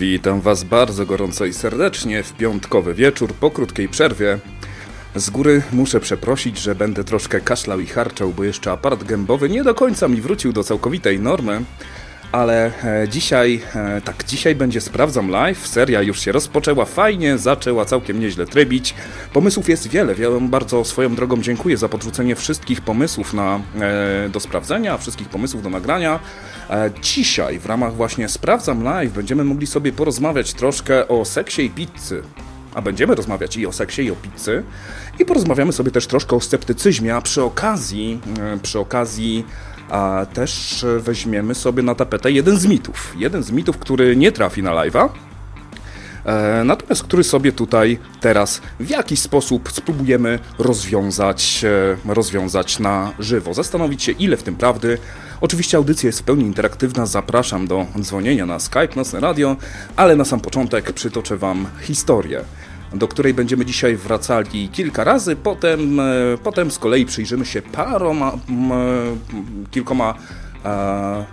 Witam 0.00 0.40
Was 0.40 0.64
bardzo 0.64 1.06
gorąco 1.06 1.46
i 1.46 1.52
serdecznie 1.52 2.22
w 2.22 2.32
piątkowy 2.32 2.94
wieczór 2.94 3.34
po 3.34 3.50
krótkiej 3.50 3.88
przerwie. 3.88 4.38
Z 5.14 5.30
góry 5.30 5.62
muszę 5.72 6.00
przeprosić, 6.00 6.58
że 6.58 6.74
będę 6.74 7.04
troszkę 7.04 7.40
kaszlał 7.40 7.80
i 7.80 7.86
harczał, 7.86 8.32
bo 8.32 8.44
jeszcze 8.44 8.72
aparat 8.72 9.04
gębowy 9.04 9.48
nie 9.48 9.64
do 9.64 9.74
końca 9.74 10.08
mi 10.08 10.20
wrócił 10.20 10.52
do 10.52 10.64
całkowitej 10.64 11.18
normy. 11.18 11.62
Ale 12.32 12.72
e, 12.84 13.08
dzisiaj, 13.08 13.60
e, 13.74 14.00
tak, 14.00 14.24
dzisiaj 14.24 14.54
będzie 14.54 14.80
Sprawdzam 14.80 15.30
Live. 15.30 15.66
Seria 15.66 16.02
już 16.02 16.20
się 16.20 16.32
rozpoczęła 16.32 16.84
fajnie, 16.84 17.38
zaczęła 17.38 17.84
całkiem 17.84 18.20
nieźle 18.20 18.46
trybić. 18.46 18.94
Pomysłów 19.32 19.68
jest 19.68 19.88
wiele. 19.88 20.14
Ja 20.18 20.28
bardzo 20.40 20.84
swoją 20.84 21.14
drogą 21.14 21.42
dziękuję 21.42 21.76
za 21.76 21.88
podrzucenie 21.88 22.36
wszystkich 22.36 22.80
pomysłów 22.80 23.34
na, 23.34 23.60
e, 23.80 24.28
do 24.28 24.40
sprawdzenia, 24.40 24.98
wszystkich 24.98 25.28
pomysłów 25.28 25.62
do 25.62 25.70
nagrania. 25.70 26.20
Dzisiaj 27.02 27.58
w 27.58 27.66
ramach 27.66 27.94
właśnie 27.94 28.28
Sprawdzam 28.28 28.82
Live 28.82 29.12
będziemy 29.12 29.44
mogli 29.44 29.66
sobie 29.66 29.92
porozmawiać 29.92 30.54
troszkę 30.54 31.08
o 31.08 31.24
seksie 31.24 31.64
i 31.64 31.70
pizzy. 31.70 32.22
A 32.74 32.82
będziemy 32.82 33.14
rozmawiać 33.14 33.56
i 33.56 33.66
o 33.66 33.72
seksie, 33.72 34.02
i 34.04 34.10
o 34.10 34.16
pizzy. 34.16 34.62
I 35.18 35.24
porozmawiamy 35.24 35.72
sobie 35.72 35.90
też 35.90 36.06
troszkę 36.06 36.36
o 36.36 36.40
sceptycyzmie, 36.40 37.14
a 37.14 37.20
przy 37.20 37.42
okazji, 37.42 38.20
przy 38.62 38.78
okazji 38.78 39.44
a 39.90 40.26
też 40.34 40.84
weźmiemy 40.98 41.54
sobie 41.54 41.82
na 41.82 41.94
tapetę 41.94 42.32
jeden 42.32 42.56
z 42.56 42.66
mitów. 42.66 43.14
Jeden 43.18 43.42
z 43.42 43.50
mitów, 43.50 43.78
który 43.78 44.16
nie 44.16 44.32
trafi 44.32 44.62
na 44.62 44.70
live'a, 44.70 45.08
e, 46.24 46.64
natomiast 46.64 47.02
który 47.02 47.24
sobie 47.24 47.52
tutaj 47.52 47.98
teraz 48.20 48.60
w 48.80 48.90
jakiś 48.90 49.20
sposób 49.20 49.72
spróbujemy 49.72 50.38
rozwiązać, 50.58 51.64
e, 52.08 52.14
rozwiązać 52.14 52.78
na 52.78 53.12
żywo. 53.18 53.54
Zastanowić 53.54 54.02
się, 54.02 54.12
ile 54.12 54.36
w 54.36 54.42
tym 54.42 54.56
prawdy. 54.56 54.98
Oczywiście 55.40 55.76
audycja 55.76 56.06
jest 56.06 56.20
w 56.20 56.22
pełni 56.22 56.44
interaktywna, 56.44 57.06
zapraszam 57.06 57.66
do 57.66 57.86
dzwonienia 58.00 58.46
na 58.46 58.58
Skype, 58.58 58.96
Nocne 58.96 59.20
Radio, 59.20 59.56
ale 59.96 60.16
na 60.16 60.24
sam 60.24 60.40
początek 60.40 60.92
przytoczę 60.92 61.36
Wam 61.36 61.66
historię 61.80 62.44
do 62.94 63.08
której 63.08 63.34
będziemy 63.34 63.66
dzisiaj 63.66 63.96
wracali 63.96 64.68
kilka 64.68 65.04
razy. 65.04 65.36
Potem, 65.36 66.00
e, 66.00 66.04
potem 66.42 66.70
z 66.70 66.78
kolei 66.78 67.06
przyjrzymy 67.06 67.46
się 67.46 67.62
paroma, 67.62 68.32
m, 68.48 68.70
kilkoma 69.70 70.14
e, 70.64 71.24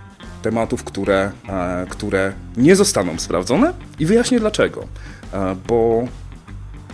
tematów, 0.42 0.84
które, 0.84 1.32
e, 1.50 1.86
które 1.90 2.34
nie 2.58 2.76
zostaną 2.76 3.20
sprawdzone 3.20 3.74
i 4.00 4.06
wyjaśnię 4.06 4.40
dlaczego. 4.40 4.88
E, 5.34 5.56
bo 5.68 6.08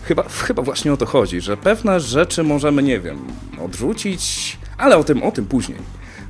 chyba, 0.03 0.23
chyba 0.23 0.61
właśnie 0.61 0.93
o 0.93 0.97
to 0.97 1.05
chodzi, 1.05 1.41
że 1.41 1.57
pewne 1.57 1.99
rzeczy 1.99 2.43
możemy, 2.43 2.83
nie 2.83 2.99
wiem, 2.99 3.17
odrzucić, 3.65 4.57
ale 4.77 4.97
o 4.97 5.03
tym, 5.03 5.23
o 5.23 5.31
tym 5.31 5.45
później. 5.45 5.79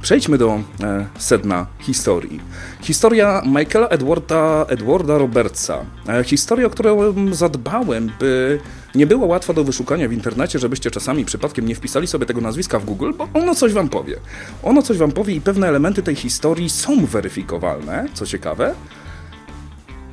Przejdźmy 0.03 0.37
do 0.37 0.59
e, 0.83 1.05
sedna 1.17 1.65
historii. 1.79 2.39
Historia 2.81 3.41
Michaela 3.45 3.87
Edwarda, 3.87 4.65
Edwarda 4.69 5.17
Robertsa. 5.17 5.85
E, 6.07 6.23
historia, 6.23 6.67
o 6.67 6.69
którą 6.69 7.13
zadbałem, 7.33 8.11
by 8.19 8.59
nie 8.95 9.07
było 9.07 9.25
łatwa 9.25 9.53
do 9.53 9.63
wyszukania 9.63 10.07
w 10.07 10.13
internecie, 10.13 10.59
żebyście 10.59 10.91
czasami 10.91 11.25
przypadkiem 11.25 11.67
nie 11.67 11.75
wpisali 11.75 12.07
sobie 12.07 12.25
tego 12.25 12.41
nazwiska 12.41 12.79
w 12.79 12.85
Google, 12.85 13.11
bo 13.17 13.27
ono 13.33 13.55
coś 13.55 13.73
wam 13.73 13.89
powie. 13.89 14.15
Ono 14.63 14.81
coś 14.81 14.97
wam 14.97 15.11
powie 15.11 15.35
i 15.35 15.41
pewne 15.41 15.67
elementy 15.67 16.03
tej 16.03 16.15
historii 16.15 16.69
są 16.69 17.05
weryfikowalne, 17.05 18.07
co 18.13 18.25
ciekawe. 18.25 18.75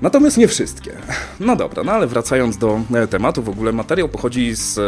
Natomiast 0.02 0.36
nie 0.36 0.48
wszystkie. 0.48 0.92
No 1.40 1.56
dobra, 1.56 1.84
no 1.84 1.92
ale 1.92 2.06
wracając 2.06 2.56
do 2.56 2.80
e, 2.94 3.06
tematu, 3.06 3.42
w 3.42 3.48
ogóle 3.48 3.72
materiał 3.72 4.08
pochodzi 4.08 4.54
z 4.54 4.78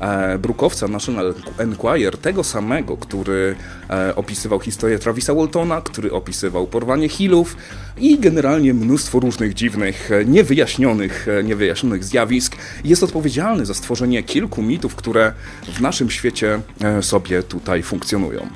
e, 0.00 0.38
brukowca 0.38 0.88
National 0.88 1.34
Enquirer, 1.58 2.18
tego 2.18 2.44
samego, 2.44 2.96
który 2.96 3.56
e, 3.90 4.16
opisywał 4.16 4.60
historię 4.60 4.98
Travisa 4.98 5.34
Waltona, 5.34 5.80
który 5.80 6.12
opisywał 6.12 6.66
porwanie 6.66 7.08
Hillów 7.08 7.56
i 7.98 8.18
generalnie 8.18 8.74
mnóstwo 8.74 9.20
różnych 9.20 9.54
dziwnych, 9.54 10.12
e, 10.12 10.24
niewyjaśnionych, 10.24 11.28
e, 11.28 11.44
niewyjaśnionych 11.44 12.04
zjawisk. 12.04 12.56
Jest 12.84 13.02
odpowiedzialny 13.02 13.66
za 13.66 13.74
stworzenie 13.74 14.22
kilku 14.22 14.62
mitów, 14.62 14.94
które 14.94 15.32
w 15.76 15.80
naszym 15.80 16.10
świecie 16.10 16.60
sobie 17.00 17.42
tutaj 17.42 17.82
funkcjonują. 17.82 18.46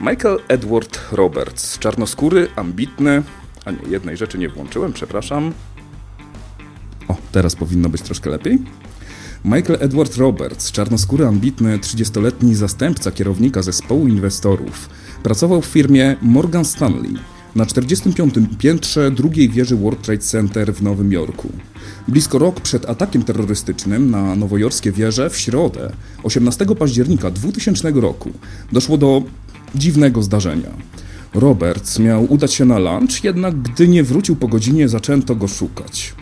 Michael 0.00 0.38
Edward 0.48 1.00
Roberts, 1.12 1.78
czarnoskóry, 1.78 2.48
ambitny, 2.56 3.22
a 3.64 3.70
nie, 3.70 3.78
jednej 3.90 4.16
rzeczy 4.16 4.38
nie 4.38 4.48
włączyłem, 4.48 4.92
przepraszam. 4.92 5.52
O, 7.08 7.16
teraz 7.32 7.56
powinno 7.56 7.88
być 7.88 8.02
troszkę 8.02 8.30
lepiej. 8.30 8.58
Michael 9.44 9.78
Edward 9.80 10.16
Roberts, 10.16 10.72
czarnoskóry, 10.72 11.26
ambitny, 11.26 11.78
30-letni 11.78 12.54
zastępca 12.54 13.10
kierownika 13.10 13.62
zespołu 13.62 14.08
inwestorów. 14.08 14.88
Pracował 15.22 15.62
w 15.62 15.66
firmie 15.66 16.16
Morgan 16.22 16.64
Stanley 16.64 17.14
na 17.54 17.66
45. 17.66 18.34
piętrze 18.58 19.10
drugiej 19.10 19.48
wieży 19.48 19.76
World 19.76 20.02
Trade 20.02 20.22
Center 20.22 20.74
w 20.74 20.82
Nowym 20.82 21.12
Jorku. 21.12 21.48
Blisko 22.08 22.38
rok 22.38 22.60
przed 22.60 22.90
atakiem 22.90 23.22
terrorystycznym 23.22 24.10
na 24.10 24.36
nowojorskie 24.36 24.92
wieże 24.92 25.30
w 25.30 25.36
środę, 25.36 25.92
18 26.22 26.66
października 26.66 27.30
2000 27.30 27.90
roku, 27.90 28.30
doszło 28.72 28.98
do 28.98 29.22
dziwnego 29.74 30.22
zdarzenia. 30.22 30.70
Roberts 31.34 31.98
miał 31.98 32.32
udać 32.32 32.54
się 32.54 32.64
na 32.64 32.78
lunch, 32.78 33.24
jednak 33.24 33.62
gdy 33.62 33.88
nie 33.88 34.04
wrócił 34.04 34.36
po 34.36 34.48
godzinie, 34.48 34.88
zaczęto 34.88 35.34
go 35.34 35.48
szukać. 35.48 36.14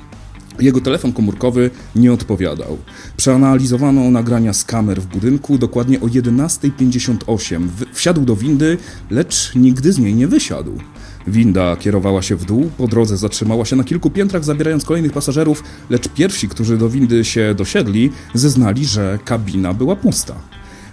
Jego 0.61 0.81
telefon 0.81 1.13
komórkowy 1.13 1.71
nie 1.97 2.13
odpowiadał. 2.13 2.79
Przeanalizowano 3.17 4.11
nagrania 4.11 4.53
z 4.53 4.65
kamer 4.65 5.01
w 5.03 5.07
budynku. 5.07 5.59
Dokładnie 5.59 6.01
o 6.01 6.05
11.58 6.05 7.69
wsiadł 7.93 8.21
do 8.21 8.37
windy, 8.37 8.79
lecz 9.11 9.55
nigdy 9.55 9.93
z 9.93 9.99
niej 9.99 10.15
nie 10.15 10.29
wysiadł. 10.29 10.79
Winda 11.27 11.77
kierowała 11.77 12.23
się 12.23 12.37
w 12.37 12.45
dół, 12.45 12.71
po 12.79 12.89
drodze 12.89 13.17
zatrzymała 13.17 13.65
się 13.65 13.77
na 13.77 13.85
kilku 13.85 14.11
piętrach, 14.11 14.45
zabierając 14.45 14.85
kolejnych 14.85 15.13
pasażerów, 15.13 15.63
lecz 15.91 16.09
pierwsi, 16.09 16.49
którzy 16.49 16.79
do 16.79 16.89
windy 16.89 17.25
się 17.25 17.55
dosiedli, 17.55 18.11
zeznali, 18.35 18.87
że 18.87 19.19
kabina 19.25 19.75
była 19.75 19.97
pusta. 19.97 20.35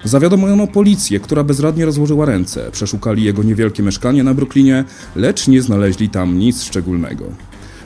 Zawiadomiono 0.04 0.68
policję, 0.68 1.20
która 1.20 1.44
bezradnie 1.44 1.86
rozłożyła 1.86 2.26
ręce. 2.26 2.72
Przeszukali 2.72 3.24
jego 3.24 3.44
niewielkie 3.44 3.84
mieszkanie 3.84 4.24
na 4.24 4.34
Brooklynie, 4.34 4.84
lecz 5.16 5.48
nie 5.48 5.62
znaleźli 5.62 6.10
tam 6.10 6.40
nic 6.40 6.64
szczególnego. 6.64 7.26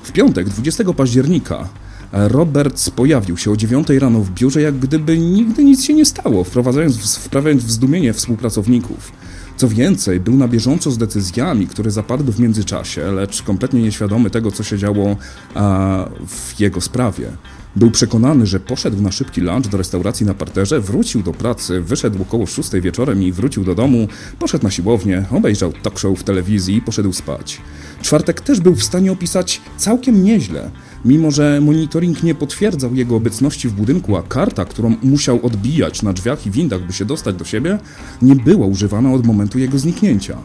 W 0.04 0.12
piątek, 0.12 0.50
20 0.50 0.84
października, 0.94 1.70
Roberts 2.12 2.90
pojawił 2.90 3.38
się 3.38 3.52
o 3.52 3.58
9 3.58 3.90
rano 3.90 4.20
w 4.20 4.32
biurze, 4.32 4.62
jak 4.62 4.80
gdyby 4.80 5.18
nigdy 5.18 5.64
nic 5.64 5.84
się 5.84 5.94
nie 5.94 6.06
stało, 6.06 6.44
wprowadzając, 6.44 7.18
wprawiając 7.18 7.64
w 7.64 7.72
zdumienie 7.72 8.14
współpracowników. 8.14 9.12
Co 9.58 9.68
więcej, 9.68 10.20
był 10.20 10.38
na 10.38 10.48
bieżąco 10.48 10.92
z 10.92 10.98
decyzjami, 10.98 11.68
które 11.68 11.92
zapadły 11.92 12.34
w 12.34 12.40
międzyczasie, 12.40 13.12
lecz 13.12 13.42
kompletnie 13.42 13.82
nieświadomy 13.82 14.30
tego, 14.30 14.52
co 14.52 14.64
się 14.64 14.78
działo 14.78 15.16
a, 15.56 16.06
w 16.28 16.60
jego 16.60 16.82
sprawie. 16.82 17.32
Był 17.76 17.92
przekonany, 17.92 18.46
że 18.46 18.60
poszedł 18.60 19.02
na 19.02 19.12
szybki 19.12 19.42
lunch 19.42 19.68
do 19.68 19.78
restauracji 19.78 20.26
na 20.26 20.34
parterze, 20.34 20.80
wrócił 20.80 21.24
do 21.24 21.34
pracy, 21.34 21.82
wyszedł 21.82 22.22
około 22.22 22.46
6 22.46 22.72
wieczorem 22.72 23.24
i 23.24 23.32
wrócił 23.32 23.64
do 23.64 23.76
domu, 23.76 24.08
poszedł 24.40 24.64
na 24.64 24.72
siłownię, 24.72 25.26
obejrzał 25.32 25.74
talk 25.74 26.00
show 26.00 26.20
w 26.20 26.24
telewizji 26.24 26.76
i 26.76 26.82
poszedł 26.82 27.14
spać. 27.14 27.62
Czwartek 28.02 28.42
też 28.42 28.60
był 28.60 28.76
w 28.76 28.84
stanie 28.84 29.12
opisać 29.12 29.62
całkiem 29.78 30.24
nieźle, 30.24 30.72
mimo 31.06 31.32
że 31.32 31.62
monitoring 31.62 32.24
nie 32.24 32.36
potwierdzał 32.36 32.96
jego 32.96 33.16
obecności 33.16 33.70
w 33.70 33.74
budynku, 33.74 34.18
a 34.18 34.24
karta, 34.24 34.66
którą 34.66 34.96
musiał 35.04 35.46
odbijać 35.46 36.02
na 36.02 36.14
drzwiach 36.14 36.46
i 36.46 36.52
windach, 36.52 36.88
by 36.88 36.94
się 36.94 37.06
dostać 37.06 37.36
do 37.36 37.46
siebie, 37.46 37.80
nie 38.22 38.36
była 38.36 38.68
używana 38.68 39.14
od 39.14 39.26
momentu 39.26 39.60
jego 39.60 39.80
zniknięcia. 39.80 40.38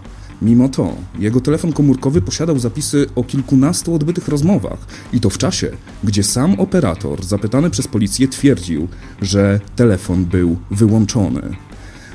Mimo 0.43 0.69
to, 0.69 0.97
jego 1.19 1.41
telefon 1.41 1.73
komórkowy 1.73 2.23
posiadał 2.23 2.59
zapisy 2.59 3.07
o 3.15 3.25
kilkunastu 3.25 3.95
odbytych 3.95 4.29
rozmowach 4.29 4.79
i 5.13 5.21
to 5.21 5.31
w 5.31 5.39
czasie, 5.39 5.71
gdzie 6.05 6.23
sam 6.23 6.61
operator, 6.61 7.25
zapytany 7.25 7.71
przez 7.71 7.89
policję, 7.89 8.29
twierdził, 8.29 8.89
że 9.23 9.61
telefon 9.77 10.25
był 10.25 10.57
wyłączony. 10.71 11.57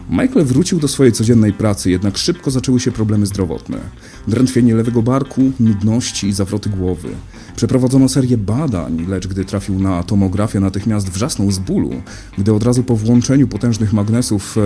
Michael 0.10 0.46
wrócił 0.46 0.80
do 0.80 0.88
swojej 0.88 1.14
codziennej 1.14 1.54
pracy, 1.54 1.92
jednak 1.92 2.18
szybko 2.18 2.52
zaczęły 2.52 2.80
się 2.80 2.92
problemy 2.92 3.26
zdrowotne. 3.26 3.78
Drętwienie 4.28 4.76
lewego 4.76 5.02
barku, 5.02 5.42
nudności 5.60 6.28
i 6.28 6.34
zawroty 6.34 6.70
głowy. 6.70 7.10
Przeprowadzono 7.56 8.10
serię 8.10 8.38
badań, 8.38 9.06
lecz 9.08 9.28
gdy 9.28 9.46
trafił 9.46 9.80
na 9.80 10.04
tomografię, 10.04 10.60
natychmiast 10.60 11.10
wrzasnął 11.10 11.52
z 11.52 11.60
bólu, 11.60 11.92
gdy 12.38 12.54
od 12.54 12.64
razu 12.64 12.84
po 12.84 12.96
włączeniu 12.96 13.48
potężnych 13.48 13.94
magnesów, 13.94 14.58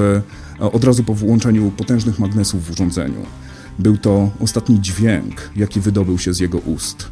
e, 0.60 0.72
od 0.72 0.84
razu 0.84 1.04
po 1.04 1.14
włączeniu 1.14 1.72
potężnych 1.72 2.20
magnesów 2.20 2.66
w 2.66 2.72
urządzeniu. 2.72 3.26
Był 3.80 3.98
to 3.98 4.30
ostatni 4.40 4.82
dźwięk, 4.82 5.50
jaki 5.56 5.80
wydobył 5.82 6.18
się 6.18 6.34
z 6.34 6.40
jego 6.40 6.58
ust. 6.58 7.08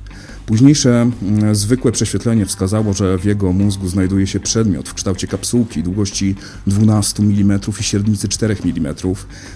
Późniejsze 0.46 1.12
zwykłe 1.52 1.92
prześwietlenie 1.92 2.46
wskazało, 2.46 2.94
że 2.94 3.18
w 3.18 3.26
jego 3.26 3.54
mózgu 3.54 3.88
znajduje 3.88 4.28
się 4.28 4.40
przedmiot 4.40 4.90
w 4.90 4.94
kształcie 4.94 5.28
kapsułki 5.28 5.84
długości 5.84 6.36
12 6.68 7.24
mm 7.24 7.60
i 7.80 7.84
średnicy 7.84 8.28
4 8.28 8.56
mm, 8.66 8.96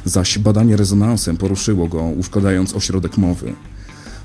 zaś 0.06 0.40
badanie 0.40 0.78
rezonansem 0.78 1.38
poruszyło 1.38 1.88
go, 1.88 2.04
uszkadzając 2.04 2.76
ośrodek 2.76 3.18
mowy. 3.18 3.54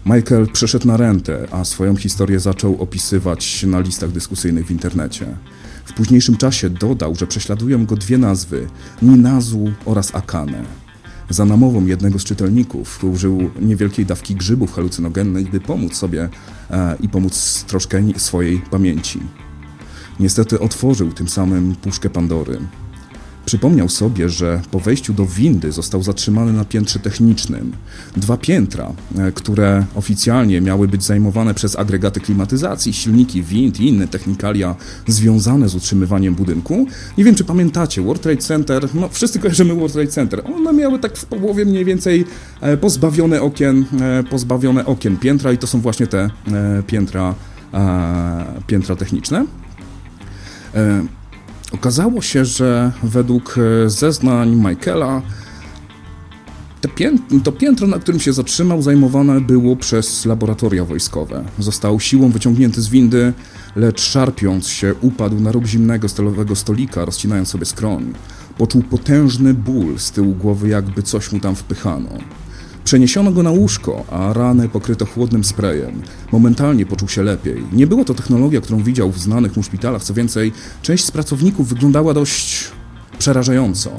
Michael 0.06 0.46
przeszedł 0.46 0.86
na 0.86 0.96
rentę, 0.96 1.48
a 1.50 1.64
swoją 1.64 1.96
historię 1.96 2.40
zaczął 2.40 2.82
opisywać 2.82 3.62
na 3.62 3.80
listach 3.80 4.10
dyskusyjnych 4.10 4.66
w 4.66 4.70
internecie. 4.70 5.26
W 5.84 5.92
późniejszym 5.92 6.36
czasie 6.36 6.70
dodał, 6.70 7.14
że 7.14 7.26
prześladują 7.26 7.86
go 7.86 7.96
dwie 7.96 8.18
nazwy: 8.18 8.66
Ninazu 9.02 9.72
oraz 9.84 10.14
Akane. 10.14 10.64
Za 11.30 11.44
namową 11.44 11.86
jednego 11.86 12.18
z 12.18 12.24
czytelników 12.24 13.04
użył 13.04 13.50
niewielkiej 13.60 14.06
dawki 14.06 14.34
grzybów 14.34 14.72
halucynogennych, 14.72 15.50
by 15.50 15.60
pomóc 15.60 15.96
sobie 15.96 16.28
e, 16.70 16.96
i 17.00 17.08
pomóc 17.08 17.64
troszkę 17.68 18.02
swojej 18.16 18.58
pamięci. 18.58 19.20
Niestety 20.20 20.60
otworzył 20.60 21.12
tym 21.12 21.28
samym 21.28 21.74
puszkę 21.74 22.10
Pandory. 22.10 22.58
Przypomniał 23.52 23.88
sobie, 23.88 24.28
że 24.28 24.60
po 24.70 24.80
wejściu 24.80 25.12
do 25.12 25.26
windy 25.26 25.72
został 25.72 26.02
zatrzymany 26.02 26.52
na 26.52 26.64
piętrze 26.64 26.98
technicznym. 26.98 27.72
Dwa 28.16 28.36
piętra, 28.36 28.92
e, 29.18 29.32
które 29.32 29.84
oficjalnie 29.94 30.60
miały 30.60 30.88
być 30.88 31.04
zajmowane 31.04 31.54
przez 31.54 31.78
agregaty 31.78 32.20
klimatyzacji, 32.20 32.92
silniki 32.92 33.42
wind 33.42 33.80
i 33.80 33.88
inne 33.88 34.08
technikalia 34.08 34.76
związane 35.06 35.68
z 35.68 35.74
utrzymywaniem 35.74 36.34
budynku. 36.34 36.86
Nie 37.18 37.24
wiem, 37.24 37.34
czy 37.34 37.44
pamiętacie, 37.44 38.02
World 38.02 38.22
Trade 38.22 38.42
Center, 38.42 38.88
no 38.94 39.08
wszyscy 39.08 39.38
kojarzymy 39.38 39.74
World 39.74 39.92
Trade 39.92 40.10
Center. 40.10 40.42
One 40.56 40.72
miały 40.72 40.98
tak 40.98 41.16
w 41.16 41.26
połowie 41.26 41.64
mniej 41.64 41.84
więcej 41.84 42.24
e, 42.60 42.76
pozbawione 42.76 43.42
okien, 43.42 43.84
e, 44.00 44.24
pozbawione 44.24 44.86
okien 44.86 45.16
piętra 45.16 45.52
i 45.52 45.58
to 45.58 45.66
są 45.66 45.80
właśnie 45.80 46.06
te 46.06 46.30
piętra, 46.86 47.34
piętra 48.66 48.96
techniczne. 48.96 49.46
Okazało 51.72 52.22
się, 52.22 52.44
że 52.44 52.92
według 53.02 53.58
e, 53.58 53.90
zeznań 53.90 54.54
Michaela 54.56 55.22
to 57.44 57.52
piętro, 57.52 57.86
na 57.86 57.98
którym 57.98 58.20
się 58.20 58.32
zatrzymał, 58.32 58.82
zajmowane 58.82 59.40
było 59.40 59.76
przez 59.76 60.26
laboratoria 60.26 60.84
wojskowe. 60.84 61.44
Został 61.58 62.00
siłą 62.00 62.30
wyciągnięty 62.30 62.82
z 62.82 62.88
windy, 62.88 63.32
lecz 63.76 64.00
szarpiąc 64.00 64.68
się 64.68 64.94
upadł 65.00 65.40
na 65.40 65.52
róg 65.52 65.66
zimnego 65.66 66.08
stalowego 66.08 66.56
stolika, 66.56 67.04
rozcinając 67.04 67.48
sobie 67.48 67.66
skroń. 67.66 68.12
Poczuł 68.58 68.82
potężny 68.82 69.54
ból 69.54 69.98
z 69.98 70.10
tyłu 70.10 70.34
głowy, 70.34 70.68
jakby 70.68 71.02
coś 71.02 71.32
mu 71.32 71.40
tam 71.40 71.54
wpychano. 71.54 72.10
Przeniesiono 72.84 73.32
go 73.32 73.42
na 73.42 73.50
łóżko, 73.50 74.04
a 74.10 74.32
ranę 74.32 74.68
pokryto 74.68 75.06
chłodnym 75.06 75.44
sprayem. 75.44 76.02
Momentalnie 76.32 76.86
poczuł 76.86 77.08
się 77.08 77.22
lepiej. 77.22 77.64
Nie 77.72 77.86
było 77.86 78.04
to 78.04 78.14
technologia, 78.14 78.60
którą 78.60 78.82
widział 78.82 79.12
w 79.12 79.18
znanych 79.18 79.56
mu 79.56 79.62
szpitalach, 79.62 80.04
co 80.04 80.14
więcej, 80.14 80.52
część 80.82 81.04
z 81.04 81.10
pracowników 81.10 81.68
wyglądała 81.68 82.14
dość 82.14 82.70
przerażająco. 83.18 83.90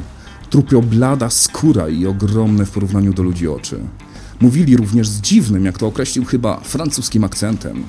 Trupio 0.49 0.81
blada 0.81 1.29
skóra 1.29 1.89
i 1.89 2.05
ogromne 2.05 2.65
w 2.65 2.71
porównaniu 2.71 3.13
do 3.13 3.23
ludzi 3.23 3.47
oczy. 3.47 3.79
Mówili 4.39 4.77
również 4.77 5.07
z 5.07 5.21
dziwnym, 5.21 5.65
jak 5.65 5.77
to 5.77 5.87
określił 5.87 6.25
chyba, 6.25 6.59
francuskim 6.59 7.23
akcentem. 7.23 7.83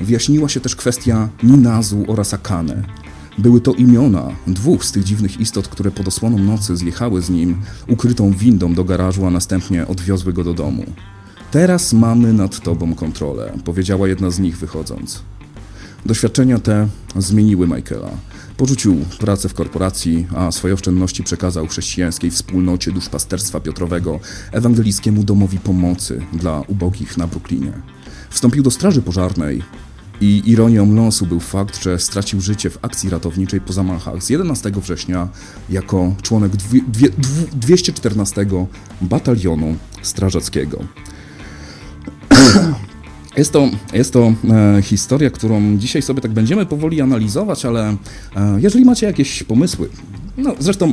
Wyjaśniła 0.00 0.48
się 0.48 0.60
też 0.60 0.76
kwestia 0.76 1.28
Ninazu 1.42 2.04
oraz 2.08 2.34
Akane. 2.34 3.03
Były 3.38 3.60
to 3.60 3.72
imiona 3.72 4.28
dwóch 4.46 4.84
z 4.84 4.92
tych 4.92 5.04
dziwnych 5.04 5.40
istot, 5.40 5.68
które 5.68 5.90
pod 5.90 6.08
osłoną 6.08 6.38
nocy 6.38 6.76
zjechały 6.76 7.22
z 7.22 7.30
nim 7.30 7.56
ukrytą 7.88 8.32
windą 8.32 8.74
do 8.74 8.84
garażu, 8.84 9.26
a 9.26 9.30
następnie 9.30 9.86
odwiozły 9.86 10.32
go 10.32 10.44
do 10.44 10.54
domu. 10.54 10.84
Teraz 11.50 11.92
mamy 11.92 12.32
nad 12.32 12.60
tobą 12.60 12.94
kontrolę, 12.94 13.52
powiedziała 13.64 14.08
jedna 14.08 14.30
z 14.30 14.38
nich 14.38 14.58
wychodząc. 14.58 15.22
Doświadczenia 16.06 16.58
te 16.58 16.88
zmieniły 17.16 17.66
Michaela. 17.66 18.10
Porzucił 18.56 18.96
pracę 19.18 19.48
w 19.48 19.54
korporacji, 19.54 20.26
a 20.36 20.52
swoje 20.52 20.74
oszczędności 20.74 21.22
przekazał 21.22 21.66
chrześcijańskiej 21.66 22.30
wspólnocie 22.30 22.92
duszpasterstwa 22.92 23.60
Piotrowego, 23.60 24.20
ewangelickiemu 24.52 25.24
domowi 25.24 25.58
pomocy 25.58 26.20
dla 26.32 26.60
ubogich 26.60 27.16
na 27.16 27.26
Brooklynie. 27.26 27.72
Wstąpił 28.30 28.62
do 28.62 28.70
straży 28.70 29.02
pożarnej, 29.02 29.62
i 30.24 30.42
ironią 30.50 30.94
losu 30.94 31.26
był 31.26 31.40
fakt, 31.40 31.82
że 31.82 31.98
stracił 31.98 32.40
życie 32.40 32.70
w 32.70 32.78
akcji 32.82 33.10
ratowniczej 33.10 33.60
po 33.60 33.72
zamachach 33.72 34.22
z 34.22 34.30
11 34.30 34.72
września 34.76 35.28
jako 35.70 36.14
członek 36.22 36.56
dwie, 36.56 36.80
dwie, 36.88 37.08
214 37.52 38.46
Batalionu 39.00 39.76
Strażackiego. 40.02 40.78
Jest 43.36 43.52
to, 43.52 43.68
jest 43.92 44.12
to 44.12 44.32
e, 44.50 44.82
historia, 44.82 45.30
którą 45.30 45.78
dzisiaj 45.78 46.02
sobie 46.02 46.20
tak 46.20 46.32
będziemy 46.32 46.66
powoli 46.66 47.00
analizować, 47.00 47.64
ale 47.64 47.96
e, 48.36 48.58
jeżeli 48.60 48.84
macie 48.84 49.06
jakieś 49.06 49.42
pomysły, 49.42 49.88
no 50.36 50.54
zresztą 50.58 50.92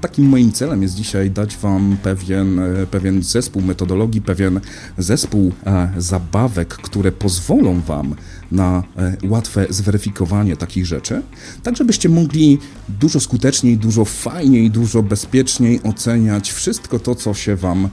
takim 0.00 0.24
moim 0.24 0.52
celem 0.52 0.82
jest 0.82 0.94
dzisiaj 0.94 1.30
dać 1.30 1.56
Wam 1.56 1.96
pewien, 2.02 2.58
e, 2.58 2.86
pewien 2.86 3.22
zespół 3.22 3.62
metodologii, 3.62 4.22
pewien 4.22 4.60
zespół 4.98 5.52
e, 5.66 5.88
zabawek, 5.98 6.68
które 6.68 7.12
pozwolą 7.12 7.80
Wam 7.80 8.14
na 8.52 8.82
łatwe 9.24 9.66
zweryfikowanie 9.70 10.56
takich 10.56 10.86
rzeczy, 10.86 11.22
tak 11.62 11.76
żebyście 11.76 12.08
mogli 12.08 12.58
dużo 12.88 13.20
skuteczniej, 13.20 13.76
dużo 13.76 14.04
fajniej, 14.04 14.70
dużo 14.70 15.02
bezpieczniej 15.02 15.80
oceniać 15.82 16.52
wszystko 16.52 16.98
to, 16.98 17.14
co 17.14 17.34
się 17.34 17.56
Wam 17.56 17.88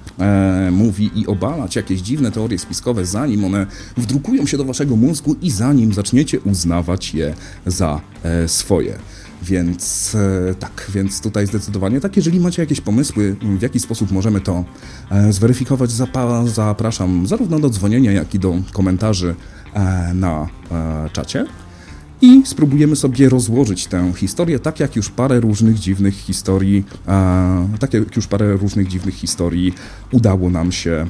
mówi 0.71 1.11
i 1.15 1.27
obalać 1.27 1.75
jakieś 1.75 2.01
dziwne 2.01 2.31
teorie 2.31 2.59
spiskowe, 2.59 3.05
zanim 3.05 3.45
one 3.45 3.67
wdrukują 3.97 4.45
się 4.45 4.57
do 4.57 4.65
Waszego 4.65 4.95
mózgu 4.95 5.35
i 5.41 5.51
zanim 5.51 5.93
zaczniecie 5.93 6.39
uznawać 6.39 7.13
je 7.13 7.33
za 7.65 8.01
swoje. 8.47 8.99
Więc 9.43 10.15
e, 10.49 10.55
tak, 10.55 10.87
więc 10.93 11.21
tutaj 11.21 11.47
zdecydowanie 11.47 12.01
tak. 12.01 12.15
Jeżeli 12.15 12.39
macie 12.39 12.61
jakieś 12.61 12.81
pomysły, 12.81 13.35
w 13.59 13.61
jaki 13.61 13.79
sposób 13.79 14.11
możemy 14.11 14.41
to 14.41 14.63
e, 15.11 15.33
zweryfikować, 15.33 15.91
zapraszam 16.45 17.27
zarówno 17.27 17.59
do 17.59 17.69
dzwonienia, 17.69 18.11
jak 18.11 18.35
i 18.35 18.39
do 18.39 18.55
komentarzy 18.73 19.35
e, 19.73 20.13
na 20.13 20.47
czacie. 21.13 21.45
I 22.21 22.41
spróbujemy 22.45 22.95
sobie 22.95 23.29
rozłożyć 23.29 23.87
tę 23.87 24.13
historię, 24.15 24.59
tak 24.59 24.79
jak 24.79 24.95
już 24.95 25.09
parę 25.09 25.39
różnych 25.39 25.79
dziwnych 25.79 26.13
historii, 26.13 26.83
tak 27.79 27.93
jak 27.93 28.15
już 28.15 28.27
parę 28.27 28.57
różnych 28.57 28.87
dziwnych 28.87 29.15
historii 29.15 29.73
udało 30.11 30.49
nam 30.49 30.71
się 30.71 31.05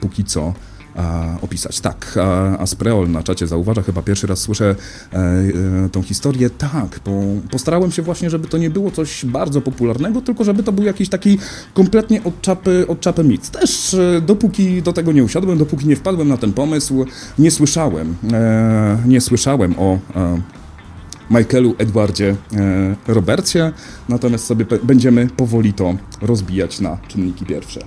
póki 0.00 0.24
co 0.24 0.54
a, 0.96 1.36
opisać. 1.42 1.80
Tak, 1.80 2.18
a, 2.22 2.58
Aspreol 2.58 3.10
na 3.10 3.22
czacie 3.22 3.46
zauważa, 3.46 3.82
chyba 3.82 4.02
pierwszy 4.02 4.26
raz 4.26 4.38
słyszę 4.38 4.74
e, 5.12 5.16
e, 5.16 5.88
tą 5.92 6.02
historię. 6.02 6.50
Tak, 6.50 7.00
bo 7.04 7.22
postarałem 7.50 7.92
się 7.92 8.02
właśnie, 8.02 8.30
żeby 8.30 8.48
to 8.48 8.58
nie 8.58 8.70
było 8.70 8.90
coś 8.90 9.24
bardzo 9.24 9.60
popularnego, 9.60 10.20
tylko 10.20 10.44
żeby 10.44 10.62
to 10.62 10.72
był 10.72 10.84
jakiś 10.84 11.08
taki 11.08 11.38
kompletnie 11.74 12.24
od 12.24 12.40
czapy, 12.40 12.84
od 12.88 13.00
czapy 13.00 13.24
mit. 13.24 13.50
Też 13.50 13.94
e, 13.94 14.20
dopóki 14.20 14.82
do 14.82 14.92
tego 14.92 15.12
nie 15.12 15.24
usiadłem, 15.24 15.58
dopóki 15.58 15.86
nie 15.86 15.96
wpadłem 15.96 16.28
na 16.28 16.36
ten 16.36 16.52
pomysł, 16.52 17.04
nie 17.38 17.50
słyszałem, 17.50 18.14
e, 18.32 18.98
nie 19.06 19.20
słyszałem 19.20 19.74
o 19.78 19.98
e, 20.16 20.40
Michaelu 21.30 21.74
Edwardzie 21.78 22.36
e, 23.08 23.14
Robercie, 23.14 23.72
natomiast 24.08 24.46
sobie 24.46 24.66
będziemy 24.82 25.26
powoli 25.26 25.72
to 25.72 25.94
rozbijać 26.22 26.80
na 26.80 26.98
czynniki 27.08 27.46
pierwsze. 27.46 27.80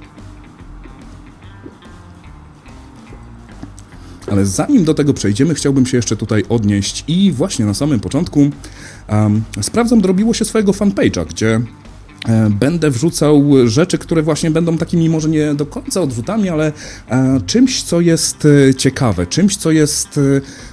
Ale 4.32 4.46
zanim 4.46 4.84
do 4.84 4.94
tego 4.94 5.14
przejdziemy, 5.14 5.54
chciałbym 5.54 5.86
się 5.86 5.98
jeszcze 5.98 6.16
tutaj 6.16 6.44
odnieść 6.50 7.04
i 7.08 7.32
właśnie 7.32 7.66
na 7.66 7.74
samym 7.74 8.00
początku 8.00 8.50
um, 9.10 9.44
sprawdzam, 9.62 10.02
dorobiło 10.02 10.34
się 10.34 10.46
swojego 10.46 10.72
fanpage'a, 10.72 11.26
gdzie 11.26 11.62
e, 12.28 12.50
Będę 12.50 12.92
wrzucał 12.92 13.44
rzeczy, 13.66 13.98
które 13.98 14.22
właśnie 14.22 14.52
będą 14.52 14.78
takimi 14.78 15.10
może 15.10 15.30
nie 15.30 15.54
do 15.54 15.66
końca 15.66 16.02
odrzutami, 16.02 16.50
ale 16.50 16.72
e, 17.10 17.42
czymś, 17.46 17.84
co 17.84 18.02
jest 18.02 18.48
e, 18.70 18.76
ciekawe, 18.76 19.28
czymś, 19.28 19.58
co 19.58 19.72
jest, 19.72 20.20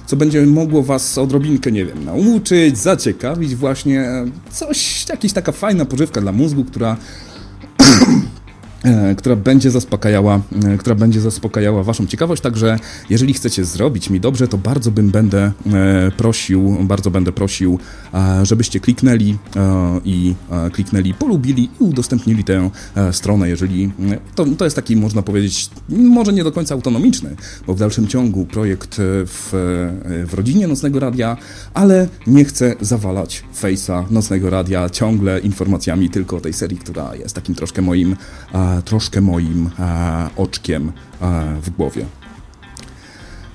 co 0.05 0.15
będzie 0.15 0.45
mogło 0.45 0.83
Was 0.83 1.17
odrobinkę, 1.17 1.71
nie 1.71 1.85
wiem, 1.85 2.05
nauczyć, 2.05 2.77
zaciekawić, 2.77 3.55
właśnie 3.55 4.05
coś, 4.51 5.05
jakaś 5.09 5.33
taka 5.33 5.51
fajna 5.51 5.85
pożywka 5.85 6.21
dla 6.21 6.31
mózgu, 6.31 6.65
która 6.65 6.97
która 9.17 9.35
będzie 9.35 9.71
zaspokajała, 9.71 10.41
e, 10.65 10.77
która 10.77 10.95
będzie 10.95 11.21
zaspokajała 11.21 11.83
waszą 11.83 12.07
ciekawość, 12.07 12.41
także 12.41 12.79
jeżeli 13.09 13.33
chcecie 13.33 13.65
zrobić 13.65 14.09
mi 14.09 14.19
dobrze, 14.19 14.47
to 14.47 14.57
bardzo 14.57 14.91
bym 14.91 15.09
będę 15.09 15.51
e, 15.73 16.11
prosił, 16.17 16.77
bardzo 16.81 17.11
będę 17.11 17.31
prosił, 17.31 17.79
żebyście 18.43 18.79
kliknęli 18.79 19.37
i 20.05 20.35
kliknęli, 20.71 21.13
polubili 21.13 21.63
i 21.63 21.83
udostępnili 21.83 22.43
tę 22.43 22.69
stronę, 23.11 23.49
jeżeli 23.49 23.91
to, 24.35 24.45
to 24.57 24.65
jest 24.65 24.75
taki, 24.75 24.95
można 24.95 25.21
powiedzieć, 25.21 25.69
może 25.89 26.33
nie 26.33 26.43
do 26.43 26.51
końca 26.51 26.75
autonomiczny, 26.75 27.35
bo 27.67 27.73
w 27.73 27.79
dalszym 27.79 28.07
ciągu 28.07 28.45
projekt 28.45 28.95
w, 28.99 29.49
w 30.27 30.33
rodzinie 30.33 30.67
Nocnego 30.67 30.99
Radia, 30.99 31.37
ale 31.73 32.07
nie 32.27 32.45
chcę 32.45 32.75
zawalać 32.81 33.43
Face'a 33.61 34.11
Nocnego 34.11 34.49
Radia 34.49 34.89
ciągle 34.89 35.39
informacjami 35.39 36.09
tylko 36.09 36.37
o 36.37 36.41
tej 36.41 36.53
serii, 36.53 36.77
która 36.77 37.15
jest 37.15 37.35
takim 37.35 37.55
troszkę 37.55 37.81
moim 37.81 38.15
troszkę 38.85 39.21
moim 39.21 39.69
oczkiem 40.37 40.91
w 41.61 41.69
głowie. 41.77 42.05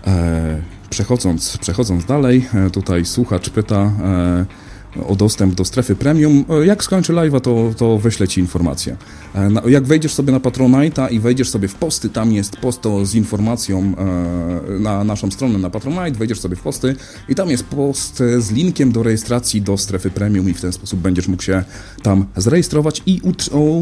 E, 0.07 0.61
przechodząc, 0.91 1.59
przechodząc 1.59 2.05
dalej, 2.05 2.49
e, 2.55 2.71
tutaj 2.71 3.05
słuchacz 3.05 3.51
pyta, 3.51 3.77
e, 3.77 4.47
o 5.09 5.17
dostęp 5.17 5.55
do 5.55 5.65
strefy 5.65 5.97
premium. 5.97 6.45
Jak 6.65 6.85
skończy 6.85 7.13
live'a, 7.13 7.41
to, 7.41 7.71
to 7.77 7.99
wyślę 7.99 8.29
Ci 8.29 8.41
informację. 8.41 8.97
Jak 9.67 9.85
wejdziesz 9.85 10.15
sobie 10.15 10.33
na 10.33 10.41
Patronite'a 10.41 11.13
i 11.13 11.21
wejdziesz 11.21 11.51
sobie 11.51 11.69
w 11.69 11.75
posty, 11.75 12.09
tam 12.09 12.33
jest 12.33 12.57
post 12.57 12.83
z 13.03 13.15
informacją 13.15 13.95
na 14.81 15.05
naszą 15.05 15.31
stronę 15.31 15.59
na 15.59 15.71
Patronite, 15.71 16.19
wejdziesz 16.19 16.41
sobie 16.41 16.57
w 16.57 16.61
posty 16.61 16.97
i 17.29 17.35
tam 17.35 17.51
jest 17.51 17.65
post 17.65 18.23
z 18.39 18.51
linkiem 18.51 18.93
do 18.93 19.03
rejestracji 19.03 19.63
do 19.63 19.77
strefy 19.77 20.11
premium 20.11 20.49
i 20.49 20.55
w 20.55 20.61
ten 20.61 20.73
sposób 20.73 21.01
będziesz 21.01 21.29
mógł 21.29 21.43
się 21.43 21.65
tam 22.03 22.27
zarejestrować 22.37 23.03
i 23.07 23.21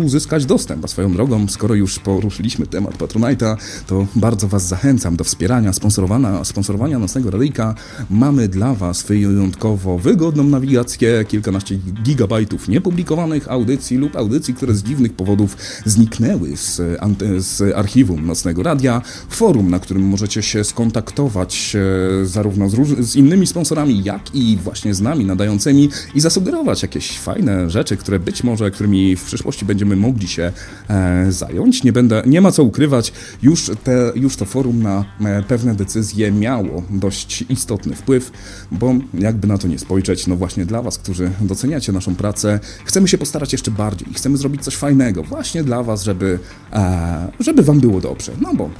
uzyskać 0.04 0.46
dostęp. 0.46 0.84
A 0.84 0.88
swoją 0.88 1.12
drogą, 1.12 1.48
skoro 1.48 1.74
już 1.74 1.98
poruszyliśmy 1.98 2.66
temat 2.66 2.98
Patronite'a, 2.98 3.56
to 3.86 4.06
bardzo 4.16 4.48
Was 4.48 4.68
zachęcam 4.68 5.16
do 5.16 5.24
wspierania, 5.24 5.72
sponsorowania, 5.72 6.44
sponsorowania 6.44 6.98
nocnego 6.98 7.30
radyjka. 7.30 7.74
Mamy 8.10 8.48
dla 8.48 8.74
Was 8.74 9.02
wyjątkowo 9.02 9.98
wygodną 9.98 10.44
nawigację, 10.44 10.99
kilkanaście 11.28 11.78
gigabajtów 12.02 12.68
niepublikowanych 12.68 13.50
audycji 13.50 13.96
lub 13.96 14.16
audycji, 14.16 14.54
które 14.54 14.74
z 14.74 14.82
dziwnych 14.82 15.12
powodów 15.12 15.56
zniknęły 15.84 16.56
z, 16.56 16.80
z 17.38 17.76
archiwum 17.76 18.26
Nocnego 18.26 18.62
Radia, 18.62 19.02
forum, 19.28 19.70
na 19.70 19.78
którym 19.78 20.02
możecie 20.02 20.42
się 20.42 20.64
skontaktować 20.64 21.76
e, 21.76 22.26
zarówno 22.26 22.68
z, 22.68 22.98
z 22.98 23.16
innymi 23.16 23.46
sponsorami, 23.46 24.04
jak 24.04 24.34
i 24.34 24.58
właśnie 24.64 24.94
z 24.94 25.00
nami 25.00 25.24
nadającymi 25.24 25.88
i 26.14 26.20
zasugerować 26.20 26.82
jakieś 26.82 27.18
fajne 27.18 27.70
rzeczy, 27.70 27.96
które 27.96 28.18
być 28.18 28.44
może, 28.44 28.70
którymi 28.70 29.16
w 29.16 29.24
przyszłości 29.24 29.64
będziemy 29.64 29.96
mogli 29.96 30.28
się 30.28 30.52
e, 30.90 31.32
zająć. 31.32 31.84
Nie, 31.84 31.92
będę, 31.92 32.22
nie 32.26 32.40
ma 32.40 32.52
co 32.52 32.64
ukrywać, 32.64 33.12
już, 33.42 33.70
te, 33.84 34.12
już 34.14 34.36
to 34.36 34.44
forum 34.44 34.82
na 34.82 35.04
e, 35.20 35.42
pewne 35.42 35.74
decyzje 35.74 36.32
miało 36.32 36.82
dość 36.90 37.44
istotny 37.48 37.94
wpływ, 37.94 38.30
bo 38.70 38.94
jakby 39.14 39.48
na 39.48 39.58
to 39.58 39.68
nie 39.68 39.78
spojrzeć, 39.78 40.26
no 40.26 40.36
właśnie 40.36 40.66
dla 40.66 40.82
Was, 40.82 40.89
którzy 40.98 41.30
doceniacie 41.40 41.92
naszą 41.92 42.14
pracę, 42.14 42.60
chcemy 42.84 43.08
się 43.08 43.18
postarać 43.18 43.52
jeszcze 43.52 43.70
bardziej, 43.70 44.08
chcemy 44.14 44.36
zrobić 44.36 44.64
coś 44.64 44.76
fajnego 44.76 45.22
właśnie 45.22 45.64
dla 45.64 45.82
Was, 45.82 46.02
żeby, 46.02 46.38
e, 46.72 47.32
żeby 47.40 47.62
Wam 47.62 47.80
było 47.80 48.00
dobrze, 48.00 48.32
no 48.40 48.54
bo 48.54 48.70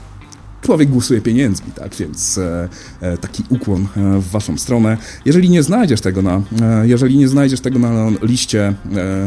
człowiek 0.62 0.90
głosuje 0.90 1.20
pieniędzmi, 1.20 1.72
tak, 1.72 1.94
więc 1.94 2.38
e, 2.38 2.68
e, 3.00 3.16
taki 3.16 3.44
ukłon 3.48 3.82
e, 3.96 4.18
w 4.18 4.30
waszą 4.30 4.58
stronę. 4.58 4.96
Jeżeli 5.24 5.50
nie 5.50 5.62
znajdziesz 5.62 6.00
tego 6.00 6.22
na, 6.22 6.42
jeżeli 6.82 7.16
nie 7.16 7.28
znajdziesz 7.28 7.60
tego 7.60 7.78
na 7.78 8.10
liście, 8.22 8.74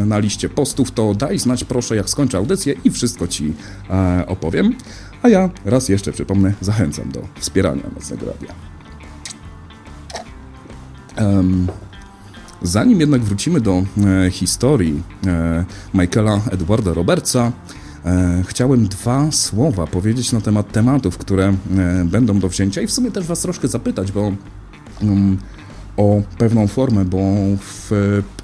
na 0.06 0.18
liście 0.18 0.48
postów, 0.48 0.90
to 0.90 1.14
daj 1.14 1.38
znać 1.38 1.64
proszę, 1.64 1.96
jak 1.96 2.10
skończę 2.10 2.38
audycję 2.38 2.74
i 2.84 2.90
wszystko 2.90 3.28
ci 3.28 3.54
opowiem. 4.26 4.74
A 5.22 5.28
ja 5.28 5.50
raz 5.64 5.88
jeszcze 5.88 6.12
przypomnę, 6.12 6.54
zachęcam 6.60 7.12
do 7.12 7.28
wspierania 7.40 7.82
Nocnego 7.94 8.26
Radia. 8.26 8.54
Um, 11.20 11.66
zanim 12.64 13.00
jednak 13.00 13.22
wrócimy 13.22 13.60
do 13.60 13.82
historii 14.30 15.02
Michaela 15.94 16.40
Edwarda 16.50 16.94
Robertsa, 16.94 17.52
E, 18.04 18.42
chciałem 18.46 18.88
dwa 18.88 19.32
słowa 19.32 19.86
powiedzieć 19.86 20.32
na 20.32 20.40
temat 20.40 20.72
tematów, 20.72 21.18
które 21.18 21.44
e, 21.76 22.04
będą 22.04 22.38
do 22.38 22.48
wzięcia 22.48 22.82
i 22.82 22.86
w 22.86 22.92
sumie 22.92 23.10
też 23.10 23.26
Was 23.26 23.40
troszkę 23.40 23.68
zapytać, 23.68 24.12
bo 24.12 24.32
um, 25.02 25.38
o 25.96 26.22
pewną 26.38 26.66
formę, 26.66 27.04
bo 27.04 27.18
w 27.58 27.90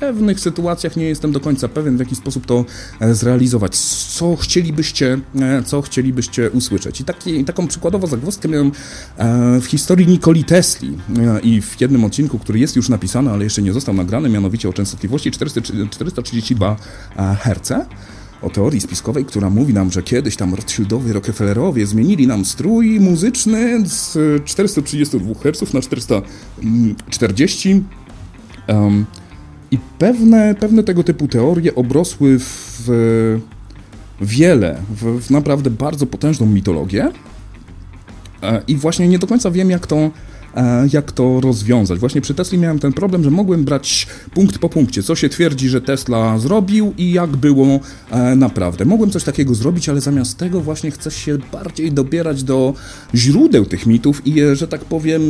pewnych 0.01 0.41
sytuacjach 0.41 0.97
nie 0.97 1.05
jestem 1.05 1.33
do 1.33 1.41
końca 1.41 1.69
pewien, 1.69 1.97
w 1.97 2.01
jaki 2.01 2.17
sposób 2.17 2.47
to 2.47 2.65
e, 3.01 3.15
zrealizować. 3.15 3.77
Co 3.77 4.37
chcielibyście, 4.37 5.19
co 5.67 5.83
chcielibyście 5.83 6.51
usłyszeć? 6.51 7.01
I 7.01 7.05
taki, 7.05 7.45
taką 7.45 7.67
przykładową 7.67 8.07
zagwozdkę 8.07 8.49
miałem 8.49 8.73
w 9.61 9.65
historii 9.67 10.07
Nikoli 10.07 10.45
Tesli 10.45 10.99
i 11.43 11.63
w 11.63 11.81
jednym 11.81 12.05
odcinku, 12.05 12.39
który 12.39 12.59
jest 12.59 12.77
już 12.77 12.89
napisany, 12.89 13.31
ale 13.31 13.45
jeszcze 13.45 13.63
nie 13.63 13.73
został 13.73 13.95
nagrany, 13.95 14.29
mianowicie 14.29 14.69
o 14.69 14.73
częstotliwości 14.73 15.31
432 15.31 16.77
Hz 17.17 17.73
o 18.43 18.51
teorii 18.51 18.81
spiskowej, 18.81 19.25
która 19.25 19.51
mówi 19.51 19.75
nam, 19.75 19.93
że 19.93 20.03
kiedyś 20.03 20.37
tam 20.37 20.55
Rothschildowie, 20.55 21.13
Rockefellerowie 21.13 21.87
zmienili 21.87 22.27
nam 22.27 22.45
strój 22.45 23.01
muzyczny 23.01 23.83
z 23.85 24.19
432 24.45 25.35
Hz 25.35 25.73
na 25.73 25.81
440 25.81 27.83
um, 28.69 29.07
i 29.71 29.79
pewne, 29.99 30.55
pewne 30.55 30.83
tego 30.83 31.05
typu 31.05 31.29
teorie 31.29 31.75
obrosły 31.75 32.39
w 32.39 32.89
wiele, 34.21 34.81
w, 34.91 35.27
w 35.27 35.31
naprawdę 35.31 35.71
bardzo 35.71 36.07
potężną 36.07 36.47
mitologię. 36.47 37.09
E, 38.43 38.63
i 38.69 38.77
właśnie 38.77 39.09
nie 39.09 39.19
do 39.19 39.27
końca 39.27 39.51
wiem, 39.51 39.71
jak 39.71 39.87
to 39.87 40.11
jak 40.93 41.13
to 41.13 41.41
rozwiązać. 41.41 41.99
Właśnie 41.99 42.21
przy 42.21 42.35
Tesli 42.35 42.59
miałem 42.59 42.79
ten 42.79 42.93
problem, 42.93 43.25
że 43.25 43.31
mogłem 43.31 43.65
brać 43.65 44.07
punkt 44.35 44.59
po 44.59 44.69
punkcie, 44.69 45.03
co 45.03 45.17
się 45.17 45.29
twierdzi, 45.29 45.69
że 45.69 45.81
Tesla 45.81 46.39
zrobił 46.39 46.95
i 46.99 47.13
jak 47.13 47.37
było 47.37 47.81
e, 48.11 48.37
naprawdę. 48.37 48.85
Mogłem 48.85 49.11
coś 49.11 49.25
takiego 49.25 49.55
zrobić, 49.55 49.89
ale 49.89 50.01
zamiast 50.01 50.39
tego 50.39 50.61
właśnie 50.61 50.91
chcę 50.91 51.11
się 51.11 51.39
bardziej 51.53 51.93
dobierać 51.93 52.45
do 52.45 52.75
źródeł 53.15 53.67
tych 53.67 53.87
mitów 53.87 54.27
i 54.27 54.35
je, 54.35 54.57
że 54.57 54.69
tak 54.69 54.85
powiem, 54.85 55.23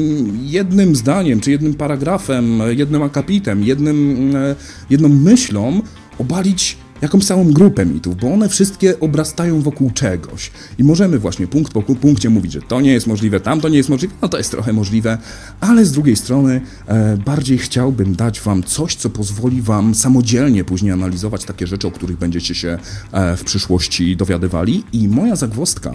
jednym 0.42 0.96
zdaniem, 0.96 1.40
czy 1.40 1.50
jednym 1.50 1.74
paragrafem, 1.74 2.60
jednym 2.68 3.02
akapitem, 3.02 3.64
jednym, 3.64 4.30
e, 4.36 4.56
jedną 4.90 5.08
myślą 5.08 5.82
obalić 6.18 6.76
jakąś 7.02 7.24
całą 7.24 7.52
grupę 7.52 7.86
mitów, 7.86 8.16
bo 8.16 8.32
one 8.32 8.48
wszystkie 8.48 9.00
obrastają 9.00 9.60
wokół 9.60 9.90
czegoś. 9.90 10.50
I 10.78 10.84
możemy 10.84 11.18
właśnie 11.18 11.46
punkt 11.46 11.72
po 11.72 11.82
punkcie 11.82 12.30
mówić, 12.30 12.52
że 12.52 12.62
to 12.62 12.80
nie 12.80 12.92
jest 12.92 13.06
możliwe, 13.06 13.40
tam 13.40 13.60
to 13.60 13.68
nie 13.68 13.76
jest 13.76 13.88
możliwe, 13.88 14.14
no 14.22 14.28
to 14.28 14.38
jest 14.38 14.50
trochę 14.50 14.72
możliwe, 14.72 15.18
ale 15.60 15.84
z 15.84 15.92
drugiej 15.92 16.16
strony 16.16 16.60
e, 16.86 17.16
bardziej 17.16 17.58
chciałbym 17.58 18.14
dać 18.14 18.40
Wam 18.40 18.62
coś, 18.62 18.94
co 18.94 19.10
pozwoli 19.10 19.62
Wam 19.62 19.94
samodzielnie 19.94 20.64
później 20.64 20.92
analizować 20.92 21.44
takie 21.44 21.66
rzeczy, 21.66 21.88
o 21.88 21.90
których 21.90 22.16
będziecie 22.16 22.54
się 22.54 22.78
e, 23.12 23.36
w 23.36 23.44
przyszłości 23.44 24.16
dowiadywali. 24.16 24.84
I 24.92 25.08
moja 25.08 25.36
zagwozdka, 25.36 25.92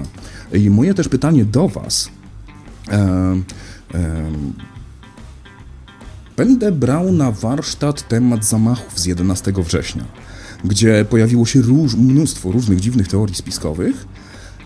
i 0.53 0.69
moje 0.69 0.93
też 0.93 1.07
pytanie 1.07 1.45
do 1.45 1.67
Was. 1.67 2.09
E, 2.91 3.41
Będę 6.37 6.71
brał 6.71 7.11
na 7.11 7.31
warsztat 7.31 8.07
temat 8.07 8.45
zamachów 8.45 8.99
z 8.99 9.05
11 9.05 9.53
września 9.57 10.03
gdzie 10.63 11.05
pojawiło 11.09 11.45
się 11.45 11.61
róż, 11.61 11.95
mnóstwo 11.95 12.51
różnych 12.51 12.79
dziwnych 12.79 13.07
teorii 13.07 13.35
spiskowych 13.35 14.07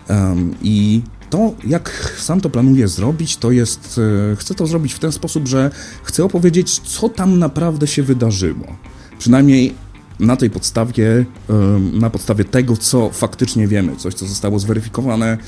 um, 0.08 0.54
i 0.62 1.02
to, 1.30 1.54
jak 1.66 2.14
sam 2.18 2.40
to 2.40 2.50
planuję 2.50 2.88
zrobić, 2.88 3.36
to 3.36 3.50
jest, 3.50 4.00
e, 4.32 4.36
chcę 4.36 4.54
to 4.54 4.66
zrobić 4.66 4.92
w 4.92 4.98
ten 4.98 5.12
sposób, 5.12 5.48
że 5.48 5.70
chcę 6.02 6.24
opowiedzieć, 6.24 6.78
co 6.78 7.08
tam 7.08 7.38
naprawdę 7.38 7.86
się 7.86 8.02
wydarzyło. 8.02 8.66
Przynajmniej 9.18 9.74
na 10.20 10.36
tej 10.36 10.50
podstawie, 10.50 11.24
na 11.92 12.10
podstawie 12.10 12.44
tego, 12.44 12.76
co 12.76 13.10
faktycznie 13.10 13.68
wiemy, 13.68 13.96
coś, 13.96 14.14
co 14.14 14.26
zostało 14.26 14.58
zweryfikowane, 14.58 15.38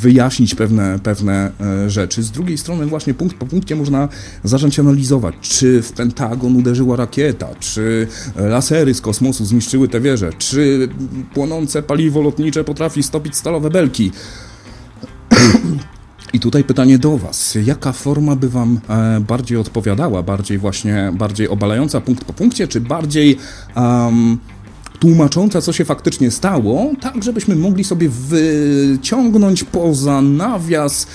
wyjaśnić 0.00 0.54
pewne, 0.54 0.98
pewne 1.02 1.50
e, 1.60 1.90
rzeczy. 1.90 2.22
Z 2.22 2.30
drugiej 2.30 2.58
strony 2.58 2.86
właśnie 2.86 3.14
punkt 3.14 3.36
po 3.36 3.46
punkcie 3.46 3.76
można 3.76 4.08
zacząć 4.44 4.78
analizować, 4.78 5.34
czy 5.40 5.82
w 5.82 5.92
Pentagon 5.92 6.56
uderzyła 6.56 6.96
rakieta, 6.96 7.48
czy 7.60 8.06
lasery 8.36 8.94
z 8.94 9.00
kosmosu 9.00 9.44
zniszczyły 9.44 9.88
te 9.88 10.00
wieże, 10.00 10.32
czy 10.38 10.88
płonące 11.34 11.82
paliwo 11.82 12.22
lotnicze 12.22 12.64
potrafi 12.64 13.02
stopić 13.02 13.36
stalowe 13.36 13.70
belki. 13.70 14.10
I 16.32 16.40
tutaj 16.40 16.64
pytanie 16.64 16.98
do 16.98 17.18
Was. 17.18 17.58
Jaka 17.64 17.92
forma 17.92 18.36
by 18.36 18.48
Wam 18.48 18.80
e, 18.88 19.20
bardziej 19.20 19.58
odpowiadała? 19.58 20.22
Bardziej 20.22 20.58
właśnie, 20.58 21.12
bardziej 21.14 21.48
obalająca 21.48 22.00
punkt 22.00 22.24
po 22.24 22.32
punkcie, 22.32 22.68
czy 22.68 22.80
bardziej... 22.80 23.36
Um, 23.76 24.38
tłumacząca, 25.00 25.60
co 25.60 25.72
się 25.72 25.84
faktycznie 25.84 26.30
stało, 26.30 26.90
tak 27.00 27.24
żebyśmy 27.24 27.56
mogli 27.56 27.84
sobie 27.84 28.08
wyciągnąć 28.08 29.64
poza 29.64 30.22
nawias 30.22 31.06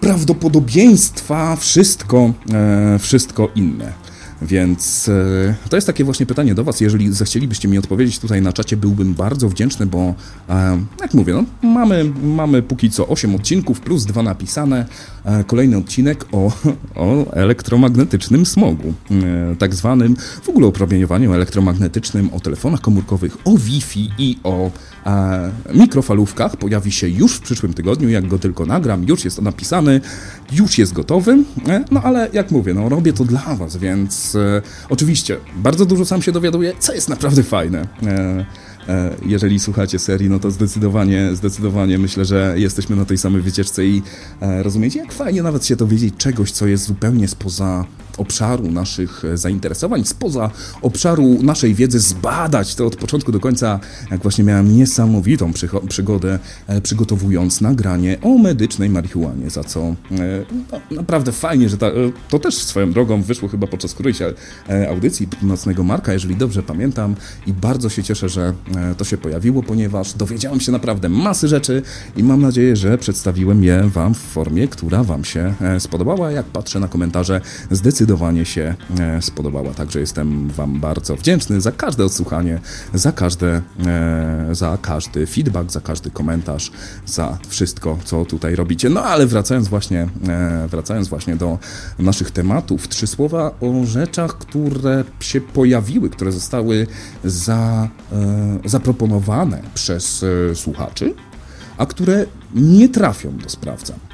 prawdopodobieństwa 0.00 1.56
wszystko, 1.56 2.32
e, 2.52 2.98
wszystko 2.98 3.48
inne. 3.54 3.92
Więc 4.42 5.08
e, 5.08 5.68
to 5.68 5.76
jest 5.76 5.86
takie 5.86 6.04
właśnie 6.04 6.26
pytanie 6.26 6.54
do 6.54 6.64
Was. 6.64 6.80
Jeżeli 6.80 7.12
zechcielibyście 7.12 7.68
mi 7.68 7.78
odpowiedzieć 7.78 8.18
tutaj 8.18 8.42
na 8.42 8.52
czacie, 8.52 8.76
byłbym 8.76 9.14
bardzo 9.14 9.48
wdzięczny, 9.48 9.86
bo 9.86 10.14
e, 10.48 10.78
jak 11.00 11.14
mówię, 11.14 11.32
no, 11.32 11.44
mamy, 11.68 12.12
mamy 12.22 12.62
póki 12.62 12.90
co 12.90 13.08
8 13.08 13.34
odcinków 13.34 13.80
plus 13.80 14.04
dwa 14.04 14.22
napisane. 14.22 14.86
E, 15.24 15.44
kolejny 15.44 15.76
odcinek 15.76 16.26
o, 16.32 16.52
o 16.94 17.32
elektromagnetycznym 17.32 18.46
smogu, 18.46 18.94
tak 19.58 19.74
zwanym 19.74 20.16
w 20.42 20.48
ogóle 20.48 20.66
o 20.66 20.72
promieniowaniu 20.72 21.34
elektromagnetycznym, 21.34 22.30
o 22.32 22.40
telefonach 22.40 22.80
komórkowych, 22.80 23.36
o 23.44 23.50
Wi-Fi 23.50 24.10
i 24.18 24.38
o 24.44 24.70
mikrofalówkach. 25.74 26.56
Pojawi 26.56 26.92
się 26.92 27.08
już 27.08 27.36
w 27.36 27.40
przyszłym 27.40 27.74
tygodniu, 27.74 28.08
jak 28.08 28.26
go 28.26 28.38
tylko 28.38 28.66
nagram, 28.66 29.04
już 29.04 29.24
jest 29.24 29.36
to 29.36 29.42
napisany, 29.42 30.00
już 30.52 30.78
jest 30.78 30.92
gotowy. 30.92 31.44
No 31.90 32.02
ale 32.02 32.28
jak 32.32 32.50
mówię, 32.50 32.74
no 32.74 32.88
robię 32.88 33.12
to 33.12 33.24
dla 33.24 33.56
Was, 33.56 33.76
więc 33.76 34.34
e, 34.34 34.62
oczywiście 34.88 35.36
bardzo 35.56 35.86
dużo 35.86 36.04
sam 36.04 36.22
się 36.22 36.32
dowiaduję, 36.32 36.72
co 36.78 36.94
jest 36.94 37.08
naprawdę 37.08 37.42
fajne. 37.42 37.86
E, 38.06 38.46
e, 38.88 39.14
jeżeli 39.26 39.58
słuchacie 39.58 39.98
serii, 39.98 40.30
no 40.30 40.38
to 40.38 40.50
zdecydowanie, 40.50 41.30
zdecydowanie 41.34 41.98
myślę, 41.98 42.24
że 42.24 42.54
jesteśmy 42.56 42.96
na 42.96 43.04
tej 43.04 43.18
samej 43.18 43.42
wycieczce 43.42 43.86
i 43.86 44.02
e, 44.40 44.62
rozumiecie, 44.62 44.98
jak 44.98 45.12
fajnie 45.12 45.42
nawet 45.42 45.66
się 45.66 45.76
dowiedzieć 45.76 46.14
czegoś, 46.16 46.52
co 46.52 46.66
jest 46.66 46.84
zupełnie 46.84 47.28
spoza 47.28 47.84
obszaru 48.18 48.70
naszych 48.70 49.22
zainteresowań, 49.34 50.04
spoza 50.04 50.50
obszaru 50.82 51.42
naszej 51.42 51.74
wiedzy 51.74 52.00
zbadać 52.00 52.74
to 52.74 52.86
od 52.86 52.96
początku 52.96 53.32
do 53.32 53.40
końca, 53.40 53.80
jak 54.10 54.22
właśnie 54.22 54.44
miałem 54.44 54.76
niesamowitą 54.76 55.52
przygodę 55.88 56.38
przygotowując 56.82 57.60
nagranie 57.60 58.18
o 58.22 58.38
medycznej 58.38 58.90
marihuanie, 58.90 59.50
za 59.50 59.64
co 59.64 59.94
no, 60.10 60.76
naprawdę 60.90 61.32
fajnie, 61.32 61.68
że 61.68 61.78
ta, 61.78 61.86
to 62.28 62.38
też 62.38 62.54
swoją 62.54 62.92
drogą 62.92 63.22
wyszło 63.22 63.48
chyba 63.48 63.66
podczas 63.66 63.94
którejś 63.94 64.18
audycji 64.90 65.28
Nocnego 65.42 65.84
Marka, 65.84 66.12
jeżeli 66.12 66.36
dobrze 66.36 66.62
pamiętam 66.62 67.14
i 67.46 67.52
bardzo 67.52 67.88
się 67.88 68.02
cieszę, 68.02 68.28
że 68.28 68.54
to 68.96 69.04
się 69.04 69.18
pojawiło, 69.18 69.62
ponieważ 69.62 70.12
dowiedziałem 70.12 70.60
się 70.60 70.72
naprawdę 70.72 71.08
masy 71.08 71.48
rzeczy 71.48 71.82
i 72.16 72.22
mam 72.22 72.42
nadzieję, 72.42 72.76
że 72.76 72.98
przedstawiłem 72.98 73.64
je 73.64 73.82
Wam 73.82 74.14
w 74.14 74.18
formie, 74.18 74.68
która 74.68 75.04
Wam 75.04 75.24
się 75.24 75.54
e, 75.60 75.80
spodobała. 75.80 76.30
Jak 76.30 76.46
patrzę 76.46 76.80
na 76.80 76.88
komentarze, 76.88 77.40
zdecydowanie 77.70 78.09
się 78.44 78.74
e, 79.00 79.22
spodobała. 79.22 79.74
Także 79.74 80.00
jestem 80.00 80.48
Wam 80.48 80.80
bardzo 80.80 81.16
wdzięczny 81.16 81.60
za 81.60 81.72
każde 81.72 82.04
odsłuchanie, 82.04 82.60
za 82.94 83.12
każde, 83.12 83.62
e, 83.86 84.48
za 84.52 84.78
każdy 84.82 85.26
feedback, 85.26 85.70
za 85.70 85.80
każdy 85.80 86.10
komentarz, 86.10 86.72
za 87.06 87.38
wszystko, 87.48 87.98
co 88.04 88.24
tutaj 88.24 88.56
robicie. 88.56 88.90
No 88.90 89.02
ale 89.02 89.26
wracając 89.26 89.68
właśnie, 89.68 90.08
wracając 90.68 91.08
właśnie 91.08 91.36
do 91.36 91.58
naszych 91.98 92.30
tematów, 92.30 92.88
trzy 92.88 93.06
słowa 93.06 93.50
o 93.60 93.86
rzeczach, 93.86 94.38
które 94.38 95.04
się 95.20 95.40
pojawiły, 95.40 96.10
które 96.10 96.32
zostały 96.32 96.86
za, 97.24 97.88
zaproponowane 98.64 99.62
przez 99.74 100.24
słuchaczy 100.54 101.14
a 101.80 101.86
które 101.86 102.26
nie 102.54 102.88
trafią 102.88 103.36
do 103.36 103.48
sprawdza. 103.48 104.09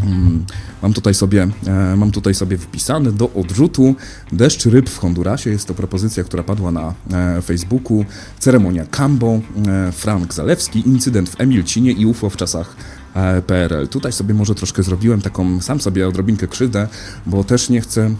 Hmm, 0.00 0.44
mam 0.82 0.92
tutaj, 0.92 1.14
sobie, 1.14 1.48
e, 1.66 1.96
mam 1.96 2.10
tutaj 2.10 2.34
sobie 2.34 2.58
wpisane 2.58 3.12
do 3.12 3.30
odrzutu 3.34 3.94
deszcz 4.32 4.66
ryb 4.66 4.90
w 4.90 4.98
Hondurasie. 4.98 5.50
Jest 5.50 5.68
to 5.68 5.74
propozycja, 5.74 6.24
która 6.24 6.42
padła 6.42 6.70
na 6.70 6.94
e, 7.12 7.42
Facebooku. 7.42 8.04
Ceremonia 8.38 8.86
Cambo, 8.86 9.40
e, 9.66 9.92
Frank 9.92 10.34
Zalewski, 10.34 10.88
incydent 10.88 11.30
w 11.30 11.40
Emilcinie 11.40 11.92
i 11.92 12.06
UFO 12.06 12.30
w 12.30 12.36
czasach 12.36 12.76
PRL. 13.46 13.88
Tutaj 13.88 14.12
sobie 14.12 14.34
może 14.34 14.54
troszkę 14.54 14.82
zrobiłem 14.82 15.20
taką, 15.22 15.60
sam 15.60 15.80
sobie 15.80 16.08
odrobinkę 16.08 16.48
krzywdę, 16.48 16.88
bo 17.26 17.44
też 17.44 17.68
nie 17.70 17.80
chcę, 17.80 18.10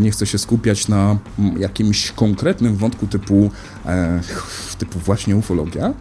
nie 0.00 0.10
chcę 0.10 0.26
się 0.26 0.38
skupiać 0.38 0.88
na 0.88 1.18
jakimś 1.58 2.12
konkretnym 2.12 2.76
wątku 2.76 3.06
typu, 3.06 3.50
typu 4.78 4.98
właśnie 4.98 5.36
ufologia, 5.36 5.94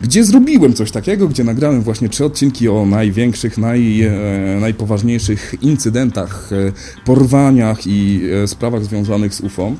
gdzie 0.00 0.24
zrobiłem 0.24 0.74
coś 0.74 0.90
takiego, 0.90 1.28
gdzie 1.28 1.44
nagrałem 1.44 1.82
właśnie 1.82 2.08
trzy 2.08 2.24
odcinki 2.24 2.68
o 2.68 2.86
największych, 2.86 3.58
naj, 3.58 4.02
e, 4.02 4.12
najpoważniejszych 4.60 5.54
incydentach, 5.60 6.50
e, 6.52 6.72
porwaniach 7.04 7.86
i 7.86 8.20
e, 8.44 8.46
sprawach 8.48 8.84
związanych 8.84 9.34
z 9.34 9.40
UFO. 9.40 9.72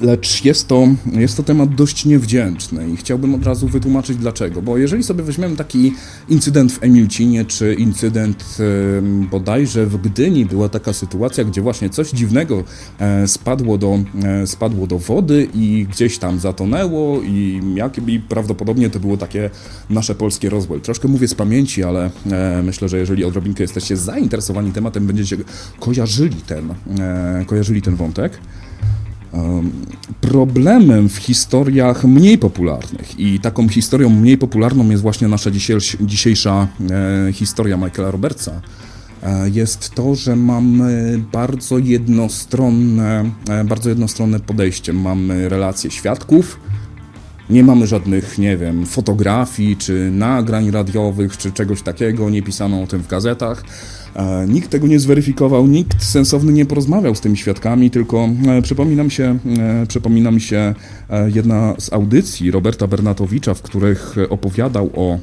Lecz 0.00 0.44
jest 0.44 0.68
to, 0.68 0.88
jest 1.12 1.36
to 1.36 1.42
temat 1.42 1.74
dość 1.74 2.04
niewdzięczny 2.04 2.90
i 2.90 2.96
chciałbym 2.96 3.34
od 3.34 3.46
razu 3.46 3.68
wytłumaczyć 3.68 4.16
dlaczego. 4.16 4.62
Bo 4.62 4.78
jeżeli 4.78 5.02
sobie 5.02 5.22
weźmiemy 5.22 5.56
taki 5.56 5.92
incydent 6.28 6.72
w 6.72 6.82
Emilcinie, 6.82 7.44
czy 7.44 7.74
incydent 7.74 8.56
bodajże 9.30 9.86
w 9.86 9.96
Gdyni, 9.96 10.46
była 10.46 10.68
taka 10.68 10.92
sytuacja, 10.92 11.44
gdzie 11.44 11.62
właśnie 11.62 11.90
coś 11.90 12.10
dziwnego 12.10 12.64
e, 12.98 13.28
spadło 13.28 13.78
do, 13.78 13.98
e, 14.24 14.46
spadło 14.46 14.86
do 14.86 14.98
wody 14.98 15.48
i 15.54 15.86
gdzieś 15.90 16.18
tam 16.18 16.38
zatonęło 16.38 17.22
i, 17.22 17.60
jak, 17.74 17.92
prawdopodobnie 18.28 18.90
to 18.90 19.00
było 19.00 19.16
takie 19.16 19.50
nasze 19.90 20.14
polskie 20.14 20.50
rozwój. 20.50 20.80
Troszkę 20.80 21.08
mówię 21.08 21.28
z 21.28 21.34
pamięci, 21.34 21.84
ale 21.84 22.10
e, 22.30 22.62
myślę, 22.62 22.88
że 22.88 22.98
jeżeli 22.98 23.24
odrobinkę 23.24 23.64
jesteście 23.64 23.96
zainteresowani 23.96 24.72
tematem, 24.72 25.06
będziecie 25.06 25.36
kojarzyli 25.80 26.36
ten, 26.46 26.74
kojarzyli 27.46 27.82
ten 27.82 27.96
wątek. 27.96 28.38
Problemem 30.20 31.08
w 31.08 31.16
historiach 31.16 32.04
mniej 32.04 32.38
popularnych 32.38 33.20
i 33.20 33.40
taką 33.40 33.68
historią 33.68 34.10
mniej 34.10 34.38
popularną 34.38 34.90
jest 34.90 35.02
właśnie 35.02 35.28
nasza 35.28 35.50
dzisiejsza 36.00 36.68
e, 36.90 37.32
historia 37.32 37.76
Michaela 37.76 38.10
Robertsa, 38.10 38.60
e, 39.22 39.50
jest 39.50 39.90
to, 39.90 40.14
że 40.14 40.36
mamy 40.36 41.20
bardzo 41.32 41.78
jednostronne, 41.78 43.30
e, 43.48 43.64
bardzo 43.64 43.88
jednostronne 43.88 44.40
podejście. 44.40 44.92
Mamy 44.92 45.48
relacje 45.48 45.90
świadków, 45.90 46.60
nie 47.50 47.64
mamy 47.64 47.86
żadnych, 47.86 48.38
nie 48.38 48.56
wiem, 48.56 48.86
fotografii, 48.86 49.76
czy 49.76 50.10
nagrań 50.10 50.70
radiowych, 50.70 51.36
czy 51.36 51.52
czegoś 51.52 51.82
takiego, 51.82 52.30
nie 52.30 52.42
pisano 52.42 52.82
o 52.82 52.86
tym 52.86 53.02
w 53.02 53.08
gazetach. 53.08 53.64
E, 54.16 54.46
nikt 54.48 54.70
tego 54.70 54.86
nie 54.86 55.00
zweryfikował, 55.00 55.66
nikt 55.66 56.04
sensowny 56.04 56.52
nie 56.52 56.66
porozmawiał 56.66 57.14
z 57.14 57.20
tymi 57.20 57.36
świadkami, 57.36 57.90
tylko 57.90 58.28
e, 58.46 58.62
przypomina 58.62 59.04
mi 59.04 59.10
się, 59.10 59.38
e, 60.36 60.40
się 60.40 60.74
jedna 61.34 61.74
z 61.78 61.92
audycji 61.92 62.50
Roberta 62.50 62.86
Bernatowicza, 62.86 63.54
w 63.54 63.62
których 63.62 64.16
opowiadał 64.30 64.90
o, 64.94 65.18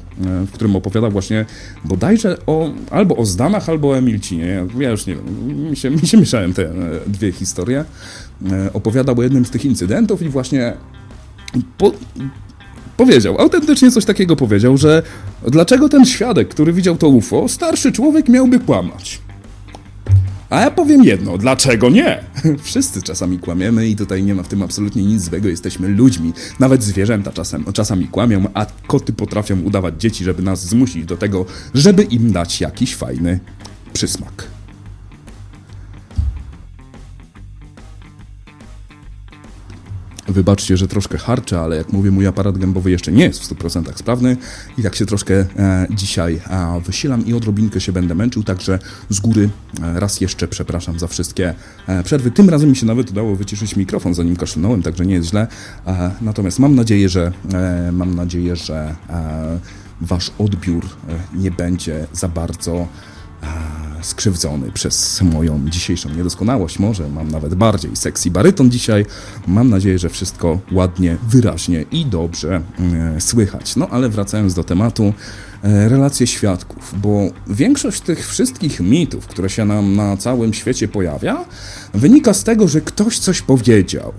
w 0.46 0.50
którym 0.50 0.76
opowiadał 0.76 1.10
właśnie 1.10 1.46
bodajże 1.84 2.36
o, 2.46 2.70
albo 2.90 3.16
o 3.16 3.26
Zdanach, 3.26 3.68
albo 3.68 3.88
o 3.88 3.98
Emilcinie. 3.98 4.66
Ja 4.78 4.90
już 4.90 5.06
nie 5.06 5.14
wiem, 5.14 5.70
mi 5.70 5.76
się, 5.76 5.90
mi 5.90 6.06
się 6.06 6.16
mieszałem 6.16 6.52
te 6.52 6.72
dwie 7.06 7.32
historie. 7.32 7.84
Opowiadał 8.72 9.18
o 9.18 9.22
jednym 9.22 9.44
z 9.44 9.50
tych 9.50 9.64
incydentów 9.64 10.22
i 10.22 10.28
właśnie 10.28 10.72
po, 11.78 11.92
powiedział, 12.98 13.40
autentycznie 13.40 13.90
coś 13.90 14.04
takiego 14.04 14.36
powiedział, 14.36 14.76
że 14.76 15.02
dlaczego 15.46 15.88
ten 15.88 16.04
świadek, 16.06 16.48
który 16.48 16.72
widział 16.72 16.96
to 16.96 17.08
UFO, 17.08 17.48
starszy 17.48 17.92
człowiek 17.92 18.28
miałby 18.28 18.60
kłamać? 18.60 19.20
A 20.50 20.60
ja 20.60 20.70
powiem 20.70 21.04
jedno, 21.04 21.38
dlaczego 21.38 21.90
nie? 21.90 22.24
Wszyscy 22.62 23.02
czasami 23.02 23.38
kłamiemy 23.38 23.88
i 23.88 23.96
tutaj 23.96 24.22
nie 24.22 24.34
ma 24.34 24.42
w 24.42 24.48
tym 24.48 24.62
absolutnie 24.62 25.04
nic 25.04 25.22
złego, 25.22 25.48
jesteśmy 25.48 25.88
ludźmi. 25.88 26.32
Nawet 26.58 26.82
zwierzęta 26.82 27.32
czasem, 27.32 27.64
czasami 27.72 28.08
kłamią, 28.08 28.44
a 28.54 28.66
koty 28.86 29.12
potrafią 29.12 29.60
udawać 29.60 29.94
dzieci, 29.98 30.24
żeby 30.24 30.42
nas 30.42 30.66
zmusić 30.66 31.04
do 31.04 31.16
tego, 31.16 31.44
żeby 31.74 32.02
im 32.02 32.32
dać 32.32 32.60
jakiś 32.60 32.96
fajny 32.96 33.40
przysmak. 33.92 34.57
Wybaczcie, 40.28 40.76
że 40.76 40.88
troszkę 40.88 41.18
harczę, 41.18 41.60
ale 41.60 41.76
jak 41.76 41.92
mówię, 41.92 42.10
mój 42.10 42.26
aparat 42.26 42.58
gębowy 42.58 42.90
jeszcze 42.90 43.12
nie 43.12 43.24
jest 43.24 43.42
w 43.42 43.54
100% 43.54 43.96
sprawny 43.96 44.36
i 44.78 44.82
tak 44.82 44.94
się 44.94 45.06
troszkę 45.06 45.34
e, 45.34 45.86
dzisiaj 45.90 46.40
e, 46.50 46.80
wysilam 46.86 47.26
i 47.26 47.34
odrobinkę 47.34 47.80
się 47.80 47.92
będę 47.92 48.14
męczył, 48.14 48.42
także 48.42 48.78
z 49.10 49.20
góry 49.20 49.48
e, 49.82 50.00
raz 50.00 50.20
jeszcze 50.20 50.48
przepraszam 50.48 50.98
za 50.98 51.06
wszystkie 51.06 51.54
e, 51.86 52.02
przerwy. 52.02 52.30
Tym 52.30 52.50
razem 52.50 52.70
mi 52.70 52.76
się 52.76 52.86
nawet 52.86 53.10
udało 53.10 53.36
wyciszyć 53.36 53.76
mikrofon, 53.76 54.14
zanim 54.14 54.36
kaszlnąłem, 54.36 54.82
także 54.82 55.06
nie 55.06 55.14
jest 55.14 55.28
źle. 55.28 55.46
E, 55.86 56.10
natomiast 56.20 56.58
mam 56.58 56.74
nadzieję, 56.74 57.08
że 57.08 57.32
e, 57.52 57.92
mam 57.92 58.14
nadzieję, 58.14 58.56
że 58.56 58.94
wasz 60.00 60.30
odbiór 60.38 60.86
nie 61.34 61.50
będzie 61.50 62.06
za 62.12 62.28
bardzo 62.28 62.88
skrzywdzony 64.02 64.72
przez 64.72 65.22
moją 65.22 65.68
dzisiejszą 65.68 66.10
niedoskonałość. 66.10 66.78
Może 66.78 67.08
mam 67.08 67.30
nawet 67.30 67.54
bardziej 67.54 67.96
sexy 67.96 68.30
baryton 68.30 68.70
dzisiaj. 68.70 69.06
Mam 69.46 69.70
nadzieję, 69.70 69.98
że 69.98 70.08
wszystko 70.08 70.58
ładnie, 70.72 71.16
wyraźnie 71.28 71.84
i 71.92 72.06
dobrze 72.06 72.62
e, 73.16 73.20
słychać. 73.20 73.76
No 73.76 73.88
ale 73.88 74.08
wracając 74.08 74.54
do 74.54 74.64
tematu, 74.64 75.12
e, 75.62 75.88
relacje 75.88 76.26
świadków, 76.26 76.94
bo 77.02 77.30
większość 77.46 78.00
tych 78.00 78.28
wszystkich 78.28 78.80
mitów, 78.80 79.26
które 79.26 79.50
się 79.50 79.64
nam 79.64 79.96
na 79.96 80.16
całym 80.16 80.54
świecie 80.54 80.88
pojawia, 80.88 81.44
wynika 81.94 82.34
z 82.34 82.44
tego, 82.44 82.68
że 82.68 82.80
ktoś 82.80 83.18
coś 83.18 83.42
powiedział. 83.42 84.12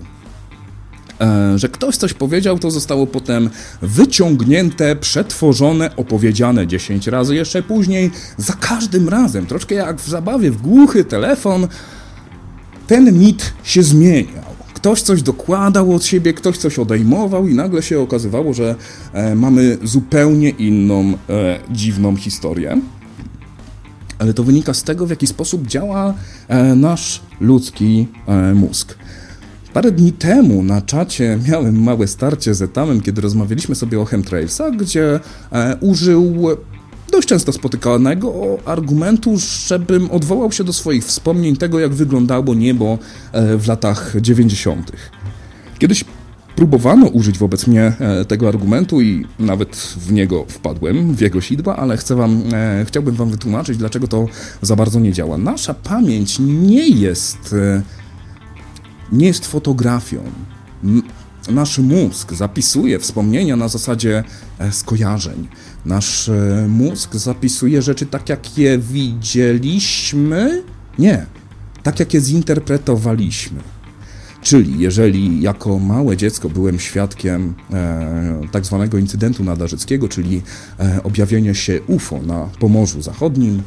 E, 1.20 1.58
że 1.58 1.68
ktoś 1.68 1.96
coś 1.96 2.14
powiedział, 2.14 2.58
to 2.58 2.70
zostało 2.70 3.06
potem 3.06 3.50
wyciągnięte, 3.82 4.96
przetworzone, 4.96 5.96
opowiedziane 5.96 6.66
10 6.66 7.06
razy 7.06 7.34
jeszcze 7.34 7.62
później, 7.62 8.10
za 8.36 8.52
każdym 8.52 9.08
razem, 9.08 9.46
troszkę 9.46 9.74
jak 9.74 10.00
w 10.00 10.08
zabawie 10.08 10.50
w 10.50 10.62
głuchy 10.62 11.04
telefon, 11.04 11.68
ten 12.86 13.18
mit 13.18 13.52
się 13.62 13.82
zmieniał. 13.82 14.50
Ktoś 14.74 15.02
coś 15.02 15.22
dokładał 15.22 15.94
od 15.94 16.04
siebie, 16.04 16.32
ktoś 16.32 16.58
coś 16.58 16.78
odejmował 16.78 17.48
i 17.48 17.54
nagle 17.54 17.82
się 17.82 18.00
okazywało, 18.00 18.54
że 18.54 18.74
e, 19.12 19.34
mamy 19.34 19.78
zupełnie 19.82 20.50
inną, 20.50 21.12
e, 21.28 21.60
dziwną 21.70 22.16
historię. 22.16 22.80
Ale 24.18 24.34
to 24.34 24.44
wynika 24.44 24.74
z 24.74 24.82
tego, 24.82 25.06
w 25.06 25.10
jaki 25.10 25.26
sposób 25.26 25.66
działa 25.66 26.14
e, 26.48 26.74
nasz 26.74 27.22
ludzki 27.40 28.08
e, 28.26 28.54
mózg. 28.54 28.94
Parę 29.74 29.92
dni 29.92 30.12
temu 30.12 30.62
na 30.62 30.82
czacie 30.82 31.38
miałem 31.48 31.82
małe 31.82 32.06
starcie 32.06 32.54
z 32.54 32.62
Etamem, 32.62 33.00
kiedy 33.00 33.20
rozmawialiśmy 33.20 33.74
sobie 33.74 34.00
o 34.00 34.04
chemtrailsach, 34.04 34.76
gdzie 34.76 35.20
e, 35.52 35.76
użył 35.80 36.46
dość 37.12 37.28
często 37.28 37.52
spotykanego 37.52 38.58
argumentu, 38.64 39.34
żebym 39.66 40.10
odwołał 40.10 40.52
się 40.52 40.64
do 40.64 40.72
swoich 40.72 41.04
wspomnień 41.04 41.56
tego, 41.56 41.80
jak 41.80 41.94
wyglądało 41.94 42.54
niebo 42.54 42.98
e, 43.32 43.56
w 43.56 43.68
latach 43.68 44.14
90. 44.20 44.92
Kiedyś 45.78 46.04
próbowano 46.56 47.06
użyć 47.06 47.38
wobec 47.38 47.66
mnie 47.66 47.92
e, 48.00 48.24
tego 48.24 48.48
argumentu 48.48 49.00
i 49.00 49.26
nawet 49.38 49.76
w 49.76 50.12
niego 50.12 50.44
wpadłem, 50.48 51.14
w 51.14 51.20
jego 51.20 51.40
sidła, 51.40 51.76
ale 51.76 51.96
chcę 51.96 52.14
wam, 52.14 52.42
e, 52.52 52.84
chciałbym 52.88 53.14
wam 53.14 53.30
wytłumaczyć, 53.30 53.76
dlaczego 53.76 54.08
to 54.08 54.26
za 54.62 54.76
bardzo 54.76 55.00
nie 55.00 55.12
działa. 55.12 55.38
Nasza 55.38 55.74
pamięć 55.74 56.38
nie 56.40 56.88
jest, 56.88 57.54
nie 59.12 59.26
jest 59.26 59.46
fotografią. 59.46 60.22
Nasz 61.50 61.78
mózg 61.78 62.32
zapisuje 62.32 62.98
wspomnienia 62.98 63.56
na 63.56 63.68
zasadzie 63.68 64.24
skojarzeń. 64.70 65.48
Nasz 65.86 66.30
mózg 66.68 67.14
zapisuje 67.14 67.82
rzeczy 67.82 68.06
tak, 68.06 68.28
jak 68.28 68.58
je 68.58 68.78
widzieliśmy. 68.78 70.62
Nie, 70.98 71.26
tak 71.82 72.00
jak 72.00 72.14
je 72.14 72.20
zinterpretowaliśmy. 72.20 73.60
Czyli 74.42 74.78
jeżeli 74.78 75.42
jako 75.42 75.78
małe 75.78 76.16
dziecko 76.16 76.48
byłem 76.48 76.78
świadkiem 76.78 77.54
e, 77.72 78.40
tak 78.52 78.66
zwanego 78.66 78.98
incydentu 78.98 79.44
nadarzyckiego, 79.44 80.08
czyli 80.08 80.42
e, 80.80 81.02
objawienia 81.02 81.54
się 81.54 81.80
UFO 81.86 82.22
na 82.22 82.48
Pomorzu 82.58 83.02
Zachodnim, 83.02 83.62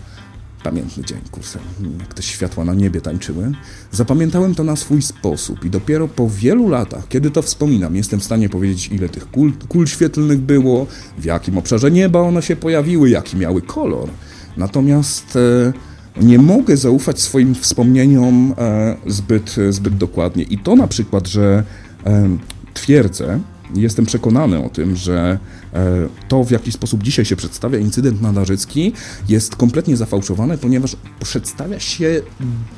pamiętny 0.63 1.03
dzień, 1.03 1.19
kursem, 1.31 1.61
jak 1.99 2.13
te 2.13 2.23
światła 2.23 2.65
na 2.65 2.73
niebie 2.73 3.01
tańczyły, 3.01 3.51
zapamiętałem 3.91 4.55
to 4.55 4.63
na 4.63 4.75
swój 4.75 5.01
sposób 5.01 5.65
i 5.65 5.69
dopiero 5.69 6.07
po 6.07 6.29
wielu 6.29 6.69
latach, 6.69 7.07
kiedy 7.07 7.31
to 7.31 7.41
wspominam, 7.41 7.95
jestem 7.95 8.19
w 8.19 8.23
stanie 8.23 8.49
powiedzieć, 8.49 8.87
ile 8.87 9.09
tych 9.09 9.31
kul, 9.31 9.53
kul 9.67 9.87
świetlnych 9.87 10.39
było, 10.39 10.87
w 11.17 11.25
jakim 11.25 11.57
obszarze 11.57 11.91
nieba 11.91 12.19
one 12.19 12.41
się 12.41 12.55
pojawiły, 12.55 13.09
jaki 13.09 13.37
miały 13.37 13.61
kolor. 13.61 14.09
Natomiast... 14.57 15.35
E, 15.35 15.93
nie 16.21 16.37
mogę 16.37 16.77
zaufać 16.77 17.21
swoim 17.21 17.55
wspomnieniom 17.55 18.53
e, 18.57 18.95
zbyt, 19.07 19.55
zbyt 19.69 19.97
dokładnie. 19.97 20.43
I 20.43 20.57
to 20.57 20.75
na 20.75 20.87
przykład, 20.87 21.27
że 21.27 21.63
e, 22.05 22.37
twierdzę, 22.73 23.39
jestem 23.75 24.05
przekonany 24.05 24.63
o 24.63 24.69
tym, 24.69 24.95
że 24.95 25.39
e, 25.73 26.07
to, 26.27 26.43
w 26.43 26.51
jaki 26.51 26.71
sposób 26.71 27.03
dzisiaj 27.03 27.25
się 27.25 27.35
przedstawia 27.35 27.79
incydent 27.79 28.21
nadarzycki, 28.21 28.93
jest 29.29 29.55
kompletnie 29.55 29.97
zafałszowane, 29.97 30.57
ponieważ 30.57 30.95
przedstawia 31.23 31.79
się 31.79 32.21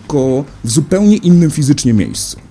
go 0.07 0.43
w 0.63 0.71
zupełnie 0.71 1.17
innym 1.17 1.51
fizycznie 1.51 1.93
miejscu. 1.93 2.45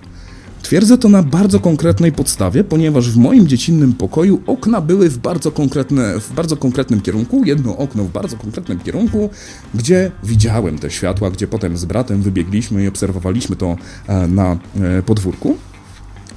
Twierdzę 0.65 0.97
to 0.97 1.09
na 1.09 1.23
bardzo 1.23 1.59
konkretnej 1.59 2.11
podstawie, 2.11 2.63
ponieważ 2.63 3.11
w 3.11 3.17
moim 3.17 3.47
dziecinnym 3.47 3.93
pokoju 3.93 4.41
okna 4.47 4.81
były 4.81 5.09
w 5.09 5.17
bardzo, 5.17 5.51
konkretne, 5.51 6.19
w 6.19 6.33
bardzo 6.33 6.57
konkretnym 6.57 7.01
kierunku, 7.01 7.43
jedno 7.45 7.77
okno 7.77 8.03
w 8.03 8.11
bardzo 8.11 8.37
konkretnym 8.37 8.79
kierunku, 8.79 9.29
gdzie 9.75 10.11
widziałem 10.23 10.79
te 10.79 10.91
światła, 10.91 11.31
gdzie 11.31 11.47
potem 11.47 11.77
z 11.77 11.85
bratem 11.85 12.21
wybiegliśmy 12.21 12.83
i 12.83 12.87
obserwowaliśmy 12.87 13.55
to 13.55 13.77
e, 14.07 14.27
na 14.27 14.57
e, 14.81 15.03
podwórku. 15.03 15.57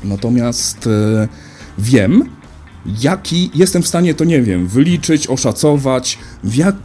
Natomiast 0.05 0.89
wiem, 1.79 2.25
jaki 3.01 3.51
jestem 3.55 3.83
w 3.83 3.89
stanie 3.89 4.15
to, 4.15 4.25
nie 4.25 4.43
wiem, 4.43 4.67
wyliczyć, 4.67 5.27
oszacować, 5.27 6.19
jak, 6.45 6.77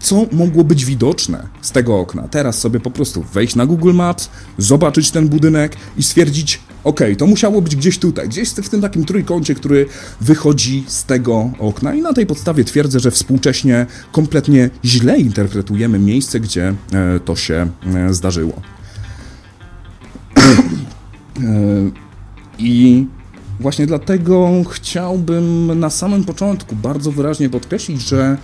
co 0.00 0.26
mogło 0.32 0.64
być 0.64 0.84
widoczne 0.84 1.46
z 1.60 1.70
tego 1.70 1.98
okna. 1.98 2.28
Teraz 2.28 2.58
sobie 2.58 2.80
po 2.80 2.90
prostu 2.90 3.22
wejść 3.22 3.54
na 3.54 3.66
Google 3.66 3.94
Maps, 3.94 4.28
zobaczyć 4.58 5.10
ten 5.10 5.28
budynek 5.28 5.76
i 5.96 6.02
stwierdzić, 6.02 6.60
ok, 6.84 7.00
to 7.18 7.26
musiało 7.26 7.62
być 7.62 7.76
gdzieś 7.76 7.98
tutaj, 7.98 8.28
gdzieś 8.28 8.48
w 8.48 8.68
tym 8.68 8.80
takim 8.80 9.04
trójkącie, 9.04 9.54
który 9.54 9.86
wychodzi 10.20 10.84
z 10.86 11.04
tego 11.04 11.50
okna. 11.58 11.94
I 11.94 12.02
na 12.02 12.12
tej 12.12 12.26
podstawie 12.26 12.64
twierdzę, 12.64 13.00
że 13.00 13.10
współcześnie 13.10 13.86
kompletnie 14.12 14.70
źle 14.84 15.18
interpretujemy 15.18 15.98
miejsce, 15.98 16.40
gdzie 16.40 16.74
e, 16.92 17.20
to 17.24 17.36
się 17.36 17.68
e, 17.94 18.14
zdarzyło. 18.14 18.62
E, 21.38 21.90
I 22.58 23.06
właśnie 23.60 23.86
dlatego 23.86 24.50
chciałbym 24.70 25.78
na 25.80 25.90
samym 25.90 26.24
początku 26.24 26.76
bardzo 26.76 27.12
wyraźnie 27.12 27.50
podkreślić, 27.50 28.08
że 28.08 28.36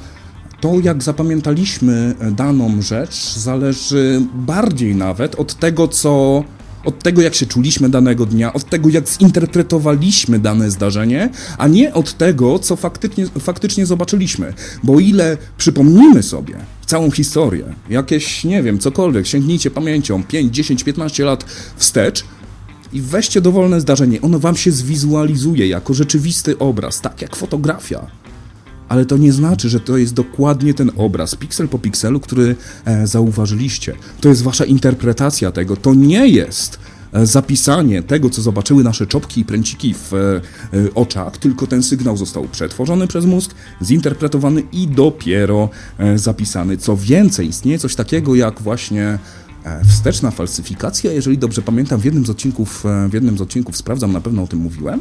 to, 0.61 0.75
jak 0.83 1.03
zapamiętaliśmy 1.03 2.15
daną 2.31 2.83
rzecz, 2.83 3.35
zależy 3.37 4.23
bardziej 4.35 4.95
nawet 4.95 5.35
od 5.35 5.55
tego, 5.55 5.89
co. 5.89 6.45
Od 6.85 7.03
tego, 7.03 7.23
jak 7.23 7.35
się 7.35 7.47
czuliśmy 7.47 7.89
danego 7.89 8.27
dnia, 8.27 8.53
od 8.53 8.65
tego, 8.65 8.89
jak 8.89 9.09
zinterpretowaliśmy 9.09 10.39
dane 10.39 10.71
zdarzenie, 10.71 11.31
a 11.59 11.69
nie 11.69 11.95
od 11.95 12.15
tego, 12.19 12.59
co 12.59 12.77
faktycznie, 12.77 13.27
faktycznie 13.27 13.87
zobaczyliśmy. 13.87 14.55
Bo 14.83 15.01
ile 15.01 15.37
przypomnimy 15.59 16.23
sobie 16.23 16.55
całą 16.87 17.11
historię, 17.11 17.65
jakieś, 17.91 18.45
nie 18.45 18.63
wiem, 18.63 18.79
cokolwiek, 18.79 19.27
sięgnijcie 19.27 19.71
pamięcią 19.71 20.25
5, 20.25 20.55
10, 20.55 20.85
15 20.85 21.25
lat 21.25 21.45
wstecz, 21.77 22.25
i 22.95 23.01
weźcie 23.01 23.41
dowolne 23.41 23.81
zdarzenie, 23.81 24.21
ono 24.21 24.39
wam 24.39 24.57
się 24.57 24.73
zwizualizuje 24.73 25.69
jako 25.69 25.95
rzeczywisty 25.95 26.59
obraz, 26.59 27.01
tak 27.01 27.23
jak 27.23 27.37
fotografia 27.37 28.07
ale 28.89 29.05
to 29.05 29.17
nie 29.17 29.33
znaczy, 29.33 29.69
że 29.69 29.81
to 29.81 29.97
jest 29.97 30.15
dokładnie 30.15 30.75
ten 30.75 30.91
obraz, 30.97 31.35
piksel 31.35 31.69
po 31.69 31.79
pikselu, 31.79 32.21
który 32.21 32.57
e, 32.85 33.07
zauważyliście. 33.07 33.95
To 34.21 34.29
jest 34.29 34.43
wasza 34.43 34.65
interpretacja 34.65 35.53
tego. 35.53 35.77
To 35.77 35.95
nie 35.95 36.29
jest 36.29 36.79
e, 37.13 37.27
zapisanie 37.27 38.03
tego, 38.03 38.31
co 38.31 38.43
zobaczyły 38.43 38.85
nasze 38.85 39.07
czopki 39.07 39.41
i 39.41 39.45
pręciki 39.45 39.95
w 39.95 40.13
e, 40.15 40.41
oczach, 40.95 41.37
tylko 41.37 41.67
ten 41.67 41.83
sygnał 41.83 42.17
został 42.17 42.49
przetworzony 42.49 43.07
przez 43.07 43.25
mózg, 43.25 43.55
zinterpretowany 43.83 44.63
i 44.73 44.89
dopiero 44.89 45.69
zapisany. 46.17 46.77
Co 46.77 46.97
więcej, 46.97 47.49
istnieje 47.49 47.79
coś 47.79 47.95
takiego 47.95 48.35
jak 48.35 48.63
właśnie 48.63 49.19
wsteczna 49.89 50.31
falsyfikacja, 50.31 51.13
jeżeli 51.13 51.39
dobrze 51.39 51.63
pamiętam, 51.63 52.01
w 52.01 52.05
jednym 52.05 52.27
z 52.27 52.31
odcinków, 52.31 52.85
w 53.11 53.15
jednym 53.15 53.39
z 53.39 53.41
odcinków 53.41 53.77
sprawdzam, 53.77 54.13
na 54.13 54.21
pewno 54.21 54.43
o 54.43 54.47
tym 54.47 54.59
mówiłem, 54.59 55.01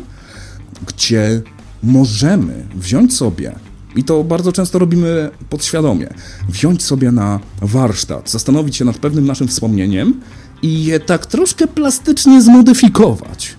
gdzie 0.88 1.42
możemy 1.84 2.68
wziąć 2.76 3.16
sobie 3.16 3.56
i 3.96 4.04
to 4.04 4.24
bardzo 4.24 4.52
często 4.52 4.80
robimy 4.80 5.30
podświadomie. 5.50 6.14
Wziąć 6.50 6.84
sobie 6.84 7.12
na 7.12 7.40
warsztat, 7.62 8.30
zastanowić 8.30 8.76
się 8.76 8.86
nad 8.86 8.98
pewnym 8.98 9.26
naszym 9.26 9.48
wspomnieniem 9.48 10.22
i 10.62 10.86
je 10.86 11.00
tak 11.00 11.26
troszkę 11.26 11.68
plastycznie 11.68 12.42
zmodyfikować. 12.42 13.56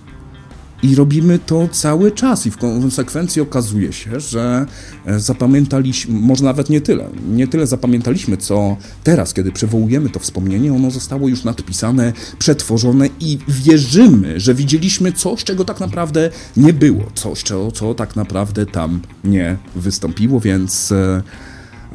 I 0.85 0.95
robimy 0.95 1.39
to 1.39 1.67
cały 1.71 2.11
czas, 2.11 2.45
i 2.45 2.51
w 2.51 2.57
konsekwencji 2.57 3.41
okazuje 3.41 3.93
się, 3.93 4.19
że 4.19 4.65
e, 5.05 5.19
zapamiętaliśmy, 5.19 6.19
może 6.19 6.43
nawet 6.43 6.69
nie 6.69 6.81
tyle, 6.81 7.09
nie 7.31 7.47
tyle 7.47 7.67
zapamiętaliśmy, 7.67 8.37
co 8.37 8.77
teraz, 9.03 9.33
kiedy 9.33 9.51
przywołujemy 9.51 10.09
to 10.09 10.19
wspomnienie, 10.19 10.73
ono 10.73 10.91
zostało 10.91 11.27
już 11.27 11.43
nadpisane, 11.43 12.13
przetworzone 12.39 13.09
i 13.19 13.39
wierzymy, 13.47 14.39
że 14.39 14.53
widzieliśmy 14.53 15.11
coś, 15.11 15.43
czego 15.43 15.65
tak 15.65 15.79
naprawdę 15.79 16.29
nie 16.57 16.73
było, 16.73 17.03
coś, 17.15 17.43
co, 17.43 17.71
co 17.71 17.93
tak 17.93 18.15
naprawdę 18.15 18.65
tam 18.65 19.01
nie 19.23 19.57
wystąpiło, 19.75 20.39
więc. 20.39 20.91
E, 20.91 21.21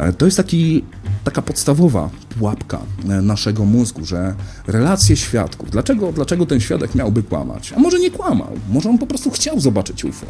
E, 0.00 0.12
to 0.12 0.24
jest 0.24 0.36
taki, 0.36 0.84
taka 1.24 1.42
podstawowa 1.42 2.10
pułapka 2.38 2.80
e, 3.08 3.22
naszego 3.22 3.64
mózgu, 3.64 4.04
że 4.04 4.34
relacje 4.66 5.16
świadków, 5.16 5.70
dlaczego, 5.70 6.12
dlaczego 6.12 6.46
ten 6.46 6.60
świadek 6.60 6.94
miałby 6.94 7.22
kłamać? 7.22 7.72
A 7.76 7.80
może 7.80 7.98
nie 7.98 8.10
kłamał, 8.10 8.48
może 8.68 8.90
on 8.90 8.98
po 8.98 9.06
prostu 9.06 9.30
chciał 9.30 9.60
zobaczyć 9.60 10.04
UFO. 10.04 10.26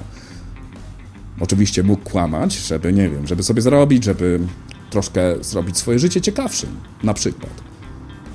Oczywiście 1.41 1.83
mógł 1.83 2.11
kłamać, 2.11 2.55
żeby, 2.55 2.93
nie 2.93 3.11
wiem, 3.11 3.27
żeby 3.27 3.43
sobie 3.43 3.63
zarobić, 3.63 4.05
żeby 4.05 4.41
troszkę 4.91 5.21
zrobić 5.41 5.79
swoje 5.79 5.99
życie 5.99 6.21
ciekawszym, 6.21 6.71
na 7.03 7.15
przykład. 7.15 7.51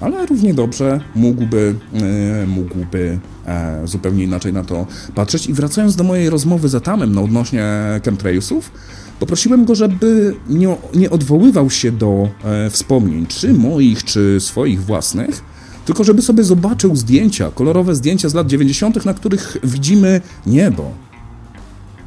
Ale 0.01 0.25
równie 0.25 0.53
dobrze 0.53 1.01
mógłby, 1.15 1.75
yy, 1.93 2.47
mógłby 2.47 3.19
e, 3.45 3.81
zupełnie 3.85 4.23
inaczej 4.23 4.53
na 4.53 4.63
to 4.63 4.87
patrzeć. 5.15 5.47
I 5.47 5.53
wracając 5.53 5.95
do 5.95 6.03
mojej 6.03 6.29
rozmowy 6.29 6.69
z 6.69 6.75
Atamem 6.75 7.15
no, 7.15 7.23
odnośnie 7.23 7.65
chemtrailsów, 8.05 8.71
Poprosiłem 9.19 9.65
go, 9.65 9.75
żeby 9.75 10.35
nie, 10.49 10.75
nie 10.95 11.09
odwoływał 11.09 11.69
się 11.69 11.91
do 11.91 12.29
e, 12.43 12.69
wspomnień, 12.69 13.25
czy 13.25 13.53
moich, 13.53 14.03
czy 14.03 14.37
swoich 14.39 14.83
własnych, 14.83 15.43
tylko 15.85 16.03
żeby 16.03 16.21
sobie 16.21 16.43
zobaczył 16.43 16.95
zdjęcia, 16.95 17.51
kolorowe 17.51 17.95
zdjęcia 17.95 18.29
z 18.29 18.33
lat 18.33 18.47
90., 18.47 19.05
na 19.05 19.13
których 19.13 19.57
widzimy 19.63 20.21
niebo, 20.45 20.91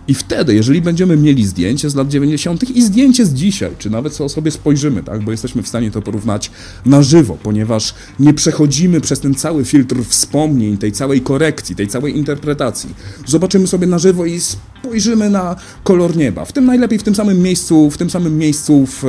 i 0.08 0.14
wtedy, 0.14 0.54
jeżeli 0.54 0.82
będziemy 0.82 1.16
mieli 1.16 1.46
zdjęcie 1.46 1.90
z 1.90 1.94
lat 1.94 2.08
90. 2.08 2.70
i 2.70 2.82
zdjęcie 2.82 3.26
z 3.26 3.34
dzisiaj, 3.34 3.70
czy 3.78 3.90
nawet 3.90 4.12
co 4.12 4.28
sobie 4.28 4.50
spojrzymy, 4.50 5.02
tak, 5.02 5.22
bo 5.22 5.30
jesteśmy 5.30 5.62
w 5.62 5.68
stanie 5.68 5.90
to 5.90 6.02
porównać 6.02 6.50
na 6.86 7.02
żywo, 7.02 7.38
ponieważ 7.42 7.94
nie 8.20 8.34
przechodzimy 8.34 9.00
przez 9.00 9.20
ten 9.20 9.34
cały 9.34 9.64
filtr 9.64 9.96
wspomnień, 10.04 10.78
tej 10.78 10.92
całej 10.92 11.20
korekcji, 11.20 11.76
tej 11.76 11.88
całej 11.88 12.16
interpretacji. 12.16 12.94
Zobaczymy 13.26 13.66
sobie 13.66 13.86
na 13.86 13.98
żywo 13.98 14.26
i 14.26 14.40
spojrzymy 14.80 15.30
na 15.30 15.56
kolor 15.84 16.16
nieba. 16.16 16.44
W 16.44 16.52
tym 16.52 16.66
najlepiej 16.66 16.98
w 16.98 17.02
tym 17.02 17.14
samym 17.14 17.38
miejscu, 17.38 17.90
w 17.90 17.98
tym 17.98 18.10
samym 18.10 18.38
miejscu 18.38 18.86
w, 18.86 19.04
e, 19.04 19.08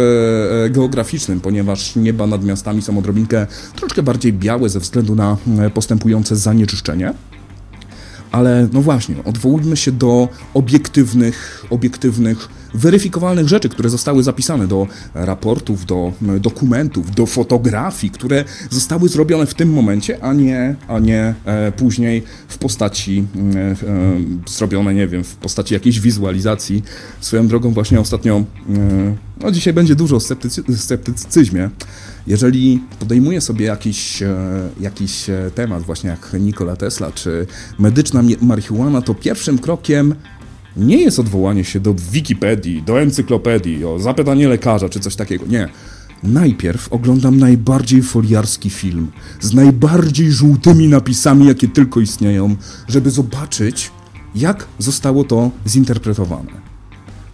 e 0.65 0.69
geograficznym, 0.69 1.41
ponieważ 1.41 1.95
nieba 1.95 2.27
nad 2.27 2.45
miastami 2.45 2.81
są 2.81 2.97
odrobinkę 2.97 3.47
troszkę 3.75 4.03
bardziej 4.03 4.33
białe 4.33 4.69
ze 4.69 4.79
względu 4.79 5.15
na 5.15 5.37
e, 5.59 5.69
postępujące 5.69 6.35
zanieczyszczenie 6.35 7.13
ale 8.31 8.67
no 8.73 8.81
właśnie, 8.81 9.15
odwołujmy 9.25 9.77
się 9.77 9.91
do 9.91 10.27
obiektywnych, 10.53 11.65
obiektywnych 11.69 12.49
weryfikowalnych 12.73 13.47
rzeczy, 13.47 13.69
które 13.69 13.89
zostały 13.89 14.23
zapisane 14.23 14.67
do 14.67 14.87
raportów, 15.13 15.85
do 15.85 16.13
dokumentów, 16.21 17.11
do 17.11 17.25
fotografii, 17.25 18.11
które 18.11 18.45
zostały 18.69 19.09
zrobione 19.09 19.45
w 19.45 19.53
tym 19.53 19.73
momencie, 19.73 20.23
a 20.23 20.33
nie, 20.33 20.75
a 20.87 20.99
nie 20.99 21.35
e, 21.45 21.71
później 21.71 22.23
w 22.47 22.57
postaci 22.57 23.25
e, 23.55 23.59
e, 23.59 23.75
zrobione, 24.47 24.93
nie 24.93 25.07
wiem, 25.07 25.23
w 25.23 25.35
postaci 25.35 25.73
jakiejś 25.73 25.99
wizualizacji. 25.99 26.83
Swoją 27.21 27.47
drogą 27.47 27.71
właśnie 27.71 27.99
ostatnio, 27.99 28.43
e, 28.69 29.15
no 29.41 29.51
dzisiaj 29.51 29.73
będzie 29.73 29.95
dużo 29.95 30.15
o 30.15 30.19
sceptycy 30.19 30.63
sceptycyzmie. 30.77 31.69
Jeżeli 32.27 32.83
podejmuje 32.99 33.41
sobie 33.41 33.65
jakiś, 33.65 34.21
e, 34.21 34.35
jakiś 34.79 35.29
e, 35.29 35.51
temat, 35.55 35.83
właśnie 35.83 36.09
jak 36.09 36.35
Nikola 36.39 36.75
Tesla, 36.75 37.11
czy 37.11 37.47
medyczna 37.79 38.23
marihuana, 38.41 39.01
to 39.01 39.15
pierwszym 39.15 39.59
krokiem 39.59 40.15
nie 40.79 40.97
jest 40.97 41.19
odwołanie 41.19 41.63
się 41.63 41.79
do 41.79 41.95
Wikipedii, 42.11 42.83
do 42.83 43.01
encyklopedii, 43.01 43.85
o 43.85 43.99
zapytanie 43.99 44.47
lekarza 44.47 44.89
czy 44.89 44.99
coś 44.99 45.15
takiego. 45.15 45.45
Nie. 45.45 45.69
Najpierw 46.23 46.93
oglądam 46.93 47.37
najbardziej 47.37 48.01
foliarski 48.01 48.69
film 48.69 49.11
z 49.41 49.53
najbardziej 49.53 50.31
żółtymi 50.31 50.87
napisami, 50.87 51.47
jakie 51.47 51.67
tylko 51.67 51.99
istnieją, 51.99 52.55
żeby 52.87 53.11
zobaczyć, 53.11 53.91
jak 54.35 54.65
zostało 54.79 55.23
to 55.23 55.51
zinterpretowane. 55.67 56.51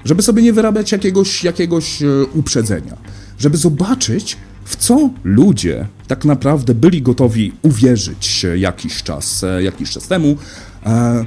Żeby 0.06 0.22
sobie 0.22 0.44
nie 0.44 0.54
wyrabiać 0.54 0.92
jakiegoś, 0.92 1.44
jakiegoś 1.44 2.02
e, 2.02 2.08
uprzedzenia. 2.34 2.98
Żeby 3.40 3.58
zobaczyć, 3.58 4.38
w 4.66 4.76
co 4.76 5.10
ludzie 5.24 5.88
tak 6.08 6.26
naprawdę 6.26 6.74
byli 6.74 7.02
gotowi 7.02 7.54
uwierzyć 7.62 8.46
jakiś 8.56 9.04
czas, 9.04 9.44
e, 9.44 9.64
jakiś 9.64 9.92
czas 9.92 10.08
temu 10.08 10.38
e, 10.86 11.26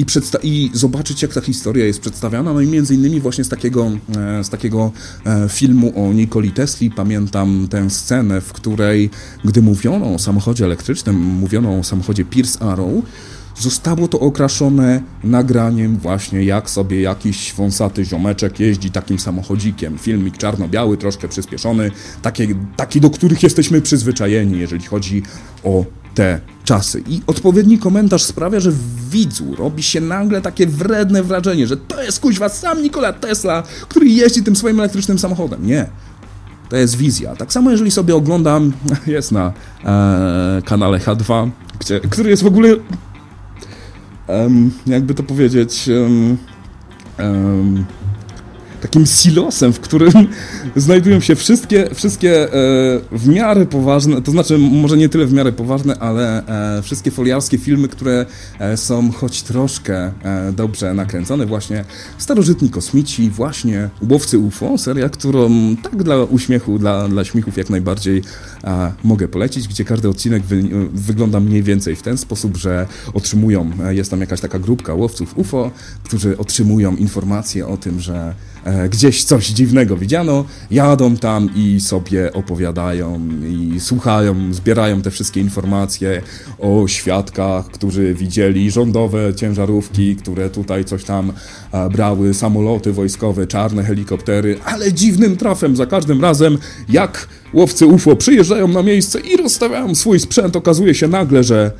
i, 0.00 0.04
i, 0.42 0.70
zobaczyć, 0.74 1.22
jak 1.22 1.34
ta 1.34 1.40
historia 1.40 1.86
jest 1.86 2.00
przedstawiana. 2.00 2.52
No 2.52 2.60
i 2.60 2.66
między 2.66 2.94
innymi 2.94 3.20
właśnie 3.20 3.44
z 3.44 3.48
takiego, 3.48 3.90
e, 4.16 4.44
z 4.44 4.48
takiego 4.48 4.92
filmu 5.48 5.92
o 5.96 6.12
Nikoli 6.12 6.50
Tesli 6.50 6.90
pamiętam 6.90 7.66
tę 7.70 7.90
scenę, 7.90 8.40
w 8.40 8.52
której, 8.52 9.10
gdy 9.44 9.62
mówiono 9.62 10.14
o 10.14 10.18
samochodzie 10.18 10.64
elektrycznym, 10.64 11.16
mówiono 11.16 11.78
o 11.78 11.84
samochodzie 11.84 12.24
Pierce 12.24 12.62
Arrow, 12.62 13.04
zostało 13.60 14.08
to 14.08 14.20
okraszone 14.20 15.02
nagraniem 15.24 15.96
właśnie 15.96 16.44
jak 16.44 16.70
sobie 16.70 17.00
jakiś 17.00 17.52
wąsaty 17.52 18.04
ziomeczek 18.04 18.60
jeździ 18.60 18.90
takim 18.90 19.18
samochodzikiem. 19.18 19.98
Filmik 19.98 20.38
czarno-biały, 20.38 20.96
troszkę 20.96 21.28
przyspieszony, 21.28 21.90
takie, 22.22 22.48
taki 22.76 23.00
do 23.00 23.10
których 23.10 23.42
jesteśmy 23.42 23.82
przyzwyczajeni, 23.82 24.58
jeżeli 24.58 24.84
chodzi 24.84 25.22
o 25.64 25.84
te 26.20 26.40
czasy. 26.64 27.02
I 27.08 27.20
odpowiedni 27.26 27.78
komentarz 27.78 28.22
sprawia, 28.22 28.60
że 28.60 28.70
w 28.70 29.10
widzu 29.10 29.54
robi 29.54 29.82
się 29.82 30.00
nagle 30.00 30.40
takie 30.40 30.66
wredne 30.66 31.22
wrażenie, 31.22 31.66
że 31.66 31.76
to 31.76 32.02
jest 32.02 32.20
kuźwa 32.20 32.48
sam 32.48 32.82
Nikola 32.82 33.12
Tesla, 33.12 33.62
który 33.88 34.08
jeździ 34.08 34.42
tym 34.42 34.56
swoim 34.56 34.80
elektrycznym 34.80 35.18
samochodem. 35.18 35.66
Nie. 35.66 35.86
To 36.68 36.76
jest 36.76 36.96
wizja. 36.96 37.36
Tak 37.36 37.52
samo 37.52 37.70
jeżeli 37.70 37.90
sobie 37.90 38.16
oglądam, 38.16 38.72
jest 39.06 39.32
na 39.32 39.52
e, 39.84 40.62
kanale 40.64 40.98
H2, 40.98 41.50
gdzie, 41.78 42.00
który 42.00 42.30
jest 42.30 42.42
w 42.42 42.46
ogóle 42.46 42.76
jakby 44.86 45.14
to 45.14 45.22
powiedzieć, 45.22 45.88
um, 47.18 47.84
takim 48.80 49.06
silosem, 49.06 49.72
w 49.72 49.80
którym 49.80 50.12
znajdują 50.76 51.20
się 51.20 51.36
wszystkie, 51.36 51.94
wszystkie 51.94 52.44
e, 52.44 52.48
w 53.12 53.28
miarę 53.28 53.66
poważne, 53.66 54.22
to 54.22 54.30
znaczy 54.30 54.58
może 54.58 54.96
nie 54.96 55.08
tyle 55.08 55.26
w 55.26 55.32
miarę 55.32 55.52
poważne, 55.52 55.98
ale 55.98 56.46
e, 56.78 56.82
wszystkie 56.82 57.10
foliarskie 57.10 57.58
filmy, 57.58 57.88
które 57.88 58.26
e, 58.58 58.76
są 58.76 59.12
choć 59.12 59.42
troszkę 59.42 60.12
dobrze 60.52 60.94
nakręcone, 60.94 61.46
właśnie 61.46 61.84
Starożytni 62.18 62.70
Kosmici, 62.70 63.30
właśnie 63.30 63.90
Łowcy 64.10 64.38
UFO, 64.38 64.78
seria, 64.78 65.08
którą 65.08 65.50
tak 65.82 66.02
dla 66.02 66.16
uśmiechu, 66.16 66.78
dla, 66.78 67.08
dla 67.08 67.24
śmiechów 67.24 67.56
jak 67.56 67.70
najbardziej 67.70 68.22
mogę 69.04 69.28
polecić, 69.28 69.68
gdzie 69.68 69.84
każdy 69.84 70.08
odcinek 70.08 70.42
wy, 70.42 70.62
wygląda 70.92 71.40
mniej 71.40 71.62
więcej 71.62 71.96
w 71.96 72.02
ten 72.02 72.18
sposób, 72.18 72.56
że 72.56 72.86
otrzymują, 73.14 73.70
e, 73.84 73.94
jest 73.94 74.10
tam 74.10 74.20
jakaś 74.20 74.40
taka 74.40 74.58
grupka 74.58 74.94
łowców 74.94 75.38
UFO, 75.38 75.70
którzy 76.04 76.38
otrzymują 76.38 76.96
informacje 76.96 77.66
o 77.66 77.76
tym, 77.76 78.00
że 78.00 78.34
E, 78.64 78.88
gdzieś 78.88 79.24
coś 79.24 79.48
dziwnego 79.48 79.96
widziano, 79.96 80.44
jadą 80.70 81.16
tam 81.16 81.50
i 81.56 81.80
sobie 81.80 82.32
opowiadają 82.32 83.20
i 83.48 83.80
słuchają, 83.80 84.54
zbierają 84.54 85.02
te 85.02 85.10
wszystkie 85.10 85.40
informacje 85.40 86.22
o 86.58 86.88
świadkach, 86.88 87.66
którzy 87.66 88.14
widzieli 88.14 88.70
rządowe 88.70 89.34
ciężarówki, 89.34 90.16
które 90.16 90.50
tutaj 90.50 90.84
coś 90.84 91.04
tam 91.04 91.32
e, 91.72 91.90
brały, 91.90 92.34
samoloty 92.34 92.92
wojskowe, 92.92 93.46
czarne 93.46 93.84
helikoptery, 93.84 94.58
ale 94.64 94.92
dziwnym 94.92 95.36
trafem 95.36 95.76
za 95.76 95.86
każdym 95.86 96.22
razem, 96.22 96.58
jak 96.88 97.28
łowcy 97.52 97.86
UFO 97.86 98.16
przyjeżdżają 98.16 98.49
na 98.68 98.82
miejsce 98.82 99.20
i 99.20 99.36
rozstawiają 99.36 99.94
swój 99.94 100.20
sprzęt, 100.20 100.56
okazuje 100.56 100.94
się 100.94 101.08
nagle, 101.08 101.44
że 101.44 101.72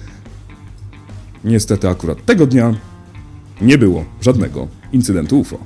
niestety 1.45 1.89
akurat 1.89 2.25
tego 2.25 2.47
dnia 2.47 2.75
nie 3.61 3.79
było 3.79 4.05
żadnego 4.21 4.69
incydentu 4.93 5.41
UFO. 5.41 5.59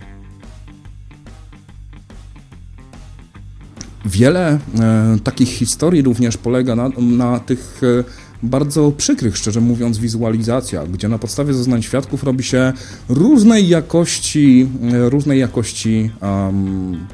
Wiele 4.05 4.59
e, 4.81 5.17
takich 5.25 5.49
historii 5.49 6.03
również 6.03 6.37
polega 6.37 6.77
na, 6.77 6.89
na 6.99 7.41
tych 7.41 7.81
e, 7.83 8.05
bardzo 8.43 8.93
przykrych, 8.93 9.37
szczerze 9.37 9.61
mówiąc, 9.61 9.99
wizualizacjach, 9.99 10.91
gdzie 10.91 11.09
na 11.09 11.19
podstawie 11.19 11.55
zeznań 11.55 11.83
świadków 11.83 12.25
robi 12.25 12.45
się 12.45 12.73
różnej 13.09 13.69
jakości, 13.69 14.69
e, 14.93 15.11
różnej 15.11 15.41
jakości 15.41 16.11
um, 16.23 17.07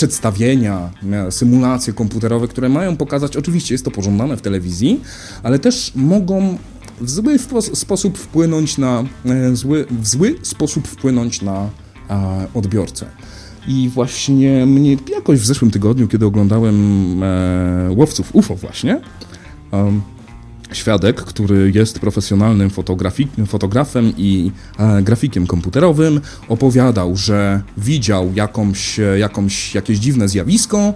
przedstawienia, 0.00 0.90
symulacje 1.30 1.92
komputerowe, 1.92 2.48
które 2.48 2.68
mają 2.68 2.96
pokazać, 2.96 3.36
oczywiście 3.36 3.74
jest 3.74 3.84
to 3.84 3.90
pożądane 3.90 4.36
w 4.36 4.42
telewizji, 4.42 5.00
ale 5.42 5.58
też 5.58 5.92
mogą 5.94 6.58
w 7.00 7.10
zły 7.10 7.38
sposób 7.74 8.18
wpłynąć 8.18 8.78
na, 8.78 9.04
e, 9.26 9.56
zły, 9.56 9.86
w 9.90 10.06
zły 10.06 10.38
sposób 10.42 10.88
wpłynąć 10.88 11.42
na 11.42 11.70
odbiorcę. 12.54 13.06
I 13.68 13.90
właśnie 13.94 14.66
mnie 14.66 14.96
jakoś 15.14 15.40
w 15.40 15.46
zeszłym 15.46 15.70
tygodniu, 15.70 16.08
kiedy 16.08 16.26
oglądałem 16.26 17.22
e, 17.22 17.90
Łowców 17.96 18.34
UFO 18.34 18.54
właśnie, 18.56 19.00
świadek, 20.72 21.16
który 21.16 21.72
jest 21.74 21.98
profesjonalnym 21.98 22.70
fotografem 23.46 24.12
i 24.16 24.52
e, 24.78 25.02
grafikiem 25.02 25.46
komputerowym, 25.46 26.20
opowiadał, 26.48 27.16
że 27.16 27.62
widział 27.76 28.32
jakąś, 28.34 29.00
jakąś, 29.18 29.74
jakieś 29.74 29.98
dziwne 29.98 30.28
zjawisko, 30.28 30.94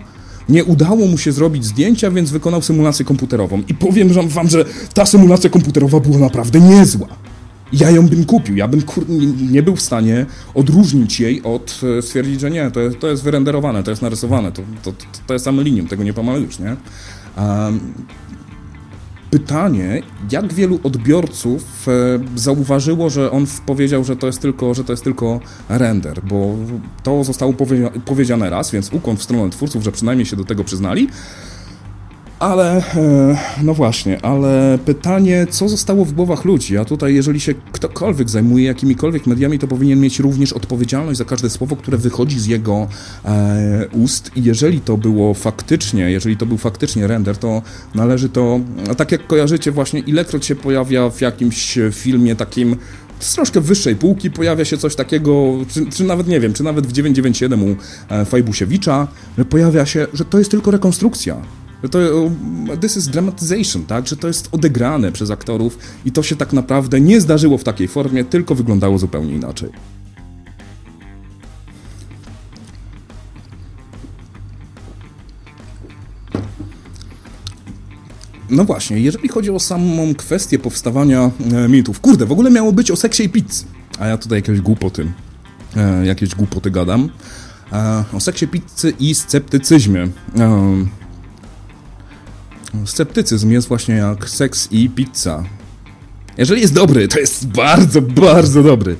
nie 0.48 0.64
udało 0.64 1.06
mu 1.06 1.18
się 1.18 1.32
zrobić 1.32 1.64
zdjęcia, 1.64 2.10
więc 2.10 2.30
wykonał 2.30 2.62
symulację 2.62 3.04
komputerową. 3.04 3.62
I 3.68 3.74
powiem 3.74 4.08
wam, 4.28 4.48
że 4.48 4.64
ta 4.94 5.06
symulacja 5.06 5.50
komputerowa 5.50 6.00
była 6.00 6.18
naprawdę 6.18 6.60
niezła 6.60 7.08
ja 7.80 7.90
ją 7.90 8.08
bym 8.08 8.24
kupił. 8.24 8.56
Ja 8.56 8.68
bym 8.68 8.82
kur... 8.82 9.04
nie 9.50 9.62
był 9.62 9.76
w 9.76 9.80
stanie 9.80 10.26
odróżnić 10.54 11.20
jej 11.20 11.42
od 11.42 11.80
e, 11.98 12.02
stwierdzić, 12.02 12.40
że 12.40 12.50
nie, 12.50 12.70
to 12.70 12.80
jest, 12.80 12.98
to 12.98 13.08
jest 13.08 13.22
wyrenderowane, 13.22 13.82
to 13.82 13.90
jest 13.90 14.02
narysowane, 14.02 14.52
to, 14.52 14.62
to, 14.82 14.92
to, 15.26 15.32
jest 15.32 15.46
linium, 15.46 15.86
tego 15.86 16.04
nie 16.04 16.12
pomalujesz, 16.12 16.58
nie? 16.58 16.76
Um, 17.36 17.80
pytanie, 19.34 20.02
jak 20.30 20.52
wielu 20.52 20.80
odbiorców 20.82 21.88
e, 21.88 22.38
zauważyło, 22.38 23.10
że 23.10 23.30
on 23.30 23.46
powiedział, 23.66 24.04
że 24.04 24.16
to 24.16 24.26
jest 24.26 24.40
tylko, 24.40 24.74
że 24.74 24.84
to 24.84 24.92
jest 24.92 25.04
tylko 25.04 25.40
render, 25.68 26.20
bo 26.22 26.56
to 27.02 27.24
zostało 27.24 27.54
powiedziane 28.04 28.50
raz, 28.50 28.70
więc 28.70 28.92
ukłon 28.92 29.16
w 29.16 29.22
stronę 29.22 29.50
twórców, 29.50 29.84
że 29.84 29.92
przynajmniej 29.92 30.26
się 30.26 30.36
do 30.36 30.44
tego 30.44 30.64
przyznali, 30.64 31.08
ale, 32.38 32.76
e, 32.76 33.36
no 33.62 33.74
właśnie, 33.74 34.24
ale 34.24 34.78
pytanie, 34.84 35.46
co 35.50 35.68
zostało 35.68 36.04
w 36.04 36.12
głowach 36.12 36.44
ludzi? 36.44 36.78
A 36.78 36.84
tutaj, 36.84 37.14
jeżeli 37.14 37.40
się 37.40 37.54
ktokolwiek 37.72 38.30
zajmuje 38.30 38.64
jakimikolwiek 38.64 39.26
mediami, 39.26 39.58
to 39.58 39.66
powinien 39.66 40.00
mieć 40.00 40.18
również 40.18 40.52
odpowiedzialność 40.52 41.18
za 41.18 41.24
każde 41.24 41.50
słowo, 41.50 41.76
które 41.76 41.98
wychodzi 41.98 42.40
z 42.40 42.46
jego 42.46 42.88
e, 43.24 43.86
ust. 43.92 44.30
I 44.36 44.42
jeżeli 44.42 44.80
to 44.80 44.96
było 44.96 45.34
faktycznie, 45.34 46.10
jeżeli 46.10 46.36
to 46.36 46.46
był 46.46 46.58
faktycznie 46.58 47.06
render, 47.06 47.36
to 47.36 47.62
należy 47.94 48.28
to, 48.28 48.60
tak 48.96 49.12
jak 49.12 49.26
kojarzycie 49.26 49.72
właśnie, 49.72 50.00
ilekroć 50.00 50.46
się 50.46 50.56
pojawia 50.56 51.10
w 51.10 51.20
jakimś 51.20 51.78
filmie 51.92 52.36
takim 52.36 52.76
z 53.20 53.34
troszkę 53.34 53.60
wyższej 53.60 53.96
półki 53.96 54.30
pojawia 54.30 54.64
się 54.64 54.78
coś 54.78 54.94
takiego, 54.94 55.52
czy, 55.68 55.86
czy, 55.86 56.04
nawet 56.04 56.26
nie 56.28 56.40
wiem, 56.40 56.52
czy 56.52 56.62
nawet 56.62 56.86
w 56.86 56.92
997 56.92 57.62
u 57.62 57.76
e, 58.08 58.24
Fajbusiewicza 58.24 59.08
pojawia 59.50 59.86
się, 59.86 60.06
że 60.12 60.24
to 60.24 60.38
jest 60.38 60.50
tylko 60.50 60.70
rekonstrukcja 60.70 61.36
to 61.88 62.30
this 62.80 62.96
is 62.96 63.08
dramatization, 63.08 63.86
tak, 63.86 64.06
że 64.08 64.16
to 64.16 64.28
jest 64.28 64.48
odegrane 64.52 65.12
przez 65.12 65.30
aktorów 65.30 65.78
i 66.04 66.12
to 66.12 66.22
się 66.22 66.36
tak 66.36 66.52
naprawdę 66.52 67.00
nie 67.00 67.20
zdarzyło 67.20 67.58
w 67.58 67.64
takiej 67.64 67.88
formie, 67.88 68.24
tylko 68.24 68.54
wyglądało 68.54 68.98
zupełnie 68.98 69.34
inaczej. 69.34 69.70
No 78.50 78.64
właśnie, 78.64 79.00
jeżeli 79.00 79.28
chodzi 79.28 79.50
o 79.50 79.60
samą 79.60 80.14
kwestię 80.14 80.58
powstawania 80.58 81.30
e, 81.52 81.68
mitów, 81.68 82.00
kurde, 82.00 82.26
w 82.26 82.32
ogóle 82.32 82.50
miało 82.50 82.72
być 82.72 82.90
o 82.90 82.96
seksie 82.96 83.24
i 83.24 83.28
pizzy, 83.28 83.64
a 83.98 84.06
ja 84.06 84.18
tutaj 84.18 84.38
jakieś 84.38 84.60
głupoty 84.60 85.06
e, 85.76 86.06
jakieś 86.06 86.34
głupoty 86.34 86.70
gadam. 86.70 87.08
E, 87.72 88.04
o 88.12 88.20
seksie 88.20 88.48
pizzy 88.48 88.92
i 89.00 89.14
sceptycyzmie. 89.14 90.08
Sceptycyzm 92.84 93.50
jest 93.50 93.68
właśnie 93.68 93.94
jak 93.94 94.28
seks 94.28 94.68
i 94.72 94.90
pizza. 94.90 95.44
Jeżeli 96.38 96.60
jest 96.60 96.74
dobry, 96.74 97.08
to 97.08 97.18
jest 97.18 97.46
bardzo, 97.46 98.02
bardzo 98.02 98.62
dobry. 98.62 98.96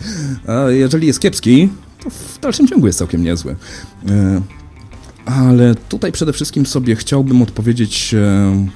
A 0.47 0.71
jeżeli 0.71 1.07
jest 1.07 1.21
kiepski, 1.21 1.69
to 2.05 2.11
w 2.11 2.39
dalszym 2.41 2.69
ciągu 2.69 2.87
jest 2.87 2.99
całkiem 2.99 3.23
niezły. 3.23 3.57
E, 4.09 4.41
ale 5.25 5.75
tutaj 5.75 6.13
przede 6.13 6.33
wszystkim 6.33 6.67
sobie 6.67 6.97
chciałbym 6.97 7.43
odpowiedzieć 7.43 8.15
e, 8.15 8.67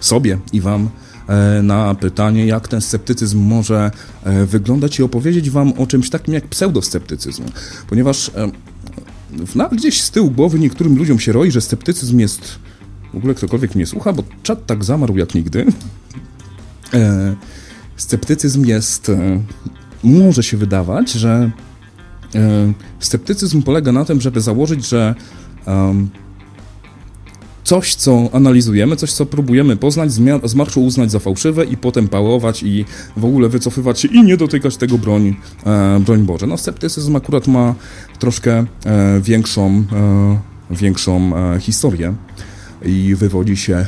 sobie 0.00 0.38
i 0.52 0.60
wam 0.60 0.88
e, 1.28 1.62
na 1.62 1.94
pytanie, 1.94 2.46
jak 2.46 2.68
ten 2.68 2.80
sceptycyzm 2.80 3.38
może 3.38 3.90
wyglądać 4.46 4.98
i 4.98 5.02
opowiedzieć 5.02 5.50
wam 5.50 5.72
o 5.72 5.86
czymś 5.86 6.10
takim 6.10 6.34
jak 6.34 6.46
pseudosceptycyzm. 6.46 7.42
Ponieważ 7.88 8.30
nawet 9.54 9.78
gdzieś 9.78 10.02
z 10.02 10.10
tyłu 10.10 10.30
głowy 10.30 10.58
niektórym 10.58 10.96
ludziom 10.98 11.20
się 11.20 11.32
roi, 11.32 11.50
że 11.50 11.60
sceptycyzm 11.60 12.18
jest... 12.18 12.58
W 13.14 13.16
ogóle 13.16 13.34
ktokolwiek 13.34 13.74
mnie 13.74 13.86
słucha, 13.86 14.12
bo 14.12 14.22
czat 14.42 14.66
tak 14.66 14.84
zamarł 14.84 15.16
jak 15.16 15.34
nigdy. 15.34 15.66
Sceptycyzm 17.96 18.64
jest... 18.64 19.10
Może 20.02 20.42
się 20.42 20.56
wydawać, 20.56 21.12
że 21.12 21.50
sceptycyzm 22.98 23.62
polega 23.62 23.92
na 23.92 24.04
tym, 24.04 24.20
żeby 24.20 24.40
założyć, 24.40 24.88
że 24.88 25.14
coś, 27.66 27.94
co 27.94 28.28
analizujemy, 28.32 28.96
coś, 28.96 29.12
co 29.12 29.26
próbujemy 29.26 29.76
poznać, 29.76 30.12
z 30.44 30.54
marszu 30.54 30.84
uznać 30.84 31.10
za 31.10 31.18
fałszywe 31.18 31.64
i 31.64 31.76
potem 31.76 32.08
pałować 32.08 32.62
i 32.62 32.84
w 33.16 33.24
ogóle 33.24 33.48
wycofywać 33.48 34.00
się 34.00 34.08
i 34.08 34.22
nie 34.22 34.36
dotykać 34.36 34.76
tego 34.76 34.98
broń, 34.98 35.36
e, 35.66 36.00
broń 36.00 36.22
Boże. 36.22 36.46
No 36.46 36.58
sceptycyzm 36.58 37.16
akurat 37.16 37.46
ma 37.46 37.74
troszkę 38.18 38.64
e, 38.84 39.20
większą, 39.20 39.84
e, 39.92 40.74
większą 40.74 41.36
e, 41.36 41.60
historię 41.60 42.14
i 42.84 43.14
wywodzi 43.14 43.56
się 43.56 43.74
e, 43.74 43.86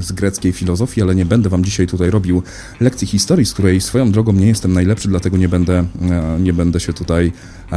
z 0.00 0.12
greckiej 0.12 0.52
filozofii, 0.52 1.02
ale 1.02 1.14
nie 1.14 1.26
będę 1.26 1.48
wam 1.48 1.64
dzisiaj 1.64 1.86
tutaj 1.86 2.10
robił 2.10 2.42
lekcji 2.80 3.06
historii, 3.06 3.46
z 3.46 3.52
której 3.52 3.80
swoją 3.80 4.12
drogą 4.12 4.32
nie 4.32 4.46
jestem 4.46 4.72
najlepszy, 4.72 5.08
dlatego 5.08 5.36
nie 5.36 5.48
będę, 5.48 5.78
e, 5.78 6.40
nie 6.40 6.52
będę 6.52 6.80
się 6.80 6.92
tutaj, 6.92 7.32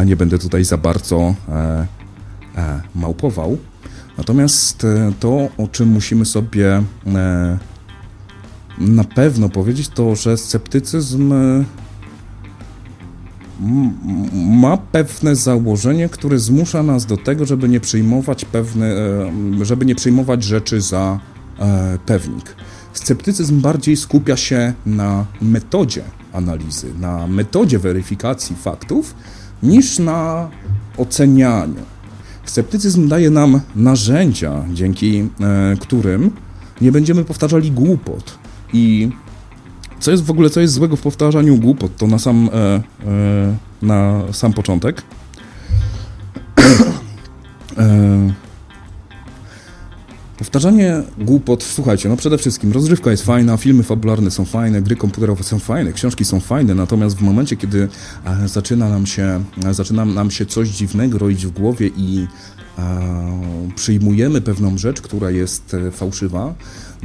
nie 0.06 0.16
będę 0.16 0.40
tutaj 0.40 0.64
za 0.64 0.78
bardzo 0.78 1.36
E, 2.58 2.82
małpował. 2.96 3.58
Natomiast 4.18 4.88
to, 5.20 5.50
o 5.58 5.68
czym 5.72 5.90
musimy 5.90 6.26
sobie 6.26 6.84
na 8.78 9.04
pewno 9.04 9.50
powiedzieć, 9.50 9.90
to 9.90 10.16
że 10.16 10.38
sceptycyzm 10.38 11.34
ma 14.34 14.78
pewne 14.78 15.36
założenie, 15.36 16.10
które 16.10 16.40
zmusza 16.40 16.84
nas 16.84 17.06
do 17.06 17.18
tego, 17.18 17.46
żeby 17.46 17.70
nie 17.70 17.80
przyjmować 17.80 18.46
pewne, 18.46 18.96
żeby 19.62 19.86
nie 19.86 19.96
przyjmować 19.96 20.44
rzeczy 20.44 20.82
za 20.82 21.20
pewnik. 22.06 22.56
Sceptycyzm 22.94 23.62
bardziej 23.62 23.98
skupia 23.98 24.38
się 24.38 24.74
na 24.86 25.26
metodzie 25.42 26.04
analizy, 26.34 26.94
na 27.00 27.28
metodzie 27.28 27.80
weryfikacji 27.80 28.56
faktów, 28.56 29.16
niż 29.64 30.00
na 30.00 30.50
ocenianiu. 30.98 31.82
Sceptycyzm 32.46 33.08
daje 33.08 33.30
nam 33.30 33.62
narzędzia, 33.76 34.64
dzięki 34.74 35.20
e, 35.20 35.28
którym 35.80 36.32
nie 36.82 36.92
będziemy 36.92 37.26
powtarzali 37.26 37.72
głupot. 37.72 38.38
I 38.74 39.10
co 40.00 40.12
jest 40.12 40.24
w 40.24 40.32
ogóle, 40.32 40.50
co 40.50 40.62
jest 40.62 40.74
złego 40.74 40.96
w 40.96 41.02
powtarzaniu 41.02 41.58
głupot, 41.58 41.98
to 41.98 42.08
na 42.08 42.20
sam, 42.20 42.50
e, 42.54 42.82
e, 43.08 43.56
na 43.82 44.22
sam 44.32 44.54
początek. 44.54 45.04
e, 47.78 48.34
Powtarzanie 50.38 51.04
głupot, 51.18 51.64
słuchajcie, 51.64 52.10
no 52.10 52.18
przede 52.18 52.38
wszystkim 52.38 52.72
rozrywka 52.72 53.12
jest 53.12 53.26
fajna, 53.26 53.58
filmy 53.58 53.84
fabularne 53.84 54.32
są 54.32 54.46
fajne, 54.46 54.82
gry 54.82 54.96
komputerowe 54.96 55.44
są 55.44 55.60
fajne, 55.60 55.94
książki 55.94 56.26
są 56.26 56.40
fajne, 56.40 56.76
natomiast 56.76 57.18
w 57.18 57.22
momencie, 57.22 57.58
kiedy 57.58 57.90
e, 58.26 58.48
zaczyna 58.48 58.90
nam 58.90 59.06
się, 59.06 59.44
e, 59.66 59.74
zaczyna 59.74 60.06
nam 60.06 60.32
się 60.32 60.46
coś 60.46 60.70
dziwnego 60.70 61.18
roić 61.18 61.46
w 61.46 61.52
głowie 61.52 61.90
i 61.98 62.28
e, 62.78 63.72
przyjmujemy 63.76 64.42
pewną 64.42 64.78
rzecz, 64.78 65.02
która 65.02 65.32
jest 65.32 65.76
fałszywa, 65.92 66.54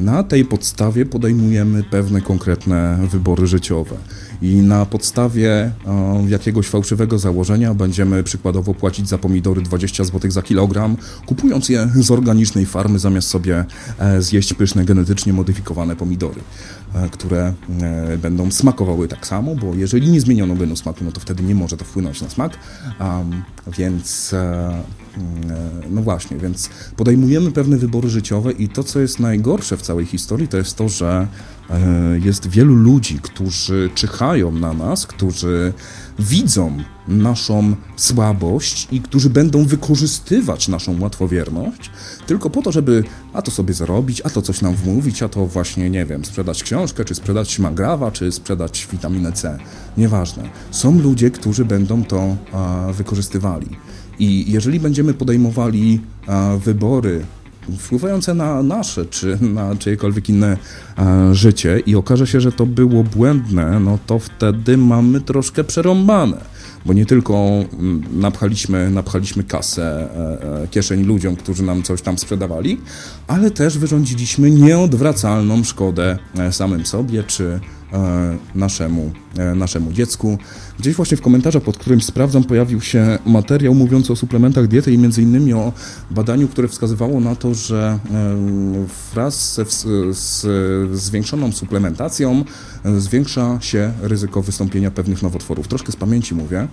na 0.01 0.23
tej 0.23 0.45
podstawie 0.45 1.07
podejmujemy 1.07 1.83
pewne 1.83 2.21
konkretne 2.21 2.99
wybory 3.11 3.47
życiowe. 3.47 3.97
I 4.43 4.57
na 4.57 4.87
podstawie 4.87 5.51
e, 5.51 5.73
jakiegoś 6.29 6.69
fałszywego 6.69 7.19
założenia 7.19 7.75
będziemy 7.75 8.23
przykładowo 8.23 8.75
płacić 8.75 9.09
za 9.09 9.19
pomidory 9.19 9.63
20 9.63 10.05
zł 10.05 10.31
za 10.31 10.43
kilogram, 10.43 10.97
kupując 11.27 11.69
je 11.69 11.89
z 11.95 12.11
organicznej 12.11 12.67
farmy 12.67 12.99
zamiast 12.99 13.29
sobie 13.29 13.65
e, 13.99 14.23
zjeść 14.23 14.55
pyszne 14.55 14.85
genetycznie 14.85 15.33
modyfikowane 15.33 15.97
pomidory, 15.97 16.41
które 17.13 17.55
będą 18.19 18.51
smakowały 18.51 19.09
tak 19.09 19.27
samo, 19.27 19.55
bo 19.55 19.75
jeżeli 19.75 20.11
nie 20.11 20.21
zmieniono 20.21 20.55
genu 20.55 20.77
smaku, 20.77 21.05
no 21.05 21.13
to 21.13 21.21
wtedy 21.21 21.43
nie 21.43 21.55
może 21.55 21.77
to 21.77 21.85
wpłynąć 21.85 22.23
na 22.23 22.31
smak, 22.31 22.59
więc 23.79 24.35
no 25.91 26.03
właśnie, 26.03 26.37
więc 26.37 26.71
podejmujemy 26.97 27.53
pewne 27.53 27.77
wybory 27.77 28.09
życiowe 28.09 28.53
i 28.53 28.69
to, 28.69 28.85
co 28.85 29.01
jest 29.01 29.21
najgorsze 29.21 29.77
w 29.77 29.83
całej 29.83 30.07
historii, 30.07 30.49
to 30.49 30.57
jest 30.57 30.77
to, 30.77 30.89
że 30.89 31.29
E, 31.60 31.60
jest 32.23 32.49
wielu 32.49 32.75
ludzi, 32.75 33.19
którzy 33.23 33.91
czyhają 33.95 34.53
na 34.53 34.73
nas, 34.73 35.07
którzy 35.07 35.73
widzą 36.19 36.79
naszą 37.09 37.77
słabość 37.97 38.89
i 38.93 39.01
którzy 39.01 39.31
będą 39.31 39.65
wykorzystywać 39.65 40.69
naszą 40.69 41.01
łatwowierność 41.01 41.91
tylko 42.27 42.51
po 42.51 42.63
to, 42.63 42.73
żeby 42.73 43.05
a 43.33 43.43
to 43.43 43.51
sobie 43.51 43.75
zarobić, 43.75 44.23
a 44.25 44.31
to 44.31 44.43
coś 44.43 44.61
nam 44.61 44.75
wmówić, 44.75 45.23
a 45.23 45.29
to 45.29 45.47
właśnie, 45.47 45.91
nie 45.91 46.07
wiem, 46.07 46.25
sprzedać 46.25 46.63
książkę, 46.63 47.05
czy 47.05 47.15
sprzedać 47.15 47.59
magrawa, 47.59 48.11
czy 48.11 48.33
sprzedać 48.33 48.89
witaminę 48.93 49.33
C. 49.33 49.59
Nieważne. 49.97 50.43
Są 50.71 50.99
ludzie, 51.01 51.31
którzy 51.31 51.65
będą 51.65 52.05
to 52.05 52.37
a, 52.53 52.87
wykorzystywali. 52.93 53.69
I 54.19 54.53
jeżeli 54.53 54.81
będziemy 54.81 55.15
podejmowali 55.15 56.01
a, 56.27 56.57
wybory 56.57 57.25
wpływające 57.79 58.35
na 58.35 58.63
nasze 58.63 59.07
czy 59.07 59.39
na 59.41 59.77
czyjekolwiek 59.77 60.29
inne 60.29 60.57
e, 60.99 61.35
życie 61.35 61.81
i 61.87 61.97
okaże 61.97 62.27
się, 62.27 62.41
że 62.41 62.53
to 62.53 62.67
było 62.67 63.05
błędne, 63.05 63.81
no 63.81 63.99
to 64.07 64.19
wtedy 64.19 64.77
mamy 64.77 65.21
troszkę 65.21 65.65
przerąbane. 65.65 66.37
Bo 66.87 66.93
nie 66.93 67.07
tylko 67.07 67.35
mm, 67.35 68.03
napchaliśmy, 68.13 68.91
napchaliśmy 68.91 69.45
kasę, 69.45 69.83
e, 69.83 70.63
e, 70.63 70.69
kieszeń 70.69 71.05
ludziom, 71.05 71.37
którzy 71.37 71.63
nam 71.63 71.83
coś 71.83 72.03
tam 72.03 72.19
sprzedawali, 72.19 72.81
ale 73.31 73.51
też 73.51 73.79
wyrządziliśmy 73.79 74.51
nieodwracalną 74.51 75.65
szkodę 75.65 76.19
e, 76.39 76.53
samym 76.53 76.87
sobie 76.87 77.25
czy 77.25 77.61
E, 77.93 78.37
naszemu, 78.55 79.11
e, 79.39 79.55
naszemu 79.55 79.93
dziecku. 79.93 80.39
Gdzieś 80.79 80.95
właśnie 80.95 81.17
w 81.17 81.21
komentarzach, 81.21 81.63
pod 81.63 81.79
którym 81.79 82.01
sprawdzam, 82.01 82.45
pojawił 82.45 82.81
się 82.81 83.19
materiał 83.27 83.75
mówiący 83.75 84.13
o 84.13 84.17
suplementach 84.17 84.67
diety 84.67 84.93
i 84.93 84.99
między 84.99 85.23
innymi 85.23 85.53
o 85.53 85.73
badaniu, 86.11 86.49
które 86.49 86.69
wskazywało 86.69 87.21
na 87.21 87.37
to, 87.37 87.55
że 87.55 87.99
wraz 89.13 89.61
z, 89.69 89.87
z 90.17 90.47
zwiększoną 91.01 91.53
suplementacją 91.53 92.45
zwiększa 92.99 93.59
się 93.61 93.93
ryzyko 94.03 94.43
wystąpienia 94.43 94.91
pewnych 94.91 95.23
nowotworów. 95.23 95.69
Troszkę 95.69 95.93
z 95.93 95.97
pamięci 95.97 96.35
mówię. 96.35 96.69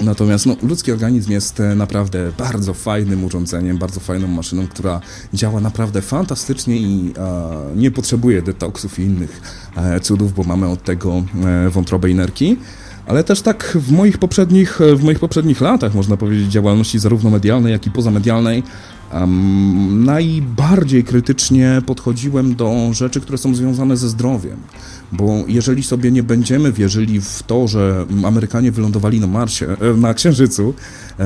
Natomiast 0.00 0.46
no, 0.46 0.56
ludzki 0.62 0.92
organizm 0.92 1.30
jest 1.32 1.60
e, 1.60 1.74
naprawdę 1.74 2.32
bardzo 2.38 2.74
fajnym 2.74 3.24
urządzeniem, 3.24 3.78
bardzo 3.78 4.00
fajną 4.00 4.26
maszyną, 4.26 4.66
która 4.68 5.00
działa 5.34 5.60
naprawdę 5.60 6.02
fantastycznie 6.02 6.76
i 6.76 7.12
e, 7.18 7.76
nie 7.76 7.90
potrzebuje 7.90 8.42
detoksów 8.42 8.98
i 8.98 9.02
innych 9.02 9.42
e, 9.76 10.00
cudów, 10.00 10.34
bo 10.34 10.42
mamy 10.42 10.68
od 10.68 10.82
tego 10.82 11.22
e, 11.66 11.70
wątrobę 11.70 12.10
i 12.10 12.14
nerki. 12.14 12.56
Ale 13.06 13.24
też 13.24 13.42
tak 13.42 13.78
w 13.80 13.92
moich 13.92 14.18
poprzednich, 14.18 14.78
w 14.96 15.02
moich 15.02 15.18
poprzednich 15.18 15.60
latach, 15.60 15.94
można 15.94 16.16
powiedzieć, 16.16 16.52
działalności 16.52 16.98
zarówno 16.98 17.30
medialnej, 17.30 17.72
jak 17.72 17.86
i 17.86 17.90
pozamedialnej, 17.90 18.62
um, 19.14 20.04
najbardziej 20.04 21.04
krytycznie 21.04 21.82
podchodziłem 21.86 22.54
do 22.54 22.92
rzeczy, 22.92 23.20
które 23.20 23.38
są 23.38 23.54
związane 23.54 23.96
ze 23.96 24.08
zdrowiem. 24.08 24.56
Bo 25.12 25.44
jeżeli 25.48 25.82
sobie 25.82 26.10
nie 26.10 26.22
będziemy 26.22 26.72
wierzyli 26.72 27.20
w 27.20 27.42
to, 27.46 27.68
że 27.68 28.06
Amerykanie 28.24 28.72
wylądowali 28.72 29.20
na 29.20 29.26
Marsie, 29.26 29.66
e, 29.80 29.94
na 29.96 30.14
Księżycu, 30.14 30.74
e, 31.18 31.24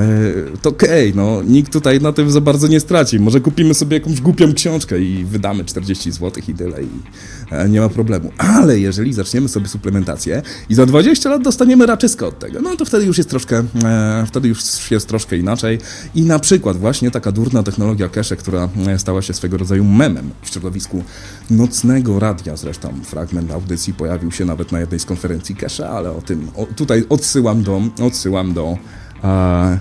to 0.62 0.70
okej, 0.70 1.10
okay, 1.10 1.22
no 1.22 1.42
nikt 1.42 1.72
tutaj 1.72 2.00
na 2.00 2.12
tym 2.12 2.30
za 2.30 2.40
bardzo 2.40 2.68
nie 2.68 2.80
straci. 2.80 3.20
Może 3.20 3.40
kupimy 3.40 3.74
sobie 3.74 3.98
jakąś 3.98 4.20
głupią 4.20 4.54
książkę 4.54 5.00
i 5.00 5.24
wydamy 5.24 5.64
40 5.64 6.12
zł 6.12 6.42
i 6.48 6.54
tyle 6.54 6.82
i 6.82 6.88
e, 7.50 7.68
nie 7.68 7.80
ma 7.80 7.88
problemu. 7.88 8.32
Ale 8.38 8.78
jeżeli 8.78 9.12
zaczniemy 9.12 9.48
sobie 9.48 9.68
suplementację 9.68 10.42
i 10.68 10.74
za 10.74 10.86
20 10.86 11.30
lat 11.30 11.42
dostaniemy 11.42 11.86
raczyskę 11.86 12.26
od 12.26 12.38
tego, 12.38 12.60
no 12.60 12.76
to 12.76 12.84
wtedy 12.84 13.04
już 13.04 13.18
jest 13.18 13.30
troszkę, 13.30 13.64
wtedy 14.26 14.48
już 14.48 14.90
jest 14.90 15.08
troszkę 15.08 15.36
inaczej 15.36 15.78
i 16.14 16.22
na 16.22 16.38
przykład 16.38 16.76
właśnie 16.76 17.10
taka 17.10 17.32
durna 17.32 17.62
technologia 17.62 18.08
cache, 18.08 18.36
która 18.36 18.68
stała 18.98 19.22
się 19.22 19.34
swego 19.34 19.56
rodzaju 19.56 19.84
memem 19.84 20.30
w 20.42 20.48
środowisku 20.48 21.04
nocnego 21.50 22.18
radia. 22.18 22.56
Zresztą 22.56 22.94
fragment 23.04 23.50
audycji 23.74 23.94
pojawił 23.94 24.32
się 24.32 24.44
nawet 24.44 24.72
na 24.72 24.80
jednej 24.80 25.00
z 25.00 25.04
konferencji 25.04 25.56
cache, 25.56 25.88
ale 25.88 26.10
o 26.10 26.22
tym 26.22 26.48
o, 26.56 26.66
tutaj 26.66 27.04
odsyłam 27.08 27.62
do, 27.62 27.82
odsyłam 28.02 28.52
do 28.52 28.78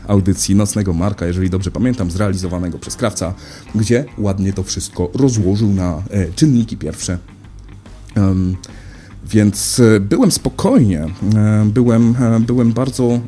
audycji 0.08 0.56
Nocnego 0.56 0.94
Marka, 0.94 1.26
jeżeli 1.26 1.50
dobrze 1.50 1.72
pamiętam, 1.72 2.12
zrealizowanego 2.12 2.80
przez 2.80 2.96
Krawca, 2.96 3.34
gdzie 3.76 4.06
ładnie 4.18 4.54
to 4.54 4.64
wszystko 4.64 5.10
rozłożył 5.14 5.74
na 5.74 6.04
e, 6.10 6.32
czynniki 6.32 6.78
pierwsze. 6.78 7.18
Um, 8.16 8.56
więc 9.26 9.80
e, 9.80 10.00
byłem 10.00 10.32
spokojnie, 10.32 11.02
e, 11.36 11.66
byłem, 11.66 12.16
byłem 12.48 12.74
bardzo 12.74 13.20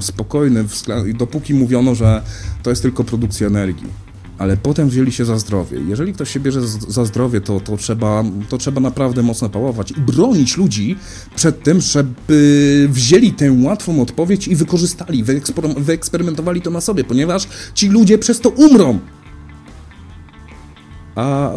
spokojny, 0.00 0.64
dopóki 1.14 1.54
mówiono, 1.54 1.94
że 1.94 2.22
to 2.62 2.70
jest 2.70 2.82
tylko 2.82 3.04
produkcja 3.04 3.46
energii 3.46 4.01
ale 4.38 4.56
potem 4.56 4.88
wzięli 4.88 5.12
się 5.12 5.24
za 5.24 5.38
zdrowie. 5.38 5.80
Jeżeli 5.88 6.12
ktoś 6.12 6.30
się 6.30 6.40
bierze 6.40 6.60
za 6.88 7.04
zdrowie, 7.04 7.40
to, 7.40 7.60
to, 7.60 7.76
trzeba, 7.76 8.24
to 8.48 8.58
trzeba 8.58 8.80
naprawdę 8.80 9.22
mocno 9.22 9.48
pałować 9.48 9.90
i 9.90 10.00
bronić 10.00 10.56
ludzi 10.56 10.96
przed 11.36 11.62
tym, 11.62 11.80
żeby 11.80 12.88
wzięli 12.92 13.32
tę 13.32 13.52
łatwą 13.62 14.02
odpowiedź 14.02 14.48
i 14.48 14.56
wykorzystali, 14.56 15.24
wyeksperymentowali 15.76 16.60
to 16.60 16.70
na 16.70 16.80
sobie, 16.80 17.04
ponieważ 17.04 17.48
ci 17.74 17.88
ludzie 17.88 18.18
przez 18.18 18.40
to 18.40 18.48
umrą. 18.48 18.98
A 21.14 21.52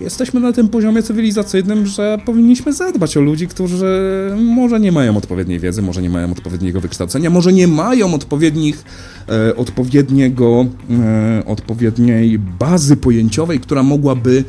jesteśmy 0.00 0.40
na 0.40 0.52
tym 0.52 0.68
poziomie 0.68 1.02
cywilizacyjnym, 1.02 1.86
że 1.86 2.18
powinniśmy 2.24 2.72
zadbać 2.72 3.16
o 3.16 3.20
ludzi, 3.20 3.48
którzy 3.48 3.86
może 4.36 4.80
nie 4.80 4.92
mają 4.92 5.16
odpowiedniej 5.16 5.60
wiedzy, 5.60 5.82
może 5.82 6.02
nie 6.02 6.10
mają 6.10 6.32
odpowiedniego 6.32 6.80
wykształcenia, 6.80 7.30
może 7.30 7.52
nie 7.52 7.68
mają 7.68 8.14
odpowiednich, 8.14 8.84
e, 9.28 9.56
odpowiedniego, 9.56 10.66
e, 10.90 11.42
odpowiedniej 11.46 12.38
bazy 12.38 12.96
pojęciowej, 12.96 13.60
która 13.60 13.82
mogłaby 13.82 14.44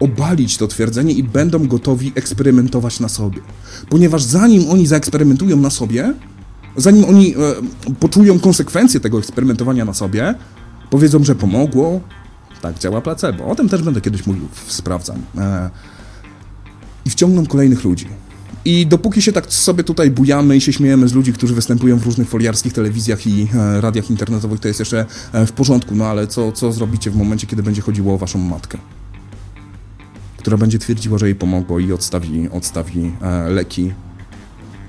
obalić 0.00 0.56
to 0.56 0.66
twierdzenie 0.66 1.12
i 1.12 1.22
będą 1.22 1.66
gotowi 1.66 2.12
eksperymentować 2.14 3.00
na 3.00 3.08
sobie. 3.08 3.40
Ponieważ 3.88 4.22
zanim 4.22 4.70
oni 4.70 4.86
zaeksperymentują 4.86 5.56
na 5.56 5.70
sobie, 5.70 6.14
zanim 6.76 7.04
oni 7.04 7.34
e, 7.34 7.94
poczują 8.00 8.38
konsekwencje 8.38 9.00
tego 9.00 9.18
eksperymentowania 9.18 9.84
na 9.84 9.94
sobie, 9.94 10.34
powiedzą, 10.90 11.24
że 11.24 11.34
pomogło, 11.34 12.00
tak 12.60 12.78
działa 12.78 13.00
placebo. 13.00 13.46
O 13.46 13.54
tym 13.54 13.68
też 13.68 13.82
będę 13.82 14.00
kiedyś 14.00 14.26
mówił, 14.26 14.48
sprawdzam. 14.66 15.16
E, 15.38 15.70
I 17.04 17.10
wciągną 17.10 17.46
kolejnych 17.46 17.84
ludzi. 17.84 18.06
I 18.64 18.86
dopóki 18.86 19.22
się 19.22 19.32
tak 19.32 19.52
sobie 19.52 19.84
tutaj 19.84 20.10
bujamy 20.10 20.56
i 20.56 20.60
się 20.60 20.72
śmiejemy 20.72 21.08
z 21.08 21.12
ludzi, 21.12 21.32
którzy 21.32 21.54
występują 21.54 21.98
w 21.98 22.04
różnych 22.04 22.28
foliarskich 22.28 22.72
telewizjach 22.72 23.26
i 23.26 23.48
e, 23.54 23.80
radiach 23.80 24.10
internetowych, 24.10 24.60
to 24.60 24.68
jest 24.68 24.80
jeszcze 24.80 25.06
e, 25.32 25.46
w 25.46 25.52
porządku, 25.52 25.94
no 25.94 26.06
ale 26.06 26.26
co, 26.26 26.52
co 26.52 26.72
zrobicie 26.72 27.10
w 27.10 27.16
momencie, 27.16 27.46
kiedy 27.46 27.62
będzie 27.62 27.82
chodziło 27.82 28.14
o 28.14 28.18
waszą 28.18 28.38
matkę? 28.38 28.78
Która 30.36 30.56
będzie 30.56 30.78
twierdziła, 30.78 31.18
że 31.18 31.26
jej 31.26 31.34
pomogło 31.34 31.78
i 31.78 31.92
odstawi, 31.92 32.48
odstawi 32.52 33.12
leki, 33.48 33.92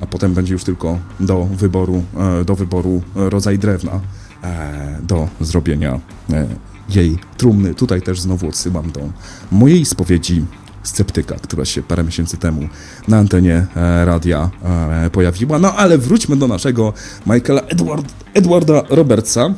a 0.01 0.05
potem 0.05 0.33
będzie 0.33 0.53
już 0.53 0.63
tylko 0.63 0.99
do 1.19 1.45
wyboru, 1.45 2.03
do 2.45 2.55
wyboru 2.55 3.01
rodzaj 3.15 3.59
drewna 3.59 3.99
do 5.03 5.27
zrobienia 5.41 5.99
jej 6.89 7.17
trumny. 7.37 7.75
Tutaj 7.75 8.01
też 8.01 8.21
znowu 8.21 8.47
odsyłam 8.47 8.91
do 8.91 9.01
mojej 9.51 9.85
spowiedzi 9.85 10.45
sceptyka, 10.83 11.35
która 11.35 11.65
się 11.65 11.81
parę 11.81 12.03
miesięcy 12.03 12.37
temu 12.37 12.61
na 13.07 13.17
antenie 13.17 13.65
e, 13.75 14.05
radia 14.05 14.49
e, 14.63 15.09
pojawiła. 15.09 15.59
No 15.59 15.75
ale 15.75 15.97
wróćmy 15.97 16.35
do 16.35 16.47
naszego 16.47 16.93
Michaela 17.25 17.61
Edward, 17.61 18.05
Edwarda 18.33 18.83
Robertsa 18.89 19.53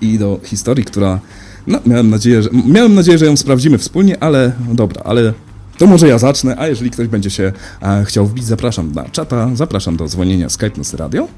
i 0.00 0.18
do 0.18 0.40
historii, 0.44 0.84
która 0.84 1.20
no, 1.66 1.78
miałem 1.86 2.10
nadzieję, 2.10 2.42
że, 2.42 2.50
miałem 2.66 2.94
nadzieję, 2.94 3.18
że 3.18 3.26
ją 3.26 3.36
sprawdzimy 3.36 3.78
wspólnie, 3.78 4.22
ale 4.22 4.52
dobra, 4.72 5.02
ale 5.04 5.32
to 5.78 5.86
może 5.86 6.08
ja 6.08 6.18
zacznę, 6.18 6.56
a 6.58 6.66
jeżeli 6.68 6.90
ktoś 6.90 7.08
będzie 7.08 7.30
się 7.30 7.52
e, 7.82 8.04
chciał 8.04 8.26
wbić, 8.26 8.44
zapraszam 8.44 8.92
na 8.92 9.04
czata, 9.04 9.50
zapraszam 9.54 9.96
do 9.96 10.08
dzwonienia 10.08 10.48
Skype 10.48 10.78
Nosy 10.78 10.96
Radio. 10.96 11.28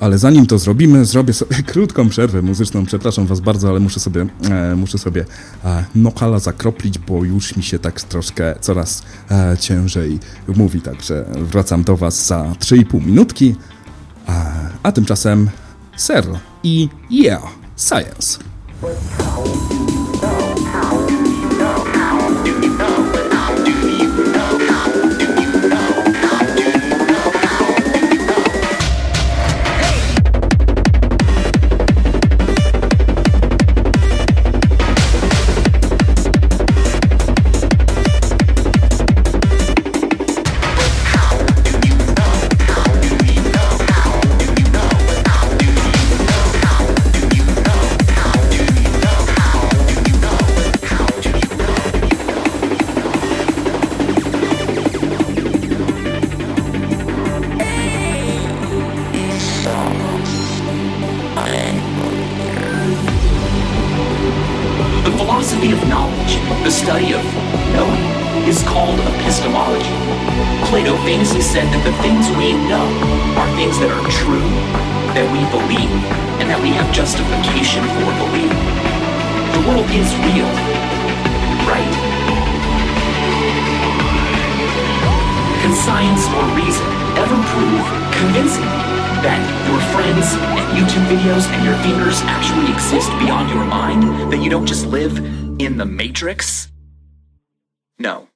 Ale 0.00 0.18
zanim 0.18 0.46
to 0.46 0.58
zrobimy, 0.58 1.04
zrobię 1.04 1.32
sobie 1.32 1.56
krótką 1.72 2.08
przerwę 2.08 2.42
muzyczną. 2.42 2.86
Przepraszam 2.86 3.26
Was 3.26 3.40
bardzo, 3.40 3.68
ale 3.68 3.80
muszę 3.80 4.00
sobie, 4.00 4.26
e, 4.50 4.76
muszę 4.76 4.98
sobie 4.98 5.24
e, 5.64 5.84
nokala 5.94 6.38
zakroplić, 6.38 6.98
bo 6.98 7.24
już 7.24 7.56
mi 7.56 7.62
się 7.62 7.78
tak 7.78 8.00
troszkę 8.00 8.54
coraz 8.60 9.02
e, 9.30 9.56
ciężej 9.60 10.18
mówi. 10.56 10.80
Także 10.80 11.24
wracam 11.34 11.84
do 11.84 11.96
Was 11.96 12.26
za 12.26 12.42
3,5 12.42 13.06
minutki. 13.06 13.56
A, 14.26 14.52
a 14.82 14.92
tymczasem 14.92 15.50
Ser 15.96 16.24
i 16.62 16.88
Yeah, 17.10 17.42
Science. 17.76 18.38
convincing 88.20 88.64
me 88.64 88.84
that 89.24 89.40
your 89.66 89.80
friends 89.96 90.36
and 90.60 90.64
YouTube 90.76 91.06
videos 91.08 91.48
and 91.48 91.64
your 91.64 91.76
fingers 91.82 92.20
actually 92.24 92.70
exist 92.72 93.08
beyond 93.18 93.48
your 93.48 93.64
mind, 93.64 94.32
that 94.32 94.42
you 94.42 94.50
don't 94.50 94.66
just 94.66 94.86
live 94.86 95.16
in 95.58 95.76
the 95.78 95.86
matrix? 95.86 96.68
No. 97.98 98.29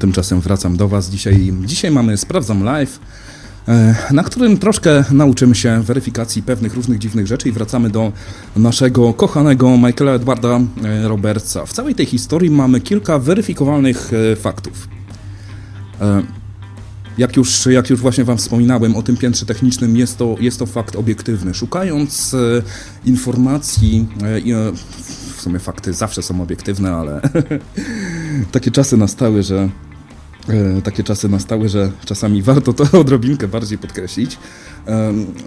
Tymczasem 0.00 0.40
wracam 0.40 0.76
do 0.76 0.88
Was. 0.88 1.10
Dzisiaj, 1.10 1.52
dzisiaj 1.64 1.90
mamy 1.90 2.16
Sprawdzam 2.16 2.64
Live, 2.64 3.00
e, 3.68 3.94
na 4.10 4.22
którym 4.22 4.58
troszkę 4.58 5.04
nauczymy 5.10 5.54
się 5.54 5.82
weryfikacji 5.82 6.42
pewnych 6.42 6.74
różnych 6.74 6.98
dziwnych 6.98 7.26
rzeczy 7.26 7.48
i 7.48 7.52
wracamy 7.52 7.90
do 7.90 8.12
naszego 8.56 9.14
kochanego 9.14 9.76
Michaela 9.76 10.12
Edwarda 10.12 10.60
e, 10.84 11.08
Robertsa. 11.08 11.66
W 11.66 11.72
całej 11.72 11.94
tej 11.94 12.06
historii 12.06 12.50
mamy 12.50 12.80
kilka 12.80 13.18
weryfikowalnych 13.18 14.10
e, 14.32 14.36
faktów. 14.36 14.88
Jak 17.18 17.36
już, 17.36 17.66
jak 17.66 17.90
już 17.90 18.00
właśnie 18.00 18.24
Wam 18.24 18.38
wspominałem 18.38 18.96
o 18.96 19.02
tym 19.02 19.16
piętrze 19.16 19.46
technicznym, 19.46 19.96
jest 19.96 20.18
to, 20.18 20.36
jest 20.40 20.58
to 20.58 20.66
fakt 20.66 20.96
obiektywny. 20.96 21.54
Szukając 21.54 22.36
informacji, 23.04 24.08
w 25.36 25.42
sumie 25.42 25.58
fakty 25.58 25.92
zawsze 25.92 26.22
są 26.22 26.42
obiektywne, 26.42 26.92
ale 26.92 27.20
takie 28.52 28.70
czasy 28.70 28.96
nastały, 28.96 29.42
że 29.42 29.68
takie 30.84 31.04
czasy 31.04 31.28
nastały, 31.28 31.68
że 31.68 31.90
czasami 32.04 32.42
warto 32.52 32.72
to 32.72 32.98
odrobinkę 33.00 33.48
bardziej 33.48 33.78
podkreślić. 33.78 34.38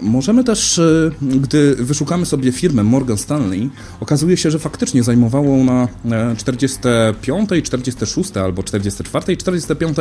Możemy 0.02 0.44
też, 0.44 0.80
e, 0.80 1.12
gdy 1.22 1.76
wyszukamy 1.76 2.26
sobie 2.26 2.52
firmę 2.52 2.84
Morgan 2.84 3.18
Stanley, 3.18 3.70
okazuje 4.00 4.38
się, 4.38 4.52
że 4.52 4.60
faktycznie 4.60 5.04
zajmowało 5.04 5.64
na 5.64 5.88
45, 6.38 7.50
46 7.64 8.38
albo 8.38 8.64
44 8.64 9.34
i 9.34 9.38
45 9.38 9.98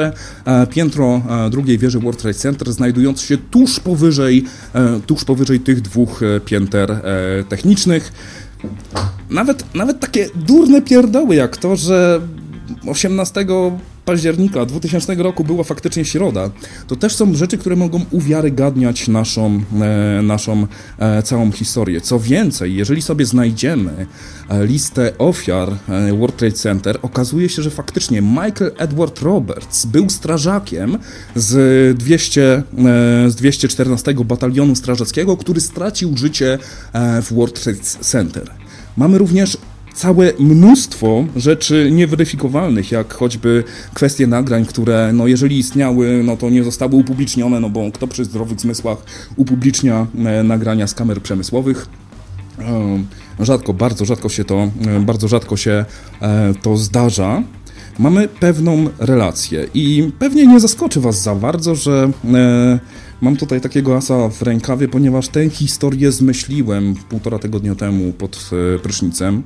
piętro 0.70 1.22
drugiej 1.50 1.78
wieży 1.78 2.00
World 2.00 2.20
Trade 2.20 2.38
Center, 2.38 2.72
znajdując 2.72 3.20
się 3.20 3.38
tuż 3.38 3.80
powyżej, 3.80 4.44
e, 4.74 5.00
tuż 5.06 5.24
powyżej 5.24 5.60
tych 5.60 5.80
dwóch 5.80 6.20
pięter 6.44 7.02
technicznych. 7.48 8.12
Nawet, 9.30 9.74
nawet 9.74 10.00
takie 10.00 10.28
durne 10.34 10.82
pierdoły 10.82 11.34
jak 11.34 11.56
to, 11.56 11.76
że 11.76 12.20
18 12.86 13.46
października 14.04 14.66
2000 14.66 15.14
roku 15.14 15.44
była 15.44 15.64
faktycznie 15.64 16.04
środa, 16.04 16.50
to 16.86 16.96
też 16.96 17.14
są 17.14 17.34
rzeczy, 17.34 17.58
które 17.58 17.76
mogą 17.76 18.04
uwiarygadniać 18.10 19.08
naszą, 19.08 19.62
e, 19.80 20.22
naszą 20.22 20.66
e, 20.98 21.22
całą 21.22 21.52
historię. 21.52 22.00
Co 22.00 22.20
więcej, 22.20 22.74
jeżeli 22.74 23.02
sobie 23.02 23.26
znajdziemy 23.26 24.06
e, 24.48 24.66
listę 24.66 25.18
ofiar 25.18 25.68
e, 25.88 26.12
World 26.12 26.36
Trade 26.36 26.56
Center, 26.56 26.98
okazuje 27.02 27.48
się, 27.48 27.62
że 27.62 27.70
faktycznie 27.70 28.22
Michael 28.22 28.72
Edward 28.78 29.22
Roberts 29.22 29.86
był 29.86 30.10
strażakiem 30.10 30.98
z, 31.36 31.98
200, 31.98 32.42
e, 32.52 32.62
z 33.30 33.34
214 33.34 34.14
Batalionu 34.14 34.74
Strażackiego, 34.74 35.36
który 35.36 35.60
stracił 35.60 36.16
życie 36.16 36.58
w 37.22 37.34
World 37.34 37.62
Trade 37.62 37.80
Center. 37.80 38.50
Mamy 38.96 39.18
również 39.18 39.58
całe 39.94 40.32
mnóstwo 40.38 41.24
rzeczy 41.36 41.88
nieweryfikowalnych, 41.92 42.92
jak 42.92 43.14
choćby 43.14 43.64
kwestie 43.94 44.26
nagrań, 44.26 44.66
które, 44.66 45.12
no 45.12 45.26
jeżeli 45.26 45.58
istniały, 45.58 46.22
no 46.24 46.36
to 46.36 46.50
nie 46.50 46.64
zostały 46.64 46.94
upublicznione, 46.96 47.60
no 47.60 47.70
bo 47.70 47.90
kto 47.92 48.06
przy 48.06 48.24
zdrowych 48.24 48.60
zmysłach 48.60 48.98
upublicznia 49.36 50.06
e, 50.24 50.42
nagrania 50.42 50.86
z 50.86 50.94
kamer 50.94 51.22
przemysłowych. 51.22 51.86
E, 52.58 53.44
rzadko, 53.44 53.74
bardzo 53.74 54.04
rzadko 54.04 54.28
się 54.28 54.44
to, 54.44 54.70
e, 54.86 55.00
bardzo 55.00 55.28
rzadko 55.28 55.56
się 55.56 55.84
to 56.62 56.76
zdarza. 56.76 57.42
Mamy 57.98 58.28
pewną 58.28 58.88
relację 58.98 59.66
i 59.74 60.10
pewnie 60.18 60.46
nie 60.46 60.60
zaskoczy 60.60 61.00
Was 61.00 61.22
za 61.22 61.34
bardzo, 61.34 61.74
że 61.74 62.10
Mam 63.22 63.36
tutaj 63.36 63.60
takiego 63.60 63.96
asa 63.96 64.28
w 64.28 64.42
rękawie, 64.42 64.88
ponieważ 64.88 65.28
tę 65.28 65.50
historię 65.50 66.12
zmyśliłem 66.12 66.94
półtora 67.08 67.38
tygodnia 67.38 67.74
temu 67.74 68.12
pod 68.12 68.50
prysznicem. 68.82 69.42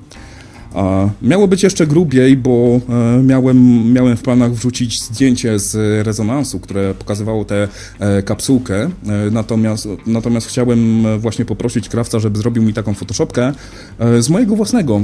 Miało 1.22 1.48
być 1.48 1.62
jeszcze 1.62 1.86
grubiej, 1.86 2.36
bo 2.36 2.80
e, 2.88 3.22
miałem, 3.22 3.92
miałem 3.92 4.16
w 4.16 4.22
planach 4.22 4.52
wrzucić 4.52 5.02
zdjęcie 5.02 5.58
z 5.58 6.06
rezonansu, 6.06 6.60
które 6.60 6.94
pokazywało 6.94 7.44
tę 7.44 7.68
e, 7.98 8.22
kapsułkę, 8.22 8.82
e, 8.84 8.90
natomiast, 9.30 9.88
natomiast 10.06 10.46
chciałem 10.46 11.04
właśnie 11.18 11.44
poprosić 11.44 11.88
krawca, 11.88 12.18
żeby 12.18 12.38
zrobił 12.38 12.62
mi 12.62 12.72
taką 12.72 12.94
photoshopkę 12.94 13.52
z 14.20 14.28
mojego 14.28 14.56
własnego, 14.56 15.00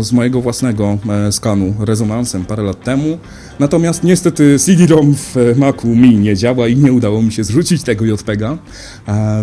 z 0.00 0.12
mojego 0.12 0.40
własnego 0.40 0.98
skanu 1.30 1.74
rezonansem 1.80 2.44
parę 2.44 2.62
lat 2.62 2.84
temu. 2.84 3.18
Natomiast 3.58 4.04
niestety 4.04 4.58
CD-ROM 4.58 5.14
w 5.14 5.54
Macu 5.56 5.88
mi 5.88 6.18
nie 6.18 6.36
działa 6.36 6.68
i 6.68 6.76
nie 6.76 6.92
udało 6.92 7.22
mi 7.22 7.32
się 7.32 7.44
zrzucić 7.44 7.82
tego 7.82 8.04
JPEGa, 8.04 8.58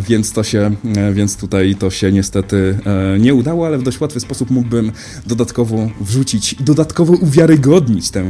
więc 0.08 0.32
to 0.32 0.44
się, 0.44 0.72
więc 1.14 1.38
tutaj 1.38 1.76
to 1.76 1.90
się 1.90 2.12
niestety 2.12 2.78
nie 3.20 3.34
udało, 3.34 3.68
ale 3.68 3.78
w 3.78 3.84
dość 3.84 4.00
łatwy 4.02 4.20
sposób 4.20 4.52
mógłbym 4.52 4.92
dodatkowo 5.26 5.57
dodatkowo 5.58 5.90
wrzucić, 6.02 6.56
dodatkowo 6.60 7.14
uwiarygodnić 7.14 8.10
tę 8.10 8.22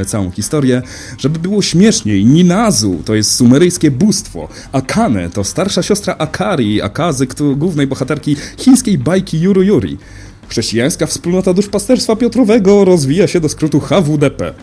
e, 0.00 0.04
całą 0.04 0.30
historię, 0.30 0.82
żeby 1.18 1.38
było 1.38 1.62
śmieszniej. 1.62 2.24
Ninazu 2.24 3.02
to 3.04 3.14
jest 3.14 3.34
sumeryjskie 3.34 3.90
bóstwo, 3.90 4.48
Akane 4.72 5.30
to 5.30 5.44
starsza 5.44 5.82
siostra 5.82 6.14
Akari, 6.18 6.82
Akazy, 6.82 7.26
głównej 7.56 7.86
bohaterki 7.86 8.36
chińskiej 8.56 8.98
bajki 8.98 9.40
Yuru 9.40 9.62
Yuri. 9.62 9.98
Chrześcijańska 10.48 11.06
wspólnota 11.06 11.52
duszpasterstwa 11.52 12.16
Piotrowego 12.16 12.84
rozwija 12.84 13.26
się 13.26 13.40
do 13.40 13.48
skrótu 13.48 13.80
HWDP. 13.80 14.46
E, 14.48 14.54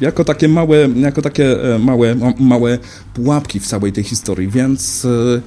jako 0.00 0.24
takie 0.24 0.48
małe, 0.48 0.88
jako 0.96 1.22
takie 1.22 1.74
e, 1.74 1.78
małe, 1.78 2.14
małe 2.38 2.78
pułapki 3.14 3.60
w 3.60 3.66
całej 3.66 3.92
tej 3.92 4.04
historii, 4.04 4.48
więc 4.48 5.04
e, 5.04 5.40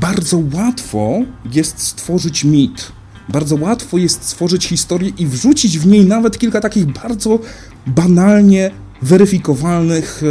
bardzo 0.00 0.42
łatwo 0.54 1.20
jest 1.52 1.78
stworzyć 1.78 2.44
mit 2.44 2.99
bardzo 3.28 3.56
łatwo 3.56 3.98
jest 3.98 4.24
stworzyć 4.24 4.66
historię 4.66 5.12
i 5.18 5.26
wrzucić 5.26 5.78
w 5.78 5.86
niej 5.86 6.04
nawet 6.04 6.38
kilka 6.38 6.60
takich 6.60 6.86
bardzo 6.86 7.38
banalnie 7.86 8.70
weryfikowalnych 9.02 10.22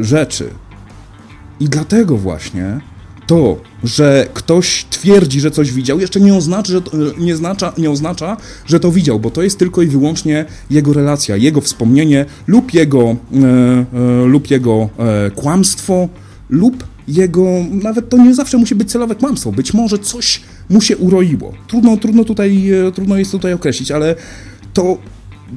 e, 0.00 0.04
rzeczy. 0.04 0.50
I 1.60 1.68
dlatego 1.68 2.16
właśnie 2.16 2.80
to, 3.26 3.56
że 3.84 4.26
ktoś 4.34 4.86
twierdzi, 4.90 5.40
że 5.40 5.50
coś 5.50 5.72
widział, 5.72 6.00
jeszcze 6.00 6.20
nie 6.20 6.34
oznacza, 6.34 6.72
że 6.72 6.82
to, 6.82 6.96
nie, 7.18 7.34
oznacza, 7.34 7.72
nie 7.78 7.90
oznacza, 7.90 8.36
że 8.66 8.80
to 8.80 8.92
widział, 8.92 9.20
bo 9.20 9.30
to 9.30 9.42
jest 9.42 9.58
tylko 9.58 9.82
i 9.82 9.86
wyłącznie 9.86 10.44
jego 10.70 10.92
relacja, 10.92 11.36
jego 11.36 11.60
wspomnienie 11.60 12.24
lub 12.46 12.74
jego, 12.74 13.00
e, 13.00 13.16
e, 14.24 14.26
lub 14.26 14.50
jego 14.50 14.88
e, 14.98 15.30
kłamstwo, 15.30 16.08
lub 16.50 16.84
jego, 17.08 17.46
nawet 17.70 18.08
to 18.08 18.16
nie 18.18 18.34
zawsze 18.34 18.58
musi 18.58 18.74
być 18.74 18.90
celowe 18.90 19.14
kłamstwo, 19.14 19.52
być 19.52 19.74
może 19.74 19.98
coś 19.98 20.40
mu 20.70 20.80
się 20.80 20.96
uroiło. 20.96 21.52
Trudno, 21.68 21.96
trudno, 21.96 22.24
tutaj, 22.24 22.70
e, 22.70 22.92
trudno 22.92 23.16
jest 23.16 23.30
tutaj 23.30 23.52
określić, 23.52 23.90
ale 23.90 24.14
to, 24.72 24.98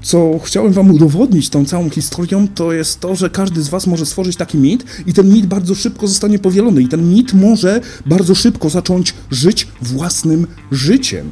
co 0.01 0.39
chciałem 0.43 0.73
wam 0.73 0.91
udowodnić 0.91 1.49
tą 1.49 1.65
całą 1.65 1.89
historią, 1.89 2.47
to 2.47 2.73
jest 2.73 2.99
to, 2.99 3.15
że 3.15 3.29
każdy 3.29 3.61
z 3.61 3.69
was 3.69 3.87
może 3.87 4.05
stworzyć 4.05 4.35
taki 4.35 4.57
mit 4.57 4.85
i 5.07 5.13
ten 5.13 5.33
mit 5.33 5.45
bardzo 5.45 5.75
szybko 5.75 6.07
zostanie 6.07 6.39
powielony 6.39 6.81
i 6.81 6.87
ten 6.87 7.13
mit 7.13 7.33
może 7.33 7.81
bardzo 8.05 8.35
szybko 8.35 8.69
zacząć 8.69 9.13
żyć 9.31 9.67
własnym 9.81 10.47
życiem. 10.71 11.31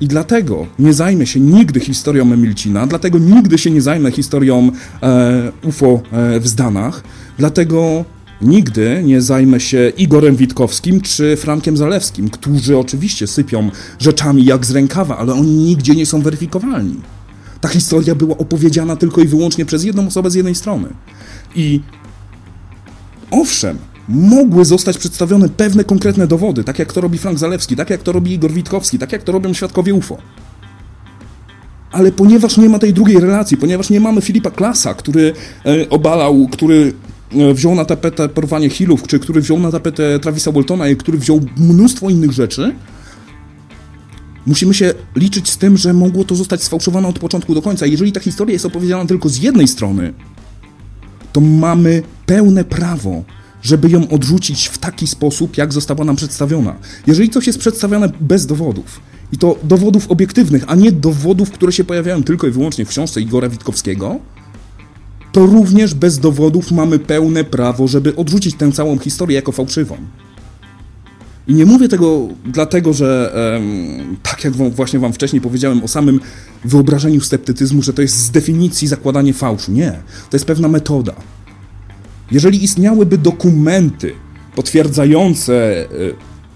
I 0.00 0.08
dlatego 0.08 0.66
nie 0.78 0.94
zajmę 0.94 1.26
się 1.26 1.40
nigdy 1.40 1.80
historią 1.80 2.32
Emilcina, 2.32 2.86
dlatego 2.86 3.18
nigdy 3.18 3.58
się 3.58 3.70
nie 3.70 3.82
zajmę 3.82 4.10
historią 4.10 4.70
e, 5.02 5.52
UFO 5.62 6.00
e, 6.12 6.40
w 6.40 6.48
Zdanach, 6.48 7.04
dlatego 7.38 8.04
Nigdy 8.42 9.02
nie 9.04 9.22
zajmę 9.22 9.60
się 9.60 9.92
Igorem 9.96 10.36
Witkowskim 10.36 11.00
czy 11.00 11.36
Frankiem 11.36 11.76
Zalewskim, 11.76 12.30
którzy 12.30 12.78
oczywiście 12.78 13.26
sypią 13.26 13.70
rzeczami 13.98 14.44
jak 14.44 14.66
z 14.66 14.70
rękawa, 14.70 15.18
ale 15.18 15.32
oni 15.32 15.50
nigdzie 15.50 15.94
nie 15.94 16.06
są 16.06 16.22
weryfikowalni. 16.22 17.00
Ta 17.60 17.68
historia 17.68 18.14
była 18.14 18.38
opowiedziana 18.38 18.96
tylko 18.96 19.20
i 19.20 19.26
wyłącznie 19.26 19.64
przez 19.64 19.84
jedną 19.84 20.06
osobę 20.06 20.30
z 20.30 20.34
jednej 20.34 20.54
strony. 20.54 20.88
I 21.54 21.80
owszem, 23.30 23.78
mogły 24.08 24.64
zostać 24.64 24.98
przedstawione 24.98 25.48
pewne 25.48 25.84
konkretne 25.84 26.26
dowody, 26.26 26.64
tak 26.64 26.78
jak 26.78 26.92
to 26.92 27.00
robi 27.00 27.18
Frank 27.18 27.38
Zalewski, 27.38 27.76
tak 27.76 27.90
jak 27.90 28.02
to 28.02 28.12
robi 28.12 28.32
Igor 28.32 28.52
Witkowski, 28.52 28.98
tak 28.98 29.12
jak 29.12 29.22
to 29.22 29.32
robią 29.32 29.52
świadkowie 29.52 29.94
UFO. 29.94 30.18
Ale 31.92 32.12
ponieważ 32.12 32.56
nie 32.56 32.68
ma 32.68 32.78
tej 32.78 32.92
drugiej 32.92 33.20
relacji, 33.20 33.56
ponieważ 33.56 33.90
nie 33.90 34.00
mamy 34.00 34.20
Filipa 34.20 34.50
Klasa, 34.50 34.94
który 34.94 35.32
e, 35.66 35.88
obalał, 35.90 36.48
który 36.52 36.92
wziął 37.54 37.74
na 37.74 37.84
tapetę 37.84 38.28
porwanie 38.28 38.70
Hillów, 38.70 39.06
czy 39.06 39.18
który 39.18 39.40
wziął 39.40 39.58
na 39.58 39.72
tapetę 39.72 40.18
Travisa 40.18 40.52
Waltona 40.52 40.88
i 40.88 40.96
który 40.96 41.18
wziął 41.18 41.40
mnóstwo 41.56 42.10
innych 42.10 42.32
rzeczy, 42.32 42.74
musimy 44.46 44.74
się 44.74 44.94
liczyć 45.16 45.50
z 45.50 45.58
tym, 45.58 45.76
że 45.76 45.92
mogło 45.92 46.24
to 46.24 46.34
zostać 46.34 46.62
sfałszowane 46.62 47.08
od 47.08 47.18
początku 47.18 47.54
do 47.54 47.62
końca. 47.62 47.86
Jeżeli 47.86 48.12
ta 48.12 48.20
historia 48.20 48.52
jest 48.52 48.66
opowiedziana 48.66 49.06
tylko 49.06 49.28
z 49.28 49.38
jednej 49.38 49.68
strony, 49.68 50.12
to 51.32 51.40
mamy 51.40 52.02
pełne 52.26 52.64
prawo, 52.64 53.24
żeby 53.62 53.90
ją 53.90 54.08
odrzucić 54.08 54.66
w 54.66 54.78
taki 54.78 55.06
sposób, 55.06 55.56
jak 55.56 55.72
została 55.72 56.04
nam 56.04 56.16
przedstawiona. 56.16 56.74
Jeżeli 57.06 57.30
coś 57.30 57.46
jest 57.46 57.58
przedstawione 57.58 58.12
bez 58.20 58.46
dowodów, 58.46 59.00
i 59.32 59.38
to 59.38 59.58
dowodów 59.62 60.10
obiektywnych, 60.10 60.64
a 60.66 60.74
nie 60.74 60.92
dowodów, 60.92 61.50
które 61.50 61.72
się 61.72 61.84
pojawiają 61.84 62.22
tylko 62.22 62.46
i 62.46 62.50
wyłącznie 62.50 62.84
w 62.84 62.88
książce 62.88 63.20
Igora 63.20 63.48
Witkowskiego, 63.48 64.20
to 65.34 65.46
również 65.46 65.94
bez 65.94 66.18
dowodów 66.18 66.72
mamy 66.72 66.98
pełne 66.98 67.44
prawo, 67.44 67.88
żeby 67.88 68.16
odrzucić 68.16 68.54
tę 68.54 68.72
całą 68.72 68.98
historię 68.98 69.36
jako 69.36 69.52
fałszywą. 69.52 69.96
I 71.48 71.54
nie 71.54 71.66
mówię 71.66 71.88
tego 71.88 72.28
dlatego, 72.44 72.92
że 72.92 73.32
em, 73.56 74.16
tak 74.22 74.44
jak 74.44 74.52
właśnie 74.52 74.98
wam 74.98 75.12
wcześniej 75.12 75.42
powiedziałem 75.42 75.84
o 75.84 75.88
samym 75.88 76.20
wyobrażeniu 76.64 77.20
sceptycyzmu, 77.20 77.82
że 77.82 77.92
to 77.92 78.02
jest 78.02 78.16
z 78.16 78.30
definicji 78.30 78.88
zakładanie 78.88 79.34
fałszu. 79.34 79.72
Nie. 79.72 79.90
To 80.30 80.36
jest 80.36 80.44
pewna 80.44 80.68
metoda. 80.68 81.14
Jeżeli 82.30 82.64
istniałyby 82.64 83.18
dokumenty 83.18 84.12
potwierdzające 84.56 85.54
e, 85.54 85.86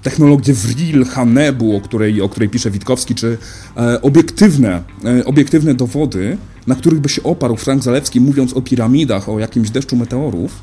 technologię 0.02 0.54
Vril, 0.54 1.04
Hanebu, 1.04 1.76
o 1.76 1.80
której, 1.80 2.22
o 2.22 2.28
której 2.28 2.48
pisze 2.48 2.70
Witkowski, 2.70 3.14
czy 3.14 3.38
e, 3.76 4.02
obiektywne, 4.02 4.82
e, 5.04 5.24
obiektywne 5.24 5.74
dowody, 5.74 6.38
na 6.66 6.74
których 6.74 7.00
by 7.00 7.08
się 7.08 7.22
oparł 7.22 7.56
Frank 7.56 7.82
Zalewski, 7.82 8.20
mówiąc 8.20 8.52
o 8.52 8.62
piramidach, 8.62 9.28
o 9.28 9.38
jakimś 9.38 9.70
deszczu 9.70 9.96
meteorów, 9.96 10.62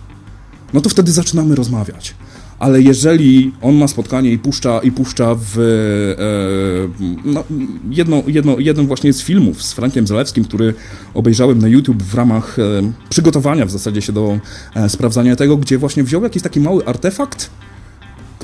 no 0.73 0.81
to 0.81 0.89
wtedy 0.89 1.11
zaczynamy 1.11 1.55
rozmawiać. 1.55 2.15
Ale 2.59 2.81
jeżeli 2.81 3.53
on 3.61 3.75
ma 3.75 3.87
spotkanie 3.87 4.31
i 4.31 4.37
puszcza, 4.37 4.79
i 4.79 4.91
puszcza 4.91 5.35
w 5.35 5.59
e, 5.59 7.03
no, 7.25 7.43
jedno, 7.89 8.23
jedno, 8.27 8.55
jeden 8.59 8.87
właśnie 8.87 9.13
z 9.13 9.21
filmów 9.21 9.63
z 9.63 9.73
Frankiem 9.73 10.07
Zalewskim, 10.07 10.43
który 10.43 10.73
obejrzałem 11.13 11.59
na 11.59 11.67
YouTube 11.67 12.03
w 12.03 12.15
ramach 12.15 12.59
e, 12.59 12.63
przygotowania 13.09 13.65
w 13.65 13.71
zasadzie 13.71 14.01
się 14.01 14.13
do 14.13 14.39
e, 14.75 14.89
sprawdzania 14.89 15.35
tego, 15.35 15.57
gdzie 15.57 15.77
właśnie 15.77 16.03
wziął 16.03 16.23
jakiś 16.23 16.43
taki 16.43 16.59
mały 16.59 16.85
artefakt, 16.85 17.49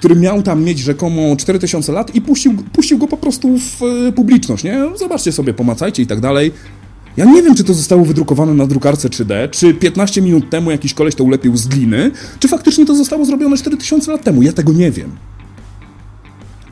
który 0.01 0.15
miał 0.15 0.41
tam 0.41 0.63
mieć 0.63 0.79
rzekomo 0.79 1.35
4000 1.35 1.91
lat 1.91 2.15
i 2.15 2.21
puścił, 2.21 2.53
puścił 2.73 2.97
go 2.97 3.07
po 3.07 3.17
prostu 3.17 3.57
w 3.57 3.83
e, 3.83 4.11
publiczność, 4.11 4.63
nie? 4.63 4.83
Zobaczcie 4.95 5.31
sobie, 5.31 5.53
pomacajcie 5.53 6.03
i 6.03 6.07
tak 6.07 6.19
dalej. 6.19 6.51
Ja 7.17 7.25
nie 7.25 7.43
wiem, 7.43 7.55
czy 7.55 7.63
to 7.63 7.73
zostało 7.73 8.05
wydrukowane 8.05 8.53
na 8.53 8.67
drukarce 8.67 9.09
3D, 9.09 9.49
czy 9.49 9.73
15 9.73 10.21
minut 10.21 10.49
temu 10.49 10.71
jakiś 10.71 10.93
koleś 10.93 11.15
to 11.15 11.23
ulepił 11.23 11.57
z 11.57 11.67
gliny, 11.67 12.11
czy 12.39 12.47
faktycznie 12.47 12.85
to 12.85 12.95
zostało 12.95 13.25
zrobione 13.25 13.57
4000 13.57 14.11
lat 14.11 14.23
temu. 14.23 14.41
Ja 14.41 14.53
tego 14.53 14.73
nie 14.73 14.91
wiem. 14.91 15.11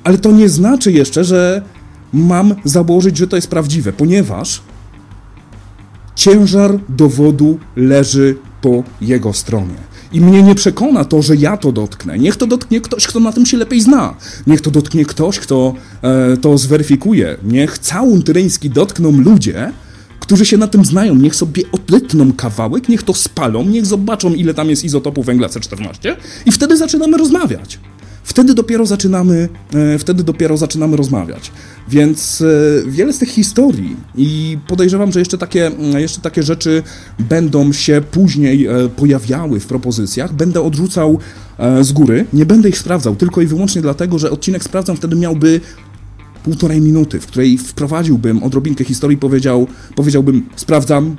Ale 0.03 0.17
to 0.17 0.32
nie 0.32 0.49
znaczy 0.49 0.91
jeszcze, 0.91 1.23
że 1.23 1.61
mam 2.13 2.55
założyć, 2.63 3.17
że 3.17 3.27
to 3.27 3.36
jest 3.36 3.47
prawdziwe, 3.47 3.93
ponieważ 3.93 4.61
ciężar 6.15 6.80
dowodu 6.89 7.59
leży 7.75 8.38
po 8.61 8.84
jego 9.01 9.34
stronie. 9.34 9.88
I 10.14 10.22
mnie 10.22 10.43
nie 10.43 10.55
przekona 10.55 11.05
to, 11.05 11.22
że 11.22 11.36
ja 11.36 11.57
to 11.57 11.72
dotknę. 11.72 12.20
Niech 12.20 12.36
to 12.36 12.47
dotknie 12.47 12.82
ktoś, 12.82 13.07
kto 13.07 13.20
na 13.20 13.32
tym 13.32 13.45
się 13.45 13.57
lepiej 13.57 13.82
zna. 13.82 14.16
Niech 14.47 14.62
to 14.62 14.72
dotknie 14.72 15.05
ktoś, 15.05 15.39
kto 15.39 15.74
e, 16.01 16.38
to 16.38 16.57
zweryfikuje. 16.57 17.38
Niech 17.43 17.80
całun 17.80 18.24
tyryński 18.24 18.70
dotkną 18.70 19.12
ludzie, 19.12 19.72
którzy 20.20 20.45
się 20.45 20.57
na 20.57 20.68
tym 20.68 20.86
znają. 20.86 21.16
Niech 21.16 21.36
sobie 21.36 21.64
odetną 21.72 22.34
kawałek, 22.34 22.89
niech 22.89 23.03
to 23.03 23.14
spalą, 23.14 23.66
niech 23.66 23.86
zobaczą, 23.86 24.34
ile 24.34 24.53
tam 24.53 24.70
jest 24.70 24.84
izotopu 24.84 25.24
węgla 25.24 25.47
C14 25.47 26.16
i 26.45 26.51
wtedy 26.51 26.78
zaczynamy 26.78 27.18
rozmawiać. 27.18 27.80
Wtedy 28.24 28.53
dopiero 28.53 28.86
zaczynamy, 28.86 29.49
e, 29.74 29.99
wtedy 29.99 30.24
dopiero 30.24 30.57
zaczynamy 30.57 30.97
rozmawiać. 30.97 31.51
Więc 31.89 32.41
e, 32.41 32.89
wiele 32.89 33.13
z 33.13 33.17
tych 33.17 33.29
historii 33.29 33.95
i 34.15 34.57
podejrzewam, 34.67 35.11
że 35.11 35.19
jeszcze 35.19 35.37
takie, 35.37 35.71
jeszcze 35.97 36.21
takie 36.21 36.43
rzeczy 36.43 36.83
będą 37.19 37.73
się 37.73 38.01
później 38.11 38.67
e, 38.67 38.89
pojawiały 38.89 39.59
w 39.59 39.65
propozycjach. 39.65 40.33
Będę 40.33 40.61
odrzucał 40.61 41.19
z 41.81 41.91
góry, 41.91 42.25
nie 42.33 42.45
będę 42.45 42.69
ich 42.69 42.77
sprawdzał, 42.77 43.15
tylko 43.15 43.41
i 43.41 43.47
wyłącznie 43.47 43.81
dlatego, 43.81 44.19
że 44.19 44.31
odcinek 44.31 44.63
sprawdzam 44.63 44.97
wtedy 44.97 45.15
miałby 45.15 45.61
półtorej 46.43 46.81
minuty, 46.81 47.19
w 47.19 47.27
której 47.27 47.57
wprowadziłbym 47.57 48.43
odrobinkę 48.43 48.83
historii, 48.83 49.17
powiedział, 49.17 49.67
powiedziałbym, 49.95 50.49
sprawdzam. 50.55 51.15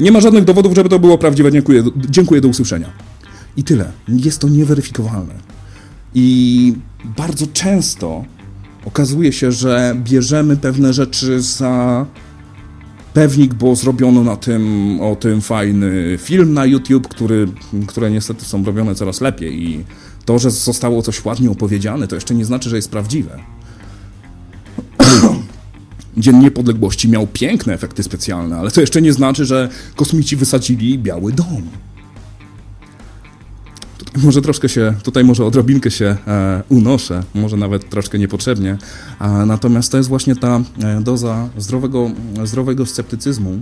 Nie 0.00 0.12
ma 0.12 0.20
żadnych 0.20 0.44
dowodów, 0.44 0.74
żeby 0.74 0.88
to 0.88 0.98
było 0.98 1.18
prawdziwe. 1.18 1.52
Dziękuję, 1.52 1.84
dziękuję 2.10 2.40
do 2.40 2.48
usłyszenia. 2.48 2.90
I 3.56 3.64
tyle. 3.64 3.92
Jest 4.08 4.38
to 4.38 4.48
nieweryfikowalne. 4.48 5.34
I 6.14 6.74
bardzo 7.16 7.46
często 7.46 8.24
okazuje 8.86 9.32
się, 9.32 9.52
że 9.52 9.96
bierzemy 10.04 10.56
pewne 10.56 10.92
rzeczy 10.92 11.40
za 11.40 12.06
pewnik, 13.14 13.54
bo 13.54 13.76
zrobiono 13.76 14.24
na 14.24 14.36
tym, 14.36 14.98
o 15.00 15.16
tym 15.16 15.40
fajny 15.40 16.18
film 16.22 16.54
na 16.54 16.66
YouTube, 16.66 17.08
który, 17.08 17.48
które 17.86 18.10
niestety 18.10 18.44
są 18.44 18.64
robione 18.64 18.94
coraz 18.94 19.20
lepiej 19.20 19.62
i 19.62 19.84
to, 20.24 20.38
że 20.38 20.50
zostało 20.50 21.02
coś 21.02 21.24
ładnie 21.24 21.50
opowiedziane, 21.50 22.08
to 22.08 22.14
jeszcze 22.14 22.34
nie 22.34 22.44
znaczy, 22.44 22.70
że 22.70 22.76
jest 22.76 22.90
prawdziwe. 22.90 23.38
Dzień 26.16 26.36
Niepodległości 26.36 27.08
miał 27.08 27.26
piękne 27.26 27.74
efekty 27.74 28.02
specjalne, 28.02 28.56
ale 28.56 28.70
to 28.70 28.80
jeszcze 28.80 29.02
nie 29.02 29.12
znaczy, 29.12 29.44
że 29.44 29.68
kosmici 29.96 30.36
wysadzili 30.36 30.98
Biały 30.98 31.32
Dom. 31.32 31.62
Może 34.16 34.42
troszkę 34.42 34.68
się, 34.68 34.94
tutaj 35.02 35.24
może 35.24 35.44
odrobinkę 35.44 35.90
się 35.90 36.16
e, 36.26 36.62
unoszę, 36.68 37.22
może 37.34 37.56
nawet 37.56 37.90
troszkę 37.90 38.18
niepotrzebnie, 38.18 38.78
natomiast 39.46 39.92
to 39.92 39.96
jest 39.96 40.08
właśnie 40.08 40.36
ta 40.36 40.60
e, 40.82 41.00
doza 41.00 41.48
zdrowego, 41.58 42.10
zdrowego 42.44 42.86
sceptycyzmu, 42.86 43.60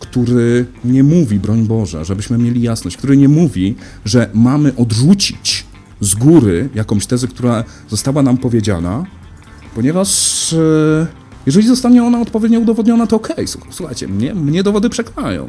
który 0.00 0.66
nie 0.84 1.04
mówi, 1.04 1.40
broń 1.40 1.66
Boże, 1.66 2.04
żebyśmy 2.04 2.38
mieli 2.38 2.62
jasność, 2.62 2.96
który 2.96 3.16
nie 3.16 3.28
mówi, 3.28 3.74
że 4.04 4.30
mamy 4.34 4.76
odrzucić 4.76 5.66
z 6.00 6.14
góry 6.14 6.68
jakąś 6.74 7.06
tezę, 7.06 7.28
która 7.28 7.64
została 7.88 8.22
nam 8.22 8.38
powiedziana, 8.38 9.04
ponieważ 9.74 10.52
e, 10.52 11.06
jeżeli 11.46 11.66
zostanie 11.68 12.04
ona 12.04 12.20
odpowiednio 12.20 12.60
udowodniona, 12.60 13.06
to 13.06 13.16
okej, 13.16 13.34
okay. 13.34 13.46
słuchajcie, 13.70 14.08
mnie, 14.08 14.34
mnie 14.34 14.62
dowody 14.62 14.90
przekonają. 14.90 15.46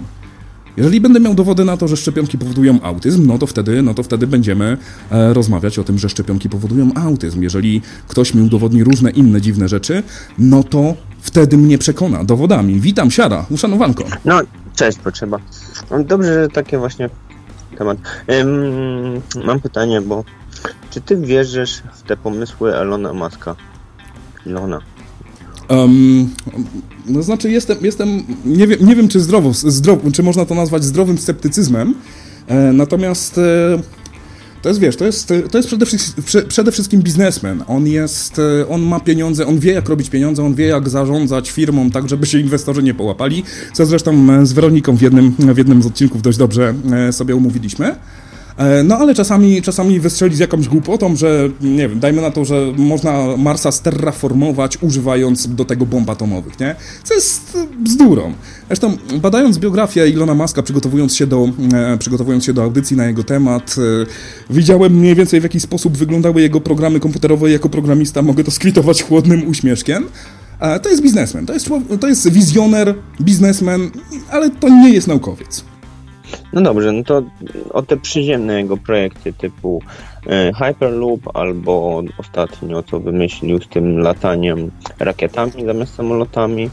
Jeżeli 0.79 1.01
będę 1.01 1.19
miał 1.19 1.33
dowody 1.33 1.65
na 1.65 1.77
to, 1.77 1.87
że 1.87 1.97
szczepionki 1.97 2.37
powodują 2.37 2.81
autyzm, 2.81 3.27
no 3.27 3.37
to 3.37 3.47
wtedy, 3.47 3.81
no 3.81 3.93
to 3.93 4.03
wtedy 4.03 4.27
będziemy 4.27 4.77
e, 5.11 5.33
rozmawiać 5.33 5.79
o 5.79 5.83
tym, 5.83 5.97
że 5.97 6.09
szczepionki 6.09 6.49
powodują 6.49 6.91
autyzm. 6.95 7.41
Jeżeli 7.41 7.81
ktoś 8.07 8.33
mi 8.33 8.41
udowodni 8.41 8.83
różne 8.83 9.09
inne 9.09 9.41
dziwne 9.41 9.67
rzeczy, 9.67 10.03
no 10.37 10.63
to 10.63 10.93
wtedy 11.21 11.57
mnie 11.57 11.77
przekona 11.77 12.23
dowodami. 12.23 12.79
Witam, 12.79 13.11
siara, 13.11 13.45
uszanowanko. 13.49 14.03
No, 14.25 14.41
cześć, 14.75 14.97
potrzeba. 14.97 15.37
Dobrze, 16.05 16.33
że 16.33 16.49
takie 16.49 16.77
właśnie 16.77 17.09
temat. 17.77 17.97
Ym, 18.41 19.21
mam 19.45 19.59
pytanie, 19.59 20.01
bo 20.01 20.23
czy 20.89 21.01
ty 21.01 21.17
wierzysz 21.17 21.81
w 21.93 22.01
te 22.01 22.17
pomysły 22.17 22.75
Elona 22.75 23.13
Maska? 23.13 23.55
Ilona. 24.45 24.79
Um, 25.69 26.29
no 27.05 27.23
znaczy 27.23 27.51
jestem, 27.51 27.77
jestem 27.81 28.23
nie, 28.45 28.67
wiem, 28.67 28.85
nie 28.85 28.95
wiem 28.95 29.07
czy 29.07 29.19
zdrowo, 29.19 29.53
zdrowo, 29.53 30.11
czy 30.11 30.23
można 30.23 30.45
to 30.45 30.55
nazwać 30.55 30.83
zdrowym 30.83 31.17
sceptycyzmem, 31.17 31.95
e, 32.47 32.73
natomiast 32.73 33.37
e, 33.37 33.79
to 34.61 34.69
jest, 34.69 34.81
wiesz, 34.81 34.95
to 34.95 35.05
jest, 35.05 35.33
to 35.51 35.57
jest 35.57 35.67
przede, 35.67 35.85
wszystkim, 35.85 36.23
przede 36.47 36.71
wszystkim 36.71 37.01
biznesmen. 37.01 37.63
On 37.67 37.87
jest, 37.87 38.39
e, 38.39 38.67
on 38.67 38.81
ma 38.81 38.99
pieniądze, 38.99 39.47
on 39.47 39.59
wie 39.59 39.73
jak 39.73 39.89
robić 39.89 40.09
pieniądze, 40.09 40.43
on 40.43 40.55
wie 40.55 40.65
jak 40.65 40.89
zarządzać 40.89 41.51
firmą 41.51 41.91
tak, 41.91 42.09
żeby 42.09 42.25
się 42.25 42.39
inwestorzy 42.39 42.83
nie 42.83 42.93
połapali, 42.93 43.43
co 43.73 43.85
zresztą 43.85 44.31
e, 44.31 44.45
z 44.45 44.53
Weroniką 44.53 44.97
w 44.97 45.01
jednym, 45.01 45.31
w 45.31 45.57
jednym 45.57 45.83
z 45.83 45.85
odcinków 45.85 46.21
dość 46.21 46.37
dobrze 46.37 46.73
e, 46.91 47.13
sobie 47.13 47.35
umówiliśmy. 47.35 47.95
E, 48.59 48.83
no 48.83 48.97
ale 48.97 49.15
czasami, 49.15 49.61
czasami 49.61 49.99
wystrzeli 49.99 50.35
z 50.35 50.39
jakąś 50.39 50.67
głupotą, 50.67 51.15
że 51.15 51.49
nie 51.61 51.89
wiem, 51.89 51.99
dajmy 51.99 52.21
na 52.21 52.31
to, 52.31 52.45
że 52.45 52.73
można 52.77 53.37
Marsa 53.37 53.71
sterraformować 53.71 54.77
używając 54.81 55.55
do 55.55 55.65
tego 55.65 55.85
bomb 55.85 56.09
atomowych, 56.09 56.59
nie? 56.59 56.75
Co 57.03 57.13
jest 57.13 57.57
bzdurą. 57.79 58.33
Zresztą 58.67 58.97
badając 59.21 59.57
biografię 59.57 60.09
Ilona 60.09 60.35
Maska, 60.35 60.63
przygotowując 60.63 61.15
się 61.15 61.27
do, 61.27 61.49
e, 61.73 61.97
przygotowując 61.97 62.45
się 62.45 62.53
do 62.53 62.63
audycji 62.63 62.97
na 62.97 63.05
jego 63.05 63.23
temat, 63.23 63.75
e, 63.77 64.53
widziałem 64.53 64.93
mniej 64.93 65.15
więcej 65.15 65.39
w 65.39 65.43
jaki 65.43 65.59
sposób 65.59 65.97
wyglądały 65.97 66.41
jego 66.41 66.61
programy 66.61 66.99
komputerowe. 66.99 67.51
Jako 67.51 67.69
programista 67.69 68.21
mogę 68.21 68.43
to 68.43 68.51
skwitować 68.51 69.03
chłodnym 69.03 69.47
uśmieszkiem. 69.47 70.05
To 70.83 70.89
jest 70.89 71.01
biznesmen, 71.01 71.45
to 71.45 71.53
jest, 71.53 71.69
to 71.99 72.07
jest 72.07 72.29
wizjoner, 72.31 72.95
biznesmen, 73.21 73.91
ale 74.31 74.49
to 74.49 74.69
nie 74.69 74.89
jest 74.89 75.07
naukowiec. 75.07 75.63
No 76.53 76.61
dobrze, 76.61 76.91
no 76.91 77.03
to 77.03 77.23
o 77.69 77.81
te 77.81 77.97
przyziemne 77.97 78.61
jego 78.61 78.77
projekty 78.77 79.33
typu 79.33 79.81
e, 80.27 80.53
Hyperloop 80.53 81.21
albo 81.33 82.03
ostatnio 82.17 82.83
co 82.83 82.99
wymyślił 82.99 83.61
z 83.61 83.67
tym 83.67 83.99
lataniem 83.99 84.71
rakietami 84.99 85.65
zamiast 85.65 85.95
samolotami. 85.95 86.69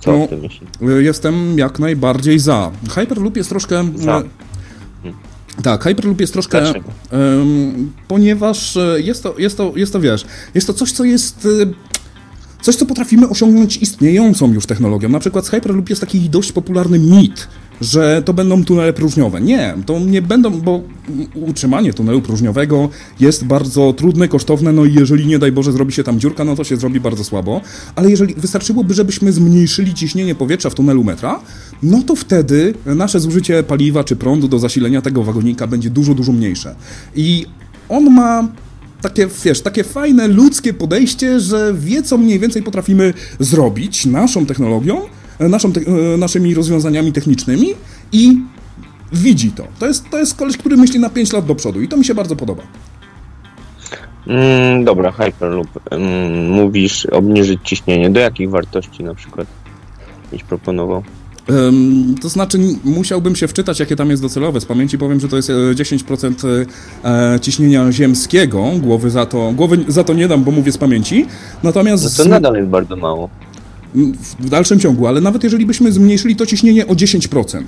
Co 0.00 0.18
no, 0.18 0.26
ty 0.26 0.36
myślisz? 0.36 0.70
Jestem 0.80 1.58
jak 1.58 1.78
najbardziej 1.78 2.38
za. 2.38 2.70
Hyperloop 2.90 3.36
jest 3.36 3.48
troszkę... 3.48 3.84
Za. 3.94 4.22
Tak, 5.62 5.84
Hyperloop 5.84 6.20
jest 6.20 6.32
troszkę. 6.32 6.72
Um, 7.12 7.92
ponieważ 8.08 8.76
e, 8.76 9.00
jest 9.00 9.22
to, 9.22 9.34
jest, 9.38 9.56
to, 9.56 9.72
jest 9.76 9.92
to, 9.92 10.00
wiesz, 10.00 10.24
jest 10.54 10.66
to 10.66 10.74
coś, 10.74 10.92
co 10.92 11.04
jest. 11.04 11.48
E, 11.62 11.94
coś, 12.62 12.76
co 12.76 12.86
potrafimy 12.86 13.28
osiągnąć 13.28 13.76
istniejącą 13.76 14.52
już 14.52 14.66
technologią. 14.66 15.08
Na 15.08 15.20
przykład 15.20 15.46
z 15.46 15.48
Hyperloop 15.48 15.90
jest 15.90 16.00
taki 16.00 16.20
dość 16.20 16.52
popularny 16.52 16.98
mit, 16.98 17.48
że 17.80 18.22
to 18.24 18.34
będą 18.34 18.64
tunele 18.64 18.92
próżniowe. 18.92 19.40
Nie, 19.40 19.74
to 19.86 19.98
nie 19.98 20.22
będą, 20.22 20.50
bo 20.50 20.80
utrzymanie 21.34 21.92
tunelu 21.92 22.22
próżniowego 22.22 22.88
jest 23.20 23.44
bardzo 23.44 23.92
trudne, 23.92 24.28
kosztowne, 24.28 24.72
no 24.72 24.84
i 24.84 24.94
jeżeli 24.94 25.26
nie 25.26 25.38
daj 25.38 25.52
Boże 25.52 25.72
zrobi 25.72 25.92
się 25.92 26.04
tam 26.04 26.20
dziurka, 26.20 26.44
no 26.44 26.56
to 26.56 26.64
się 26.64 26.76
zrobi 26.76 27.00
bardzo 27.00 27.24
słabo, 27.24 27.60
ale 27.94 28.10
jeżeli 28.10 28.34
wystarczyłoby, 28.34 28.94
żebyśmy 28.94 29.32
zmniejszyli 29.32 29.94
ciśnienie 29.94 30.34
powietrza 30.34 30.70
w 30.70 30.74
tunelu 30.74 31.04
metra, 31.04 31.40
no 31.82 32.02
to 32.02 32.16
wtedy 32.16 32.74
nasze 32.86 33.20
zużycie 33.20 33.62
paliwa 33.62 34.04
czy 34.04 34.16
prądu 34.16 34.48
do 34.48 34.58
zasilenia 34.58 35.02
tego 35.02 35.22
wagonika 35.22 35.66
będzie 35.66 35.90
dużo, 35.90 36.14
dużo 36.14 36.32
mniejsze. 36.32 36.74
I 37.16 37.46
on 37.88 38.14
ma 38.14 38.48
takie, 39.00 39.28
wiesz, 39.44 39.60
takie 39.60 39.84
fajne, 39.84 40.28
ludzkie 40.28 40.74
podejście, 40.74 41.40
że 41.40 41.74
wie, 41.78 42.02
co 42.02 42.18
mniej 42.18 42.38
więcej 42.38 42.62
potrafimy 42.62 43.14
zrobić 43.40 44.06
naszą 44.06 44.46
technologią, 44.46 45.00
naszą 45.40 45.72
te, 45.72 45.80
e, 45.80 46.16
naszymi 46.16 46.54
rozwiązaniami 46.54 47.12
technicznymi 47.12 47.68
i 48.12 48.38
widzi 49.12 49.52
to. 49.52 49.66
To 49.78 49.86
jest, 49.86 50.10
to 50.10 50.18
jest 50.18 50.34
koleś, 50.34 50.56
który 50.56 50.76
myśli 50.76 51.00
na 51.00 51.10
5 51.10 51.32
lat 51.32 51.46
do 51.46 51.54
przodu 51.54 51.82
i 51.82 51.88
to 51.88 51.96
mi 51.96 52.04
się 52.04 52.14
bardzo 52.14 52.36
podoba. 52.36 52.62
Mm, 54.26 54.84
dobra, 54.84 55.12
Hyperloop. 55.12 55.68
Mm, 55.90 56.50
mówisz 56.50 57.06
obniżyć 57.06 57.60
ciśnienie. 57.64 58.10
Do 58.10 58.20
jakich 58.20 58.50
wartości 58.50 59.04
na 59.04 59.14
przykład 59.14 59.46
byś 60.32 60.44
proponował? 60.44 61.02
Um, 61.48 62.14
to 62.22 62.28
znaczy, 62.28 62.58
musiałbym 62.84 63.36
się 63.36 63.48
wczytać, 63.48 63.80
jakie 63.80 63.96
tam 63.96 64.10
jest 64.10 64.22
docelowe. 64.22 64.60
Z 64.60 64.64
pamięci 64.64 64.98
powiem, 64.98 65.20
że 65.20 65.28
to 65.28 65.36
jest 65.36 65.48
10% 65.48 66.66
e, 67.04 67.40
ciśnienia 67.40 67.92
ziemskiego. 67.92 68.70
Głowy 68.82 69.10
za 69.10 69.26
to, 69.26 69.52
głowy 69.52 69.84
za 69.88 70.04
to 70.04 70.14
nie 70.14 70.28
dam, 70.28 70.44
bo 70.44 70.50
mówię 70.50 70.72
z 70.72 70.78
pamięci. 70.78 71.26
Natomiast. 71.62 72.18
No 72.18 72.24
to 72.24 72.30
nadal 72.30 72.54
jest 72.54 72.68
bardzo 72.68 72.96
mało. 72.96 73.28
W 74.40 74.48
dalszym 74.48 74.80
ciągu, 74.80 75.06
ale 75.06 75.20
nawet 75.20 75.44
jeżeli 75.44 75.66
byśmy 75.66 75.92
zmniejszyli 75.92 76.36
to 76.36 76.46
ciśnienie 76.46 76.86
o 76.86 76.94
10%, 76.94 77.62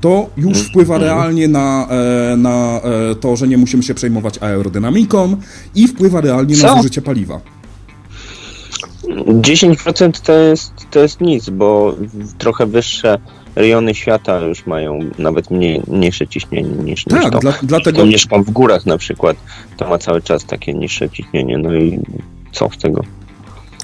to 0.00 0.30
już 0.36 0.58
mm. 0.58 0.68
wpływa 0.68 0.96
mm. 0.96 1.08
realnie 1.08 1.48
na, 1.48 1.88
e, 2.32 2.36
na 2.36 2.80
e, 3.10 3.14
to, 3.14 3.36
że 3.36 3.48
nie 3.48 3.58
musimy 3.58 3.82
się 3.82 3.94
przejmować 3.94 4.38
aerodynamiką 4.42 5.36
i 5.74 5.88
wpływa 5.88 6.20
realnie 6.20 6.56
Co? 6.56 6.66
na 6.66 6.76
zużycie 6.76 7.02
paliwa. 7.02 7.40
10% 9.26 10.20
to 10.20 10.32
jest, 10.32 10.72
to 10.90 11.00
jest 11.00 11.20
nic, 11.20 11.50
bo 11.50 11.96
trochę 12.38 12.66
wyższe 12.66 13.18
rejony 13.56 13.94
świata 13.94 14.40
już 14.40 14.66
mają 14.66 14.98
nawet 15.18 15.50
mniej, 15.50 15.82
mniejsze 15.88 16.28
ciśnienie 16.28 16.68
niż, 16.68 17.04
tak, 17.04 17.22
niż 17.22 17.32
to. 17.32 17.38
Dla, 17.38 17.54
dlatego... 17.62 18.06
mieszkam 18.06 18.44
w 18.44 18.50
górach 18.50 18.86
na 18.86 18.98
przykład, 18.98 19.36
to 19.76 19.88
ma 19.88 19.98
cały 19.98 20.22
czas 20.22 20.44
takie 20.44 20.74
niższe 20.74 21.10
ciśnienie, 21.10 21.58
no 21.58 21.74
i 21.74 21.98
co 22.52 22.70
z 22.72 22.78
tego? 22.78 23.04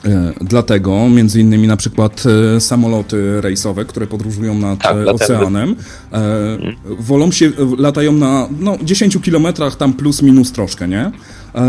E, 0.07 0.33
dlatego 0.41 1.09
między 1.09 1.41
innymi 1.41 1.69
na 1.69 1.77
przykład 1.77 2.23
e, 2.57 2.61
samoloty 2.61 3.41
rejsowe, 3.41 3.85
które 3.85 4.07
podróżują 4.07 4.55
nad 4.55 4.83
tak, 4.83 4.97
e, 4.97 5.07
oceanem, 5.07 5.77
mhm. 6.13 6.77
wolą 6.99 7.33
się, 7.33 7.53
latają 7.79 8.13
na 8.13 8.49
no, 8.61 8.79
10 8.83 9.19
kilometrach 9.23 9.77
tam 9.77 9.93
plus 9.93 10.23
minus 10.23 10.53
troszkę, 10.53 10.89
nie? 10.89 11.11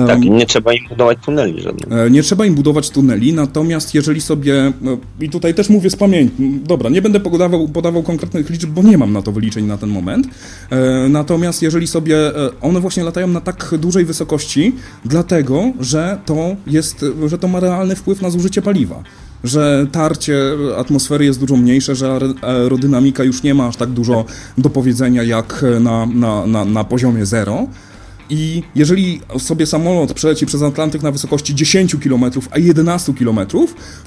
Tak, 0.07 0.21
nie 0.21 0.45
trzeba 0.45 0.73
im 0.73 0.87
budować 0.89 1.17
tuneli 1.25 1.61
żadnych. 1.61 2.11
Nie 2.11 2.23
trzeba 2.23 2.45
im 2.45 2.55
budować 2.55 2.89
tuneli, 2.89 3.33
natomiast 3.33 3.93
jeżeli 3.93 4.21
sobie, 4.21 4.73
i 5.21 5.29
tutaj 5.29 5.53
też 5.53 5.69
mówię 5.69 5.89
z 5.89 5.95
pamięci, 5.95 6.33
dobra, 6.63 6.89
nie 6.89 7.01
będę 7.01 7.19
podawał, 7.19 7.67
podawał 7.67 8.03
konkretnych 8.03 8.49
liczb, 8.49 8.69
bo 8.69 8.83
nie 8.83 8.97
mam 8.97 9.13
na 9.13 9.21
to 9.21 9.31
wyliczeń 9.31 9.65
na 9.65 9.77
ten 9.77 9.89
moment, 9.89 10.27
natomiast 11.09 11.61
jeżeli 11.61 11.87
sobie, 11.87 12.17
one 12.61 12.79
właśnie 12.79 13.03
latają 13.03 13.27
na 13.27 13.41
tak 13.41 13.75
dużej 13.79 14.05
wysokości, 14.05 14.75
dlatego, 15.05 15.63
że 15.79 16.19
to 16.25 16.55
jest, 16.67 17.05
że 17.27 17.37
to 17.37 17.47
ma 17.47 17.59
realny 17.59 17.95
wpływ 17.95 18.21
na 18.21 18.29
zużycie 18.29 18.61
paliwa 18.61 19.03
że 19.43 19.87
tarcie 19.91 20.37
atmosfery 20.77 21.25
jest 21.25 21.39
dużo 21.39 21.57
mniejsze, 21.57 21.95
że 21.95 22.19
aerodynamika 22.41 23.23
już 23.23 23.43
nie 23.43 23.53
ma 23.53 23.67
aż 23.67 23.75
tak 23.75 23.89
dużo 23.89 24.25
do 24.57 24.69
powiedzenia 24.69 25.23
jak 25.23 25.65
na, 25.79 26.05
na, 26.05 26.47
na, 26.47 26.65
na 26.65 26.83
poziomie 26.83 27.25
zero. 27.25 27.67
I 28.29 28.63
jeżeli 28.75 29.21
sobie 29.37 29.65
samolot 29.65 30.13
przeleci 30.13 30.45
przez 30.45 30.63
Atlantyk 30.63 31.03
na 31.03 31.11
wysokości 31.11 31.55
10 31.55 31.95
km, 32.03 32.25
a 32.51 32.59
11 32.59 33.13
km, 33.13 33.39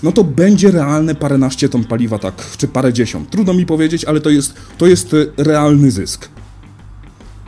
no 0.03 0.13
to 0.13 0.25
będzie 0.25 0.71
realne 0.71 1.15
paręnaście 1.15 1.69
ton 1.69 1.85
paliwa, 1.85 2.19
tak, 2.19 2.35
czy 2.57 2.69
parę 2.69 2.93
dziesiąt. 2.93 3.31
Trudno 3.31 3.55
mi 3.55 3.67
powiedzieć, 3.67 4.05
ale 4.05 4.21
to 4.21 4.31
jest, 4.31 4.55
to 4.79 4.87
jest 4.87 5.17
realny 5.37 5.91
zysk. 5.91 6.29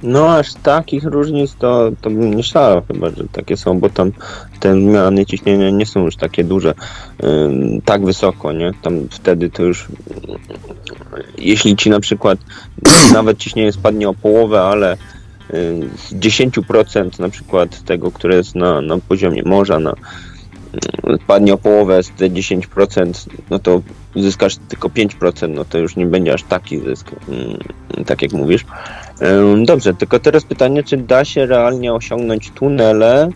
No 0.02 0.36
aż 0.36 0.54
takich 0.54 1.04
różnic 1.04 1.54
to, 1.58 1.92
to 2.00 2.10
bym 2.10 2.34
nie 2.34 2.42
szalał 2.42 2.82
chyba, 2.88 3.10
że 3.10 3.24
takie 3.32 3.56
są, 3.56 3.80
bo 3.80 3.88
tam 3.88 4.12
te 4.60 4.74
zmiany 4.74 5.26
ciśnienia 5.26 5.70
nie 5.70 5.86
są 5.86 6.04
już 6.04 6.16
takie 6.16 6.44
duże, 6.44 6.74
tak 7.84 8.04
wysoko, 8.04 8.52
nie? 8.52 8.72
Tam 8.82 9.08
wtedy 9.10 9.50
to 9.50 9.62
już 9.62 9.88
jeśli 11.38 11.76
ci 11.76 11.90
na 11.90 12.00
przykład 12.00 12.38
nawet 13.12 13.38
ciśnienie 13.38 13.72
spadnie 13.72 14.08
o 14.08 14.14
połowę, 14.14 14.62
ale 14.62 14.96
10% 16.12 17.20
na 17.20 17.28
przykład 17.28 17.82
tego, 17.82 18.10
które 18.10 18.36
jest 18.36 18.54
na, 18.54 18.80
na 18.80 18.98
poziomie 18.98 19.42
morza, 19.42 19.78
na, 19.78 19.94
spadnie 21.24 21.54
o 21.54 21.58
połowę 21.58 22.02
z 22.02 22.10
te 22.10 22.30
10%, 22.30 23.28
no 23.50 23.58
to 23.58 23.82
uzyskasz 24.14 24.56
tylko 24.56 24.88
5%, 24.88 25.48
no 25.48 25.64
to 25.64 25.78
już 25.78 25.96
nie 25.96 26.06
będzie 26.06 26.34
aż 26.34 26.42
taki 26.42 26.80
zysk, 26.80 27.10
mm, 27.28 27.58
tak 28.06 28.22
jak 28.22 28.32
mówisz. 28.32 28.64
Dobrze, 29.64 29.94
tylko 29.94 30.18
teraz 30.18 30.44
pytanie, 30.44 30.82
czy 30.82 30.96
da 30.96 31.24
się 31.24 31.46
realnie 31.46 31.94
osiągnąć 31.94 32.50
tunele 32.50 33.30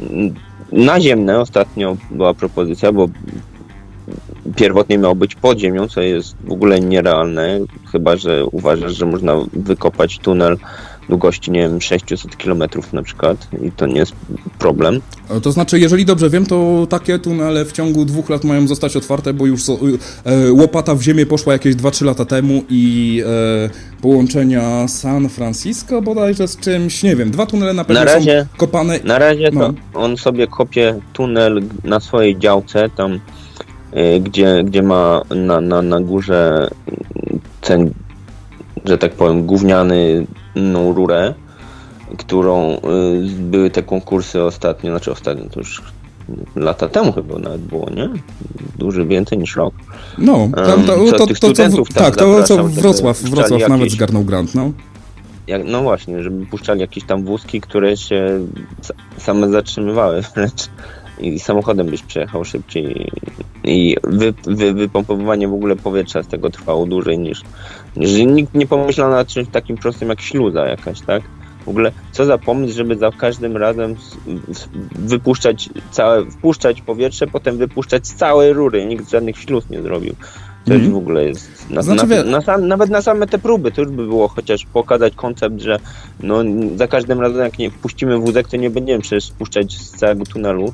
mm, 0.00 0.34
naziemne? 0.72 1.40
Ostatnio 1.40 1.96
była 2.10 2.34
propozycja, 2.34 2.92
bo 2.92 3.08
pierwotnie 4.56 4.98
miało 4.98 5.14
być 5.14 5.34
pod 5.34 5.58
ziemią, 5.58 5.88
co 5.88 6.00
jest 6.00 6.36
w 6.44 6.52
ogóle 6.52 6.80
nierealne, 6.80 7.60
chyba 7.92 8.16
że 8.16 8.46
uważasz, 8.46 8.96
że 8.96 9.06
można 9.06 9.36
wykopać 9.52 10.18
tunel 10.18 10.56
długości, 11.08 11.50
nie 11.50 11.60
wiem, 11.60 11.80
600 11.80 12.36
km 12.36 12.62
na 12.92 13.02
przykład 13.02 13.48
i 13.62 13.72
to 13.72 13.86
nie 13.86 13.98
jest 13.98 14.12
problem. 14.58 15.00
To 15.42 15.52
znaczy, 15.52 15.78
jeżeli 15.78 16.04
dobrze 16.04 16.30
wiem, 16.30 16.46
to 16.46 16.86
takie 16.90 17.18
tunele 17.18 17.64
w 17.64 17.72
ciągu 17.72 18.04
dwóch 18.04 18.30
lat 18.30 18.44
mają 18.44 18.68
zostać 18.68 18.96
otwarte, 18.96 19.34
bo 19.34 19.46
już 19.46 19.62
so, 19.62 19.78
e, 20.24 20.52
łopata 20.52 20.94
w 20.94 21.02
ziemię 21.02 21.26
poszła 21.26 21.52
jakieś 21.52 21.74
2-3 21.74 22.04
lata 22.04 22.24
temu 22.24 22.64
i 22.68 23.22
e, 23.26 24.00
połączenia 24.02 24.88
San 24.88 25.28
Francisco 25.28 26.02
bodajże 26.02 26.48
z 26.48 26.56
czymś, 26.56 27.02
nie 27.02 27.16
wiem, 27.16 27.30
dwa 27.30 27.46
tunele 27.46 27.72
na 27.72 27.84
pewno 27.84 28.04
na 28.04 28.12
razie, 28.14 28.46
są 28.52 28.58
kopane. 28.58 29.00
Na 29.04 29.18
razie 29.18 29.50
no. 29.52 29.72
on 29.94 30.16
sobie 30.16 30.46
kopie 30.46 31.00
tunel 31.12 31.62
na 31.84 32.00
swojej 32.00 32.38
działce, 32.38 32.90
tam 32.96 33.20
e, 33.92 34.20
gdzie, 34.20 34.64
gdzie 34.64 34.82
ma 34.82 35.22
na, 35.30 35.60
na, 35.60 35.82
na 35.82 36.00
górze 36.00 36.70
ten, 37.60 37.90
że 38.88 38.98
tak 38.98 39.12
powiem, 39.12 39.46
gówniany 39.46 40.26
inną 40.54 40.92
rurę, 40.92 41.34
którą 42.18 42.72
y, 42.72 42.80
były 43.38 43.70
te 43.70 43.82
konkursy 43.82 44.42
ostatnio, 44.42 44.90
znaczy 44.90 45.12
ostatnio, 45.12 45.44
to 45.50 45.60
już 45.60 45.82
lata 46.56 46.88
temu 46.88 47.12
chyba 47.12 47.38
nawet 47.38 47.60
było, 47.60 47.90
nie? 47.90 48.08
Duży 48.78 49.04
więcej 49.06 49.38
niż 49.38 49.56
rok. 49.56 49.74
No, 50.18 50.48
tam, 50.54 50.84
to, 50.84 50.96
to, 50.96 51.26
to, 51.26 51.52
to, 51.52 51.70
co, 51.70 51.84
tak, 51.94 52.16
to 52.16 52.42
co 52.42 52.64
Wrocław, 52.64 53.22
Wrocław 53.22 53.50
jakieś, 53.50 53.68
nawet 53.68 53.90
zgarnął 53.90 54.24
grant, 54.24 54.54
no. 54.54 54.72
Jak, 55.46 55.62
no 55.64 55.82
właśnie, 55.82 56.22
żeby 56.22 56.46
puszczali 56.46 56.80
jakieś 56.80 57.04
tam 57.04 57.24
wózki, 57.24 57.60
które 57.60 57.96
się 57.96 58.46
same 59.18 59.50
zatrzymywały 59.50 60.22
wręcz 60.34 60.68
i 61.20 61.38
samochodem 61.38 61.86
byś 61.86 62.02
przejechał 62.02 62.44
szybciej 62.44 63.10
i 63.64 63.96
wy, 64.04 64.34
wy, 64.46 64.72
wypompowywanie 64.72 65.48
w 65.48 65.54
ogóle 65.54 65.76
powietrza 65.76 66.22
z 66.22 66.28
tego 66.28 66.50
trwało 66.50 66.86
dłużej 66.86 67.18
niż, 67.18 67.42
niż 67.96 68.10
nikt 68.12 68.54
nie 68.54 68.66
pomyślał 68.66 69.10
nad 69.10 69.28
czymś 69.28 69.48
takim 69.48 69.76
prostym 69.76 70.08
jak 70.08 70.20
śluza 70.20 70.66
jakaś, 70.66 71.00
tak? 71.00 71.22
W 71.64 71.68
ogóle 71.68 71.92
co 72.12 72.24
za 72.24 72.38
pomysł, 72.38 72.74
żeby 72.74 72.96
za 72.96 73.10
każdym 73.12 73.56
razem 73.56 73.96
wypuszczać 74.94 75.70
całe, 75.90 76.30
wpuszczać 76.30 76.82
powietrze, 76.82 77.26
potem 77.26 77.56
wypuszczać 77.56 78.06
z 78.06 78.14
całej 78.14 78.52
rury. 78.52 78.86
Nikt 78.86 79.10
żadnych 79.10 79.38
śluz 79.38 79.70
nie 79.70 79.82
zrobił. 79.82 80.14
To 80.64 80.74
mm. 80.74 80.92
w 80.92 80.96
ogóle 80.96 81.24
jest. 81.24 81.70
Na, 81.70 81.82
znaczy, 81.82 82.06
na, 82.06 82.22
na 82.22 82.40
sam, 82.40 82.68
nawet 82.68 82.90
na 82.90 83.02
same 83.02 83.26
te 83.26 83.38
próby 83.38 83.72
to 83.72 83.80
już 83.80 83.90
by 83.90 84.06
było 84.06 84.28
chociaż 84.28 84.66
pokazać 84.72 85.14
koncept, 85.14 85.60
że 85.60 85.78
no, 86.20 86.42
za 86.76 86.86
każdym 86.86 87.20
razem 87.20 87.40
jak 87.40 87.58
nie 87.58 87.70
wpuścimy 87.70 88.18
wózek, 88.18 88.48
to 88.48 88.56
nie 88.56 88.70
będziemy 88.70 89.00
przecież 89.00 89.24
spuszczać 89.24 89.72
z 89.72 89.90
całego 89.90 90.24
tunelu 90.24 90.72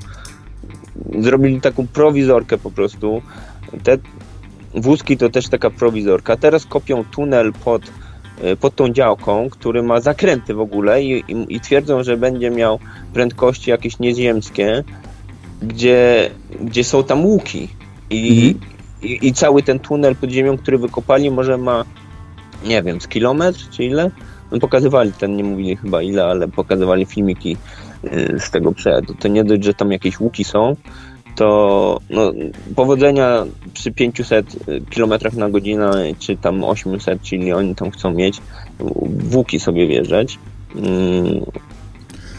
zrobili 1.19 1.61
taką 1.61 1.87
prowizorkę 1.87 2.59
po 2.59 2.71
prostu. 2.71 3.23
Te 3.83 3.99
wózki 4.75 5.17
to 5.17 5.31
też 5.31 5.49
taka 5.49 5.71
prowizorka. 5.71 6.37
Teraz 6.37 6.67
kopią 6.67 7.05
tunel 7.05 7.53
pod, 7.53 7.83
e, 8.43 8.57
pod 8.57 8.75
tą 8.75 8.89
działką, 8.89 9.51
który 9.51 9.83
ma 9.83 10.01
zakręty 10.01 10.55
w 10.55 10.61
ogóle 10.61 11.03
i, 11.03 11.25
i, 11.29 11.47
i 11.49 11.61
twierdzą, 11.61 12.03
że 12.03 12.17
będzie 12.17 12.51
miał 12.51 12.79
prędkości 13.13 13.71
jakieś 13.71 13.99
nieziemskie, 13.99 14.85
gdzie, 15.63 16.31
gdzie 16.61 16.85
są 16.85 17.05
tam 17.05 17.25
łuki. 17.25 17.69
I, 18.11 18.29
mhm. 18.29 18.73
i, 19.03 19.29
I 19.29 19.33
cały 19.33 19.63
ten 19.63 19.79
tunel 19.79 20.17
pod 20.17 20.31
ziemią, 20.31 20.59
który 20.59 20.79
wykopali, 20.79 21.31
może 21.31 21.59
ma, 21.59 21.85
nie 22.65 22.83
wiem, 22.83 23.01
z 23.01 23.09
kilometr 23.09 23.69
czy 23.71 23.85
ile? 23.85 24.11
No 24.53 24.59
pokazywali 24.59 25.13
ten, 25.13 25.37
nie 25.37 25.45
mówili 25.45 25.77
chyba 25.77 26.03
ile, 26.03 26.25
ale 26.25 26.49
pokazywali 26.49 27.07
filmiki 27.07 27.57
Y, 27.57 27.84
z 28.39 28.51
tego 28.51 28.73
przejazdu. 28.73 29.15
To 29.15 29.29
nie 29.29 29.45
dość, 29.45 29.65
że 29.65 29.75
tam 29.75 29.93
jakieś 29.93 30.21
łuki 30.21 30.45
są, 30.45 30.77
to 31.35 32.01
no, 32.11 32.33
powodzenia 32.77 33.45
przy 33.75 33.93
500 33.93 34.57
km 34.95 35.13
na 35.33 35.51
godzinę, 35.51 36.05
czy 36.19 36.37
tam 36.37 36.65
800, 36.65 37.23
czyli 37.23 37.53
oni 37.53 37.75
tam 37.75 37.91
chcą 37.91 38.11
mieć, 38.11 38.41
w 39.07 39.37
łuki 39.37 39.61
sobie 39.61 39.87
wjeżdżać. 39.87 40.39
Mm, 40.77 41.41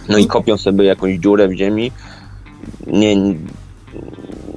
no 0.09 0.17
i 0.17 0.27
kopią 0.27 0.57
sobie 0.57 0.85
jakąś 0.85 1.19
dziurę 1.19 1.47
w 1.47 1.53
ziemi. 1.53 1.91
Nie, 2.87 3.15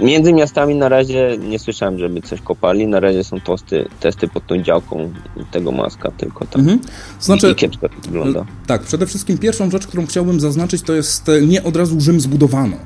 między 0.00 0.32
miastami 0.32 0.74
na 0.74 0.88
razie 0.88 1.38
nie 1.48 1.58
słyszałem, 1.58 1.98
żeby 1.98 2.22
coś 2.22 2.40
kopali. 2.40 2.86
Na 2.86 3.00
razie 3.00 3.24
są 3.24 3.40
tosty, 3.40 3.88
testy 4.00 4.28
pod 4.28 4.46
tą 4.46 4.62
działką 4.62 5.12
tego 5.50 5.72
maska, 5.72 6.10
tylko 6.10 6.44
tak. 6.46 6.58
Mhm. 6.58 6.80
Znaczy, 7.20 7.50
I, 7.50 7.54
kiepsko 7.54 7.88
to 7.88 7.94
wygląda. 8.02 8.44
Tak, 8.66 8.82
przede 8.82 9.06
wszystkim 9.06 9.38
pierwszą 9.38 9.70
rzecz, 9.70 9.86
którą 9.86 10.06
chciałbym 10.06 10.40
zaznaczyć, 10.40 10.82
to 10.82 10.92
jest 10.92 11.28
e, 11.28 11.42
nie 11.42 11.62
od 11.62 11.76
razu 11.76 12.00
Rzym 12.00 12.20
zbudowano 12.20 12.76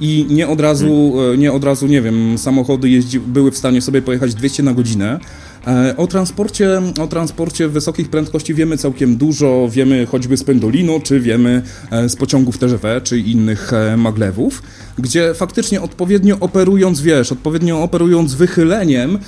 i 0.00 0.26
nie 0.30 0.48
od 0.48 0.60
razu, 0.60 1.12
hmm. 1.16 1.40
nie 1.40 1.52
od 1.52 1.64
razu, 1.64 1.86
nie 1.86 2.02
wiem, 2.02 2.38
samochody 2.38 2.90
jeździ, 2.90 3.20
były 3.20 3.50
w 3.50 3.56
stanie 3.56 3.82
sobie 3.82 4.02
pojechać 4.02 4.34
200 4.34 4.62
na 4.62 4.74
godzinę. 4.74 5.20
E, 5.66 5.96
o 5.96 6.06
transporcie, 6.06 6.82
o 7.00 7.06
transporcie 7.06 7.68
wysokich 7.68 8.08
prędkości 8.08 8.54
wiemy 8.54 8.76
całkiem 8.76 9.16
dużo, 9.16 9.68
wiemy 9.70 10.06
choćby 10.06 10.36
z 10.36 10.44
Pendolino, 10.44 11.00
czy 11.00 11.20
wiemy 11.20 11.62
e, 11.90 12.08
z 12.08 12.16
pociągów 12.16 12.58
TGV, 12.58 13.00
czy 13.00 13.18
innych 13.18 13.72
maglewów, 13.96 14.62
gdzie 14.98 15.34
faktycznie 15.34 15.80
odpowiednio 15.80 16.36
operując, 16.40 17.00
wiesz, 17.00 17.32
odpowiednio 17.32 17.82
operując 17.82 18.34
wychyleniem, 18.34 19.18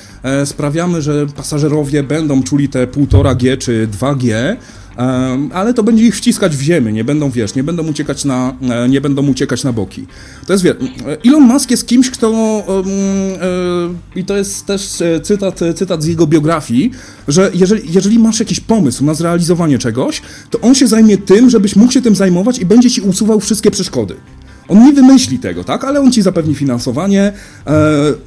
sprawiamy, 0.45 1.03
że 1.03 1.27
pasażerowie 1.27 2.03
będą 2.03 2.43
czuli 2.43 2.69
te 2.69 2.87
1,5G 2.87 3.59
czy 3.59 3.89
2G, 4.01 4.57
ale 5.53 5.75
to 5.75 5.83
będzie 5.83 6.05
ich 6.05 6.17
wciskać 6.17 6.57
w 6.57 6.61
ziemię, 6.61 6.93
nie 6.93 7.05
będą, 7.05 7.31
wiesz, 7.31 7.55
nie 7.55 7.65
będą 7.65 7.87
uciekać 7.87 8.25
na, 8.25 8.57
e, 8.71 8.89
nie 8.89 9.01
będą 9.01 9.29
uciekać 9.29 9.65
na 9.65 9.73
boki. 9.73 10.07
To 10.47 10.53
jest, 10.53 10.65
wiesz, 10.65 10.77
Elon 11.27 11.43
Musk 11.43 11.71
jest 11.71 11.87
kimś, 11.87 12.11
kto, 12.11 12.31
um, 12.31 13.99
i 14.17 14.25
to 14.25 14.37
jest 14.37 14.67
też 14.67 15.01
e, 15.01 15.21
cytat, 15.21 15.61
cytat 15.75 16.03
z 16.03 16.07
jego 16.07 16.27
biografii, 16.27 16.91
że 17.29 17.51
jeżeli, 17.55 17.93
jeżeli 17.93 18.19
masz 18.19 18.41
jakiś 18.41 18.61
pomysł 18.61 19.05
na 19.05 19.15
zrealizowanie 19.15 19.79
czegoś, 19.79 20.23
to 20.51 20.61
on 20.61 20.75
się 20.75 20.87
zajmie 20.87 21.19
tym, 21.19 21.51
żebyś 21.51 21.77
mógł 21.77 21.93
się 21.93 22.03
tym 22.03 22.17
zajmować 22.17 22.59
i 22.59 22.67
będzie 22.67 22.91
ci 22.91 23.01
usuwał 23.01 23.41
wszystkie 23.41 23.71
przeszkody. 23.71 24.15
On 24.69 24.85
nie 24.85 24.93
wymyśli 24.93 25.39
tego, 25.39 25.65
tak? 25.65 25.85
Ale 25.85 26.01
on 26.01 26.13
ci 26.13 26.23
zapewni 26.23 26.55
finansowanie 26.55 27.33
e, 27.67 27.73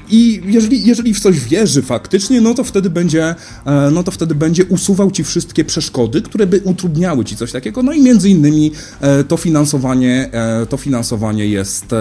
i 0.10 0.42
jeżeli, 0.46 0.88
jeżeli 0.88 1.14
w 1.14 1.20
coś 1.20 1.40
wierzy 1.40 1.82
faktycznie, 1.82 2.42
no 2.42 2.54
to 2.54 2.64
wtedy 2.64 2.90
będzie, 2.90 3.36
e, 3.66 3.92
no 3.92 4.04
to 4.04 4.12
wtedy 4.12 4.36
będzie 4.36 4.66
usuwał 4.66 5.12
ci 5.12 5.24
wszystkie 5.24 5.66
przeszkody, 5.66 6.22
które 6.22 6.48
by 6.48 6.62
utrudniały 6.64 7.26
ci 7.26 7.36
coś 7.36 7.52
takiego. 7.52 7.84
No 7.84 7.94
i 7.94 8.02
między 8.02 8.30
innymi 8.30 8.72
e, 9.02 9.24
to 9.24 9.38
finansowanie, 9.38 10.30
e, 10.32 10.66
to 10.66 10.78
finansowanie 10.78 11.48
jest 11.48 11.94
e, 11.94 11.98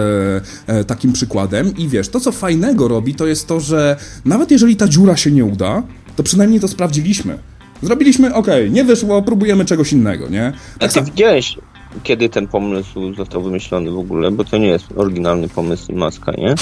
e, 0.67 0.83
takim 0.83 1.13
przykładem. 1.13 1.77
I 1.77 1.87
wiesz, 1.87 2.09
to 2.09 2.19
co 2.19 2.31
fajnego 2.31 2.87
robi, 2.87 3.15
to 3.15 3.27
jest 3.27 3.47
to, 3.47 3.59
że 3.59 3.95
nawet 4.25 4.51
jeżeli 4.51 4.75
ta 4.75 4.87
dziura 4.87 5.17
się 5.17 5.31
nie 5.31 5.45
uda, 5.45 5.83
to 6.15 6.23
przynajmniej 6.23 6.59
to 6.59 6.67
sprawdziliśmy. 6.67 7.37
Zrobiliśmy, 7.83 8.33
ok, 8.33 8.47
nie 8.69 8.83
wyszło, 8.83 9.21
próbujemy 9.21 9.65
czegoś 9.65 9.93
innego, 9.93 10.29
nie? 10.29 10.53
Tak 10.79 10.91
A 10.91 10.93
ty 10.93 11.11
widziałeś, 11.11 11.57
kiedy 12.03 12.29
ten 12.29 12.47
pomysł 12.47 13.13
został 13.13 13.43
wymyślony 13.43 13.91
w 13.91 13.97
ogóle, 13.97 14.31
bo 14.31 14.43
to 14.43 14.57
nie 14.57 14.67
jest 14.67 14.85
oryginalny 14.95 15.49
pomysł 15.49 15.95
Maska, 15.95 16.31
nie? 16.37 16.55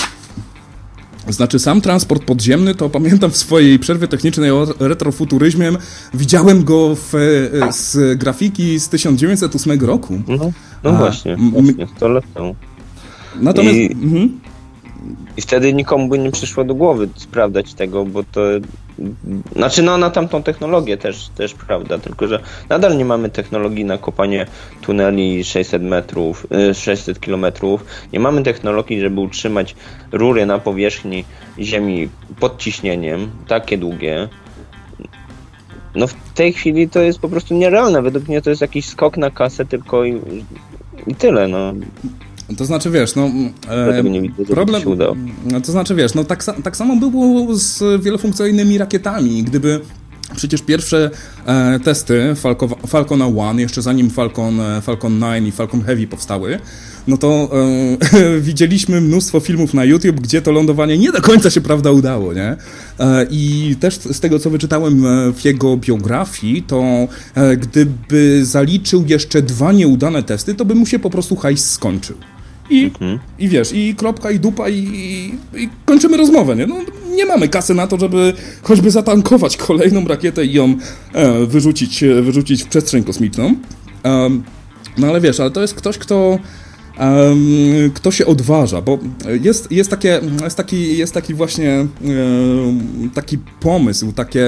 Znaczy 1.28 1.60
sam 1.60 1.82
transport 1.82 2.24
podziemny, 2.24 2.76
to 2.76 2.90
pamiętam 2.90 3.32
w 3.32 3.38
swojej 3.38 3.80
przerwie 3.80 4.08
technicznej 4.08 4.52
o 4.52 4.68
retrofuturyzmie, 4.80 5.72
widziałem 6.14 6.64
go 6.64 6.96
w, 6.96 7.16
e, 7.16 7.74
z 7.74 8.18
grafiki 8.18 8.80
z 8.80 8.90
1908 8.90 9.82
roku. 9.82 10.20
No, 10.28 10.52
no 10.84 10.94
właśnie, 10.94 11.38
właśnie, 11.38 11.88
100 11.96 12.08
lat 12.08 12.24
temu. 12.34 12.56
Natomiast... 13.42 13.76
I... 13.76 13.92
Mhm. 13.92 14.40
I 15.38 15.42
wtedy 15.42 15.74
nikomu 15.74 16.08
by 16.08 16.20
nie 16.20 16.32
przyszło 16.32 16.64
do 16.64 16.76
głowy 16.76 17.10
sprawdzać 17.16 17.74
tego, 17.74 18.06
bo 18.06 18.24
to. 18.24 18.42
Znaczy, 19.56 19.84
no 19.84 19.98
na 19.98 20.10
tamtą 20.10 20.44
technologię 20.44 20.98
też, 20.98 21.30
też 21.30 21.54
prawda, 21.54 21.98
tylko 21.98 22.28
że 22.28 22.40
nadal 22.70 22.98
nie 22.98 23.06
mamy 23.06 23.30
technologii 23.30 23.86
na 23.86 23.98
kopanie 23.98 24.46
tuneli 24.82 25.44
600 25.44 25.84
metrów, 25.84 26.48
600 26.74 27.18
y, 27.18 27.20
kilometrów. 27.20 27.86
Nie 28.14 28.20
mamy 28.20 28.44
technologii, 28.44 29.00
żeby 29.00 29.20
utrzymać 29.20 29.76
rury 30.12 30.46
na 30.46 30.60
powierzchni 30.60 31.26
ziemi 31.60 32.10
pod 32.40 32.58
ciśnieniem, 32.58 33.32
takie 33.48 33.78
długie. 33.78 34.30
No 35.96 36.08
w 36.08 36.14
tej 36.34 36.54
chwili 36.54 36.90
to 36.90 37.00
jest 37.00 37.20
po 37.20 37.30
prostu 37.30 37.54
nierealne. 37.54 38.02
Według 38.02 38.28
mnie 38.28 38.42
to 38.42 38.50
jest 38.50 38.62
jakiś 38.62 38.86
skok 38.86 39.18
na 39.18 39.32
kasę 39.32 39.66
tylko 39.66 40.06
i, 40.06 40.22
i 41.08 41.16
tyle, 41.16 41.48
no. 41.48 41.74
To 42.58 42.66
znaczy, 42.66 42.90
wiesz, 42.90 43.16
no... 43.16 43.30
E, 43.70 44.04
nie 44.04 44.22
widzę, 44.22 44.46
problem, 44.46 44.82
się 44.82 44.90
udało. 44.90 45.16
No, 45.52 45.62
to 45.62 45.72
znaczy, 45.72 45.96
wiesz, 45.96 46.14
no 46.14 46.24
tak, 46.24 46.44
tak 46.64 46.78
samo 46.78 46.96
było 46.96 47.56
z 47.56 48.04
wielofunkcyjnymi 48.04 48.78
rakietami. 48.78 49.44
Gdyby 49.44 49.82
Przecież 50.36 50.62
pierwsze 50.62 51.10
e, 51.46 51.80
testy 51.80 52.36
Falco, 52.36 52.68
Falcona 52.88 53.26
1, 53.26 53.60
jeszcze 53.60 53.82
zanim 53.82 54.10
Falcon, 54.10 54.62
e, 54.62 54.82
Falcon 54.82 55.20
9 55.20 55.48
i 55.48 55.52
Falcon 55.52 55.82
Heavy 55.84 56.08
powstały, 56.08 56.60
no 57.08 57.18
to 57.18 57.50
e, 58.14 58.40
widzieliśmy 58.50 59.02
mnóstwo 59.02 59.40
filmów 59.40 59.74
na 59.74 59.86
YouTube, 59.86 60.20
gdzie 60.20 60.42
to 60.42 60.52
lądowanie 60.52 60.98
nie 60.98 61.12
do 61.12 61.22
końca 61.22 61.50
się 61.50 61.62
prawda 61.62 61.92
udało, 61.92 62.34
nie? 62.34 62.56
E, 63.00 63.28
I 63.30 63.76
też 63.80 63.96
z 63.96 64.20
tego, 64.20 64.40
co 64.40 64.50
wyczytałem 64.50 65.06
e, 65.06 65.34
w 65.34 65.46
jego 65.46 65.78
biografii, 65.78 66.64
to 66.64 66.84
e, 67.36 67.58
gdyby 67.58 68.46
zaliczył 68.46 69.06
jeszcze 69.08 69.42
dwa 69.42 69.72
nieudane 69.72 70.24
testy, 70.24 70.56
to 70.56 70.66
by 70.66 70.76
mu 70.76 70.86
się 70.86 71.00
po 71.00 71.10
prostu 71.10 71.36
hajs 71.36 71.72
skończył. 71.72 72.18
I, 72.70 72.84
mhm. 72.84 73.20
I 73.40 73.50
wiesz, 73.50 73.72
i 73.74 73.96
kropka, 73.96 74.32
i 74.32 74.40
dupa, 74.40 74.70
i, 74.70 74.78
i, 74.78 75.62
i, 75.64 75.70
kończymy 75.86 76.18
rozmowę, 76.18 76.56
nie? 76.56 76.68
No, 76.68 76.76
nie 77.16 77.26
mamy 77.26 77.48
kasy 77.48 77.74
na 77.74 77.88
to, 77.88 78.00
żeby 78.00 78.34
choćby 78.62 78.92
zatankować 78.92 79.58
kolejną 79.58 80.06
rakietę 80.06 80.46
i 80.46 80.54
ją 80.54 80.76
e, 81.14 81.46
wyrzucić, 81.46 82.04
e, 82.04 82.22
wyrzucić 82.22 82.64
w 82.64 82.68
przestrzeń 82.68 83.04
kosmiczną. 83.04 83.56
No 84.98 85.08
ale 85.08 85.22
wiesz, 85.22 85.40
ale 85.40 85.52
to 85.52 85.62
jest 85.62 85.74
ktoś, 85.74 85.98
kto 85.98 86.40
kto 87.94 88.12
się 88.12 88.26
odważa, 88.26 88.82
bo 88.82 89.00
jest, 89.42 89.72
jest, 89.72 89.90
takie, 89.90 90.22
jest, 90.44 90.58
taki, 90.58 90.98
jest 90.98 91.14
taki 91.14 91.34
właśnie 91.34 91.88
taki 93.14 93.38
pomysł, 93.60 94.12
takie 94.12 94.42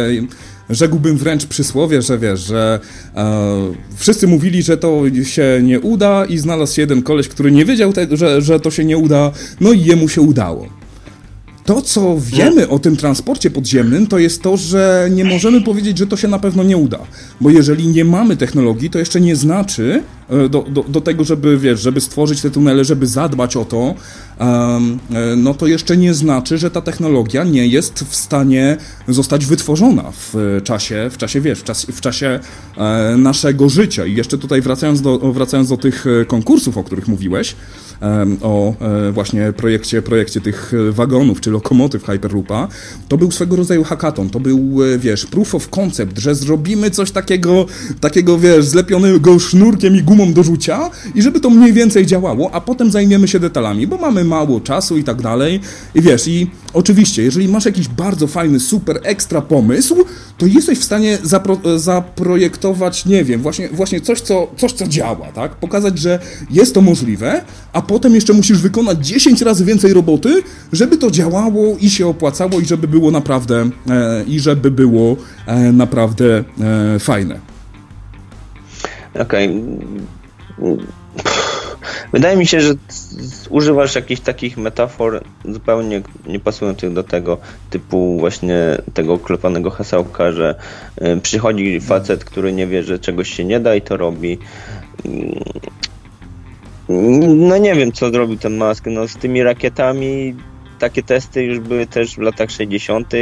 rzekłbym 0.70 1.18
wręcz 1.18 1.46
przysłowie, 1.46 2.02
że 2.02 2.18
wiesz, 2.18 2.40
że 2.40 2.80
e, 3.16 3.74
wszyscy 3.96 4.28
mówili, 4.28 4.64
że 4.64 4.78
to 4.78 5.02
się 5.24 5.60
nie 5.64 5.80
uda 5.80 6.26
i 6.26 6.38
znalazł 6.38 6.76
się 6.76 6.82
jeden 6.82 7.04
koleś, 7.04 7.28
który 7.28 7.52
nie 7.52 7.66
wiedział, 7.66 7.94
te, 7.94 8.18
że, 8.18 8.42
że 8.42 8.60
to 8.60 8.72
się 8.72 8.86
nie 8.86 8.98
uda, 8.98 9.32
no 9.62 9.74
i 9.74 9.82
jemu 9.82 10.10
się 10.10 10.22
udało. 10.22 10.68
To, 11.66 11.82
co 11.82 12.18
wiemy 12.20 12.70
o 12.70 12.80
tym 12.80 12.98
transporcie 12.98 13.52
podziemnym, 13.52 14.08
to 14.08 14.20
jest 14.20 14.42
to, 14.42 14.58
że 14.58 15.10
nie 15.12 15.26
możemy 15.26 15.62
powiedzieć, 15.62 15.98
że 15.98 16.08
to 16.08 16.18
się 16.18 16.28
na 16.28 16.40
pewno 16.40 16.64
nie 16.64 16.78
uda. 16.78 17.00
Bo 17.42 17.50
jeżeli 17.50 17.88
nie 17.88 18.06
mamy 18.06 18.38
technologii, 18.38 18.90
to 18.90 19.00
jeszcze 19.00 19.22
nie 19.22 19.36
znaczy 19.36 20.04
do, 20.30 20.66
do, 20.70 20.84
do 20.84 21.02
tego, 21.02 21.24
żeby, 21.24 21.58
wiesz, 21.58 21.82
żeby 21.82 22.02
stworzyć 22.02 22.42
te 22.42 22.52
tunele, 22.52 22.86
żeby 22.86 23.08
zadbać 23.08 23.56
o 23.58 23.66
to, 23.66 23.96
um, 24.40 25.00
no 25.38 25.54
to 25.54 25.68
jeszcze 25.68 25.98
nie 25.98 26.14
znaczy, 26.14 26.58
że 26.58 26.72
ta 26.72 26.82
technologia 26.82 27.44
nie 27.44 27.68
jest 27.68 28.04
w 28.10 28.16
stanie 28.16 28.78
zostać 29.08 29.46
wytworzona 29.46 30.12
w 30.12 30.62
czasie, 30.64 31.10
w 31.12 31.18
czasie 31.18 31.42
wiesz, 31.42 31.60
w 31.60 31.64
czasie, 31.64 31.92
w 31.92 32.02
czasie 32.02 32.40
e, 32.78 33.16
naszego 33.18 33.70
życia. 33.70 34.06
I 34.06 34.16
jeszcze 34.16 34.38
tutaj 34.38 34.62
wracając 34.62 35.02
do, 35.02 35.18
wracając 35.34 35.70
do 35.70 35.78
tych 35.78 36.06
konkursów, 36.28 36.78
o 36.78 36.84
których 36.84 37.08
mówiłeś, 37.08 37.56
o 38.42 38.74
e, 38.82 39.12
właśnie 39.12 39.54
projekcie, 39.54 40.02
projekcie 40.02 40.42
tych 40.42 40.72
wagonów 40.92 41.42
czy 41.42 41.52
lokomotyw 41.52 42.06
Hyperloopa, 42.06 42.68
to 43.08 43.18
był 43.18 43.32
swego 43.32 43.56
rodzaju 43.56 43.84
hackathon, 43.84 44.30
to 44.30 44.40
był, 44.40 44.84
e, 44.84 44.98
wiesz, 44.98 45.26
proof 45.26 45.56
of 45.56 45.70
concept, 45.70 46.20
że 46.20 46.36
zrobimy 46.36 46.92
coś 46.92 47.12
takiego, 47.12 47.66
takiego, 48.02 48.40
wiesz, 48.40 48.66
zlepionego 48.66 49.40
sznurkiem 49.40 49.96
i 49.96 50.04
gumą 50.16 50.34
do 50.34 50.44
rzucia 50.44 50.90
i 51.16 51.22
żeby 51.22 51.40
to 51.40 51.50
mniej 51.50 51.74
więcej 51.74 52.06
działało, 52.06 52.50
a 52.54 52.62
potem 52.62 52.92
zajmiemy 52.92 53.28
się 53.28 53.40
detalami, 53.40 53.88
bo 53.88 53.98
mamy 53.98 54.24
mało 54.24 54.60
czasu 54.62 54.98
i 54.98 55.04
tak 55.04 55.22
dalej. 55.22 55.60
I 55.96 56.02
wiesz, 56.02 56.28
i 56.28 56.52
oczywiście, 56.74 57.24
jeżeli 57.24 57.48
masz 57.48 57.66
jakiś 57.66 57.88
bardzo 57.88 58.28
fajny, 58.28 58.60
super, 58.60 59.00
ekstra 59.04 59.42
pomysł, 59.42 59.96
to 60.38 60.46
jesteś 60.46 60.80
w 60.80 60.84
stanie 60.84 61.18
zapro 61.24 61.58
zaprojektować, 61.76 63.06
nie 63.06 63.24
wiem, 63.24 63.42
właśnie, 63.42 63.70
właśnie 63.70 64.02
coś, 64.02 64.22
co, 64.22 64.48
coś, 64.58 64.72
co 64.72 64.88
działa, 64.88 65.28
tak? 65.34 65.56
Pokazać, 65.56 66.00
że 66.00 66.20
jest 66.52 66.74
to 66.74 66.82
możliwe, 66.82 67.42
a 67.74 67.82
potem 67.82 68.16
jeszcze 68.16 68.34
musisz 68.34 68.58
wykonać 68.58 69.08
10 69.08 69.42
razy 69.42 69.66
więcej 69.66 69.94
roboty, 69.94 70.44
żeby 70.74 70.98
to 70.98 71.12
działało 71.12 71.78
i 71.80 71.90
się 71.90 72.08
opłacało 72.08 72.60
i 72.60 72.66
żeby 72.66 72.88
było 72.88 73.12
naprawdę, 73.12 73.70
e, 73.90 74.24
i 74.28 74.40
żeby 74.40 74.72
było 74.72 75.18
e, 75.46 75.72
naprawdę 75.72 76.44
e, 76.96 77.00
fajne. 77.00 77.55
Okej. 79.20 79.64
Okay. 80.58 80.86
Wydaje 82.14 82.38
mi 82.38 82.48
się, 82.48 82.62
że 82.62 82.74
używasz 83.50 83.96
jakichś 83.96 84.22
takich 84.22 84.58
metafor 84.58 85.24
zupełnie 85.46 86.02
niepasujących 86.28 86.94
do 86.94 87.04
tego 87.04 87.38
typu 87.70 88.20
właśnie 88.20 88.78
tego 88.94 89.18
klepanego 89.18 89.70
hasełka, 89.70 90.32
że 90.32 90.56
y, 91.02 91.22
przychodzi 91.22 91.82
facet, 91.82 92.26
który 92.26 92.54
nie 92.54 92.68
wie, 92.68 92.84
że 92.84 93.00
czegoś 93.00 93.34
się 93.34 93.46
nie 93.46 93.60
da 93.60 93.76
i 93.76 93.82
to 93.82 93.98
robi. 93.98 94.38
No 97.36 97.58
nie 97.58 97.76
wiem, 97.76 97.92
co 97.92 98.10
zrobił 98.10 98.38
ten 98.38 98.58
Musk. 98.58 98.86
No 98.88 99.08
z 99.08 99.16
tymi 99.18 99.44
rakietami 99.44 100.36
takie 100.80 101.04
testy 101.04 101.44
już 101.44 101.60
były 101.60 101.88
też 101.88 102.16
w 102.16 102.20
latach 102.20 102.52
60. 102.52 103.14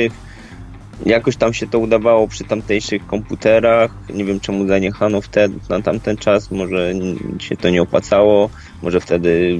jakoś 1.05 1.35
tam 1.35 1.53
się 1.53 1.67
to 1.67 1.79
udawało 1.79 2.27
przy 2.27 2.43
tamtejszych 2.43 3.07
komputerach. 3.07 3.91
Nie 4.13 4.25
wiem 4.25 4.39
czemu 4.39 4.67
zaniechano 4.67 5.21
wtedy, 5.21 5.59
na 5.69 5.81
tamten 5.81 6.17
czas. 6.17 6.51
Może 6.51 6.93
się 7.39 7.57
to 7.57 7.69
nie 7.69 7.81
opłacało. 7.81 8.49
Może 8.83 8.99
wtedy 8.99 9.59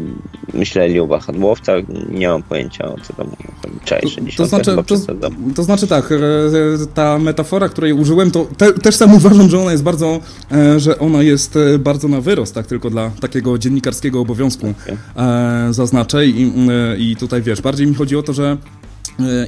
myśleli 0.53 0.99
o 0.99 1.07
wahadłowcach. 1.07 1.84
Nie 2.09 2.27
mam 2.27 2.43
pojęcia 2.43 2.86
o 2.86 2.95
co 3.03 3.13
tam 3.13 3.27
Cześć, 3.86 4.19
to, 4.38 4.45
znaczy, 4.45 4.75
to, 4.75 5.29
to, 5.55 5.63
znaczy 5.63 5.88
tak, 5.88 6.11
e, 6.11 6.17
ta 6.93 7.19
metafora, 7.19 7.69
której 7.69 7.93
użyłem, 7.93 8.31
to 8.31 8.47
te, 8.57 8.73
też 8.73 8.95
sam 8.95 9.15
uważam, 9.15 9.49
że 9.49 9.59
ona 9.59 9.71
jest 9.71 9.84
bardzo, 9.84 10.19
e, 10.51 10.79
że 10.79 10.99
ona 10.99 11.23
jest 11.23 11.55
e, 11.55 11.79
bardzo 11.79 12.07
na 12.07 12.21
wyrost, 12.21 12.55
tak 12.55 12.67
tylko 12.67 12.89
dla 12.89 13.11
takiego 13.21 13.57
dziennikarskiego 13.57 14.19
obowiązku 14.19 14.73
okay. 14.84 15.73
zaznaczę 15.73 16.25
i, 16.25 16.51
i 16.97 17.15
tutaj 17.15 17.41
wiesz, 17.41 17.61
bardziej 17.61 17.88
mi 17.88 17.95
chodzi 17.95 18.15
o 18.15 18.23
to, 18.23 18.34
że 18.34 18.57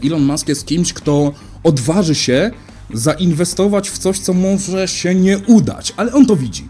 Elon 0.06 0.24
Musk 0.24 0.48
jest 0.48 0.66
kimś, 0.66 0.94
kto 0.94 1.32
odważy 1.64 2.16
się 2.16 2.52
zainwestować 2.94 3.90
w 3.90 3.98
coś, 3.98 4.20
co 4.20 4.34
może 4.34 4.88
się 4.88 5.16
nie 5.16 5.38
udać, 5.38 5.94
ale 5.98 6.14
on 6.14 6.26
to 6.26 6.36
widzi. 6.36 6.70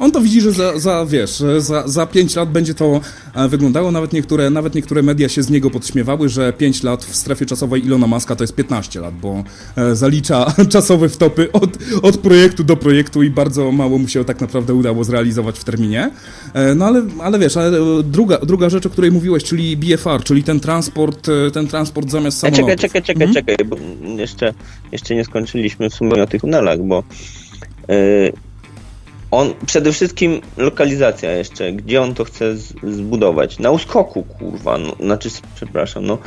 On 0.00 0.12
to 0.12 0.20
widzi, 0.20 0.40
że 0.40 0.52
za, 0.52 0.78
za 0.78 1.06
wiesz, 1.06 1.42
za, 1.58 1.88
za 1.88 2.06
5 2.06 2.36
lat 2.36 2.50
będzie 2.50 2.74
to 2.74 3.00
e, 3.34 3.48
wyglądało. 3.48 3.90
Nawet 3.90 4.12
niektóre, 4.12 4.50
nawet 4.50 4.74
niektóre 4.74 5.02
media 5.02 5.28
się 5.28 5.42
z 5.42 5.50
niego 5.50 5.70
podśmiewały, 5.70 6.28
że 6.28 6.52
5 6.52 6.82
lat 6.82 7.04
w 7.04 7.16
strefie 7.16 7.46
czasowej 7.46 7.84
Ilona 7.84 8.06
Maska 8.06 8.36
to 8.36 8.44
jest 8.44 8.54
15 8.54 9.00
lat, 9.00 9.14
bo 9.14 9.44
e, 9.76 9.96
zalicza 9.96 10.52
czasowe 10.72 11.08
wtopy 11.08 11.52
od, 11.52 11.78
od 12.02 12.16
projektu 12.16 12.64
do 12.64 12.76
projektu 12.76 13.22
i 13.22 13.30
bardzo 13.30 13.72
mało 13.72 13.98
mu 13.98 14.08
się 14.08 14.24
tak 14.24 14.40
naprawdę 14.40 14.74
udało 14.74 15.04
zrealizować 15.04 15.58
w 15.58 15.64
terminie. 15.64 16.10
E, 16.54 16.74
no 16.74 16.86
ale, 16.86 17.02
ale 17.22 17.38
wiesz, 17.38 17.56
ale 17.56 17.72
druga, 18.04 18.38
druga 18.38 18.70
rzecz, 18.70 18.86
o 18.86 18.90
której 18.90 19.10
mówiłeś, 19.10 19.44
czyli 19.44 19.76
BFR, 19.76 20.24
czyli 20.24 20.42
ten 20.42 20.60
transport, 20.60 21.26
ten 21.52 21.68
transport 21.68 22.10
zamiast 22.10 22.38
samolotów. 22.38 22.68
Czekaj, 22.68 22.76
czekaj, 22.78 23.02
czekaj, 23.02 23.26
mhm. 23.26 23.46
czekaj, 23.46 23.66
bo 23.66 23.76
jeszcze, 24.16 24.54
jeszcze 24.92 25.14
nie 25.14 25.24
skończyliśmy 25.24 25.90
w 25.90 25.94
sumie 25.94 26.22
o 26.22 26.26
tych 26.26 26.40
tunelach, 26.40 26.78
bo 26.82 27.04
yy, 27.88 28.32
on, 29.30 29.54
przede 29.66 29.92
wszystkim 29.92 30.40
lokalizacja 30.56 31.32
jeszcze, 31.32 31.72
gdzie 31.72 32.02
on 32.02 32.14
to 32.14 32.24
chce 32.24 32.56
z, 32.56 32.74
zbudować. 32.82 33.58
Na 33.58 33.70
uskoku, 33.70 34.22
kurwa, 34.22 34.78
no, 34.78 34.96
znaczy, 35.00 35.28
przepraszam, 35.54 36.06
no. 36.06 36.18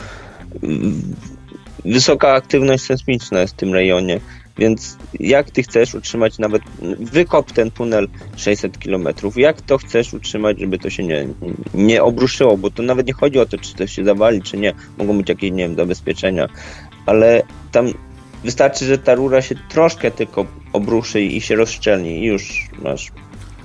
Wysoka 1.86 2.34
aktywność 2.34 2.84
sejsmiczna 2.84 3.42
jest 3.42 3.54
w 3.54 3.58
tym 3.58 3.74
rejonie, 3.74 4.20
więc 4.58 4.98
jak 5.20 5.52
ty 5.52 5.64
chcesz 5.64 5.96
utrzymać 5.96 6.40
nawet, 6.40 6.62
wykop 7.00 7.52
ten 7.52 7.72
tunel 7.72 8.08
600 8.38 8.78
km, 8.78 9.08
jak 9.36 9.62
to 9.62 9.78
chcesz 9.78 10.14
utrzymać, 10.14 10.60
żeby 10.60 10.78
to 10.78 10.90
się 10.90 11.04
nie, 11.04 11.28
nie 11.74 12.04
obruszyło, 12.04 12.58
bo 12.58 12.72
to 12.72 12.84
nawet 12.84 13.08
nie 13.08 13.14
chodzi 13.14 13.40
o 13.40 13.46
to, 13.46 13.58
czy 13.58 13.76
to 13.76 13.88
się 13.88 14.04
zawali, 14.04 14.42
czy 14.42 14.58
nie, 14.58 14.74
mogą 14.98 15.18
być 15.18 15.30
jakieś, 15.30 15.52
nie 15.52 15.68
wiem, 15.68 15.76
zabezpieczenia, 15.76 16.48
ale 17.06 17.44
tam 17.72 17.94
Wystarczy, 18.44 18.86
że 18.86 18.98
ta 18.98 19.16
rura 19.16 19.42
się 19.42 19.56
troszkę 19.70 20.12
tylko 20.12 20.46
obruszy 20.74 21.22
i 21.22 21.42
się 21.42 21.56
rozszczelni 21.56 22.20
i 22.20 22.26
już 22.26 22.70
masz, 22.84 23.12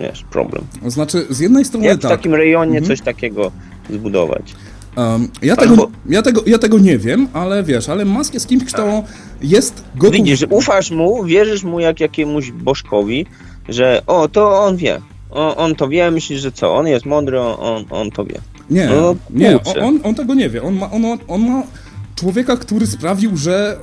wiesz, 0.00 0.24
problem. 0.30 0.64
Znaczy, 0.86 1.26
z 1.30 1.40
jednej 1.40 1.64
strony 1.64 1.86
Jak 1.86 2.00
tak. 2.00 2.10
w 2.10 2.14
takim 2.14 2.34
rejonie 2.34 2.78
mhm. 2.78 2.84
coś 2.84 3.00
takiego 3.00 3.52
zbudować? 3.90 4.54
Um, 4.96 5.28
ja, 5.42 5.56
Albo... 5.56 5.76
tego, 5.76 5.90
ja, 6.08 6.22
tego, 6.22 6.42
ja 6.46 6.58
tego 6.58 6.78
nie 6.78 6.98
wiem, 6.98 7.28
ale 7.32 7.62
wiesz, 7.62 7.88
ale 7.88 8.04
Musk 8.04 8.34
jest 8.34 8.48
kimś, 8.48 8.64
kto 8.64 9.02
jest 9.42 9.84
gotów... 9.94 10.16
Widzisz, 10.16 10.46
ufasz 10.50 10.90
mu, 10.90 11.24
wierzysz 11.24 11.64
mu 11.64 11.80
jak 11.80 12.00
jakiemuś 12.00 12.50
bożkowi, 12.50 13.26
że 13.68 14.02
o, 14.06 14.28
to 14.28 14.64
on 14.64 14.76
wie. 14.76 15.00
O, 15.30 15.56
on 15.56 15.74
to 15.74 15.88
wie, 15.88 16.10
myślisz, 16.10 16.40
że 16.40 16.52
co, 16.52 16.74
on 16.74 16.86
jest 16.86 17.06
mądry, 17.06 17.40
on, 17.40 17.84
on 17.90 18.10
to 18.10 18.24
wie. 18.24 18.40
Nie, 18.70 18.86
no, 18.86 19.16
nie, 19.30 19.58
on, 19.82 20.00
on, 20.04 20.14
tego 20.14 20.34
nie 20.34 20.50
wie. 20.50 20.62
On 20.62 20.74
ma, 20.74 20.90
on, 20.90 21.04
on 21.28 21.40
ma 21.40 21.62
człowieka, 22.18 22.56
który 22.56 22.86
sprawił, 22.86 23.36
że 23.36 23.78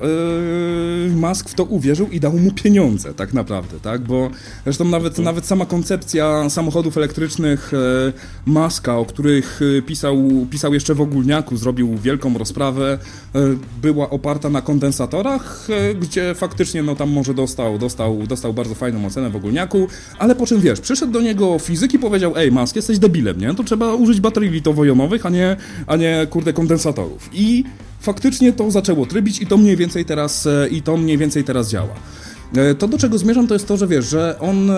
yy, 1.10 1.16
Musk 1.16 1.50
w 1.50 1.54
to 1.54 1.64
uwierzył 1.64 2.08
i 2.10 2.20
dał 2.20 2.34
mu 2.34 2.52
pieniądze, 2.52 3.14
tak 3.14 3.34
naprawdę, 3.34 3.80
tak? 3.80 4.02
Bo 4.02 4.30
zresztą 4.64 4.86
nawet, 4.86 5.18
nawet 5.18 5.46
sama 5.46 5.66
koncepcja 5.66 6.50
samochodów 6.50 6.98
elektrycznych 6.98 7.72
yy, 7.74 8.14
Muska, 8.46 8.98
o 8.98 9.06
których 9.06 9.60
yy, 9.62 9.82
pisał, 9.82 10.18
pisał 10.50 10.74
jeszcze 10.74 10.96
w 10.96 11.02
ogólniaku, 11.02 11.58
zrobił 11.58 11.98
wielką 11.98 12.38
rozprawę, 12.38 13.00
yy, 13.34 13.58
była 13.82 14.10
oparta 14.10 14.50
na 14.50 14.62
kondensatorach, 14.62 15.68
yy, 15.70 15.96
gdzie 15.96 16.36
faktycznie 16.36 16.84
no 16.84 16.96
tam 16.96 17.10
może 17.10 17.34
dostał, 17.34 17.78
dostał, 17.78 18.28
dostał 18.28 18.54
bardzo 18.54 18.76
fajną 18.76 19.06
ocenę 19.06 19.30
w 19.30 19.36
ogólniaku, 19.36 19.88
ale 20.20 20.36
po 20.36 20.46
czym 20.46 20.62
wiesz, 20.62 20.80
przyszedł 20.80 21.12
do 21.12 21.22
niego 21.22 21.60
fizyk 21.60 21.94
i 21.94 22.00
powiedział, 22.00 22.34
ej 22.38 22.52
Musk, 22.52 22.76
jesteś 22.76 23.00
debilem, 23.00 23.40
nie? 23.40 23.54
To 23.54 23.64
trzeba 23.64 23.94
użyć 23.94 24.20
baterii 24.20 24.50
litowo-jonowych, 24.50 25.26
a 25.26 25.30
nie, 25.30 25.56
a 25.88 25.96
nie 25.96 26.28
kurde 26.30 26.54
kondensatorów. 26.54 27.30
I 27.34 27.64
faktycznie 28.06 28.54
to 28.54 28.72
zaczęło 28.72 29.06
trybić 29.06 29.42
i 29.42 29.48
to 29.48 29.58
mniej 29.58 29.78
więcej 29.78 30.06
teraz, 30.06 30.48
e, 30.48 30.68
i 30.72 30.82
to 30.82 30.98
mniej 30.98 31.18
więcej 31.18 31.44
teraz 31.44 31.70
działa. 31.70 31.96
E, 32.54 32.76
to, 32.76 32.88
do 32.88 32.98
czego 32.98 33.18
zmierzam, 33.18 33.48
to 33.48 33.54
jest 33.54 33.68
to, 33.68 33.78
że 33.78 33.88
wiesz, 33.88 34.06
że 34.06 34.40
on, 34.40 34.70
e, 34.70 34.74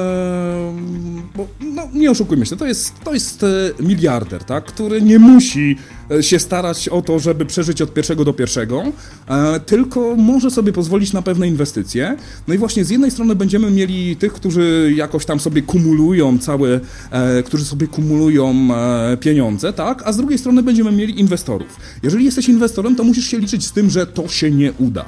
bo, 1.35 1.47
no, 1.61 1.87
nie 1.93 2.11
oszukujmy 2.11 2.45
się, 2.45 2.55
to 2.55 2.65
jest, 2.65 2.93
to 3.03 3.13
jest 3.13 3.45
miliarder, 3.79 4.43
tak, 4.43 4.65
który 4.65 5.01
nie 5.01 5.19
musi 5.19 5.77
się 6.21 6.39
starać 6.39 6.89
o 6.89 7.01
to, 7.01 7.19
żeby 7.19 7.45
przeżyć 7.45 7.81
od 7.81 7.93
pierwszego 7.93 8.25
do 8.25 8.33
pierwszego, 8.33 8.83
tylko 9.65 10.15
może 10.15 10.51
sobie 10.51 10.73
pozwolić 10.73 11.13
na 11.13 11.21
pewne 11.21 11.47
inwestycje. 11.47 12.17
No 12.47 12.53
i 12.53 12.57
właśnie 12.57 12.85
z 12.85 12.89
jednej 12.89 13.11
strony 13.11 13.35
będziemy 13.35 13.71
mieli 13.71 14.15
tych, 14.15 14.33
którzy 14.33 14.93
jakoś 14.95 15.25
tam 15.25 15.39
sobie 15.39 15.61
kumulują 15.61 16.39
całe, 16.39 16.79
którzy 17.45 17.65
sobie 17.65 17.87
kumulują 17.87 18.69
pieniądze, 19.19 19.73
tak, 19.73 20.03
a 20.05 20.13
z 20.13 20.17
drugiej 20.17 20.37
strony 20.37 20.63
będziemy 20.63 20.91
mieli 20.91 21.19
inwestorów. 21.19 21.77
Jeżeli 22.03 22.25
jesteś 22.25 22.49
inwestorem, 22.49 22.95
to 22.95 23.03
musisz 23.03 23.25
się 23.25 23.39
liczyć 23.39 23.65
z 23.65 23.71
tym, 23.71 23.89
że 23.89 24.07
to 24.07 24.27
się 24.27 24.51
nie 24.51 24.73
uda. 24.73 25.05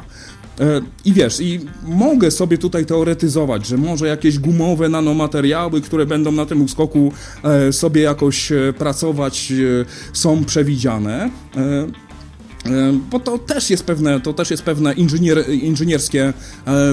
E, 0.59 0.81
I 1.05 1.13
wiesz, 1.13 1.39
i 1.41 1.59
mogę 1.83 2.31
sobie 2.31 2.57
tutaj 2.57 2.85
teoretyzować, 2.85 3.67
że 3.67 3.77
może 3.77 4.07
jakieś 4.07 4.39
gumowe 4.39 4.89
nanomateriały, 4.89 5.81
które 5.81 6.05
będą 6.05 6.31
na 6.31 6.45
tym 6.45 6.61
uskoku 6.61 7.11
e, 7.43 7.73
sobie 7.73 8.01
jakoś 8.01 8.51
e, 8.51 8.73
pracować, 8.77 9.53
są 10.13 10.45
przewidziane. 10.45 11.29
Bo 13.11 13.19
to 13.19 13.37
też 13.37 13.69
jest 13.69 13.83
pewne, 13.83 14.21
to 14.21 14.33
też 14.33 14.51
jest 14.51 14.63
pewne 14.63 14.93
inżynier, 14.93 15.49
inżynierskie 15.49 16.33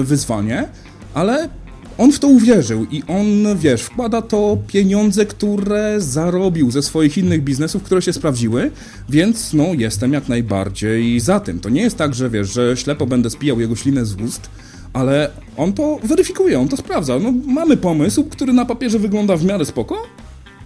wyzwanie, 0.03 0.67
ale 1.13 1.49
on 1.97 2.11
w 2.11 2.19
to 2.19 2.27
uwierzył 2.27 2.85
i 2.91 3.03
on, 3.07 3.57
wiesz, 3.57 3.81
wkłada 3.81 4.21
to 4.21 4.57
pieniądze, 4.67 5.25
które 5.25 5.95
zarobił 5.97 6.71
ze 6.71 6.81
swoich 6.81 7.17
innych 7.17 7.43
biznesów, 7.43 7.83
które 7.83 8.01
się 8.01 8.13
sprawdziły, 8.13 8.71
więc 9.09 9.53
no 9.53 9.65
jestem 9.77 10.13
jak 10.13 10.29
najbardziej 10.29 11.19
za 11.19 11.39
tym. 11.39 11.59
To 11.59 11.69
nie 11.69 11.81
jest 11.81 11.97
tak, 11.97 12.15
że 12.15 12.29
wiesz, 12.29 12.53
że 12.53 12.77
ślepo 12.77 13.05
będę 13.05 13.29
spijał 13.29 13.59
jego 13.59 13.75
ślinę 13.75 14.05
z 14.05 14.15
ust, 14.15 14.49
ale 14.93 15.31
on 15.57 15.73
to 15.73 15.99
weryfikuje, 16.03 16.59
on 16.59 16.67
to 16.67 16.77
sprawdza. 16.77 17.19
No 17.19 17.33
mamy 17.45 17.77
pomysł, 17.77 18.23
który 18.23 18.53
na 18.53 18.65
papierze 18.65 18.99
wygląda 18.99 19.37
w 19.37 19.45
miarę 19.45 19.65
spoko, 19.65 20.03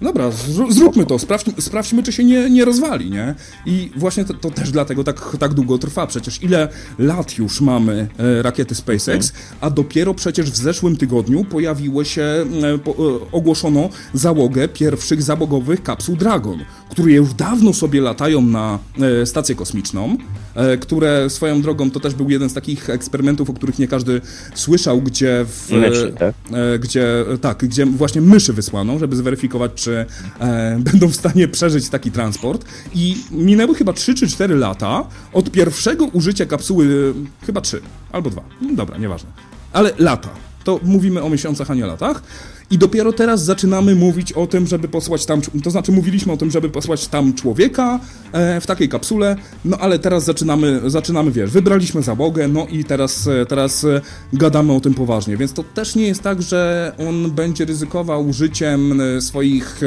Dobra, 0.01 0.31
zróbmy 0.69 1.05
to, 1.05 1.19
sprawdźmy, 1.19 1.53
sprawdźmy, 1.59 2.03
czy 2.03 2.11
się 2.11 2.23
nie, 2.23 2.49
nie 2.49 2.65
rozwali, 2.65 3.11
nie? 3.11 3.35
I 3.65 3.91
właśnie 3.95 4.25
to, 4.25 4.33
to, 4.33 4.51
też 4.51 4.71
dlatego 4.71 5.03
tak, 5.03 5.37
tak 5.39 5.53
długo 5.53 5.77
trwa. 5.77 6.07
Przecież 6.07 6.43
ile 6.43 6.67
lat 6.99 7.37
już 7.37 7.61
mamy 7.61 8.07
e, 8.17 8.41
rakiety 8.41 8.75
SpaceX, 8.75 9.33
a 9.61 9.69
dopiero 9.69 10.13
przecież 10.13 10.51
w 10.51 10.55
zeszłym 10.55 10.97
tygodniu 10.97 11.43
pojawiło 11.43 12.03
się, 12.03 12.21
e, 12.21 12.77
po, 12.77 12.91
e, 12.91 12.95
ogłoszono 13.31 13.89
załogę 14.13 14.67
pierwszych 14.67 15.23
załogowych 15.23 15.83
kapsuł 15.83 16.15
Dragon, 16.15 16.59
które 16.91 17.11
już 17.11 17.33
dawno 17.33 17.73
sobie 17.73 18.01
latają 18.01 18.41
na 18.41 18.79
e, 19.21 19.25
stację 19.25 19.55
kosmiczną, 19.55 20.17
e, 20.55 20.77
które 20.77 21.29
swoją 21.29 21.61
drogą 21.61 21.91
to 21.91 21.99
też 21.99 22.13
był 22.13 22.29
jeden 22.29 22.49
z 22.49 22.53
takich 22.53 22.89
eksperymentów, 22.89 23.49
o 23.49 23.53
których 23.53 23.79
nie 23.79 23.87
każdy 23.87 24.21
słyszał, 24.55 25.01
gdzie 25.01 25.45
w, 25.45 25.71
myszy, 25.71 26.13
tak? 26.19 26.35
E, 26.53 26.79
gdzie 26.79 27.25
tak, 27.41 27.57
gdzie 27.57 27.85
właśnie 27.85 28.21
myszy 28.21 28.53
wysłano, 28.53 28.99
żeby 28.99 29.15
zweryfikować, 29.15 29.71
czy 29.75 30.05
e, 30.39 30.79
będą 30.91 31.07
w 31.07 31.15
stanie 31.15 31.47
przeżyć 31.47 31.89
taki 31.89 32.11
transport. 32.11 32.65
I 32.95 33.15
minęły 33.31 33.75
chyba 33.75 33.93
3 33.93 34.13
czy 34.13 34.27
4 34.27 34.55
lata 34.55 35.03
od 35.33 35.51
pierwszego 35.51 36.05
użycia 36.05 36.45
kapsuły, 36.45 37.13
chyba 37.45 37.61
3 37.61 37.81
albo 38.11 38.29
2. 38.29 38.41
No 38.61 38.75
dobra, 38.75 38.97
nieważne. 38.97 39.29
Ale 39.73 39.91
lata. 39.99 40.29
To 40.63 40.79
mówimy 40.83 41.23
o 41.23 41.29
miesiącach, 41.29 41.71
a 41.71 41.73
nie 41.73 41.85
latach. 41.85 42.23
I 42.71 42.77
dopiero 42.77 43.13
teraz 43.13 43.43
zaczynamy 43.43 43.95
mówić 43.95 44.33
o 44.33 44.47
tym, 44.47 44.67
żeby 44.67 44.87
posłać 44.87 45.25
tam, 45.25 45.41
to 45.63 45.71
znaczy 45.71 45.91
mówiliśmy 45.91 46.33
o 46.33 46.37
tym, 46.37 46.51
żeby 46.51 46.69
posłać 46.69 47.07
tam 47.07 47.33
człowieka 47.33 47.99
e, 48.31 48.61
w 48.61 48.67
takiej 48.67 48.89
kapsule, 48.89 49.35
no 49.65 49.77
ale 49.77 49.99
teraz 49.99 50.23
zaczynamy, 50.23 50.81
zaczynamy, 50.85 51.31
wiesz, 51.31 51.51
wybraliśmy 51.51 52.01
załogę, 52.01 52.47
no 52.47 52.67
i 52.67 52.83
teraz, 52.83 53.27
e, 53.27 53.45
teraz 53.45 53.83
e, 53.83 54.01
gadamy 54.33 54.73
o 54.73 54.79
tym 54.79 54.93
poważnie, 54.93 55.37
więc 55.37 55.53
to 55.53 55.63
też 55.63 55.95
nie 55.95 56.07
jest 56.07 56.21
tak, 56.21 56.41
że 56.41 56.91
on 57.07 57.31
będzie 57.31 57.65
ryzykował 57.65 58.33
życiem 58.33 59.01
e, 59.01 59.21
swoich 59.21 59.81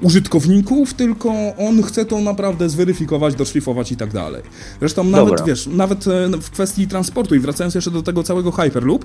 użytkowników, 0.00 0.94
tylko 0.94 1.32
on 1.58 1.82
chce 1.82 2.04
to 2.04 2.20
naprawdę 2.20 2.68
zweryfikować, 2.68 3.34
doszlifować 3.34 3.92
i 3.92 3.96
tak 3.96 4.12
dalej. 4.12 4.42
Zresztą 4.78 5.04
nawet, 5.04 5.28
Dobra. 5.28 5.44
wiesz, 5.44 5.66
nawet 5.66 6.04
w 6.42 6.50
kwestii 6.50 6.88
transportu 6.88 7.34
i 7.34 7.38
wracając 7.38 7.74
jeszcze 7.74 7.90
do 7.90 8.02
tego 8.02 8.22
całego 8.22 8.52
Hyperloop, 8.52 9.04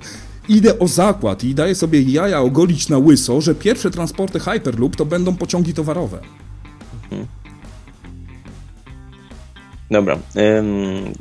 idę 0.49 0.79
o 0.79 0.87
zakład 0.87 1.43
i 1.43 1.55
daję 1.55 1.75
sobie 1.75 2.01
jaja 2.01 2.39
ogolić 2.39 2.89
na 2.89 2.97
łys 2.97 3.07
łyso, 3.07 3.41
że 3.41 3.55
pierwsze 3.55 3.91
transporty 3.91 4.39
Hyperloop 4.39 4.95
to 4.95 5.05
będą 5.05 5.35
pociągi 5.35 5.73
towarowe. 5.73 6.19
Mhm. 7.03 7.27
Dobra. 9.91 10.17
Ym... 10.59 11.13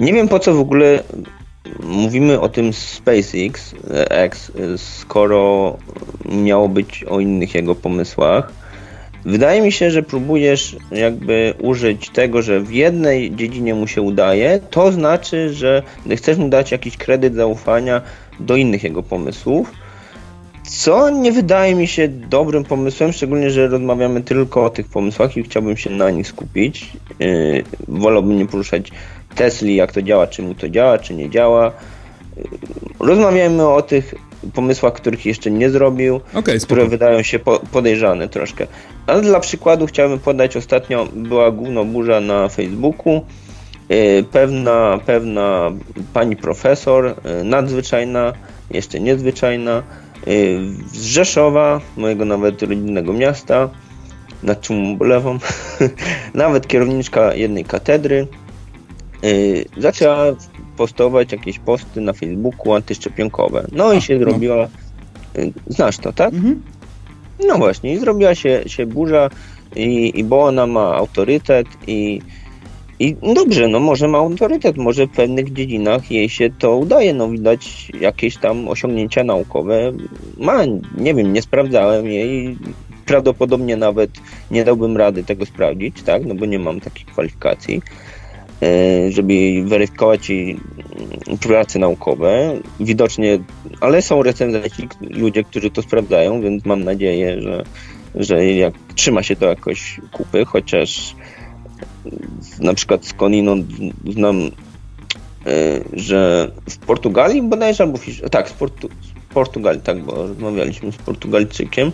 Nie 0.00 0.12
wiem 0.12 0.28
po 0.28 0.38
co 0.38 0.54
w 0.54 0.60
ogóle 0.60 1.02
mówimy 1.82 2.40
o 2.40 2.48
tym 2.48 2.72
SpaceX, 2.72 3.74
X, 4.10 4.52
skoro 4.76 5.76
miało 6.24 6.68
być 6.68 7.04
o 7.04 7.20
innych 7.20 7.54
jego 7.54 7.74
pomysłach. 7.74 8.63
Wydaje 9.24 9.62
mi 9.62 9.72
się, 9.72 9.90
że 9.90 10.02
próbujesz 10.02 10.76
jakby 10.90 11.54
użyć 11.60 12.10
tego, 12.10 12.42
że 12.42 12.60
w 12.60 12.72
jednej 12.72 13.36
dziedzinie 13.36 13.74
mu 13.74 13.86
się 13.86 14.02
udaje, 14.02 14.60
to 14.70 14.92
znaczy, 14.92 15.52
że 15.52 15.82
chcesz 16.16 16.38
mu 16.38 16.48
dać 16.48 16.72
jakiś 16.72 16.96
kredyt 16.96 17.34
zaufania 17.34 18.00
do 18.40 18.56
innych 18.56 18.84
jego 18.84 19.02
pomysłów. 19.02 19.72
Co 20.64 21.10
nie 21.10 21.32
wydaje 21.32 21.74
mi 21.74 21.86
się 21.86 22.08
dobrym 22.08 22.64
pomysłem, 22.64 23.12
szczególnie, 23.12 23.50
że 23.50 23.68
rozmawiamy 23.68 24.22
tylko 24.22 24.64
o 24.64 24.70
tych 24.70 24.88
pomysłach 24.88 25.36
i 25.36 25.42
chciałbym 25.42 25.76
się 25.76 25.90
na 25.90 26.10
nich 26.10 26.26
skupić. 26.26 26.92
Yy, 27.18 27.64
wolałbym 27.88 28.38
nie 28.38 28.46
poruszać 28.46 28.90
Tesli, 29.34 29.76
jak 29.76 29.92
to 29.92 30.02
działa, 30.02 30.26
czy 30.26 30.42
mu 30.42 30.54
to 30.54 30.68
działa, 30.68 30.98
czy 30.98 31.14
nie 31.14 31.30
działa. 31.30 31.72
Yy, 32.36 32.44
rozmawiamy 33.00 33.68
o 33.68 33.82
tych 33.82 34.14
pomysłach, 34.52 34.92
których 34.92 35.26
jeszcze 35.26 35.50
nie 35.50 35.70
zrobił, 35.70 36.20
okay, 36.34 36.58
które 36.58 36.86
wydają 36.86 37.22
się 37.22 37.38
podejrzane 37.72 38.28
troszkę. 38.28 38.66
Ale 39.06 39.22
dla 39.22 39.40
przykładu 39.40 39.86
chciałbym 39.86 40.18
podać, 40.18 40.56
ostatnio 40.56 41.08
była 41.12 41.50
główna 41.50 41.84
burza 41.84 42.20
na 42.20 42.48
Facebooku. 42.48 43.24
Yy, 43.88 44.24
pewna, 44.32 45.00
pewna 45.06 45.72
pani 46.12 46.36
profesor, 46.36 47.14
nadzwyczajna, 47.44 48.32
jeszcze 48.70 49.00
niezwyczajna, 49.00 49.82
z 50.92 51.04
Rzeszowa, 51.04 51.80
mojego 51.96 52.24
nawet 52.24 52.62
rodzinnego 52.62 53.12
miasta, 53.12 53.68
nad 54.42 54.60
czym 54.60 54.92
ubolewam, 54.92 55.38
nawet 56.34 56.66
kierowniczka 56.66 57.34
jednej 57.34 57.64
katedry, 57.64 58.26
zaczęła 59.76 60.24
postować 60.76 61.32
jakieś 61.32 61.58
posty 61.58 62.00
na 62.00 62.12
Facebooku 62.12 62.74
antyszczepionkowe. 62.74 63.66
No 63.72 63.92
i 63.92 64.00
się 64.00 64.14
no. 64.14 64.20
zrobiła, 64.20 64.68
y, 65.38 65.52
znasz 65.66 65.98
to, 65.98 66.12
tak? 66.12 66.34
Mhm. 66.34 66.62
No 67.46 67.58
właśnie, 67.58 67.92
i 67.92 67.98
zrobiła 67.98 68.34
się, 68.34 68.62
się 68.66 68.86
burza, 68.86 69.30
i, 69.76 70.12
i 70.14 70.24
bo 70.24 70.44
ona 70.44 70.66
ma 70.66 70.94
autorytet 70.94 71.66
i 71.86 72.20
i 72.98 73.16
dobrze, 73.34 73.68
no 73.68 73.80
może 73.80 74.08
ma 74.08 74.18
autorytet, 74.18 74.76
może 74.76 75.06
w 75.06 75.10
pewnych 75.10 75.52
dziedzinach 75.52 76.10
jej 76.10 76.28
się 76.28 76.50
to 76.58 76.76
udaje, 76.76 77.14
no 77.14 77.30
widać 77.30 77.92
jakieś 78.00 78.36
tam 78.36 78.68
osiągnięcia 78.68 79.24
naukowe 79.24 79.92
ma, 80.38 80.64
nie 80.98 81.14
wiem, 81.14 81.32
nie 81.32 81.42
sprawdzałem 81.42 82.06
jej, 82.06 82.56
prawdopodobnie 83.06 83.76
nawet 83.76 84.10
nie 84.50 84.64
dałbym 84.64 84.96
rady 84.96 85.24
tego 85.24 85.46
sprawdzić, 85.46 86.02
tak, 86.02 86.24
no 86.24 86.34
bo 86.34 86.46
nie 86.46 86.58
mam 86.58 86.80
takich 86.80 87.06
kwalifikacji, 87.06 87.82
żeby 89.08 89.62
weryfikować 89.66 90.30
jej 90.30 90.60
prace 91.40 91.78
naukowe. 91.78 92.60
Widocznie, 92.80 93.38
ale 93.80 94.02
są 94.02 94.22
recenzenci, 94.22 94.88
ludzie, 95.00 95.44
którzy 95.44 95.70
to 95.70 95.82
sprawdzają, 95.82 96.40
więc 96.40 96.64
mam 96.64 96.84
nadzieję, 96.84 97.42
że, 97.42 97.64
że 98.14 98.46
jak 98.46 98.74
trzyma 98.94 99.22
się 99.22 99.36
to 99.36 99.46
jakoś 99.46 100.00
kupy, 100.12 100.44
chociaż 100.44 101.14
na 102.60 102.74
przykład 102.74 103.06
skądinąd 103.06 103.66
znam, 104.12 104.50
e, 105.46 105.80
że 105.92 106.50
w 106.70 106.78
Portugalii 106.78 107.42
bodajże, 107.42 107.84
albo 107.84 107.98
w, 107.98 108.30
tak, 108.30 108.48
z, 108.48 108.52
Portu, 108.52 108.88
z 108.88 109.34
Portugalii, 109.34 109.80
tak, 109.80 110.02
bo 110.02 110.26
rozmawialiśmy 110.26 110.92
z 110.92 110.96
Portugalczykiem, 110.96 111.92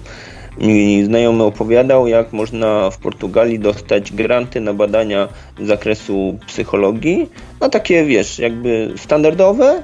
mi 0.59 1.05
znajomy 1.05 1.45
opowiadał, 1.45 2.07
jak 2.07 2.33
można 2.33 2.91
w 2.91 2.99
Portugalii 2.99 3.59
dostać 3.59 4.13
granty 4.13 4.61
na 4.61 4.75
badania 4.75 5.29
z 5.59 5.67
zakresu 5.67 6.39
psychologii, 6.47 7.29
no 7.61 7.69
takie, 7.69 8.05
wiesz, 8.05 8.39
jakby 8.39 8.93
standardowe 8.97 9.83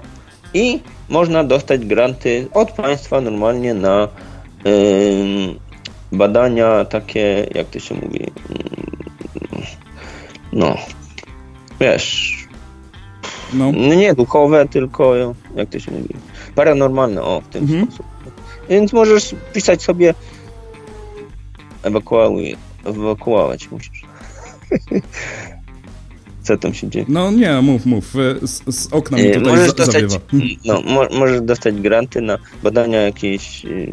i 0.55 0.81
można 1.09 1.45
dostać 1.45 1.87
granty 1.87 2.49
od 2.55 2.73
państwa 2.73 3.21
normalnie 3.21 3.75
na 3.75 4.09
yy, 4.65 5.55
badania 6.13 6.85
takie, 6.85 7.47
jak 7.55 7.67
to 7.67 7.79
się 7.79 7.95
mówi, 7.95 8.27
no, 10.53 10.77
wiesz, 11.81 12.37
no. 13.53 13.73
no. 13.73 13.95
nie 13.95 14.15
duchowe, 14.15 14.69
tylko, 14.69 15.15
jak 15.57 15.69
to 15.69 15.79
się 15.81 15.93
mówi, 15.93 16.15
paranormalne, 16.55 17.23
o, 17.23 17.41
w 17.41 17.49
ten 17.49 17.63
mhm. 17.63 17.87
sposób. 17.87 18.07
Więc 18.69 18.93
możesz 18.93 19.35
pisać 19.53 19.83
sobie 19.83 20.15
ewakuuj, 21.87 22.57
ewakuować 22.85 23.71
musisz. 23.71 24.03
Co 26.43 26.57
tam 26.57 26.75
się 26.75 26.89
dzieje? 26.89 27.07
No 27.09 27.31
nie, 27.31 27.63
mów, 27.63 27.87
mów. 27.87 28.15
Z, 28.43 28.75
z 28.75 28.93
okna 28.93 29.19
mi 29.19 29.33
tutaj 29.33 29.43
możesz 29.43 29.75
dostać, 29.75 30.05
No, 30.65 30.81
mo 30.81 31.07
możesz 31.19 31.41
dostać 31.41 31.75
granty 31.75 32.21
na 32.21 32.39
badania 32.63 33.01
jakiejś 33.01 33.65
y, 33.65 33.93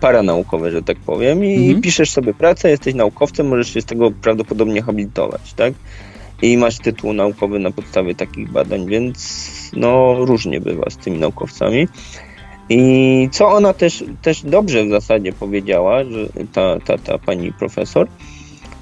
paranaukowe, 0.00 0.70
że 0.70 0.82
tak 0.82 0.96
powiem, 0.96 1.44
i 1.44 1.54
mhm. 1.54 1.80
piszesz 1.80 2.10
sobie 2.10 2.34
pracę, 2.34 2.70
jesteś 2.70 2.94
naukowcem, 2.94 3.48
możesz 3.48 3.74
się 3.74 3.80
z 3.80 3.84
tego 3.84 4.10
prawdopodobnie 4.10 4.82
habilitować, 4.82 5.54
tak? 5.54 5.74
I 6.42 6.56
masz 6.56 6.78
tytuł 6.78 7.12
naukowy 7.12 7.58
na 7.58 7.70
podstawie 7.70 8.14
takich 8.14 8.52
badań, 8.52 8.86
więc 8.86 9.50
no 9.72 10.14
różnie 10.24 10.60
bywa 10.60 10.90
z 10.90 10.96
tymi 10.96 11.18
naukowcami. 11.18 11.88
I 12.70 13.28
co 13.32 13.48
ona 13.48 13.72
też, 13.72 14.04
też 14.22 14.42
dobrze 14.42 14.84
w 14.84 14.90
zasadzie 14.90 15.32
powiedziała, 15.32 16.04
że 16.04 16.26
ta, 16.52 16.80
ta, 16.80 16.98
ta 16.98 17.18
pani 17.18 17.52
profesor, 17.52 18.08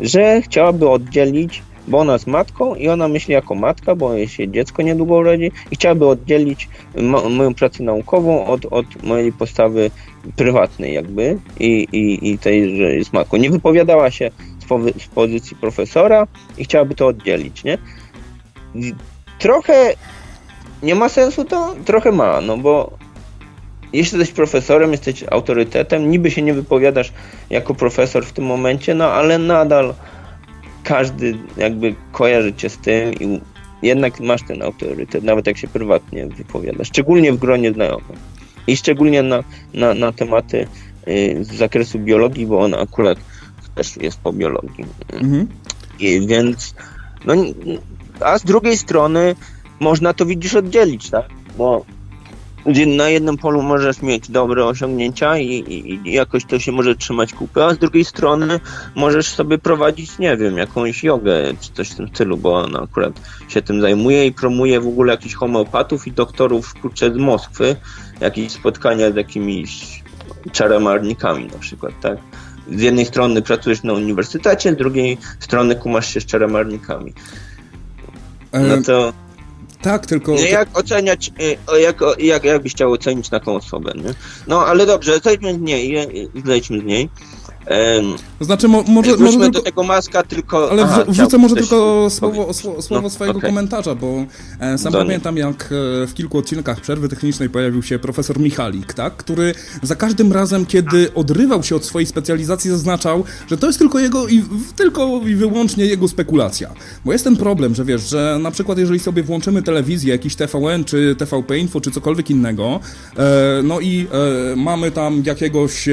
że 0.00 0.42
chciałaby 0.42 0.88
oddzielić, 0.88 1.62
bo 1.88 1.98
ona 1.98 2.12
jest 2.12 2.26
matką 2.26 2.74
i 2.74 2.88
ona 2.88 3.08
myśli 3.08 3.34
jako 3.34 3.54
matka, 3.54 3.94
bo 3.94 4.14
jej 4.14 4.28
się 4.28 4.48
dziecko 4.48 4.82
niedługo 4.82 5.14
urodzi 5.14 5.52
i 5.70 5.76
chciałaby 5.76 6.06
oddzielić 6.06 6.68
mo 6.96 7.28
moją 7.28 7.54
pracę 7.54 7.82
naukową 7.82 8.46
od, 8.46 8.66
od 8.66 9.02
mojej 9.02 9.32
postawy 9.32 9.90
prywatnej 10.36 10.94
jakby 10.94 11.38
i, 11.60 11.88
i, 11.92 12.30
i 12.30 12.38
tej, 12.38 12.76
że 12.76 12.94
jest 12.94 13.12
matką. 13.12 13.36
Nie 13.36 13.50
wypowiadała 13.50 14.10
się 14.10 14.30
z, 14.60 15.02
z 15.02 15.06
pozycji 15.06 15.56
profesora 15.56 16.26
i 16.58 16.64
chciałaby 16.64 16.94
to 16.94 17.06
oddzielić, 17.06 17.64
nie? 17.64 17.78
Trochę 19.38 19.94
nie 20.82 20.94
ma 20.94 21.08
sensu 21.08 21.44
to? 21.44 21.74
Trochę 21.84 22.12
ma, 22.12 22.40
no 22.40 22.56
bo 22.56 22.98
jeśli 23.92 24.18
jesteś 24.18 24.34
profesorem, 24.34 24.92
jesteś 24.92 25.24
autorytetem, 25.30 26.10
niby 26.10 26.30
się 26.30 26.42
nie 26.42 26.54
wypowiadasz 26.54 27.12
jako 27.50 27.74
profesor 27.74 28.26
w 28.26 28.32
tym 28.32 28.44
momencie, 28.44 28.94
no 28.94 29.12
ale 29.12 29.38
nadal 29.38 29.94
każdy 30.84 31.34
jakby 31.56 31.94
kojarzy 32.12 32.54
cię 32.54 32.68
z 32.70 32.78
tym 32.78 33.14
i 33.14 33.40
jednak 33.82 34.20
masz 34.20 34.42
ten 34.42 34.62
autorytet, 34.62 35.24
nawet 35.24 35.46
jak 35.46 35.58
się 35.58 35.68
prywatnie 35.68 36.26
wypowiadasz, 36.26 36.88
szczególnie 36.88 37.32
w 37.32 37.38
gronie 37.38 37.72
znajomych 37.72 38.18
i 38.66 38.76
szczególnie 38.76 39.22
na, 39.22 39.44
na, 39.74 39.94
na 39.94 40.12
tematy 40.12 40.66
y, 41.08 41.44
z 41.44 41.54
zakresu 41.54 41.98
biologii, 41.98 42.46
bo 42.46 42.60
ona 42.60 42.78
akurat 42.78 43.18
też 43.74 43.96
jest 43.96 44.20
po 44.20 44.32
biologii. 44.32 44.84
Mhm. 45.12 45.48
I 45.98 46.26
więc, 46.26 46.74
no, 47.24 47.34
a 48.20 48.38
z 48.38 48.44
drugiej 48.44 48.76
strony 48.76 49.34
można 49.80 50.14
to 50.14 50.26
widzisz 50.26 50.54
oddzielić, 50.54 51.10
tak? 51.10 51.28
Bo 51.58 51.84
na 52.96 53.08
jednym 53.08 53.36
polu 53.36 53.62
możesz 53.62 54.02
mieć 54.02 54.30
dobre 54.30 54.64
osiągnięcia 54.64 55.38
i, 55.38 55.46
i, 55.46 56.08
i, 56.08 56.12
jakoś 56.12 56.44
to 56.44 56.58
się 56.58 56.72
może 56.72 56.96
trzymać 56.96 57.32
kupy, 57.32 57.64
a 57.64 57.74
z 57.74 57.78
drugiej 57.78 58.04
strony 58.04 58.60
możesz 58.94 59.28
sobie 59.28 59.58
prowadzić, 59.58 60.18
nie 60.18 60.36
wiem, 60.36 60.56
jakąś 60.56 61.04
jogę 61.04 61.54
czy 61.60 61.72
coś 61.72 61.90
w 61.90 61.94
tym 61.94 62.08
stylu, 62.08 62.36
bo 62.36 62.54
ona 62.54 62.80
akurat 62.80 63.20
się 63.48 63.62
tym 63.62 63.80
zajmuje 63.80 64.26
i 64.26 64.32
promuje 64.32 64.80
w 64.80 64.86
ogóle 64.86 65.12
jakichś 65.12 65.34
homeopatów 65.34 66.06
i 66.06 66.12
doktorów 66.12 66.74
kurczę 66.74 67.12
z 67.12 67.16
Moskwy, 67.16 67.76
jakieś 68.20 68.52
spotkania 68.52 69.10
z 69.10 69.16
jakimiś 69.16 70.02
czaromarnikami 70.52 71.46
na 71.46 71.58
przykład, 71.58 71.92
tak? 72.00 72.18
Z 72.72 72.80
jednej 72.80 73.06
strony 73.06 73.42
pracujesz 73.42 73.82
na 73.82 73.92
uniwersytecie, 73.92 74.72
z 74.72 74.76
drugiej 74.76 75.18
strony 75.40 75.76
kumasz 75.76 76.14
się 76.14 76.20
z 76.20 76.26
czaromarnikami. 76.26 77.12
No 78.52 78.82
to... 78.86 79.12
Tak, 79.82 80.06
tylko... 80.06 80.32
Jak 80.32 80.78
oceniać, 80.78 81.30
y, 81.40 81.80
jak, 81.80 82.00
jak, 82.18 82.44
jak 82.44 82.62
byś 82.62 82.72
chciał 82.72 82.92
ocenić 82.92 83.28
taką 83.28 83.56
osobę, 83.56 83.92
nie? 83.96 84.14
No 84.46 84.66
ale 84.66 84.86
dobrze, 84.86 85.18
zejdźmy 85.18 85.54
z 85.54 85.58
niej, 85.58 86.08
zejdźmy 86.44 86.80
z 86.80 86.84
niej. 86.84 87.08
To 88.38 88.44
znaczy, 88.44 88.68
mo, 88.68 88.82
może, 88.82 89.16
może 89.16 89.38
tylko, 89.38 89.50
do 89.50 89.62
tego 89.62 89.82
maska, 89.82 90.22
tylko... 90.22 90.70
Ale 90.70 90.82
Aha, 90.82 91.04
wrzucę 91.08 91.38
może 91.38 91.54
tylko 91.54 92.06
słowo, 92.10 92.54
słowo, 92.54 92.82
słowo 92.82 93.02
no, 93.02 93.10
swojego 93.10 93.38
okay. 93.38 93.50
komentarza, 93.50 93.94
bo 93.94 94.24
e, 94.60 94.78
sam 94.78 94.92
pamiętam, 94.92 95.36
jak 95.36 95.64
e, 96.02 96.06
w 96.06 96.14
kilku 96.14 96.38
odcinkach 96.38 96.80
przerwy 96.80 97.08
technicznej 97.08 97.50
pojawił 97.50 97.82
się 97.82 97.98
profesor 97.98 98.40
Michalik, 98.40 98.92
tak? 98.92 99.16
który 99.16 99.54
za 99.82 99.96
każdym 99.96 100.32
razem, 100.32 100.66
kiedy 100.66 101.14
odrywał 101.14 101.62
się 101.62 101.76
od 101.76 101.84
swojej 101.84 102.06
specjalizacji, 102.06 102.70
zaznaczał, 102.70 103.24
że 103.50 103.56
to 103.56 103.66
jest 103.66 103.78
tylko 103.78 103.98
jego 103.98 104.28
i 104.28 104.44
tylko 104.76 105.20
i 105.26 105.34
wyłącznie 105.34 105.86
jego 105.86 106.08
spekulacja. 106.08 106.70
Bo 107.04 107.12
jest 107.12 107.24
ten 107.24 107.36
problem, 107.36 107.74
że 107.74 107.84
wiesz, 107.84 108.08
że 108.08 108.38
na 108.42 108.50
przykład 108.50 108.78
jeżeli 108.78 109.00
sobie 109.00 109.22
włączymy 109.22 109.62
telewizję, 109.62 110.12
jakiś 110.12 110.36
TVN, 110.36 110.84
czy 110.84 111.16
TVP 111.18 111.58
Info, 111.58 111.80
czy 111.80 111.90
cokolwiek 111.90 112.30
innego, 112.30 112.80
e, 113.16 113.60
no 113.64 113.80
i 113.80 114.06
mamy 114.56 114.90
tam 114.90 115.22
jakiegoś 115.26 115.88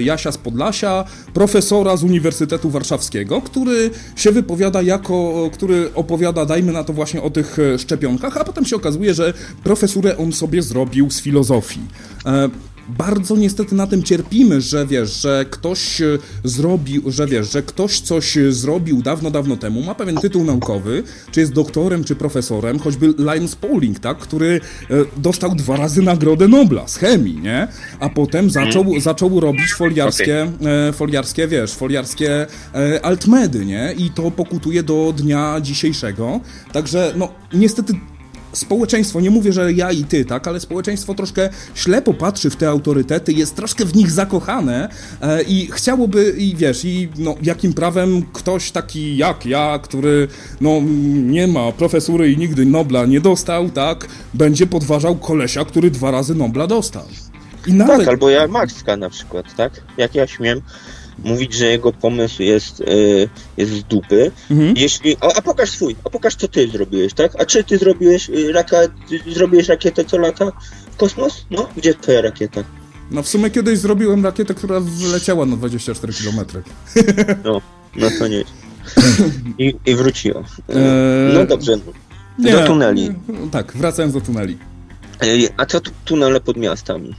Jasia 0.00 0.32
z 0.32 0.38
Podlasia, 0.38 1.04
profesora 1.34 1.96
z 1.96 2.04
Uniwersytetu 2.04 2.70
Warszawskiego, 2.70 3.40
który 3.40 3.90
się 4.16 4.32
wypowiada 4.32 4.82
jako, 4.82 5.50
który 5.52 5.94
opowiada, 5.94 6.46
dajmy 6.46 6.72
na 6.72 6.84
to 6.84 6.92
właśnie 6.92 7.22
o 7.22 7.30
tych 7.30 7.58
e, 7.58 7.78
szczepionkach, 7.78 8.36
a 8.36 8.44
potem 8.44 8.64
się 8.64 8.76
okazuje, 8.76 9.14
że 9.14 9.32
profesurę 9.64 10.16
on 10.16 10.32
sobie 10.32 10.62
zrobił 10.62 11.10
z 11.10 11.20
filozofii. 11.20 11.80
E, 12.88 12.92
bardzo 12.98 13.36
niestety 13.36 13.74
na 13.74 13.86
tym 13.86 14.02
cierpimy, 14.02 14.60
że 14.60 14.86
wiesz, 14.86 15.20
że 15.20 15.44
ktoś 15.50 16.00
e, 16.00 16.18
zrobił, 16.44 17.02
że 17.10 17.26
wiesz, 17.26 17.52
że 17.52 17.62
ktoś 17.62 18.00
coś 18.00 18.38
zrobił 18.48 19.02
dawno, 19.02 19.30
dawno 19.30 19.56
temu, 19.56 19.82
ma 19.82 19.94
pewien 19.94 20.16
tytuł 20.16 20.44
naukowy, 20.44 21.02
czy 21.30 21.40
jest 21.40 21.52
doktorem, 21.52 22.04
czy 22.04 22.16
profesorem, 22.16 22.78
choćby 22.78 23.14
Linus 23.34 23.56
Pauling, 23.56 23.98
tak, 23.98 24.18
który 24.18 24.60
e, 24.90 24.94
dostał 25.16 25.54
dwa 25.54 25.76
razy 25.76 26.02
Nagrodę 26.02 26.48
Nobla 26.48 26.88
z 26.88 26.96
chemii, 26.96 27.40
nie? 27.40 27.68
A 28.00 28.08
potem 28.08 28.50
zaczął, 28.50 28.82
mm. 28.82 29.00
zaczął 29.00 29.40
robić 29.40 29.72
foliarskie, 29.72 30.48
okay. 30.60 30.70
E, 30.88 30.92
foliarskie, 30.92 31.48
wiesz, 31.48 31.72
foliarskie 31.74 32.46
altmedy, 33.02 33.66
nie? 33.66 33.94
I 33.98 34.10
to 34.10 34.30
pokutuje 34.30 34.82
do 34.82 35.14
dnia 35.16 35.60
dzisiejszego. 35.60 36.40
Także, 36.72 37.12
no, 37.16 37.28
niestety 37.52 37.92
społeczeństwo, 38.52 39.20
nie 39.20 39.30
mówię, 39.30 39.52
że 39.52 39.72
ja 39.72 39.92
i 39.92 40.04
ty, 40.04 40.24
tak, 40.24 40.48
ale 40.48 40.60
społeczeństwo 40.60 41.14
troszkę 41.14 41.48
ślepo 41.74 42.14
patrzy 42.14 42.50
w 42.50 42.56
te 42.56 42.68
autorytety, 42.68 43.32
jest 43.32 43.56
troszkę 43.56 43.84
w 43.84 43.96
nich 43.96 44.10
zakochane 44.10 44.88
e, 45.20 45.42
i 45.42 45.68
chciałoby, 45.72 46.34
i 46.38 46.56
wiesz, 46.56 46.84
i 46.84 47.08
no, 47.18 47.34
jakim 47.42 47.72
prawem 47.72 48.22
ktoś 48.32 48.70
taki 48.70 49.16
jak 49.16 49.46
ja, 49.46 49.78
który 49.82 50.28
no, 50.60 50.80
nie 51.12 51.46
ma 51.46 51.72
profesury 51.72 52.32
i 52.32 52.38
nigdy 52.38 52.66
Nobla 52.66 53.06
nie 53.06 53.20
dostał, 53.20 53.70
tak, 53.70 54.06
będzie 54.34 54.66
podważał 54.66 55.16
kolesia, 55.16 55.64
który 55.64 55.90
dwa 55.90 56.10
razy 56.10 56.34
Nobla 56.34 56.66
dostał. 56.66 57.04
I 57.66 57.72
nawet... 57.72 57.98
Tak, 57.98 58.08
albo 58.08 58.30
ja 58.30 58.48
Maxka 58.48 58.96
na 58.96 59.10
przykład, 59.10 59.56
tak? 59.56 59.72
Jak 59.96 60.14
ja 60.14 60.26
śmiem 60.26 60.60
mówić, 61.18 61.54
że 61.54 61.66
jego 61.66 61.92
pomysł 61.92 62.42
jest, 62.42 62.80
y, 62.80 63.28
jest 63.56 63.72
z 63.72 63.84
dupy. 63.84 64.30
Mhm. 64.50 64.74
Jeśli, 64.76 65.16
a, 65.20 65.26
a, 65.26 65.42
pokaż 65.42 65.70
swój, 65.70 65.96
a 66.04 66.10
pokaż 66.10 66.34
co 66.34 66.48
ty 66.48 66.68
zrobiłeś, 66.68 67.14
tak? 67.14 67.40
A 67.40 67.44
czy 67.44 67.64
ty 67.64 67.78
zrobiłeś 67.78 68.30
y, 68.30 68.52
raka, 68.52 68.76
ty 69.08 69.32
zrobiłeś 69.32 69.68
rakietę, 69.68 70.04
co 70.04 70.18
lata 70.18 70.52
w 70.92 70.96
kosmos? 70.96 71.46
No, 71.50 71.68
gdzie 71.76 71.94
twoja 71.94 72.22
rakieta? 72.22 72.64
No 73.10 73.22
w 73.22 73.28
sumie 73.28 73.50
kiedyś 73.50 73.78
zrobiłem 73.78 74.24
rakietę, 74.24 74.54
która 74.54 74.80
wleciała 74.80 75.46
na 75.46 75.56
24 75.56 76.12
km. 76.12 76.46
No, 77.44 77.60
no 77.96 78.08
to 78.18 78.28
nie. 78.28 78.44
I, 79.58 79.74
i 79.86 79.94
wróciła. 79.94 80.40
Eee... 80.68 81.34
No 81.34 81.46
dobrze. 81.46 81.78
Nie, 82.38 82.52
do 82.52 82.66
tuneli. 82.66 83.10
Tak, 83.50 83.72
wracając 83.72 84.14
do 84.14 84.20
tuneli. 84.20 84.58
A 85.56 85.66
co 85.66 85.80
tunele 86.04 86.40
pod 86.40 86.56
miastami? 86.56 87.14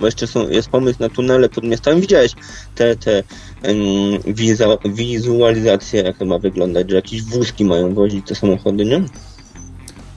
Bo 0.00 0.06
jeszcze 0.06 0.26
są, 0.26 0.48
jest 0.48 0.68
pomysł 0.68 0.96
na 1.00 1.08
tunele 1.08 1.48
pod 1.48 1.64
miastami. 1.64 2.00
Widziałeś 2.00 2.32
te, 2.74 2.96
te 2.96 3.22
um, 3.62 4.94
wizualizacje, 4.94 6.02
jak 6.02 6.18
to 6.18 6.24
ma 6.24 6.38
wyglądać, 6.38 6.90
że 6.90 6.96
jakieś 6.96 7.22
wózki 7.22 7.64
mają 7.64 7.94
wozić 7.94 8.26
te 8.26 8.34
samochody, 8.34 8.84
nie? 8.84 9.02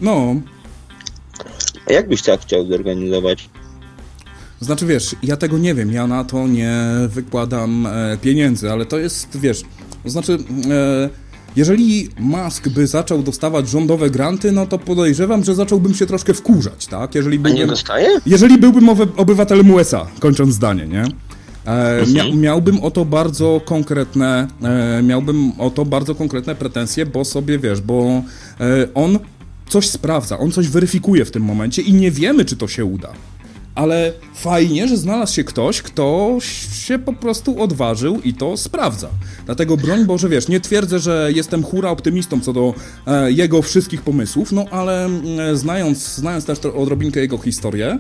No. 0.02 0.36
A 1.90 1.94
jak 1.94 2.10
byś 2.10 2.22
tak 2.22 2.42
chciał 2.42 2.68
zorganizować? 2.68 3.50
Znaczy, 4.60 4.86
wiesz, 4.86 5.16
ja 5.24 5.38
tego 5.38 5.58
nie 5.58 5.76
wiem, 5.76 5.92
ja 5.92 6.08
na 6.08 6.24
to 6.24 6.48
nie 6.48 6.84
wykładam 7.08 7.86
e, 7.86 8.18
pieniędzy, 8.22 8.72
ale 8.72 8.86
to 8.86 8.98
jest, 8.98 9.40
wiesz, 9.40 9.62
to 10.04 10.10
znaczy... 10.10 10.38
E, 10.72 11.27
jeżeli 11.56 12.10
Musk 12.20 12.70
by 12.70 12.88
zaczął 12.88 13.24
dostawać 13.24 13.70
rządowe 13.70 14.10
granty, 14.10 14.52
no 14.52 14.68
to 14.68 14.80
podejrzewam, 14.80 15.44
że 15.44 15.56
zacząłbym 15.56 15.94
się 15.94 16.06
troszkę 16.06 16.34
wkurzać, 16.34 16.88
tak? 16.88 17.16
Jeżeli 17.16 17.40
byłbym, 17.40 17.58
A 17.58 17.60
nie 17.60 17.68
dostaje? 17.68 18.10
Jeżeli 18.26 18.58
byłbym 18.58 18.90
obywatelem 19.18 19.72
USA, 19.72 20.08
kończąc 20.20 20.54
zdanie, 20.54 20.88
nie? 20.88 21.04
E, 21.66 22.06
mia, 22.14 22.24
mhm. 22.24 22.42
miałbym 22.42 22.80
o 22.80 22.92
to 22.92 23.06
bardzo 23.06 23.62
konkretne, 23.66 24.48
e, 24.64 25.04
miałbym 25.04 25.52
o 25.60 25.70
to 25.70 25.86
bardzo 25.86 26.16
konkretne 26.16 26.56
pretensje, 26.56 27.06
bo 27.06 27.26
sobie 27.26 27.60
wiesz, 27.60 27.82
bo 27.82 28.04
e, 28.60 28.88
on 28.94 29.20
coś 29.70 29.90
sprawdza, 29.90 30.40
on 30.40 30.52
coś 30.52 30.68
weryfikuje 30.68 31.26
w 31.26 31.32
tym 31.32 31.44
momencie 31.44 31.82
i 31.82 31.94
nie 31.94 32.12
wiemy, 32.12 32.46
czy 32.46 32.56
to 32.56 32.68
się 32.68 32.86
uda 32.86 33.10
ale 33.78 34.14
fajnie, 34.36 34.88
że 34.88 34.98
znalazł 34.98 35.34
się 35.34 35.44
ktoś, 35.44 35.82
kto 35.82 36.38
się 36.74 37.00
po 37.00 37.14
prostu 37.14 37.62
odważył 37.62 38.22
i 38.22 38.34
to 38.34 38.58
sprawdza. 38.58 39.10
Dlatego 39.46 39.78
broń 39.78 40.06
Boże, 40.06 40.30
wiesz, 40.30 40.48
nie 40.48 40.60
twierdzę, 40.60 41.00
że 41.00 41.30
jestem 41.36 41.64
hura 41.64 41.90
optymistą 41.90 42.42
co 42.42 42.54
do 42.54 42.74
e, 43.08 43.32
jego 43.32 43.62
wszystkich 43.62 44.02
pomysłów, 44.02 44.52
no 44.52 44.66
ale 44.72 45.06
e, 45.06 45.56
znając, 45.56 46.16
znając 46.16 46.46
też 46.46 46.60
odrobinkę 46.60 47.20
jego 47.20 47.38
historię, 47.38 47.98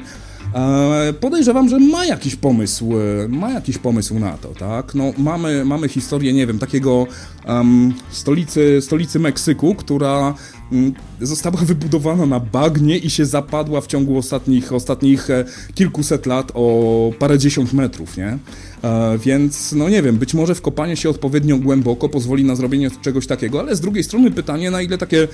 podejrzewam, 1.19 1.69
że 1.69 1.80
ma 1.80 2.06
jakiś 2.06 2.36
pomysł, 2.36 2.94
e, 3.26 3.28
ma 3.28 3.52
jakiś 3.52 3.78
pomysł 3.78 4.19
na 4.19 4.38
to, 4.38 4.48
tak? 4.48 4.95
No, 4.95 5.03
mamy, 5.18 5.65
mamy 5.65 5.90
historię, 5.90 6.34
nie 6.34 6.48
wiem, 6.48 6.60
takiego 6.60 7.07
um, 7.48 7.94
stolicy, 8.10 8.82
stolicy 8.82 9.19
Meksyku, 9.19 9.76
która 9.76 10.34
Mm, 10.72 10.94
została 11.22 11.57
wybudowana 11.57 12.26
na 12.26 12.40
bagnie 12.40 12.98
i 12.98 13.10
się 13.10 13.26
zapadła 13.26 13.82
w 13.82 13.88
ciągu 13.88 14.18
ostatnich, 14.18 14.74
ostatnich 14.74 15.30
e, 15.30 15.45
kilkuset 15.74 16.26
lat 16.26 16.52
o 16.53 17.11
parędziesiąt 17.19 17.74
metrów, 17.74 18.18
nie? 18.18 18.38
E, 18.84 19.18
więc, 19.18 19.72
no 19.72 19.90
nie 19.90 20.02
wiem, 20.02 20.18
być 20.18 20.34
może 20.34 20.56
wkopanie 20.56 20.95
się 20.95 21.10
odpowiednio 21.10 21.57
głęboko 21.57 22.10
pozwoli 22.10 22.44
na 22.44 22.56
zrobienie 22.56 22.91
czegoś 23.02 23.28
takiego, 23.28 23.60
ale 23.60 23.76
z 23.76 23.82
drugiej 23.82 24.03
strony 24.03 24.32
pytanie, 24.32 24.72
na 24.72 24.82
ile 24.82 24.98
takie 24.98 25.28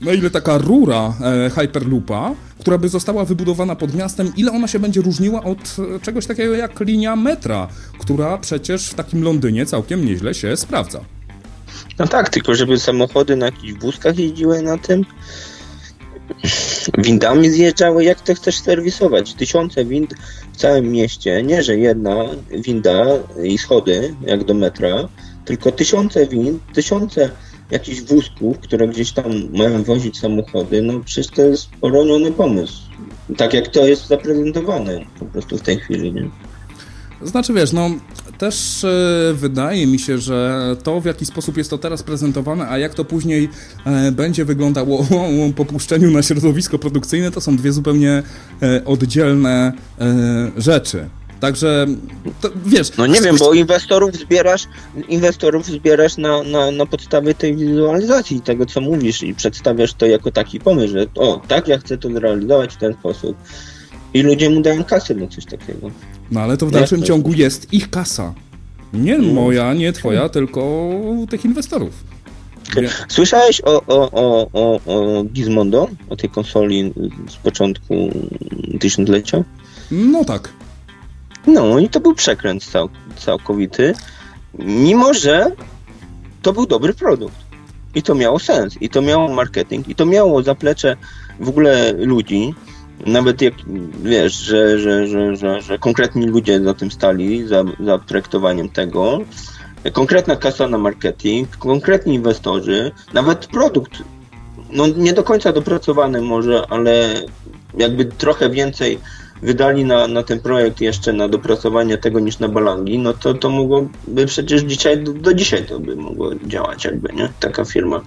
na 0.00 0.12
ile 0.12 0.30
taka 0.30 0.58
rura 0.58 1.14
e, 1.20 1.50
Hyperloopa, 1.50 2.34
która 2.60 2.78
by 2.78 2.88
została 2.88 3.24
wybudowana 3.24 3.76
pod 3.76 3.94
miastem, 3.94 4.32
ile 4.36 4.52
ona 4.52 4.68
się 4.68 4.78
będzie 4.78 5.00
różniła 5.00 5.44
od 5.44 5.76
e, 5.96 6.00
czegoś 6.00 6.26
takiego 6.26 6.54
jak 6.54 6.80
linia 6.80 7.16
metra, 7.16 7.68
która 7.98 8.38
przecież 8.38 8.88
w 8.88 8.94
takim 8.94 9.22
Londynie 9.22 9.66
całkiem 9.66 10.06
nieźle 10.06 10.34
się 10.34 10.56
sprawdza. 10.56 11.00
No 11.98 12.06
tak, 12.06 12.28
tylko 12.28 12.54
żeby 12.54 12.78
samochody 12.78 13.36
na 13.36 13.46
jakichś 13.46 13.72
wózkach 13.72 14.18
jeździły 14.18 14.62
na 14.62 14.78
tym, 14.78 15.04
windami 16.98 17.50
zjeżdżały, 17.50 18.04
jak 18.04 18.20
to 18.20 18.34
chcesz 18.34 18.58
serwisować? 18.58 19.34
Tysiące 19.34 19.84
wind 19.84 20.14
w 20.52 20.56
całym 20.56 20.92
mieście, 20.92 21.42
nie 21.42 21.62
że 21.62 21.76
jedna 21.76 22.24
winda 22.50 23.04
i 23.44 23.58
schody, 23.58 24.14
jak 24.26 24.44
do 24.44 24.54
metra, 24.54 25.08
tylko 25.44 25.72
tysiące 25.72 26.26
wind, 26.26 26.62
tysiące 26.74 27.30
jakichś 27.70 28.00
wózków, 28.00 28.58
które 28.58 28.88
gdzieś 28.88 29.12
tam 29.12 29.32
mają 29.52 29.82
wozić 29.82 30.18
samochody, 30.18 30.82
no 30.82 31.00
przecież 31.00 31.26
to 31.26 31.42
jest 31.42 31.70
poroniony 31.80 32.32
pomysł. 32.32 32.78
Tak 33.36 33.54
jak 33.54 33.68
to 33.68 33.86
jest 33.86 34.06
zaprezentowane 34.06 35.00
po 35.18 35.24
prostu 35.24 35.58
w 35.58 35.62
tej 35.62 35.76
chwili, 35.76 36.12
nie? 36.12 36.30
Znaczy 37.22 37.52
wiesz, 37.52 37.72
no 37.72 37.90
też 38.38 38.84
e, 38.84 39.34
wydaje 39.34 39.86
mi 39.86 39.98
się, 39.98 40.18
że 40.18 40.76
to 40.82 41.00
w 41.00 41.04
jaki 41.04 41.26
sposób 41.26 41.56
jest 41.56 41.70
to 41.70 41.78
teraz 41.78 42.02
prezentowane, 42.02 42.68
a 42.68 42.78
jak 42.78 42.94
to 42.94 43.04
później 43.04 43.48
e, 43.86 44.12
będzie 44.12 44.44
wyglądało 44.44 45.06
po 45.56 45.64
puszczeniu 45.64 46.10
na 46.10 46.22
środowisko 46.22 46.78
produkcyjne, 46.78 47.30
to 47.30 47.40
są 47.40 47.56
dwie 47.56 47.72
zupełnie 47.72 48.22
e, 48.62 48.84
oddzielne 48.84 49.72
rzeczy. 50.56 51.08
Także, 51.40 51.86
to, 52.40 52.50
wiesz... 52.66 52.96
No 52.96 53.06
nie 53.06 53.20
wiem, 53.20 53.36
bo 53.36 53.54
inwestorów 53.54 54.16
zbierasz, 54.16 54.62
inwestorów 55.08 55.66
zbierasz 55.66 56.16
na, 56.16 56.42
na, 56.42 56.70
na 56.70 56.86
podstawie 56.86 57.34
tej 57.34 57.56
wizualizacji, 57.56 58.40
tego 58.40 58.66
co 58.66 58.80
mówisz 58.80 59.22
i 59.22 59.34
przedstawiasz 59.34 59.94
to 59.94 60.06
jako 60.06 60.30
taki 60.30 60.60
pomysł, 60.60 60.92
że 60.92 61.06
o, 61.14 61.42
tak, 61.48 61.68
ja 61.68 61.78
chcę 61.78 61.98
to 61.98 62.10
zrealizować 62.10 62.74
w 62.74 62.76
ten 62.76 62.92
sposób. 62.92 63.36
I 64.14 64.22
ludzie 64.22 64.50
mu 64.50 64.60
dają 64.60 64.84
kasę 64.84 65.14
na 65.14 65.26
coś 65.26 65.44
takiego. 65.44 65.90
No 66.30 66.40
ale 66.40 66.56
to 66.56 66.66
w 66.66 66.70
dalszym 66.70 66.98
Jak 66.98 67.06
ciągu 67.06 67.32
jest 67.32 67.72
ich 67.72 67.90
kasa. 67.90 68.34
Nie 68.92 69.18
no. 69.18 69.32
moja, 69.32 69.74
nie 69.74 69.92
twoja, 69.92 70.28
tylko 70.28 70.90
tych 71.30 71.44
inwestorów. 71.44 72.04
Słyszałeś 73.08 73.60
o, 73.60 73.82
o, 73.86 74.10
o, 74.12 74.48
o, 74.52 74.80
o 74.86 75.24
Gizmondo, 75.24 75.88
o 76.10 76.16
tej 76.16 76.30
konsoli 76.30 76.92
z 77.30 77.36
początku 77.36 77.94
tysiąclecia? 78.80 79.44
No 79.90 80.24
tak. 80.24 80.52
No 81.46 81.78
i 81.78 81.88
to 81.88 82.00
był 82.00 82.14
przekręt 82.14 82.64
cał, 82.64 82.88
całkowity, 83.16 83.94
mimo 84.58 85.14
że 85.14 85.52
to 86.42 86.52
był 86.52 86.66
dobry 86.66 86.94
produkt. 86.94 87.36
I 87.94 88.02
to 88.02 88.14
miało 88.14 88.38
sens, 88.38 88.82
i 88.82 88.88
to 88.88 89.02
miało 89.02 89.34
marketing, 89.34 89.88
i 89.88 89.94
to 89.94 90.06
miało 90.06 90.42
zaplecze 90.42 90.96
w 91.40 91.48
ogóle 91.48 91.92
ludzi, 91.92 92.54
nawet 93.06 93.42
jak 93.42 93.54
wiesz, 94.02 94.32
że, 94.32 94.78
że, 94.78 95.06
że, 95.06 95.36
że, 95.36 95.60
że 95.62 95.78
konkretni 95.78 96.26
ludzie 96.26 96.60
za 96.60 96.74
tym 96.74 96.90
stali, 96.90 97.48
za, 97.48 97.64
za 97.80 97.98
traktowaniem 97.98 98.68
tego, 98.68 99.18
konkretna 99.92 100.36
kasa 100.36 100.68
na 100.68 100.78
marketing, 100.78 101.56
konkretni 101.56 102.14
inwestorzy, 102.14 102.92
nawet 103.14 103.46
produkt, 103.46 104.02
no 104.72 104.86
nie 104.86 105.12
do 105.12 105.22
końca 105.22 105.52
dopracowany 105.52 106.20
może, 106.20 106.66
ale 106.70 107.14
jakby 107.76 108.04
trochę 108.04 108.50
więcej 108.50 108.98
wydali 109.42 109.84
na, 109.84 110.08
na 110.08 110.22
ten 110.22 110.40
projekt 110.40 110.80
jeszcze 110.80 111.12
na 111.12 111.28
dopracowanie 111.28 111.98
tego 111.98 112.20
niż 112.20 112.38
na 112.38 112.48
balangi, 112.48 112.98
no 112.98 113.12
to 113.12 113.34
to 113.34 113.50
mogłoby 113.50 114.26
przecież 114.26 114.62
dzisiaj, 114.62 115.04
do, 115.04 115.12
do 115.12 115.34
dzisiaj 115.34 115.66
to 115.66 115.80
by 115.80 115.96
mogło 115.96 116.34
działać 116.46 116.84
jakby, 116.84 117.12
nie? 117.12 117.28
Taka 117.40 117.64
firma. 117.64 118.00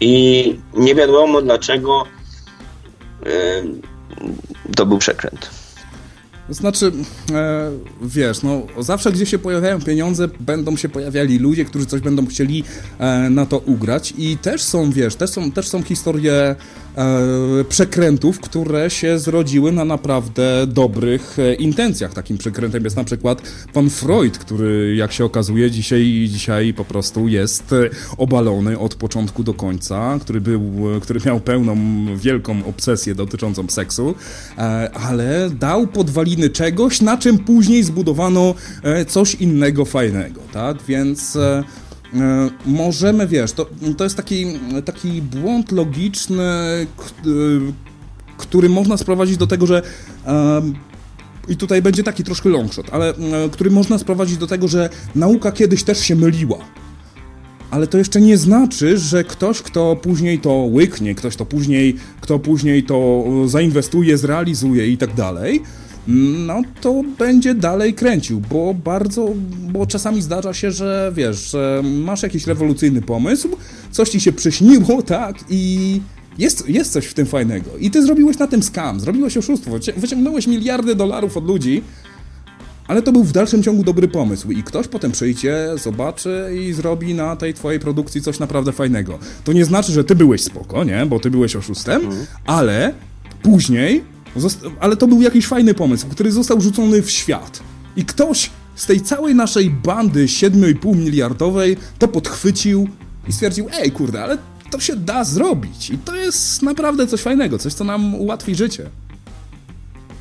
I 0.00 0.58
nie 0.74 0.94
wiadomo 0.94 1.42
dlaczego 1.42 2.04
yy, 3.24 3.30
to 4.76 4.86
był 4.86 4.98
przekręt. 4.98 5.62
Znaczy, 6.48 6.92
e, 7.32 7.70
wiesz, 8.02 8.42
no 8.42 8.62
zawsze 8.78 9.12
gdzie 9.12 9.26
się 9.26 9.38
pojawiają 9.38 9.80
pieniądze, 9.80 10.28
będą 10.40 10.76
się 10.76 10.88
pojawiali 10.88 11.38
ludzie, 11.38 11.64
którzy 11.64 11.86
coś 11.86 12.00
będą 12.00 12.26
chcieli 12.26 12.64
e, 12.98 13.30
na 13.30 13.46
to 13.46 13.58
ugrać 13.58 14.14
i 14.18 14.36
też 14.36 14.62
są, 14.62 14.90
wiesz, 14.90 15.16
też 15.16 15.30
są, 15.30 15.52
też 15.52 15.68
są 15.68 15.82
historie 15.82 16.56
przekrętów, 17.68 18.40
które 18.40 18.90
się 18.90 19.18
zrodziły 19.18 19.72
na 19.72 19.84
naprawdę 19.84 20.66
dobrych 20.66 21.38
e, 21.38 21.54
intencjach. 21.54 22.14
Takim 22.14 22.38
przekrętem 22.38 22.84
jest 22.84 22.96
na 22.96 23.04
przykład 23.04 23.42
pan 23.72 23.90
Freud, 23.90 24.38
który 24.38 24.96
jak 24.96 25.12
się 25.12 25.24
okazuje 25.24 25.70
dzisiaj, 25.70 26.28
dzisiaj 26.28 26.74
po 26.74 26.84
prostu 26.84 27.28
jest 27.28 27.72
e, 27.72 27.90
obalony 28.16 28.78
od 28.78 28.94
początku 28.94 29.44
do 29.44 29.54
końca, 29.54 30.18
który 30.20 30.40
był, 30.40 30.62
który 31.00 31.20
miał 31.26 31.40
pełną, 31.40 31.76
wielką 32.16 32.66
obsesję 32.66 33.14
dotyczącą 33.14 33.68
seksu, 33.68 34.14
e, 34.58 34.90
ale 34.94 35.50
dał 35.50 35.86
podwaliny 35.86 36.50
czegoś, 36.50 37.00
na 37.00 37.16
czym 37.16 37.38
później 37.38 37.82
zbudowano 37.82 38.54
e, 38.82 39.04
coś 39.04 39.34
innego 39.34 39.84
fajnego, 39.84 40.40
tak? 40.52 40.76
Więc 40.88 41.36
e, 41.36 41.40
e, 41.40 41.64
możemy, 42.66 43.26
wiesz, 43.26 43.52
to, 43.52 43.66
to 43.96 44.04
jest 44.04 44.16
taki, 44.16 44.46
taki 44.84 45.22
błąd 45.22 45.72
logiczny, 45.72 46.86
który 48.36 48.68
można 48.68 48.96
sprowadzić 48.96 49.36
do 49.36 49.46
tego, 49.46 49.66
że 49.66 49.82
i 51.48 51.56
tutaj 51.56 51.82
będzie 51.82 52.02
taki 52.02 52.24
troszkę 52.24 52.48
longshot, 52.48 52.86
ale 52.92 53.14
który 53.52 53.70
można 53.70 53.98
sprowadzić 53.98 54.36
do 54.36 54.46
tego, 54.46 54.68
że 54.68 54.90
nauka 55.14 55.52
kiedyś 55.52 55.82
też 55.82 56.00
się 56.00 56.16
myliła. 56.16 56.58
Ale 57.70 57.86
to 57.86 57.98
jeszcze 57.98 58.20
nie 58.20 58.36
znaczy, 58.36 58.98
że 58.98 59.24
ktoś, 59.24 59.62
kto 59.62 59.96
później 59.96 60.38
to 60.38 60.52
łyknie, 60.52 61.14
ktoś, 61.14 61.34
kto 61.34 61.46
później, 61.46 61.96
kto 62.20 62.38
później 62.38 62.82
to 62.82 63.24
zainwestuje, 63.46 64.18
zrealizuje 64.18 64.88
i 64.88 64.98
tak 64.98 65.14
dalej, 65.14 65.62
no 66.06 66.62
to 66.80 67.02
będzie 67.18 67.54
dalej 67.54 67.94
kręcił, 67.94 68.40
bo 68.40 68.74
bardzo, 68.74 69.28
bo 69.72 69.86
czasami 69.86 70.22
zdarza 70.22 70.54
się, 70.54 70.70
że 70.70 71.12
wiesz, 71.14 71.50
że 71.50 71.82
masz 71.84 72.22
jakiś 72.22 72.46
rewolucyjny 72.46 73.02
pomysł, 73.02 73.48
coś 73.90 74.08
ci 74.08 74.20
się 74.20 74.32
przyśniło, 74.32 75.02
tak, 75.18 75.36
i 75.50 76.00
jest, 76.38 76.68
jest 76.68 76.92
coś 76.92 77.06
w 77.06 77.14
tym 77.14 77.26
fajnego. 77.26 77.70
I 77.78 77.90
ty 77.90 78.02
zrobiłeś 78.02 78.38
na 78.38 78.46
tym 78.46 78.62
skam, 78.62 79.00
zrobiłeś 79.00 79.36
oszustwo, 79.36 79.70
wyciągnąłeś 79.96 80.46
miliardy 80.46 80.94
dolarów 80.94 81.36
od 81.36 81.46
ludzi, 81.46 81.82
ale 82.88 83.02
to 83.02 83.12
był 83.12 83.24
w 83.24 83.32
dalszym 83.32 83.62
ciągu 83.62 83.84
dobry 83.84 84.08
pomysł 84.08 84.50
i 84.50 84.62
ktoś 84.62 84.88
potem 84.88 85.12
przyjdzie, 85.12 85.68
zobaczy 85.82 86.50
i 86.60 86.72
zrobi 86.72 87.14
na 87.14 87.36
tej 87.36 87.54
twojej 87.54 87.80
produkcji 87.80 88.22
coś 88.22 88.38
naprawdę 88.38 88.72
fajnego. 88.72 89.18
To 89.44 89.52
nie 89.52 89.64
znaczy, 89.64 89.92
że 89.92 90.04
ty 90.04 90.14
byłeś 90.14 90.40
spoko, 90.40 90.84
nie? 90.84 91.06
Bo 91.06 91.20
ty 91.20 91.30
byłeś 91.30 91.56
oszustem, 91.56 92.02
mhm. 92.02 92.26
ale 92.46 92.94
później 93.42 94.04
ale 94.80 94.96
to 94.96 95.06
był 95.06 95.22
jakiś 95.22 95.46
fajny 95.46 95.74
pomysł, 95.74 96.06
który 96.08 96.32
został 96.32 96.60
rzucony 96.60 97.02
w 97.02 97.10
świat. 97.10 97.62
I 97.96 98.04
ktoś 98.04 98.50
z 98.74 98.86
tej 98.86 99.00
całej 99.00 99.34
naszej 99.34 99.70
bandy 99.70 100.26
7,5 100.26 100.96
miliardowej 100.96 101.76
to 101.98 102.08
podchwycił 102.08 102.88
i 103.28 103.32
stwierdził, 103.32 103.68
ej 103.72 103.90
kurde, 103.90 104.22
ale 104.22 104.38
to 104.70 104.80
się 104.80 104.96
da 104.96 105.24
zrobić. 105.24 105.90
I 105.90 105.98
to 105.98 106.14
jest 106.14 106.62
naprawdę 106.62 107.06
coś 107.06 107.20
fajnego, 107.20 107.58
coś, 107.58 107.74
co 107.74 107.84
nam 107.84 108.14
ułatwi 108.14 108.54
życie. 108.54 108.90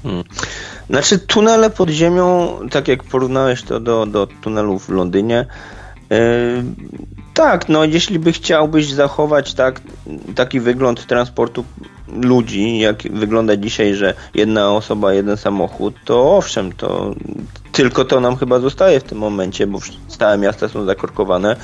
Hmm. 0.03 0.23
Znaczy, 0.89 1.19
tunele 1.19 1.69
pod 1.69 1.89
ziemią, 1.89 2.57
tak 2.71 2.87
jak 2.87 3.03
porównałeś 3.03 3.63
to 3.63 3.79
do, 3.79 4.05
do 4.05 4.27
tunelów 4.41 4.85
w 4.85 4.89
Londynie, 4.89 5.45
yy, 6.09 6.17
tak, 7.33 7.69
no 7.69 7.85
jeśli 7.85 8.19
by 8.19 8.31
chciałbyś 8.31 8.91
zachować 8.91 9.53
tak, 9.53 9.81
taki 10.35 10.59
wygląd 10.59 11.07
transportu 11.07 11.65
ludzi, 12.23 12.79
jak 12.79 13.03
wygląda 13.11 13.57
dzisiaj, 13.57 13.95
że 13.95 14.13
jedna 14.33 14.71
osoba, 14.71 15.13
jeden 15.13 15.37
samochód, 15.37 15.95
to 16.05 16.37
owszem, 16.37 16.71
to 16.71 17.15
tylko 17.71 18.05
to 18.05 18.19
nam 18.19 18.35
chyba 18.35 18.59
zostaje 18.59 18.99
w 18.99 19.03
tym 19.03 19.17
momencie, 19.17 19.67
bo 19.67 19.79
całe 20.07 20.37
miasta 20.37 20.69
są 20.69 20.85
zakorkowane. 20.85 21.55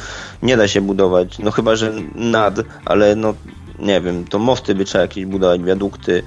Nie 0.43 0.57
da 0.57 0.67
się 0.67 0.81
budować, 0.81 1.39
no 1.39 1.51
chyba, 1.51 1.75
że 1.75 1.93
nad, 2.15 2.55
ale 2.85 3.15
no 3.15 3.33
nie 3.79 4.01
wiem, 4.01 4.25
to 4.25 4.39
mosty 4.39 4.75
by 4.75 4.85
trzeba 4.85 5.01
jakieś 5.01 5.25
budować, 5.25 5.63
wiadukty 5.63 6.23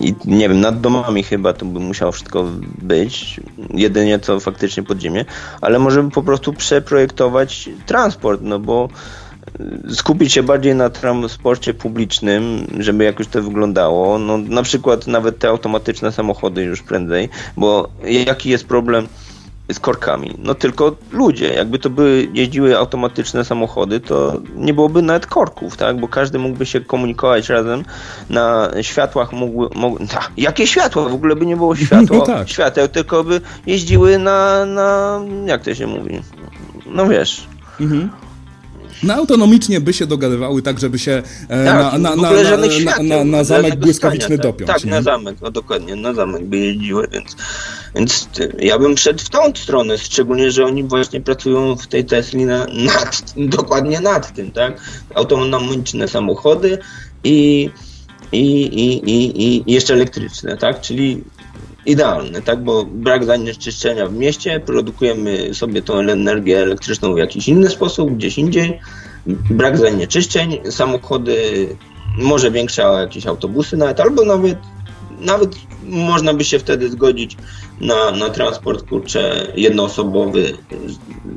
i 0.00 0.14
nie 0.24 0.48
wiem, 0.48 0.60
nad 0.60 0.80
domami 0.80 1.22
chyba 1.22 1.52
to 1.52 1.66
by 1.66 1.80
musiało 1.80 2.12
wszystko 2.12 2.44
być, 2.82 3.40
jedynie 3.70 4.18
co 4.18 4.40
faktycznie 4.40 4.82
pod 4.82 5.00
ziemię, 5.00 5.24
ale 5.60 5.78
możemy 5.78 6.10
po 6.10 6.22
prostu 6.22 6.52
przeprojektować 6.52 7.70
transport, 7.86 8.40
no 8.44 8.58
bo 8.58 8.88
skupić 9.88 10.32
się 10.32 10.42
bardziej 10.42 10.74
na 10.74 10.90
transporcie 10.90 11.74
publicznym, 11.74 12.66
żeby 12.78 13.04
jakoś 13.04 13.26
to 13.28 13.42
wyglądało. 13.42 14.18
No, 14.18 14.38
na 14.38 14.62
przykład 14.62 15.06
nawet 15.06 15.38
te 15.38 15.48
automatyczne 15.48 16.12
samochody 16.12 16.62
już 16.62 16.82
prędzej, 16.82 17.28
bo 17.56 17.88
jaki 18.26 18.50
jest 18.50 18.66
problem 18.66 19.08
z 19.72 19.80
korkami? 19.80 20.34
No 20.38 20.54
tylko 20.54 20.96
ludzie. 21.12 21.54
Jakby 21.54 21.78
to 21.78 21.90
były 21.90 22.28
jeździły 22.34 22.78
automatyczne 22.78 23.44
samochody, 23.44 24.00
to 24.00 24.40
nie 24.56 24.74
byłoby 24.74 25.02
nawet 25.02 25.26
korków, 25.26 25.76
tak? 25.76 26.00
Bo 26.00 26.08
każdy 26.08 26.38
mógłby 26.38 26.66
się 26.66 26.80
komunikować 26.80 27.48
razem. 27.48 27.84
Na 28.30 28.70
światłach 28.82 29.32
mógł... 29.32 29.78
mógł 29.78 30.06
ta, 30.06 30.20
jakie 30.36 30.66
światła? 30.66 31.08
W 31.08 31.14
ogóle 31.14 31.36
by 31.36 31.46
nie 31.46 31.56
było 31.56 31.76
światła, 31.86 32.16
no 32.16 32.26
tak. 32.26 32.48
świateł, 32.48 32.88
tylko 32.88 33.24
by 33.24 33.40
jeździły 33.66 34.18
na, 34.18 34.66
na... 34.66 35.20
jak 35.46 35.62
to 35.62 35.74
się 35.74 35.86
mówi? 35.86 36.20
No 36.86 37.08
wiesz... 37.08 37.46
Mhm 37.80 38.23
na 39.04 39.14
autonomicznie 39.14 39.80
by 39.80 39.92
się 39.92 40.06
dogadywały 40.06 40.62
tak, 40.62 40.80
żeby 40.80 40.98
się 40.98 41.22
e, 41.48 41.64
tak, 41.64 41.76
na, 41.76 41.98
na, 41.98 42.16
na, 42.16 43.24
na, 43.24 43.44
zamek 43.44 43.76
błyskawiczny 43.76 44.38
dopiąć. 44.38 44.70
Tak, 44.70 44.84
na 44.84 45.02
zamek, 45.02 45.36
no 45.42 45.50
dokładnie, 45.50 45.96
na 45.96 46.14
zamek 46.14 46.44
by 46.44 46.58
jeździły, 46.58 47.08
więc, 47.12 47.36
więc 47.94 48.28
ja 48.58 48.78
bym 48.78 48.96
szedł 48.96 49.24
w 49.24 49.28
tą 49.28 49.38
stronę, 49.54 49.98
szczególnie, 49.98 50.50
że 50.50 50.64
oni 50.64 50.84
właśnie 50.84 51.20
pracują 51.20 51.76
w 51.76 51.86
tej 51.86 52.04
Tesli 52.04 52.44
na, 52.44 52.66
nad, 52.94 53.34
dokładnie 53.36 54.00
nad 54.00 54.34
tym, 54.34 54.50
tak? 54.50 54.80
Autonomiczne 55.14 56.08
samochody 56.08 56.78
i 57.24 57.70
i, 58.32 58.62
i, 58.62 59.10
i, 59.10 59.42
i 59.42 59.72
jeszcze 59.72 59.94
elektryczne, 59.94 60.56
tak? 60.56 60.80
Czyli 60.80 61.24
idealne, 61.86 62.42
tak? 62.42 62.64
Bo 62.64 62.84
brak 62.84 63.24
zanieczyszczenia 63.24 64.06
w 64.06 64.12
mieście, 64.12 64.60
produkujemy 64.60 65.54
sobie 65.54 65.82
tą 65.82 65.94
energię 65.98 66.62
elektryczną 66.62 67.14
w 67.14 67.18
jakiś 67.18 67.48
inny 67.48 67.68
sposób, 67.68 68.10
gdzieś 68.10 68.38
indziej. 68.38 68.80
Brak 69.50 69.78
zanieczyszczeń, 69.78 70.58
samochody, 70.70 71.68
może 72.18 72.50
większe 72.50 72.82
jakieś 72.82 73.26
autobusy 73.26 73.76
nawet, 73.76 74.00
albo 74.00 74.24
nawet 74.24 74.58
nawet 75.20 75.54
można 75.86 76.34
by 76.34 76.44
się 76.44 76.58
wtedy 76.58 76.90
zgodzić 76.90 77.36
na, 77.80 78.10
na 78.10 78.30
transport, 78.30 78.88
kurczę, 78.88 79.46
jednoosobowy, 79.56 80.52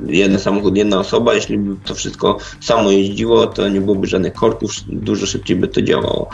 jeden 0.05 0.39
samochód, 0.39 0.77
jedna 0.77 0.99
osoba, 0.99 1.33
jeśli 1.33 1.57
by 1.57 1.75
to 1.85 1.95
wszystko 1.95 2.37
samo 2.61 2.91
jeździło, 2.91 3.47
to 3.47 3.69
nie 3.69 3.81
byłoby 3.81 4.07
żadnych 4.07 4.33
korków, 4.33 4.71
dużo 4.87 5.25
szybciej 5.25 5.55
by 5.55 5.67
to 5.67 5.81
działało. 5.81 6.29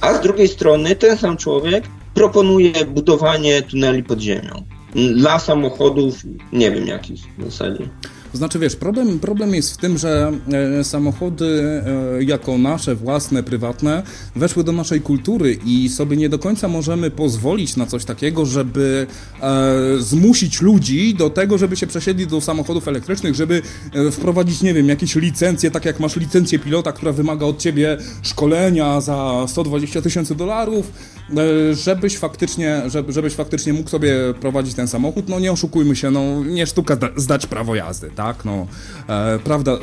A 0.00 0.14
z 0.14 0.20
drugiej 0.20 0.48
strony 0.48 0.96
ten 0.96 1.18
sam 1.18 1.36
człowiek 1.36 1.84
proponuje 2.14 2.72
budowanie 2.86 3.62
tuneli 3.62 4.02
pod 4.02 4.20
ziemią. 4.20 4.64
Dla 4.94 5.38
samochodów, 5.38 6.14
nie 6.52 6.70
wiem 6.70 6.86
jakich 6.86 7.20
w 7.38 7.44
zasadzie. 7.44 7.88
Znaczy, 8.34 8.58
wiesz, 8.58 8.76
problem, 8.76 9.18
problem 9.18 9.54
jest 9.54 9.74
w 9.74 9.76
tym, 9.76 9.98
że 9.98 10.32
e, 10.80 10.84
samochody 10.84 11.82
e, 12.18 12.24
jako 12.24 12.58
nasze 12.58 12.94
własne, 12.94 13.42
prywatne 13.42 14.02
weszły 14.36 14.64
do 14.64 14.72
naszej 14.72 15.00
kultury 15.00 15.58
i 15.66 15.88
sobie 15.88 16.16
nie 16.16 16.28
do 16.28 16.38
końca 16.38 16.68
możemy 16.68 17.10
pozwolić 17.10 17.76
na 17.76 17.86
coś 17.86 18.04
takiego, 18.04 18.46
żeby 18.46 19.06
e, 19.40 19.74
zmusić 19.98 20.60
ludzi 20.60 21.14
do 21.14 21.30
tego, 21.30 21.58
żeby 21.58 21.76
się 21.76 21.86
przesiedli 21.86 22.26
do 22.26 22.40
samochodów 22.40 22.88
elektrycznych, 22.88 23.34
żeby 23.34 23.62
e, 23.94 24.10
wprowadzić, 24.10 24.62
nie 24.62 24.74
wiem, 24.74 24.88
jakieś 24.88 25.14
licencje, 25.14 25.70
tak 25.70 25.84
jak 25.84 26.00
masz 26.00 26.16
licencję 26.16 26.58
pilota, 26.58 26.92
która 26.92 27.12
wymaga 27.12 27.46
od 27.46 27.58
ciebie 27.58 27.98
szkolenia 28.22 29.00
za 29.00 29.44
120 29.48 30.02
tysięcy 30.02 30.34
dolarów, 30.34 30.92
żebyś 31.72 32.18
faktycznie, 32.18 32.82
żeby, 32.86 33.12
żebyś 33.12 33.34
faktycznie 33.34 33.72
mógł 33.72 33.90
sobie 33.90 34.14
prowadzić 34.40 34.74
ten 34.74 34.88
samochód. 34.88 35.28
No 35.28 35.40
nie 35.40 35.52
oszukujmy 35.52 35.96
się, 35.96 36.10
no 36.10 36.44
nie 36.44 36.66
sztuka 36.66 36.96
zdać 37.16 37.46
prawo 37.46 37.74
jazdy, 37.74 38.10
tak? 38.14 38.34
tak, 38.34 38.44
no, 38.44 38.66
e, 39.08 39.38
prawda, 39.38 39.78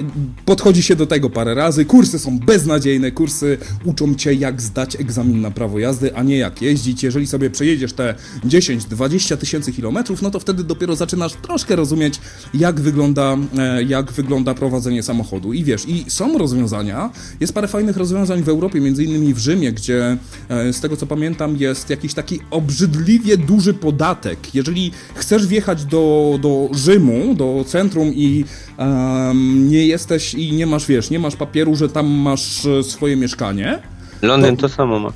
podchodzi 0.45 0.83
się 0.83 0.95
do 0.95 1.07
tego 1.07 1.29
parę 1.29 1.55
razy, 1.55 1.85
kursy 1.85 2.19
są 2.19 2.39
beznadziejne, 2.39 3.11
kursy 3.11 3.57
uczą 3.85 4.15
cię 4.15 4.33
jak 4.33 4.61
zdać 4.61 4.95
egzamin 4.95 5.41
na 5.41 5.51
prawo 5.51 5.79
jazdy, 5.79 6.15
a 6.15 6.23
nie 6.23 6.37
jak 6.37 6.61
jeździć, 6.61 7.03
jeżeli 7.03 7.27
sobie 7.27 7.49
przejedziesz 7.49 7.93
te 7.93 8.15
10-20 8.45 9.37
tysięcy 9.37 9.71
kilometrów, 9.71 10.21
no 10.21 10.31
to 10.31 10.39
wtedy 10.39 10.63
dopiero 10.63 10.95
zaczynasz 10.95 11.33
troszkę 11.33 11.75
rozumieć, 11.75 12.19
jak 12.53 12.79
wygląda, 12.79 13.37
e, 13.57 13.83
jak 13.83 14.11
wygląda 14.11 14.53
prowadzenie 14.53 15.03
samochodu 15.03 15.53
i 15.53 15.63
wiesz, 15.63 15.87
i 15.87 16.05
są 16.07 16.37
rozwiązania, 16.37 17.09
jest 17.39 17.53
parę 17.53 17.67
fajnych 17.67 17.97
rozwiązań 17.97 18.43
w 18.43 18.49
Europie, 18.49 18.81
między 18.81 19.03
innymi 19.03 19.33
w 19.33 19.37
Rzymie, 19.37 19.71
gdzie 19.71 20.17
e, 20.49 20.73
z 20.73 20.79
tego 20.79 20.97
co 20.97 21.07
pamiętam 21.07 21.30
jest 21.57 21.89
jakiś 21.89 22.13
taki 22.13 22.39
obrzydliwie 22.51 23.37
duży 23.37 23.73
podatek, 23.73 24.55
jeżeli 24.55 24.91
chcesz 25.15 25.47
wjechać 25.47 25.85
do, 25.85 26.37
do 26.41 26.69
Rzymu, 26.73 27.35
do 27.35 27.63
centrum 27.67 28.07
i 28.15 28.45
um, 28.77 29.69
nie 29.69 29.87
jesteś 29.87 30.33
i 30.33 30.53
nie 30.53 30.65
masz, 30.65 30.87
wiesz, 30.87 31.09
nie 31.09 31.19
masz 31.19 31.35
papieru, 31.35 31.75
że 31.75 31.89
tam 31.89 32.07
masz 32.07 32.65
e, 32.65 32.83
swoje 32.83 33.15
mieszkanie. 33.15 33.79
Londyn 34.21 34.55
to, 34.55 34.61
to 34.61 34.69
samo 34.69 34.99
ma. 34.99 35.11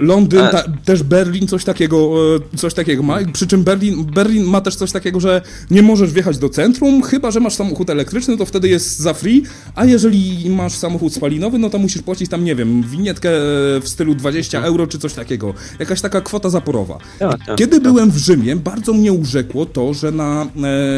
Londyn, 0.00 0.40
A. 0.40 0.48
ta, 0.48 0.64
też 0.84 1.02
Berlin 1.02 1.48
coś 1.48 1.64
takiego, 1.64 2.12
e, 2.54 2.56
coś 2.56 2.74
takiego 2.74 3.02
ma, 3.02 3.18
przy 3.32 3.46
czym 3.46 3.62
Berlin, 3.62 4.04
Berlin 4.04 4.44
ma 4.44 4.60
też 4.60 4.76
coś 4.76 4.92
takiego, 4.92 5.20
że 5.20 5.42
nie 5.70 5.82
możesz 5.82 6.12
wjechać 6.12 6.38
do 6.38 6.48
centrum, 6.48 7.02
chyba, 7.02 7.30
że 7.30 7.40
masz 7.40 7.54
samochód 7.54 7.90
elektryczny, 7.90 8.36
to 8.36 8.46
wtedy 8.46 8.68
jest 8.68 8.98
za 8.98 9.14
free, 9.14 9.42
a 9.74 9.84
jeżeli 9.84 10.50
masz 10.50 10.72
samochód 10.72 11.14
spalinowy, 11.14 11.58
no 11.58 11.70
to 11.70 11.78
musisz 11.78 12.02
płacić 12.02 12.30
tam, 12.30 12.44
nie 12.44 12.54
wiem, 12.54 12.82
winietkę 12.82 13.30
e, 13.30 13.80
w 13.80 13.88
stylu 13.88 14.14
20 14.14 14.62
euro 14.62 14.86
czy 14.86 14.98
coś 14.98 15.14
takiego. 15.14 15.54
Jakaś 15.78 16.00
taka 16.00 16.20
kwota 16.20 16.50
zaporowa. 16.50 16.98
Tak, 17.18 17.46
tak, 17.46 17.56
Kiedy 17.56 17.76
tak. 17.76 17.82
byłem 17.82 18.10
w 18.10 18.16
Rzymie, 18.16 18.56
bardzo 18.56 18.92
mnie 18.92 19.12
urzekło 19.12 19.66
to, 19.66 19.94
że 19.94 20.10
na, 20.10 20.46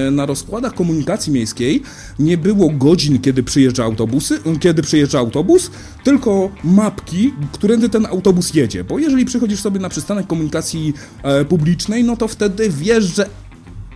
e, 0.07 0.11
na 0.11 0.27
rozkładach 0.27 0.75
komunikacji 0.75 1.33
miejskiej 1.33 1.83
nie 2.19 2.39
było 2.39 2.71
godzin, 2.71 3.19
kiedy 3.19 3.43
przyjeżdża 3.43 3.85
autobusy, 3.85 4.39
kiedy 4.61 4.83
przyjeżdża 4.83 5.19
autobus, 5.19 5.71
tylko 6.09 6.51
mapki, 6.65 7.33
którędy 7.53 7.89
ten 7.89 8.07
autobus 8.07 8.55
jedzie. 8.55 8.85
Bo 8.85 8.99
jeżeli 8.99 9.25
przychodzisz 9.25 9.61
sobie 9.61 9.81
na 9.81 9.89
przystanek 9.89 10.27
komunikacji 10.27 10.95
e, 11.23 11.45
publicznej, 11.45 12.05
no 12.05 12.17
to 12.17 12.29
wtedy 12.29 12.71
wiesz, 12.71 13.05
że 13.05 13.27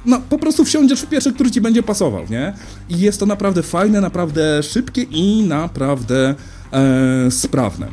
no, 0.04 0.20
po 0.28 0.38
prostu 0.38 0.64
wsiądziesz 0.64 1.00
w 1.00 1.06
pierwszy, 1.06 1.32
który 1.32 1.50
ci 1.50 1.60
będzie 1.60 1.82
pasował, 1.82 2.24
nie? 2.30 2.54
I 2.88 2.98
jest 2.98 3.20
to 3.20 3.26
naprawdę 3.26 3.62
fajne, 3.62 4.00
naprawdę 4.00 4.62
szybkie 4.62 5.02
i 5.02 5.42
naprawdę 5.42 6.34
e, 6.72 7.30
sprawne. 7.30 7.88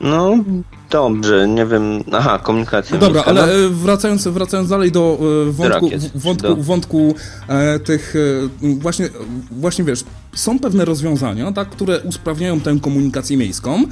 No, 0.00 0.44
dobrze, 0.92 1.48
nie 1.48 1.66
wiem. 1.66 2.04
Aha, 2.12 2.38
komunikacja. 2.38 2.98
Dobra, 2.98 3.22
miejska, 3.22 3.30
ale 3.30 3.46
no. 3.46 3.52
e, 3.52 3.68
wracając, 3.68 4.28
wracając 4.28 4.68
dalej 4.68 4.92
do 4.92 5.18
e, 5.48 5.52
wątku, 5.52 5.90
Rakiet, 5.90 6.10
wątku, 6.14 6.48
do- 6.48 6.56
wątku 6.56 7.14
e, 7.48 7.78
tych 7.78 8.14
e, 8.62 8.74
właśnie, 8.78 9.08
właśnie 9.50 9.84
wiesz, 9.84 10.04
są 10.34 10.58
pewne 10.58 10.84
rozwiązania, 10.84 11.52
tak, 11.52 11.70
które 11.70 12.00
usprawniają 12.00 12.60
tę 12.60 12.78
komunikację 12.82 13.36
miejską. 13.36 13.82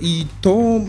I 0.00 0.26
to 0.40 0.80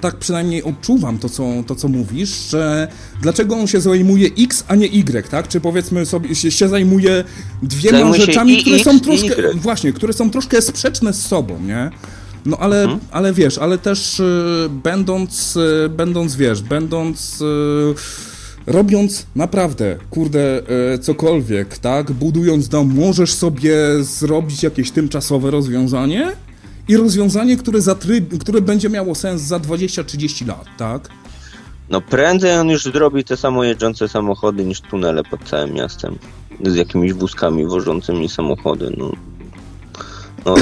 tak 0.00 0.16
przynajmniej 0.16 0.62
odczuwam 0.62 1.18
to 1.18 1.28
co, 1.28 1.44
to, 1.66 1.74
co 1.74 1.88
mówisz, 1.88 2.50
że 2.50 2.88
dlaczego 3.22 3.56
on 3.56 3.66
się 3.66 3.80
zajmuje 3.80 4.28
X, 4.38 4.64
a 4.68 4.74
nie 4.74 4.86
Y, 4.86 5.28
tak? 5.28 5.48
Czy 5.48 5.60
powiedzmy 5.60 6.06
sobie 6.06 6.34
się, 6.34 6.50
się 6.50 6.68
zajmuje 6.68 7.24
dwiema 7.62 7.98
Zajmuje 7.98 8.20
się 8.20 8.26
rzeczami, 8.26 8.58
i 8.58 8.62
które 8.62 8.78
są 8.78 8.96
i 8.96 9.00
troszkę. 9.00 9.50
Y. 9.50 9.54
Właśnie, 9.54 9.92
które 9.92 10.12
są 10.12 10.30
troszkę 10.30 10.62
sprzeczne 10.62 11.12
z 11.12 11.26
sobą, 11.26 11.60
nie? 11.60 11.90
No 12.46 12.56
ale, 12.56 12.98
ale 13.10 13.32
wiesz, 13.32 13.58
ale 13.58 13.78
też 13.78 14.20
y, 14.20 14.68
będąc, 14.70 15.56
y, 15.56 15.88
będąc, 15.88 16.36
wiesz, 16.36 16.62
będąc, 16.62 17.40
y, 17.40 17.94
robiąc 18.66 19.26
naprawdę, 19.36 19.98
kurde, 20.10 20.62
y, 20.94 20.98
cokolwiek, 20.98 21.78
tak, 21.78 22.12
budując 22.12 22.68
dom, 22.68 22.94
możesz 22.94 23.32
sobie 23.32 23.76
zrobić 24.00 24.62
jakieś 24.62 24.90
tymczasowe 24.90 25.50
rozwiązanie 25.50 26.32
i 26.88 26.96
rozwiązanie, 26.96 27.56
które, 27.56 27.80
za 27.80 27.94
tryb, 27.94 28.38
które 28.38 28.60
będzie 28.60 28.88
miało 28.90 29.14
sens 29.14 29.42
za 29.42 29.58
20-30 29.58 30.46
lat, 30.46 30.64
tak? 30.78 31.08
No 31.90 32.00
prędzej 32.00 32.58
on 32.58 32.68
już 32.68 32.84
zrobi 32.84 33.24
te 33.24 33.36
samo 33.36 33.64
jeżdżące 33.64 34.08
samochody 34.08 34.64
niż 34.64 34.80
tunele 34.80 35.24
pod 35.24 35.44
całym 35.44 35.72
miastem. 35.74 36.18
Z 36.64 36.74
jakimiś 36.74 37.12
wózkami 37.12 37.66
wożącymi 37.66 38.28
samochody. 38.28 38.94
No, 38.98 39.12
no 40.44 40.54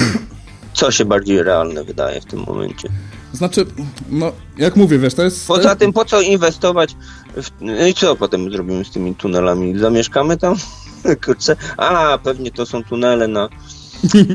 co 0.78 0.90
się 0.90 1.04
bardziej 1.04 1.42
realne 1.42 1.84
wydaje 1.84 2.20
w 2.20 2.24
tym 2.24 2.44
momencie. 2.46 2.88
Znaczy, 3.32 3.66
no, 4.10 4.32
jak 4.56 4.76
mówię, 4.76 4.98
wiesz, 4.98 5.14
to 5.14 5.22
jest... 5.22 5.46
Poza 5.46 5.76
tym, 5.76 5.92
po 5.92 6.04
co 6.04 6.20
inwestować 6.20 6.96
w... 7.36 7.50
No 7.60 7.86
i 7.86 7.94
co 7.94 8.16
potem 8.16 8.52
zrobimy 8.52 8.84
z 8.84 8.90
tymi 8.90 9.14
tunelami? 9.14 9.78
Zamieszkamy 9.78 10.36
tam? 10.36 10.54
Kurczę. 11.24 11.56
A, 11.76 12.18
pewnie 12.18 12.50
to 12.50 12.66
są 12.66 12.84
tunele 12.84 13.28
na, 13.28 13.48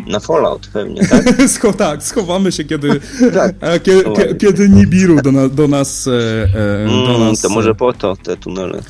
na 0.08 0.20
Fallout 0.20 0.68
pewnie, 0.74 1.08
tak? 1.08 1.26
Scho- 1.56 1.74
tak, 1.74 2.04
schowamy 2.04 2.52
się, 2.52 2.64
kiedy, 2.64 3.00
Tak. 3.34 3.56
e, 3.62 3.80
kie, 3.80 4.04
kie, 4.04 4.36
kiedy 4.36 4.70
Nibiru 4.70 5.22
do, 5.22 5.32
na, 5.32 5.50
do 5.50 5.68
nas... 5.68 6.08
E, 6.08 6.12
e, 6.12 6.86
do 6.88 7.16
Mm, 7.16 7.30
nas 7.30 7.42
to 7.42 7.50
może 7.50 7.76
po 7.76 7.94
to 7.94 8.16
te 8.24 8.38
tunele. 8.38 8.82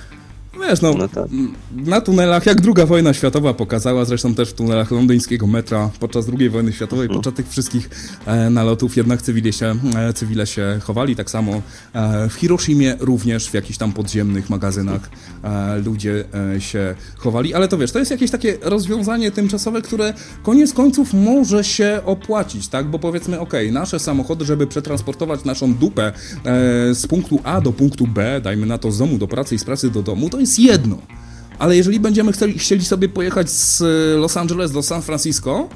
Wiesz, 0.70 0.82
no, 0.82 0.94
No 0.94 1.08
tak. 1.08 1.26
na 1.76 2.02
tunelach, 2.02 2.46
jak 2.46 2.62
druga 2.62 2.86
wojna 2.86 3.14
światowa 3.14 3.54
pokazała, 3.54 4.06
zresztą 4.06 4.36
też 4.36 4.50
w 4.50 4.54
tunelach 4.54 4.92
londyńskiego 4.92 5.48
metra 5.48 5.90
podczas 6.00 6.26
II 6.40 6.50
wojny 6.50 6.74
światowej, 6.74 7.04
Mhm. 7.06 7.18
podczas 7.18 7.34
tych 7.34 7.50
wszystkich 7.50 7.90
e, 8.26 8.50
nalotów 8.50 8.98
jednak 8.98 9.22
cywile 9.22 9.54
się, 9.54 9.76
e, 9.96 10.14
cywile 10.14 10.48
się 10.48 10.80
chowali, 10.84 11.16
tak 11.16 11.30
samo 11.32 11.62
e, 11.94 12.30
w 12.30 12.34
Hiroshimie 12.34 12.96
również 13.00 13.50
w 13.50 13.54
jakichś 13.54 13.78
tam 13.78 13.92
podziemnych 13.94 14.50
magazynach 14.50 15.10
e, 15.44 15.78
ludzie 15.80 16.26
e, 16.56 16.62
się 16.62 16.96
chowali, 17.18 17.54
ale 17.54 17.68
to 17.68 17.78
wiesz, 17.78 17.92
to 17.92 18.00
jest 18.00 18.12
jakieś 18.12 18.32
takie 18.32 18.58
rozwiązanie 18.62 19.32
tymczasowe, 19.32 19.82
które 19.82 20.14
koniec 20.44 20.74
końców 20.74 21.14
może 21.14 21.64
się 21.64 22.00
opłacić, 22.06 22.68
tak, 22.68 22.88
bo 22.88 23.00
powiedzmy, 23.00 23.40
okej, 23.40 23.72
nasze 23.72 24.00
samochody, 24.00 24.46
żeby 24.46 24.68
przetransportować 24.68 25.44
naszą 25.46 25.74
dupę 25.74 26.08
e, 26.08 26.12
z 26.96 27.08
punktu 27.08 27.40
A 27.44 27.62
do 27.62 27.74
punktu 27.74 28.08
B, 28.08 28.42
dajmy 28.44 28.66
na 28.66 28.78
to 28.78 28.92
z 28.92 28.98
domu 28.98 29.18
do 29.18 29.28
pracy 29.28 29.56
i 29.56 29.60
z 29.60 29.64
pracy 29.64 29.90
do 29.92 30.04
domu, 30.04 30.30
to 30.30 30.40
jest 30.40 30.53
jedno. 30.60 30.98
Ale 31.60 31.76
jeżeli 31.76 32.00
będziemy 32.00 32.32
chcieli, 32.32 32.60
chcieli 32.60 32.86
sobie 32.86 33.10
pojechać 33.10 33.50
z 33.50 33.82
e, 33.82 34.18
Los 34.18 34.38
Angeles 34.38 34.72
do 34.72 34.84
San 34.84 35.02
Francisco 35.02 35.70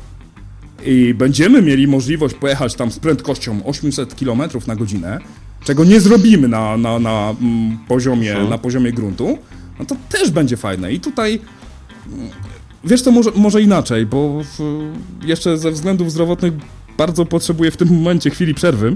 i 0.85 1.13
będziemy 1.13 1.61
mieli 1.61 1.87
możliwość 1.87 2.35
pojechać 2.35 2.75
tam 2.75 2.91
z 2.91 2.99
prędkością 2.99 3.65
800 3.65 4.15
km 4.15 4.41
na 4.67 4.75
godzinę, 4.75 5.19
czego 5.63 5.83
nie 5.83 5.99
zrobimy 5.99 6.47
na, 6.47 6.77
na, 6.77 6.99
na, 6.99 7.35
mm, 7.41 7.77
poziomie, 7.87 8.35
na 8.49 8.57
poziomie 8.57 8.91
gruntu, 8.91 9.37
no 9.79 9.85
to 9.85 9.95
też 10.09 10.29
będzie 10.29 10.57
fajne. 10.57 10.93
I 10.93 10.99
tutaj 10.99 11.39
mm, 12.13 12.29
wiesz 12.83 13.01
to 13.01 13.11
może, 13.11 13.31
może 13.35 13.61
inaczej, 13.61 14.05
bo 14.05 14.43
w, 14.43 14.59
jeszcze 15.25 15.57
ze 15.57 15.71
względów 15.71 16.11
zdrowotnych 16.11 16.53
bardzo 16.97 17.25
potrzebuję 17.25 17.71
w 17.71 17.77
tym 17.77 17.87
momencie 17.87 18.29
chwili 18.29 18.53
przerwy. 18.53 18.93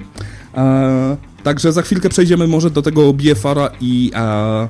E, 0.55 1.17
także 1.43 1.71
za 1.71 1.81
chwilkę 1.81 2.09
przejdziemy 2.09 2.47
może 2.47 2.69
do 2.69 2.81
tego 2.81 3.13
BFR-a 3.13 3.69
i 3.81 4.11
e, 4.15 4.67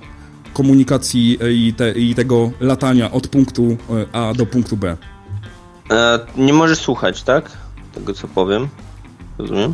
komunikacji 0.53 1.39
i, 1.51 1.73
te, 1.73 1.91
i 1.91 2.15
tego 2.15 2.51
latania 2.59 3.11
od 3.11 3.27
punktu 3.27 3.77
e, 3.89 4.15
A 4.15 4.33
do 4.33 4.45
punktu 4.45 4.77
B. 4.77 4.97
E, 5.91 6.19
nie 6.37 6.53
możesz 6.53 6.79
słuchać, 6.79 7.23
tak? 7.23 7.51
Tego 7.93 8.13
co 8.13 8.27
powiem. 8.27 8.67
Rozumiem? 9.37 9.73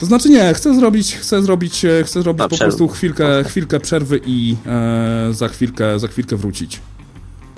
To 0.00 0.06
znaczy 0.06 0.30
nie, 0.30 0.54
chcę 0.54 0.74
zrobić, 0.74 1.16
chcę 1.16 1.42
zrobić, 1.42 1.84
e, 1.84 2.04
chcę 2.04 2.22
zrobić 2.22 2.42
A, 2.42 2.48
po 2.48 2.58
prostu 2.58 2.88
chwilkę, 2.88 3.44
chwilkę 3.44 3.80
przerwy 3.80 4.20
i 4.26 4.56
e, 4.66 5.28
za, 5.30 5.48
chwilkę, 5.48 5.98
za 5.98 6.08
chwilkę 6.08 6.36
wrócić. 6.36 6.80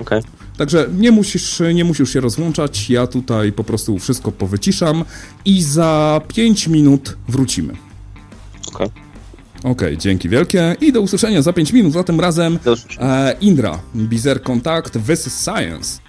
Okej. 0.00 0.22
Także 0.56 0.88
nie 0.98 1.10
musisz, 1.10 1.62
nie 1.74 1.84
musisz 1.84 2.12
się 2.12 2.20
rozłączać, 2.20 2.90
ja 2.90 3.06
tutaj 3.06 3.52
po 3.52 3.64
prostu 3.64 3.98
wszystko 3.98 4.32
powyciszam 4.32 5.04
i 5.44 5.62
za 5.62 6.20
5 6.28 6.68
minut 6.68 7.16
wrócimy. 7.28 7.74
Okej. 9.64 9.72
Okej, 9.72 9.98
dzięki 9.98 10.28
wielkie 10.28 10.76
i 10.80 10.92
do 10.92 11.00
usłyszenia 11.00 11.42
za 11.42 11.52
5 11.52 11.72
minut, 11.72 11.96
a 11.96 12.04
tym 12.04 12.20
razem 12.20 12.58
e, 13.00 13.36
Indra, 13.40 13.78
Bizer 13.94 14.42
Contact, 14.42 14.92
This 15.06 15.26
is 15.26 15.40
Science. 15.40 16.03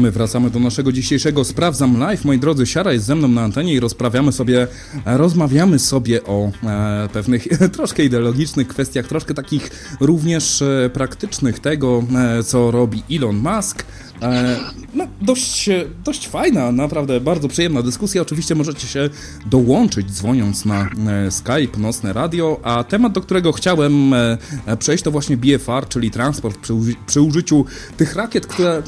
My 0.00 0.10
wracamy 0.10 0.50
do 0.50 0.58
naszego 0.58 0.92
dzisiejszego 0.92 1.44
Sprawdzam 1.44 1.98
Live. 1.98 2.24
Moi 2.24 2.38
drodzy, 2.38 2.66
Siara 2.66 2.92
jest 2.92 3.04
ze 3.04 3.14
mną 3.14 3.28
na 3.28 3.42
antenie 3.42 3.74
i 3.74 3.80
rozprawiamy 3.80 4.32
sobie, 4.32 4.66
rozmawiamy 5.06 5.78
sobie 5.78 6.24
o 6.24 6.52
e, 6.64 7.08
pewnych 7.12 7.48
troszkę 7.76 8.04
ideologicznych 8.04 8.68
kwestiach, 8.68 9.06
troszkę 9.06 9.34
takich 9.34 9.70
również 10.00 10.62
e, 10.62 10.90
praktycznych 10.92 11.58
tego, 11.58 12.02
e, 12.16 12.42
co 12.42 12.70
robi 12.70 13.02
Elon 13.10 13.36
Musk. 13.36 13.84
E, 14.22 14.56
no, 14.94 15.06
dość, 15.20 15.70
dość 16.04 16.28
fajna, 16.28 16.72
naprawdę 16.72 17.20
bardzo 17.20 17.48
przyjemna 17.48 17.82
dyskusja. 17.82 18.22
Oczywiście 18.22 18.54
możecie 18.54 18.86
się 18.86 19.10
dołączyć 19.46 20.12
dzwoniąc 20.12 20.64
na 20.64 20.82
e, 20.82 21.30
Skype, 21.30 21.78
Nocne 21.78 22.12
Radio, 22.12 22.60
a 22.62 22.84
temat, 22.84 23.12
do 23.12 23.20
którego 23.20 23.52
chciałem 23.52 24.14
e, 24.14 24.38
przejść 24.78 25.04
to 25.04 25.10
właśnie 25.10 25.36
BFR, 25.36 25.88
czyli 25.88 26.10
transport 26.10 26.58
przy, 26.58 26.74
przy 27.06 27.20
użyciu 27.20 27.64
tych 27.96 28.16
rakiet, 28.16 28.46
które 28.46 28.82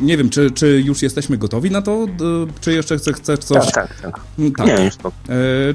nie 0.00 0.16
wiem, 0.16 0.30
czy, 0.30 0.50
czy 0.50 0.82
już 0.86 1.02
jesteśmy 1.02 1.38
gotowi 1.38 1.70
na 1.70 1.82
to, 1.82 2.06
czy 2.60 2.72
jeszcze 2.72 2.96
chcesz 3.12 3.38
coś... 3.38 3.72
Tak, 3.72 3.74
tak, 3.74 4.00
tak. 4.00 4.20
Mm, 4.38 4.52
tak. 4.52 4.66
Nie, 4.66 4.84
już 4.84 4.96
to. 4.96 5.12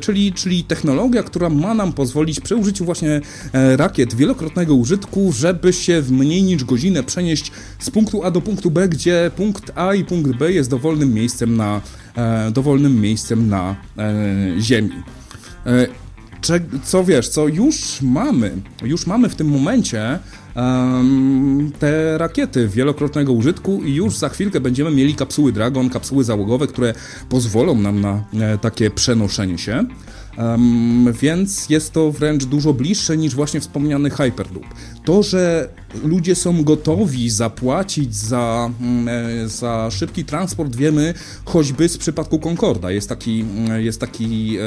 Czyli, 0.02 0.34
czyli 0.34 0.64
technologia, 0.64 1.24
która 1.24 1.50
ma 1.50 1.74
nam 1.74 1.94
pozwolić 1.94 2.40
przy 2.40 2.56
użyciu 2.56 2.86
właśnie 2.86 3.22
rakiet 3.54 4.14
wielokrotnego 4.14 4.76
użytku, 4.76 5.32
żeby 5.34 5.74
się 5.74 6.02
w 6.02 6.12
mniej 6.12 6.44
niż 6.44 6.64
godzinę 6.64 7.04
przenieść 7.04 7.52
z 7.80 7.90
punktu 7.90 8.24
A 8.24 8.32
do 8.32 8.42
punktu 8.42 8.72
B, 8.76 8.90
gdzie 8.90 9.32
punkt 9.36 9.72
A 9.76 9.94
i 9.94 10.06
punkt 10.06 10.38
B 10.38 10.52
jest 10.52 10.70
dowolnym 10.70 11.14
miejscem 11.14 11.58
na, 11.58 11.82
e, 12.16 12.52
dowolnym 12.52 13.02
miejscem 13.02 13.50
na 13.50 13.76
e, 13.98 14.62
Ziemi. 14.62 15.04
E, 15.66 15.88
co 16.84 17.04
wiesz, 17.04 17.30
co 17.30 17.48
już 17.48 18.02
mamy, 18.02 18.52
już 18.84 19.08
mamy 19.08 19.30
w 19.30 19.36
tym 19.36 19.48
momencie 19.48 20.20
te 21.80 22.18
rakiety 22.18 22.68
wielokrotnego 22.68 23.34
użytku 23.34 23.82
i 23.84 23.96
już 23.96 24.18
za 24.18 24.30
chwilkę 24.30 24.60
będziemy 24.60 24.92
mieli 24.92 25.16
kapsuły 25.16 25.52
Dragon, 25.52 25.90
kapsuły 25.90 26.24
załogowe, 26.24 26.68
które 26.68 26.94
pozwolą 27.30 27.76
nam 27.76 28.02
na 28.02 28.24
e, 28.34 28.58
takie 28.58 28.90
przenoszenie 28.92 29.58
się. 29.58 29.86
Um, 30.38 31.14
więc 31.22 31.70
jest 31.70 31.94
to 31.94 32.12
wręcz 32.12 32.46
dużo 32.46 32.74
bliższe 32.74 33.18
niż 33.18 33.36
właśnie 33.36 33.60
wspomniany 33.60 34.10
Hyperloop. 34.10 34.66
To, 35.06 35.24
że 35.24 35.70
ludzie 36.04 36.36
są 36.36 36.64
gotowi 36.64 37.30
zapłacić 37.30 38.16
za, 38.16 38.72
mm, 38.82 39.08
e, 39.08 39.48
za 39.48 39.92
szybki 39.92 40.26
transport, 40.26 40.76
wiemy 40.76 41.14
choćby 41.46 41.90
z 41.90 41.98
przypadku 41.98 42.40
Concorda. 42.40 42.92
Jest 42.92 43.10
taki, 43.10 43.42
mm, 43.42 43.82
jest 43.82 44.00
taki 44.00 44.58
e, 44.58 44.62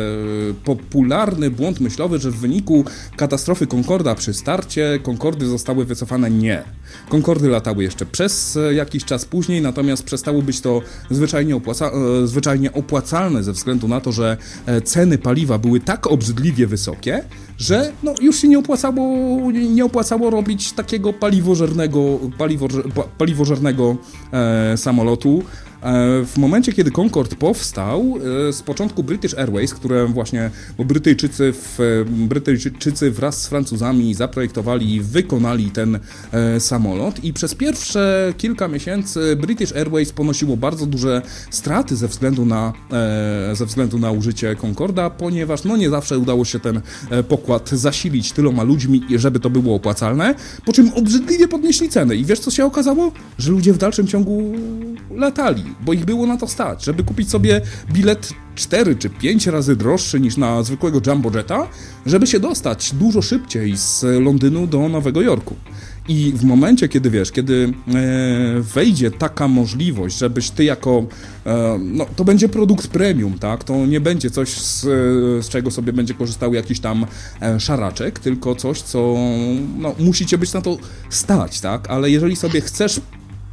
popularny 0.65 1.51
błąd 1.51 1.81
myślowy, 1.81 2.19
że 2.19 2.31
w 2.31 2.37
wyniku 2.37 2.85
katastrofy 3.17 3.67
Concorda 3.67 4.15
przy 4.15 4.35
starcie 4.35 4.99
Concordy 5.07 5.47
zostały 5.47 5.85
wycofane. 5.85 6.31
Nie. 6.31 6.63
Concordy 7.11 7.49
latały 7.49 7.83
jeszcze 7.83 8.07
przez 8.07 8.57
e, 8.57 8.75
jakiś 8.75 9.05
czas 9.05 9.25
później, 9.25 9.63
natomiast 9.63 10.03
przestało 10.03 10.43
być 10.43 10.61
to 10.61 10.83
zwyczajnie, 11.11 11.57
opłaca, 11.57 11.91
zwyczajnie 12.25 12.73
opłacalne 12.73 13.43
ze 13.43 13.53
względu 13.53 13.89
na 13.89 14.01
to, 14.01 14.13
że 14.13 14.37
ceny 14.85 15.19
paliwa 15.19 15.59
były 15.59 15.81
tak 15.81 16.07
obrzydliwie 16.07 16.67
wysokie, 16.67 17.25
że 17.59 17.93
no, 18.03 18.15
już 18.21 18.37
się 18.37 18.49
nie 18.49 18.59
opłacało, 18.59 19.17
nie 19.53 19.85
opłacało 19.85 20.31
robić 20.31 20.73
takiego 20.73 21.13
paliwożernego, 21.13 22.19
paliwożer, 22.39 22.85
paliwożernego 23.19 23.97
e, 24.33 24.77
samolotu. 24.77 25.43
E, 25.83 26.25
w 26.25 26.39
momencie, 26.39 26.73
kiedy 26.73 26.91
Concorde 26.91 27.37
powstał, 27.37 28.15
e, 28.49 28.53
z 28.53 28.63
początku 28.63 29.03
British 29.03 29.35
Airways, 29.35 29.75
które 29.75 30.07
właśnie, 30.07 30.51
bo 30.79 30.85
Brytyjczycy, 30.85 31.53
w, 31.53 32.05
Brytyjczycy 32.07 33.11
wraz 33.11 33.43
z 33.43 33.47
Francuzami 33.47 34.15
zaprojektowali 34.15 34.95
i 34.95 35.01
wykonali 35.01 35.71
ten 35.71 35.99
e, 36.33 36.61
samolot 36.61 37.25
i 37.25 37.33
przez 37.33 37.55
pierwsze 37.55 38.33
kilka 38.37 38.69
miesięcy 38.69 39.37
British 39.37 39.73
Airways 39.73 40.13
ponosiło 40.13 40.57
bardzo 40.57 40.87
duże 40.87 41.23
straty 41.51 41.97
ze 41.97 42.09
względu 42.09 42.47
na, 42.47 42.73
ze 43.53 43.67
względu 43.67 43.99
na 43.99 44.11
użycie 44.11 44.57
Concorda, 44.57 45.11
ponieważ 45.11 45.65
no 45.65 45.77
nie 45.77 45.91
zawsze 45.91 46.19
udało 46.19 46.45
się 46.45 46.61
ten 46.61 46.81
pokład 47.29 47.71
zasilić 47.71 48.33
tyloma 48.33 48.63
ludźmi, 48.63 49.03
żeby 49.17 49.41
to 49.41 49.51
było 49.51 49.75
opłacalne, 49.75 50.35
po 50.65 50.73
czym 50.73 50.93
obrzydliwie 50.95 51.49
podnieśli 51.49 51.89
ceny 51.89 52.17
i 52.17 52.25
wiesz 52.25 52.41
co 52.41 52.51
się 52.51 52.65
okazało? 52.65 53.13
Że 53.39 53.51
ludzie 53.51 53.73
w 53.73 53.79
dalszym 53.79 54.07
ciągu 54.07 54.53
latali 55.11 55.65
bo 55.81 55.93
ich 55.93 56.05
było 56.05 56.27
na 56.27 56.37
to 56.37 56.49
stać, 56.49 56.85
żeby 56.85 57.05
kupić 57.05 57.31
sobie 57.31 57.61
bilet 57.93 58.33
4 58.55 58.97
czy 58.97 59.11
5 59.11 59.47
razy 59.47 59.77
droższy 59.77 60.21
niż 60.21 60.37
na 60.37 60.63
zwykłego 60.63 61.01
Jumbo 61.07 61.31
Jetta, 61.37 61.69
żeby 62.07 62.27
się 62.27 62.41
dostać 62.41 62.95
dużo 62.95 63.23
szybciej 63.23 63.77
z 63.77 64.05
Londynu 64.21 64.67
do 64.67 64.89
Nowego 64.89 65.23
Jorku. 65.23 65.57
I 66.09 66.33
w 66.37 66.45
momencie, 66.45 66.89
kiedy 66.89 67.11
wiesz, 67.11 67.33
kiedy 67.33 67.73
e, 67.89 68.61
wejdzie 68.61 69.11
taka 69.11 69.49
możliwość, 69.49 70.19
żebyś 70.19 70.51
ty 70.51 70.65
jako, 70.65 71.07
e, 71.47 71.79
no 71.83 72.07
to 72.17 72.25
będzie 72.25 72.49
produkt 72.49 72.87
premium, 72.87 73.39
tak? 73.39 73.65
To 73.65 73.87
nie 73.87 74.01
będzie 74.01 74.31
coś, 74.31 74.49
z, 74.49 74.81
z 75.45 75.49
czego 75.49 75.71
sobie 75.71 75.93
będzie 75.93 76.15
korzystał 76.15 76.55
jakiś 76.55 76.81
tam 76.81 77.07
e, 77.43 77.61
szaraczek, 77.61 78.19
tylko 78.19 78.55
coś, 78.55 78.83
co 78.83 79.15
no, 79.79 79.95
musicie 79.99 80.39
być 80.39 80.53
na 80.53 80.61
to 80.61 80.79
stać, 81.11 81.61
tak? 81.61 81.91
Ale 81.91 82.11
jeżeli 82.11 82.37
sobie 82.37 82.61
chcesz 82.61 83.01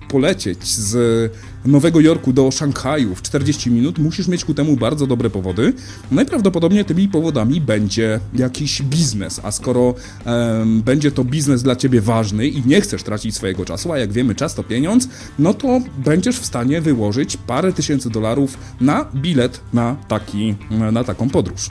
polecieć 0.10 0.68
z 0.68 1.32
Nowego 1.66 2.00
Jorku 2.00 2.34
do 2.34 2.52
Szanghaju 2.52 3.16
w 3.16 3.22
40 3.22 3.72
minut, 3.72 4.00
musisz 4.00 4.28
mieć 4.28 4.46
ku 4.46 4.54
temu 4.54 4.78
bardzo 4.78 5.08
dobre 5.08 5.30
powody. 5.30 5.74
Najprawdopodobniej 6.12 6.86
tymi 6.86 7.08
powodami 7.08 7.62
będzie 7.62 8.20
jakiś 8.34 8.82
biznes, 8.82 9.42
a 9.44 9.52
skoro 9.52 9.96
um, 10.26 10.82
będzie 10.82 11.12
to 11.12 11.24
biznes 11.24 11.64
dla 11.64 11.76
ciebie 11.76 12.02
ważny 12.02 12.48
i 12.48 12.68
nie 12.68 12.82
chcesz 12.82 13.04
tracić 13.04 13.36
swojego 13.36 13.66
czasu, 13.66 13.92
a 13.92 13.98
jak 13.98 14.12
wiemy, 14.12 14.36
czas 14.36 14.56
to 14.56 14.64
pieniądz, 14.64 15.10
no 15.40 15.54
to 15.54 15.82
będziesz 15.98 16.40
w 16.40 16.46
stanie 16.46 16.82
wyłożyć 16.82 17.38
parę 17.38 17.74
tysięcy 17.74 18.10
dolarów 18.10 18.58
na 18.82 19.06
bilet 19.16 19.62
na, 19.74 19.96
taki, 20.08 20.56
na 20.92 21.04
taką 21.04 21.30
podróż. 21.30 21.70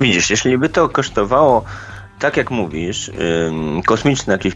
Widzisz, 0.00 0.30
jeśli 0.30 0.58
by 0.58 0.68
to 0.68 0.88
kosztowało 0.88 1.64
tak 2.18 2.36
jak 2.36 2.50
mówisz, 2.50 3.10
kosmiczne 3.84 4.32
jakieś 4.32 4.54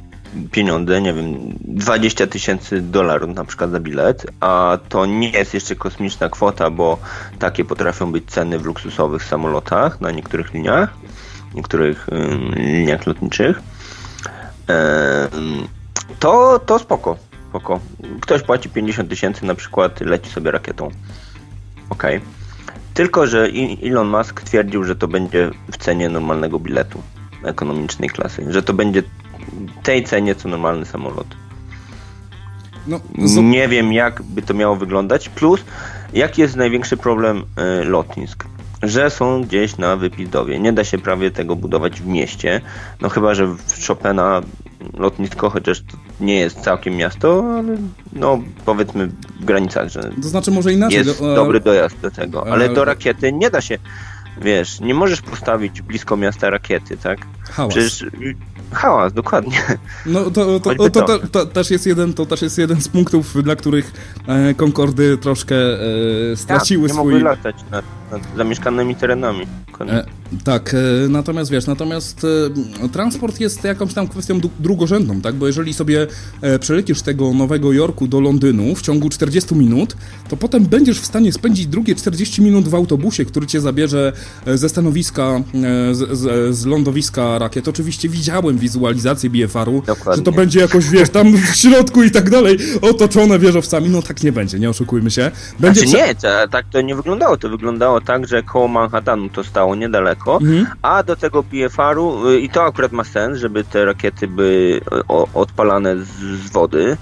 pieniądze, 0.51 1.01
nie 1.01 1.13
wiem, 1.13 1.35
20 1.61 2.27
tysięcy 2.27 2.81
dolarów 2.81 3.35
na 3.35 3.45
przykład 3.45 3.71
za 3.71 3.81
bilet, 3.81 4.27
a 4.41 4.79
to 4.89 5.07
nie 5.07 5.31
jest 5.31 5.55
jeszcze 5.55 5.77
kosmiczna 5.77 6.29
kwota, 6.29 6.71
bo 6.71 6.99
takie 7.39 7.65
potrafią 7.65 8.13
być 8.13 8.25
ceny 8.27 8.59
w 8.59 8.65
luksusowych 8.65 9.25
samolotach 9.25 10.01
na 10.01 10.11
niektórych 10.11 10.55
liniach, 10.55 10.95
niektórych 11.55 12.07
liniach 12.57 13.07
lotniczych, 13.07 13.61
to, 16.19 16.59
to 16.67 16.79
spoko, 16.79 17.17
spoko. 17.49 17.81
Ktoś 18.21 18.43
płaci 18.43 18.71
50 18.71 19.09
tysięcy 19.09 19.45
na 19.47 19.55
przykład, 19.55 20.01
leci 20.01 20.31
sobie 20.31 20.51
rakietą. 20.51 20.91
Ok. 21.91 22.03
Tylko, 22.95 23.27
że 23.27 23.49
Elon 23.83 24.09
Musk 24.09 24.41
twierdził, 24.41 24.85
że 24.85 24.97
to 24.97 25.09
będzie 25.09 25.51
w 25.73 25.77
cenie 25.77 26.09
normalnego 26.09 26.59
biletu 26.59 27.03
ekonomicznej 27.45 28.09
klasy, 28.09 28.47
że 28.49 28.63
to 28.63 28.73
będzie 28.73 29.03
tej 29.83 30.05
cenie 30.05 30.35
co 30.35 30.49
normalny 30.49 30.87
samolot. 30.87 31.27
No, 32.87 33.01
Nie 33.43 33.69
wiem, 33.69 33.93
jak 33.93 34.23
by 34.23 34.43
to 34.43 34.55
miało 34.55 34.77
wyglądać. 34.77 35.29
Plus, 35.29 35.65
jaki 36.13 36.43
jest 36.43 36.57
największy 36.57 36.97
problem 36.97 37.39
y, 37.39 37.85
lotnisk? 37.85 38.45
Że 38.83 39.11
są 39.11 39.43
gdzieś 39.43 39.77
na 39.77 39.97
wypizdowie. 39.97 40.59
Nie 40.59 40.73
da 40.73 40.85
się 40.85 40.99
prawie 40.99 41.31
tego 41.31 41.57
budować 41.57 42.01
w 42.01 42.07
mieście. 42.07 42.61
No 43.01 43.09
chyba, 43.09 43.35
że 43.35 43.47
w 43.47 43.87
Chopina 43.87 44.41
lotnisko, 44.95 45.51
chociaż 45.51 45.83
nie 46.21 46.35
jest 46.35 46.61
całkiem 46.61 46.97
miasto, 46.97 47.45
ale 47.59 47.77
no 48.13 48.39
powiedzmy 48.65 49.07
w 49.41 49.45
granicach, 49.45 49.89
że 49.89 50.11
to 50.23 50.29
znaczy 50.29 50.51
może 50.51 50.73
inaczej, 50.73 50.99
jest 50.99 51.21
do, 51.21 51.35
dobry 51.35 51.61
dojazd 51.61 52.01
do 52.01 52.11
tego. 52.11 52.47
Ale 52.47 52.69
do 52.69 52.85
rakiety 52.85 53.33
nie 53.33 53.51
da 53.51 53.61
się 53.61 53.79
wiesz, 54.41 54.81
nie 54.81 54.95
możesz 54.95 55.23
postawić 55.23 55.83
blisko 55.83 56.17
miasta 56.17 56.51
rakiety, 56.51 56.97
tak? 56.97 57.19
Hałas. 57.51 57.75
Przecież 57.75 58.07
hałas, 58.73 59.13
dokładnie. 59.13 59.59
No 60.07 60.31
to, 60.31 60.61
to, 60.61 60.75
to, 60.75 60.91
to, 60.91 61.19
to, 61.19 61.47
też 61.47 61.71
jest 61.71 61.87
jeden, 61.87 62.15
to 62.15 62.27
też 62.27 62.43
jest 62.43 62.59
jeden 62.59 62.81
z 62.81 62.89
punktów, 62.89 63.43
dla 63.43 63.57
których 63.57 63.93
e, 64.27 64.55
Concordy 64.55 65.19
troszkę 65.19 65.57
e, 65.57 66.37
straciły 66.37 66.89
tak, 66.89 66.97
nie 66.97 67.03
swój... 67.03 67.13
mogły 67.13 67.31
latać 67.31 67.57
nad, 67.71 67.71
nad 67.71 68.00
zamieszkanymi 68.37 68.97
terenami. 68.97 69.47
E, 69.89 70.05
tak, 70.45 70.75
e, 70.75 71.09
natomiast 71.09 71.51
wiesz, 71.51 71.67
natomiast 71.67 72.27
e, 72.85 72.89
transport 72.89 73.41
jest 73.41 73.65
jakąś 73.65 73.95
tam 73.95 74.09
kwestią 74.09 74.41
drugorzędną, 74.61 75.21
tak? 75.21 75.35
Bo 75.35 75.47
jeżeli 75.47 75.75
sobie 75.75 76.07
e, 76.41 76.59
przelecisz 76.59 77.03
tego 77.03 77.35
Nowego 77.35 77.73
Jorku 77.73 78.09
do 78.09 78.21
Londynu 78.21 78.75
w 78.75 78.83
ciągu 78.83 79.09
40 79.09 79.55
minut, 79.55 79.97
to 80.29 80.37
potem 80.37 80.67
będziesz 80.67 81.01
w 81.01 81.07
stanie 81.07 81.33
spędzić 81.33 81.67
drugie 81.67 81.95
40 81.95 82.43
minut 82.43 82.69
w 82.69 82.75
autobusie, 82.75 83.25
który 83.25 83.47
cię 83.47 83.61
zabierze 83.61 84.13
ze 84.47 84.69
stanowiska, 84.69 85.43
z, 85.93 86.19
z, 86.19 86.57
z 86.57 86.67
lądowiska 86.67 87.39
rakiet. 87.39 87.69
Oczywiście 87.69 88.09
widziałem 88.09 88.59
wizualizację 88.59 89.31
BFR-u, 89.31 89.83
Dokładnie. 89.87 90.17
że 90.17 90.23
to 90.23 90.33
będzie 90.33 90.61
jakoś, 90.61 90.89
wiesz, 90.89 91.11
tam 91.11 91.37
w 91.37 91.57
środku 91.57 92.03
i 92.03 92.11
tak 92.11 92.31
dalej, 92.31 92.59
otoczone 92.83 93.39
wieżowcami. 93.39 93.89
No 93.89 94.03
tak 94.03 94.23
nie 94.23 94.33
będzie, 94.33 94.59
nie 94.59 94.71
oszukujmy 94.71 95.11
się. 95.11 95.31
Będzie 95.59 95.81
znaczy, 95.81 96.07
nie, 96.07 96.15
to, 96.15 96.49
tak 96.51 96.67
to 96.73 96.81
nie 96.81 96.95
wyglądało. 96.95 97.37
To 97.37 97.49
wyglądało 97.49 98.00
tak, 98.01 98.27
że 98.27 98.43
koło 98.43 98.69
Manhattanu 98.69 99.29
to 99.29 99.45
stało 99.45 99.75
niedaleko, 99.75 100.39
mhm. 100.43 100.67
a 100.83 101.03
do 101.03 101.17
tego 101.17 101.43
BFR-u, 101.43 102.29
y, 102.29 102.41
i 102.41 102.51
to 102.51 102.65
akurat 102.65 102.93
ma 102.93 103.05
sens, 103.05 103.39
żeby 103.39 103.65
te 103.65 103.85
rakiety 103.85 104.29
były 104.29 104.81
odpalane 105.35 105.97
z, 105.97 106.09
z 106.09 106.51
wody, 106.51 106.97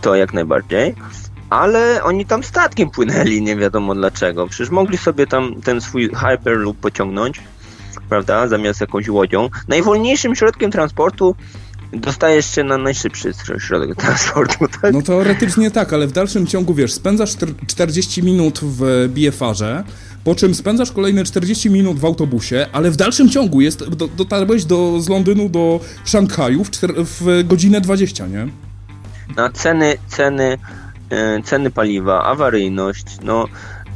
to 0.00 0.14
jak 0.14 0.32
najbardziej. 0.32 0.94
Ale 1.50 2.04
oni 2.04 2.26
tam 2.26 2.42
statkiem 2.42 2.90
płynęli, 2.90 3.42
nie 3.42 3.56
wiadomo 3.56 3.94
dlaczego. 3.94 4.46
Przecież 4.46 4.70
mogli 4.70 4.98
sobie 4.98 5.26
tam 5.26 5.60
ten 5.64 5.80
swój 5.80 6.10
Hyperloop 6.14 6.76
pociągnąć, 6.76 7.40
prawda, 8.08 8.48
zamiast 8.48 8.80
jakąś 8.80 9.08
łodzią. 9.08 9.48
Najwolniejszym 9.68 10.34
środkiem 10.34 10.70
transportu 10.70 11.34
dostajesz 11.92 12.54
się 12.54 12.64
na 12.64 12.78
najszybszy 12.78 13.32
środek 13.58 13.96
transportu, 13.96 14.68
tak? 14.82 14.92
No 14.92 15.02
teoretycznie 15.02 15.70
tak, 15.70 15.92
ale 15.92 16.06
w 16.06 16.12
dalszym 16.12 16.46
ciągu, 16.46 16.74
wiesz, 16.74 16.92
spędzasz 16.92 17.30
40 17.66 18.22
minut 18.22 18.60
w 18.62 19.08
BFR-ze, 19.08 19.84
po 20.24 20.34
czym 20.34 20.54
spędzasz 20.54 20.92
kolejne 20.92 21.24
40 21.24 21.70
minut 21.70 21.98
w 21.98 22.04
autobusie, 22.04 22.66
ale 22.72 22.90
w 22.90 22.96
dalszym 22.96 23.28
ciągu 23.28 23.60
jest, 23.60 23.88
do, 23.88 24.08
dotarłeś 24.08 24.64
do, 24.64 25.00
z 25.00 25.08
Londynu 25.08 25.48
do 25.48 25.80
Szanghaju 26.04 26.64
w, 26.64 26.70
w 27.20 27.46
godzinę 27.46 27.80
20, 27.80 28.26
nie? 28.26 28.48
Na 29.36 29.50
ceny, 29.50 29.96
ceny, 30.08 30.58
yy, 31.10 31.42
ceny 31.42 31.70
paliwa, 31.70 32.24
awaryjność, 32.24 33.04
no 33.22 33.46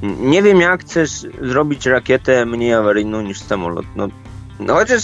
nie 0.02 0.43
wiem 0.43 0.60
jak 0.60 0.81
chcesz 0.81 1.10
zrobić 1.43 1.86
rakietę 1.86 2.47
mniej 2.47 2.74
awaryjną 2.74 3.23
niż 3.23 3.40
samolot, 3.40 3.86
no, 3.97 4.09
no 4.60 4.74
chociaż 4.74 5.02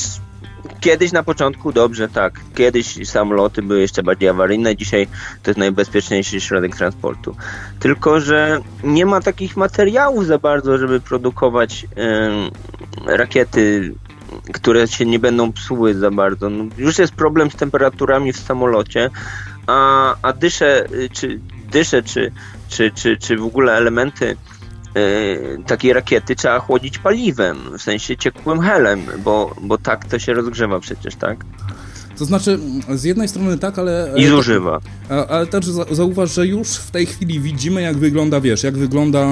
Kiedyś 0.82 1.12
na 1.12 1.22
początku 1.22 1.72
dobrze, 1.72 2.09
tak. 2.09 2.40
Kiedyś 2.54 3.09
samoloty 3.09 3.62
były 3.62 3.80
jeszcze 3.80 4.02
bardziej 4.02 4.28
awaryjne, 4.28 4.76
dzisiaj 4.76 5.06
to 5.42 5.50
jest 5.50 5.59
najbezpieczniejszy 5.59 6.40
środek 6.40 6.76
transportu. 6.76 7.36
Tylko, 7.78 8.20
że 8.20 8.60
nie 8.84 9.06
ma 9.06 9.20
takich 9.20 9.56
materiałów 9.56 10.26
za 10.26 10.38
bardzo, 10.38 10.78
żeby 10.78 11.00
produkować 11.00 11.86
yy, 13.06 13.16
rakiety, 13.16 13.94
które 14.52 14.88
się 14.88 15.06
nie 15.06 15.18
będą 15.18 15.52
psuły 15.52 15.94
za 15.94 16.10
bardzo. 16.10 16.50
No, 16.50 16.64
już 16.78 16.98
jest 16.98 17.14
problem 17.14 17.50
z 17.50 17.56
temperaturami 17.56 18.32
w 18.32 18.38
samolocie, 18.38 19.10
a, 19.66 20.14
a 20.22 20.32
dysze, 20.32 20.88
czy, 21.12 21.40
dysze 21.70 22.02
czy, 22.02 22.32
czy, 22.68 22.90
czy, 22.90 23.16
czy 23.16 23.36
w 23.36 23.44
ogóle 23.44 23.72
elementy 23.72 24.36
Y, 24.51 24.51
takiej 25.66 25.93
rakiety 25.93 26.36
trzeba 26.36 26.59
chłodzić 26.59 26.98
paliwem, 26.98 27.78
w 27.78 27.82
sensie 27.82 28.16
ciekłym 28.16 28.60
helem, 28.60 29.06
bo, 29.19 29.55
bo 29.60 29.78
tak 29.78 30.05
to 30.05 30.19
się 30.19 30.32
rozgrzewa 30.32 30.81
przecież, 30.81 31.16
tak? 31.16 31.44
To 32.18 32.24
znaczy, 32.24 32.59
z 32.94 33.05
jednej 33.05 33.28
strony 33.28 33.59
tak, 33.59 33.78
ale... 33.78 34.12
I 34.16 34.26
zużywa. 34.26 34.80
Ale, 35.09 35.26
ale 35.26 35.47
też 35.47 35.66
zauważ, 35.90 36.34
że 36.34 36.47
już 36.47 36.68
w 36.68 36.90
tej 36.90 37.06
chwili 37.06 37.40
widzimy, 37.40 37.82
jak 37.82 37.98
wygląda, 37.98 38.40
wiesz, 38.40 38.62
jak 38.62 38.78
wygląda 38.78 39.28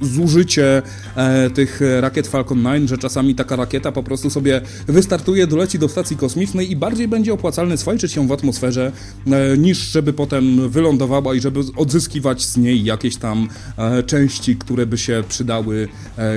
zużycie 0.00 0.82
e, 1.16 1.50
tych 1.50 1.80
rakiet 2.00 2.26
Falcon 2.26 2.62
9, 2.62 2.90
że 2.90 2.98
czasami 2.98 3.34
taka 3.34 3.56
rakieta 3.56 3.92
po 3.92 4.02
prostu 4.02 4.30
sobie 4.30 4.60
wystartuje, 4.86 5.46
doleci 5.46 5.78
do 5.78 5.88
stacji 5.88 6.16
kosmicznej 6.16 6.70
i 6.72 6.76
bardziej 6.76 7.08
będzie 7.08 7.32
opłacalne 7.32 7.76
swajczyć 7.76 8.16
ją 8.16 8.26
w 8.26 8.32
atmosferze, 8.32 8.92
e, 9.26 9.58
niż 9.58 9.78
żeby 9.78 10.12
potem 10.12 10.68
wylądowała 10.68 11.34
i 11.34 11.40
żeby 11.40 11.60
odzyskiwać 11.76 12.44
z 12.44 12.56
niej 12.56 12.84
jakieś 12.84 13.16
tam 13.16 13.48
e, 13.76 14.02
części, 14.02 14.56
które 14.56 14.86
by 14.86 14.98
się 14.98 15.24
przydały 15.28 15.88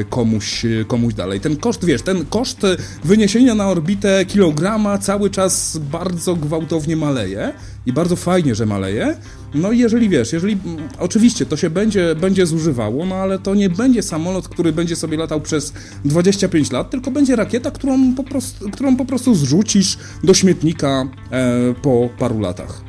komuś, 0.09 0.65
komuś 0.87 1.13
dalej. 1.13 1.39
Ten 1.39 1.55
koszt, 1.55 1.85
wiesz, 1.85 2.01
ten 2.01 2.25
koszt 2.25 2.61
wyniesienia 3.03 3.55
na 3.55 3.69
orbitę 3.69 4.25
kilograma 4.25 4.97
cały 4.97 5.29
czas 5.29 5.79
bardzo 5.91 6.35
gwałtownie 6.35 6.95
maleje 6.95 7.53
i 7.85 7.93
bardzo 7.93 8.15
fajnie, 8.15 8.55
że 8.55 8.65
maleje. 8.65 9.15
No 9.53 9.71
i 9.71 9.79
jeżeli 9.79 10.09
wiesz, 10.09 10.33
jeżeli 10.33 10.53
mm, 10.65 10.89
oczywiście 10.99 11.45
to 11.45 11.57
się 11.57 11.69
będzie, 11.69 12.15
będzie 12.15 12.45
zużywało, 12.45 13.05
no 13.05 13.15
ale 13.15 13.39
to 13.39 13.55
nie 13.55 13.69
będzie 13.69 14.03
samolot, 14.03 14.47
który 14.47 14.73
będzie 14.73 14.95
sobie 14.95 15.17
latał 15.17 15.41
przez 15.41 15.73
25 16.05 16.71
lat, 16.71 16.89
tylko 16.89 17.11
będzie 17.11 17.35
rakieta, 17.35 17.71
którą 17.71 18.15
po 18.15 18.23
prostu, 18.23 18.69
którą 18.69 18.95
po 18.95 19.05
prostu 19.05 19.35
zrzucisz 19.35 19.97
do 20.23 20.33
śmietnika 20.33 21.07
e, 21.31 21.73
po 21.81 22.09
paru 22.19 22.39
latach. 22.39 22.81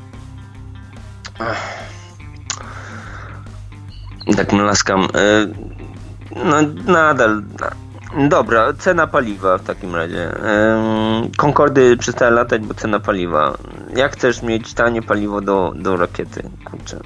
Tak 4.36 4.52
mlaskam. 4.52 5.08
E, 5.14 5.46
no 6.44 6.62
nadal 6.92 7.42
Dobra, 8.18 8.72
cena 8.72 9.06
paliwa 9.06 9.58
w 9.58 9.62
takim 9.62 9.94
razie. 9.94 10.32
Concordy 11.36 11.96
przestały 11.96 12.30
latać, 12.30 12.62
bo 12.62 12.74
cena 12.74 13.00
paliwa. 13.00 13.58
Jak 13.96 14.12
chcesz 14.12 14.42
mieć 14.42 14.74
tanie 14.74 15.02
paliwo 15.02 15.40
do, 15.40 15.72
do 15.76 15.96
rakiety? 15.96 16.42
Kurczę. 16.64 17.00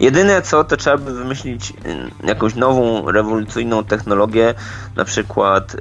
Jedyne 0.00 0.42
co, 0.42 0.64
to 0.64 0.76
trzeba 0.76 0.98
by 0.98 1.12
wymyślić 1.12 1.72
jakąś 2.24 2.54
nową, 2.54 3.10
rewolucyjną 3.10 3.84
technologię, 3.84 4.54
na 4.96 5.04
przykład 5.04 5.76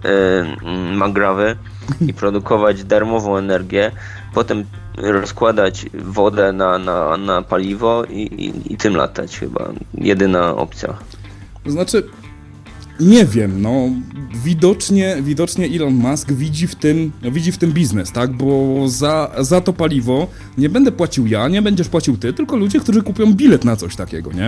yy, 0.64 0.96
magrawy 0.96 1.56
i 2.08 2.14
produkować 2.14 2.84
darmową 2.84 3.38
energię, 3.38 3.92
potem 4.34 4.66
rozkładać 4.98 5.86
wodę 5.94 6.54
na, 6.54 6.78
na, 6.78 7.18
na 7.18 7.42
paliwo 7.42 8.04
i, 8.06 8.22
i, 8.22 8.74
i 8.74 8.78
tym 8.78 8.96
latać 8.96 9.40
chyba. 9.40 9.70
Jedyna 9.94 10.56
opcja. 10.56 10.94
To 11.64 11.72
znaczy, 11.72 12.10
nie 13.02 13.26
wiem, 13.26 13.62
no 13.62 13.90
widocznie, 14.44 15.18
widocznie 15.22 15.66
Elon 15.66 15.94
Musk 15.94 16.32
widzi 16.32 16.68
w 16.68 16.76
tym, 16.76 17.12
widzi 17.32 17.52
w 17.52 17.58
tym 17.58 17.72
biznes, 17.72 18.12
tak? 18.12 18.34
Bo 18.34 18.84
za, 18.90 19.32
za 19.40 19.62
to 19.62 19.74
paliwo 19.74 20.28
nie 20.58 20.70
będę 20.70 20.92
płacił 20.92 21.28
ja, 21.28 21.48
nie 21.48 21.62
będziesz 21.62 21.90
płacił 21.90 22.18
ty, 22.18 22.34
tylko 22.34 22.56
ludzie, 22.56 22.80
którzy 22.80 23.02
kupią 23.02 23.34
bilet 23.34 23.66
na 23.66 23.76
coś 23.76 23.96
takiego, 23.96 24.32
nie? 24.32 24.48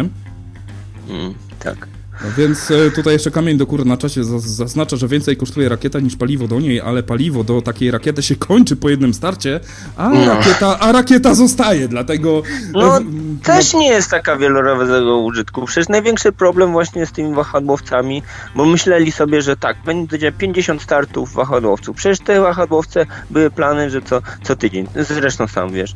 Mm, 1.09 1.33
tak. 1.59 1.87
No 2.21 2.29
więc 2.37 2.71
e, 2.71 2.91
tutaj 2.91 3.13
jeszcze 3.13 3.31
kamień 3.31 3.57
do 3.57 3.65
góry 3.65 3.85
na 3.85 3.97
czasie 3.97 4.23
zaznacza, 4.39 4.97
że 4.97 5.07
więcej 5.07 5.37
kosztuje 5.37 5.69
rakieta 5.69 5.99
niż 5.99 6.15
paliwo 6.15 6.47
do 6.47 6.59
niej, 6.59 6.81
ale 6.81 7.03
paliwo 7.03 7.43
do 7.43 7.61
takiej 7.61 7.91
rakiety 7.91 8.23
się 8.23 8.35
kończy 8.35 8.75
po 8.75 8.89
jednym 8.89 9.13
starcie, 9.13 9.59
a, 9.97 10.09
no. 10.09 10.25
rakieta, 10.25 10.79
a 10.79 10.91
rakieta 10.91 11.35
zostaje, 11.35 11.87
dlatego... 11.87 12.43
No, 12.73 12.99
też 13.43 13.73
nie 13.73 13.87
jest 13.87 14.09
taka 14.09 14.35
wielorazowego 14.35 15.17
użytku. 15.17 15.65
Przecież 15.65 15.89
największy 15.89 16.31
problem 16.31 16.71
właśnie 16.71 17.05
z 17.05 17.11
tymi 17.11 17.35
wahadłowcami, 17.35 18.23
bo 18.55 18.65
myśleli 18.65 19.11
sobie, 19.11 19.41
że 19.41 19.57
tak, 19.57 19.77
będzie 19.85 20.31
50 20.31 20.81
startów 20.81 21.33
wahadłowców. 21.33 21.95
Przecież 21.95 22.19
te 22.19 22.41
wahadłowce 22.41 23.05
były 23.29 23.49
plany, 23.51 23.89
że 23.89 24.01
co, 24.01 24.21
co 24.43 24.55
tydzień, 24.55 24.87
zresztą 24.95 25.47
sam 25.47 25.71
wiesz, 25.71 25.93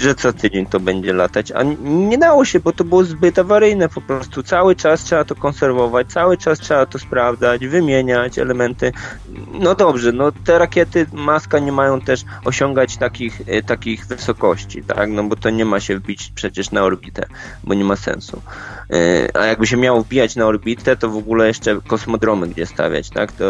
że 0.00 0.14
co 0.14 0.32
tydzień 0.32 0.66
to 0.66 0.80
będzie 0.80 1.12
latać, 1.12 1.52
a 1.52 1.62
nie 1.84 2.18
dało 2.18 2.44
się, 2.44 2.60
bo 2.60 2.72
to 2.72 2.84
było 2.84 3.04
zbyt 3.04 3.38
awaryjne 3.38 3.88
po 3.88 4.00
prostu. 4.00 4.42
Cały 4.42 4.76
czas 4.76 5.04
trzeba 5.04 5.24
to 5.24 5.34
konserwować, 5.46 6.12
cały 6.12 6.36
czas 6.36 6.58
trzeba 6.58 6.86
to 6.86 6.98
sprawdzać, 6.98 7.66
wymieniać 7.66 8.38
elementy. 8.38 8.92
No 9.52 9.74
dobrze, 9.74 10.12
no 10.12 10.32
te 10.32 10.58
rakiety 10.58 11.06
Maska 11.12 11.58
nie 11.58 11.72
mają 11.72 12.00
też 12.00 12.24
osiągać 12.44 12.96
takich, 12.96 13.42
e, 13.46 13.62
takich 13.62 14.06
wysokości, 14.06 14.82
tak, 14.82 15.10
no 15.10 15.22
bo 15.24 15.36
to 15.36 15.50
nie 15.50 15.64
ma 15.64 15.80
się 15.80 15.98
wbić 15.98 16.32
przecież 16.34 16.70
na 16.70 16.82
orbitę, 16.82 17.26
bo 17.64 17.74
nie 17.74 17.84
ma 17.84 17.96
sensu. 17.96 18.42
E, 18.90 19.36
a 19.36 19.46
jakby 19.46 19.66
się 19.66 19.76
miało 19.76 20.02
wbijać 20.02 20.36
na 20.36 20.46
orbitę, 20.46 20.96
to 20.96 21.10
w 21.10 21.16
ogóle 21.16 21.46
jeszcze 21.46 21.80
kosmodromy 21.86 22.48
gdzie 22.48 22.66
stawiać, 22.66 23.10
tak, 23.10 23.32
to 23.32 23.44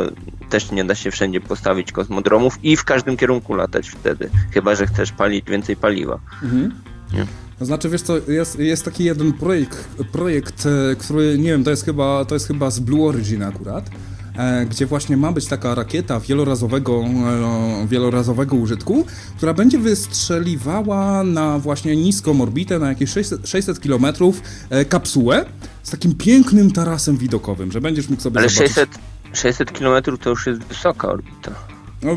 też 0.51 0.71
nie 0.71 0.85
da 0.85 0.95
się 0.95 1.11
wszędzie 1.11 1.41
postawić 1.41 1.93
kosmodromów 1.93 2.65
i 2.65 2.77
w 2.77 2.85
każdym 2.85 3.17
kierunku 3.17 3.55
latać 3.55 3.89
wtedy, 3.89 4.31
chyba, 4.55 4.75
że 4.75 4.87
chcesz 4.87 5.13
palić 5.13 5.51
więcej 5.51 5.77
paliwa. 5.77 6.19
Mhm. 6.43 6.75
Nie? 7.13 7.46
To 7.59 7.65
znaczy, 7.65 7.89
wiesz 7.89 8.03
co, 8.03 8.19
jest, 8.29 8.59
jest 8.59 8.85
taki 8.85 9.05
jeden 9.05 9.33
projekt, 9.33 9.89
projekt, 10.13 10.67
e, 10.67 10.97
który, 10.97 11.39
nie 11.39 11.51
wiem, 11.51 11.65
to 11.65 11.71
jest 11.71 11.85
chyba, 11.85 12.25
to 12.25 12.35
jest 12.35 12.47
chyba 12.47 12.71
z 12.71 12.81
Blue 12.81 13.09
Origin 13.09 13.43
akurat, 13.43 13.91
e, 14.39 14.67
gdzie 14.67 14.87
właśnie 14.87 15.17
ma 15.17 15.33
być 15.33 15.47
taka 15.47 15.75
rakieta 15.75 16.21
wielorazowego, 16.21 17.05
e, 17.05 17.87
wielorazowego 17.87 18.57
użytku, 18.57 19.07
która 19.37 19.55
będzie 19.55 19.79
wystrzeliwała 19.79 21.23
na 21.25 21.59
właśnie 21.59 21.97
niską 21.97 22.41
orbitę, 22.41 22.79
na 22.79 22.89
jakieś 22.89 23.11
600, 23.11 23.49
600 23.49 23.79
km 23.81 24.07
kapsułę 24.89 25.45
z 25.83 25.91
takim 25.91 26.15
pięknym 26.15 26.73
tarasem 26.73 27.17
widokowym, 27.17 27.73
że 27.73 27.81
będziesz 27.81 28.09
mógł 28.09 28.23
sobie 28.23 28.41
Ale 28.41 28.49
zobaczyć... 28.49 28.75
600, 28.75 28.99
600 29.33 29.71
km 29.79 30.19
to 30.19 30.31
już 30.31 30.47
jest 30.47 30.61
wysoka 30.61 31.09
orbita. 31.09 31.51
No, 32.03 32.17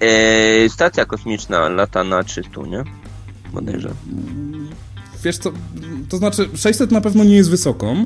e, 0.00 0.68
stacja 0.68 1.04
kosmiczna 1.04 1.68
lata 1.68 2.04
na 2.04 2.24
300, 2.24 2.60
nie? 2.60 2.84
Bodajże. 3.52 3.90
Wiesz 5.24 5.38
co, 5.38 5.52
to 6.08 6.16
znaczy 6.16 6.48
600 6.54 6.90
na 6.90 7.00
pewno 7.00 7.24
nie 7.24 7.36
jest 7.36 7.50
wysoką, 7.50 8.04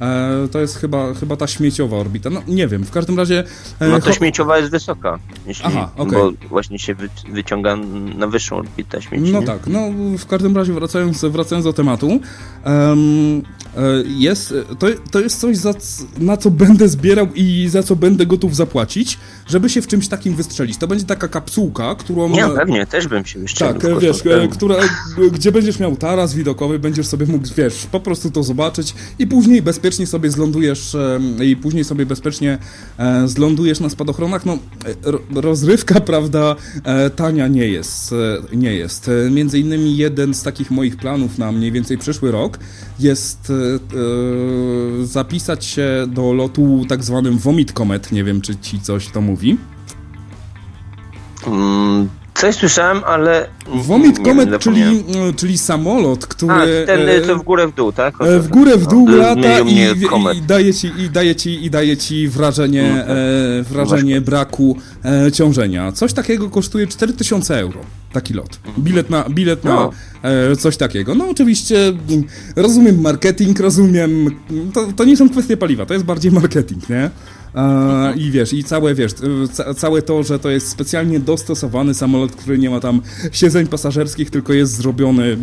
e, 0.00 0.48
to 0.52 0.60
jest 0.60 0.76
chyba, 0.76 1.14
chyba 1.14 1.36
ta 1.36 1.46
śmieciowa 1.46 1.96
orbita. 1.96 2.30
No 2.30 2.42
nie 2.48 2.68
wiem, 2.68 2.84
w 2.84 2.90
każdym 2.90 3.16
razie. 3.16 3.44
E, 3.80 3.88
no 3.88 4.00
to 4.00 4.12
śmieciowa 4.12 4.58
jest 4.58 4.70
wysoka. 4.70 5.18
Jeśli, 5.46 5.64
Aha, 5.66 5.90
okay. 5.96 6.18
Bo 6.18 6.32
właśnie 6.48 6.78
się 6.78 6.94
wy, 6.94 7.08
wyciąga 7.32 7.76
na 8.16 8.26
wyższą 8.26 8.56
orbitę 8.56 9.02
śmieci. 9.02 9.32
No 9.32 9.40
nie? 9.40 9.46
tak, 9.46 9.66
no 9.66 9.80
w 10.18 10.26
każdym 10.26 10.56
razie 10.56 10.72
wracając, 10.72 11.24
wracając 11.24 11.64
do 11.64 11.72
tematu. 11.72 12.20
Um, 12.64 13.42
jest, 14.04 14.54
to, 14.78 14.86
to 15.10 15.20
jest 15.20 15.40
coś, 15.40 15.56
za, 15.56 15.74
na 16.18 16.36
co 16.36 16.50
będę 16.50 16.88
zbierał 16.88 17.28
i 17.34 17.68
za 17.68 17.82
co 17.82 17.96
będę 17.96 18.26
gotów 18.26 18.56
zapłacić, 18.56 19.18
żeby 19.46 19.68
się 19.68 19.82
w 19.82 19.86
czymś 19.86 20.08
takim 20.08 20.34
wystrzelić. 20.34 20.76
To 20.76 20.88
będzie 20.88 21.04
taka 21.04 21.28
kapsułka, 21.28 21.94
którą... 21.94 22.28
Nie, 22.28 22.48
pewnie, 22.56 22.86
też 22.86 23.08
bym 23.08 23.24
się 23.24 23.38
wystrzelił. 23.38 23.80
Tak, 23.80 23.98
wiesz, 23.98 24.22
która, 24.50 24.76
gdzie 25.32 25.52
będziesz 25.52 25.78
miał 25.78 25.96
taras 25.96 26.34
widokowy, 26.34 26.78
będziesz 26.78 27.06
sobie 27.06 27.26
mógł, 27.26 27.48
wiesz, 27.56 27.86
po 27.86 28.00
prostu 28.00 28.30
to 28.30 28.42
zobaczyć 28.42 28.94
i 29.18 29.26
później 29.26 29.62
bezpiecznie 29.62 30.06
sobie 30.06 30.30
zlądujesz 30.30 30.96
i 31.44 31.56
później 31.56 31.84
sobie 31.84 32.06
bezpiecznie 32.06 32.58
e, 32.98 33.28
zlądujesz 33.28 33.80
na 33.80 33.88
spadochronach. 33.90 34.46
No, 34.46 34.58
rozrywka, 35.34 36.00
prawda, 36.10 36.56
e, 36.84 37.10
tania 37.10 37.48
nie 37.48 37.68
jest. 37.68 38.12
E, 38.12 38.56
nie 38.56 38.74
jest. 38.74 39.10
Między 39.30 39.58
innymi 39.58 39.96
jeden 39.96 40.34
z 40.34 40.42
takich 40.42 40.70
moich 40.70 40.96
planów 40.96 41.38
na 41.38 41.52
mniej 41.52 41.72
więcej 41.72 41.98
przyszły 41.98 42.30
rok 42.30 42.58
jest 42.98 43.52
zapisać 45.02 45.64
się 45.64 46.06
do 46.08 46.32
lotu 46.32 46.84
tak 46.88 47.04
zwanym 47.04 47.38
Vomit 47.38 47.72
Comet. 47.72 48.12
Nie 48.12 48.24
wiem, 48.24 48.40
czy 48.40 48.56
ci 48.56 48.80
coś 48.80 49.08
to 49.08 49.20
mówi. 49.20 49.58
Mm, 51.46 52.08
Coś 52.34 52.54
słyszałem, 52.54 53.02
ale. 53.06 53.48
Vomit 53.74 54.18
Comet, 54.24 54.58
czyli, 54.58 54.82
mm, 54.82 55.34
czyli 55.36 55.58
samolot, 55.58 56.26
który. 56.26 56.52
A, 56.52 56.86
ten 56.86 57.08
e, 57.08 57.20
co 57.26 57.36
w 57.36 57.42
górę 57.42 57.66
w 57.68 57.74
dół, 57.74 57.92
tak? 57.92 58.14
E, 58.20 58.40
w 58.40 58.48
górę 58.48 58.76
w 58.76 58.86
dół 58.86 59.08
no, 59.08 59.16
lata 59.16 59.60
i, 59.60 59.78
i, 60.36 60.42
daje 60.42 60.74
ci, 60.74 60.92
i, 60.98 61.10
daje 61.10 61.34
ci, 61.34 61.64
i 61.64 61.70
daje 61.70 61.96
ci 61.96 62.28
wrażenie, 62.28 62.82
mm, 62.82 63.06
e, 63.60 63.62
wrażenie 63.62 64.20
braku 64.20 64.76
e, 65.04 65.32
ciążenia. 65.32 65.92
Coś 65.92 66.12
takiego 66.12 66.50
kosztuje 66.50 66.86
4000 66.86 67.58
euro. 67.58 67.80
Taki 68.12 68.34
lot. 68.34 68.58
Mhm. 68.66 68.84
Bilet 68.84 69.10
na, 69.10 69.24
bilet 69.30 69.64
na 69.64 69.74
no. 69.74 69.90
e, 70.22 70.56
coś 70.56 70.76
takiego. 70.76 71.14
No 71.14 71.28
oczywiście 71.28 71.88
mm, 71.88 72.24
rozumiem 72.56 73.00
marketing, 73.00 73.60
rozumiem. 73.60 74.26
To, 74.74 74.86
to 74.96 75.04
nie 75.04 75.16
są 75.16 75.28
kwestie 75.28 75.56
paliwa, 75.56 75.86
to 75.86 75.94
jest 75.94 76.06
bardziej 76.06 76.32
marketing, 76.32 76.88
nie? 76.88 77.10
I 78.16 78.30
wiesz, 78.30 78.52
i 78.52 78.64
całe, 78.64 78.94
wiesz, 78.94 79.12
ca 79.52 79.74
całe 79.74 80.02
to, 80.02 80.22
że 80.22 80.38
to 80.38 80.50
jest 80.50 80.68
specjalnie 80.68 81.20
dostosowany 81.20 81.94
samolot, 81.94 82.32
który 82.32 82.58
nie 82.58 82.70
ma 82.70 82.80
tam 82.80 83.00
siedzeń 83.32 83.66
pasażerskich, 83.66 84.30
tylko 84.30 84.52
jest 84.52 84.76
zrobiony 84.76 85.36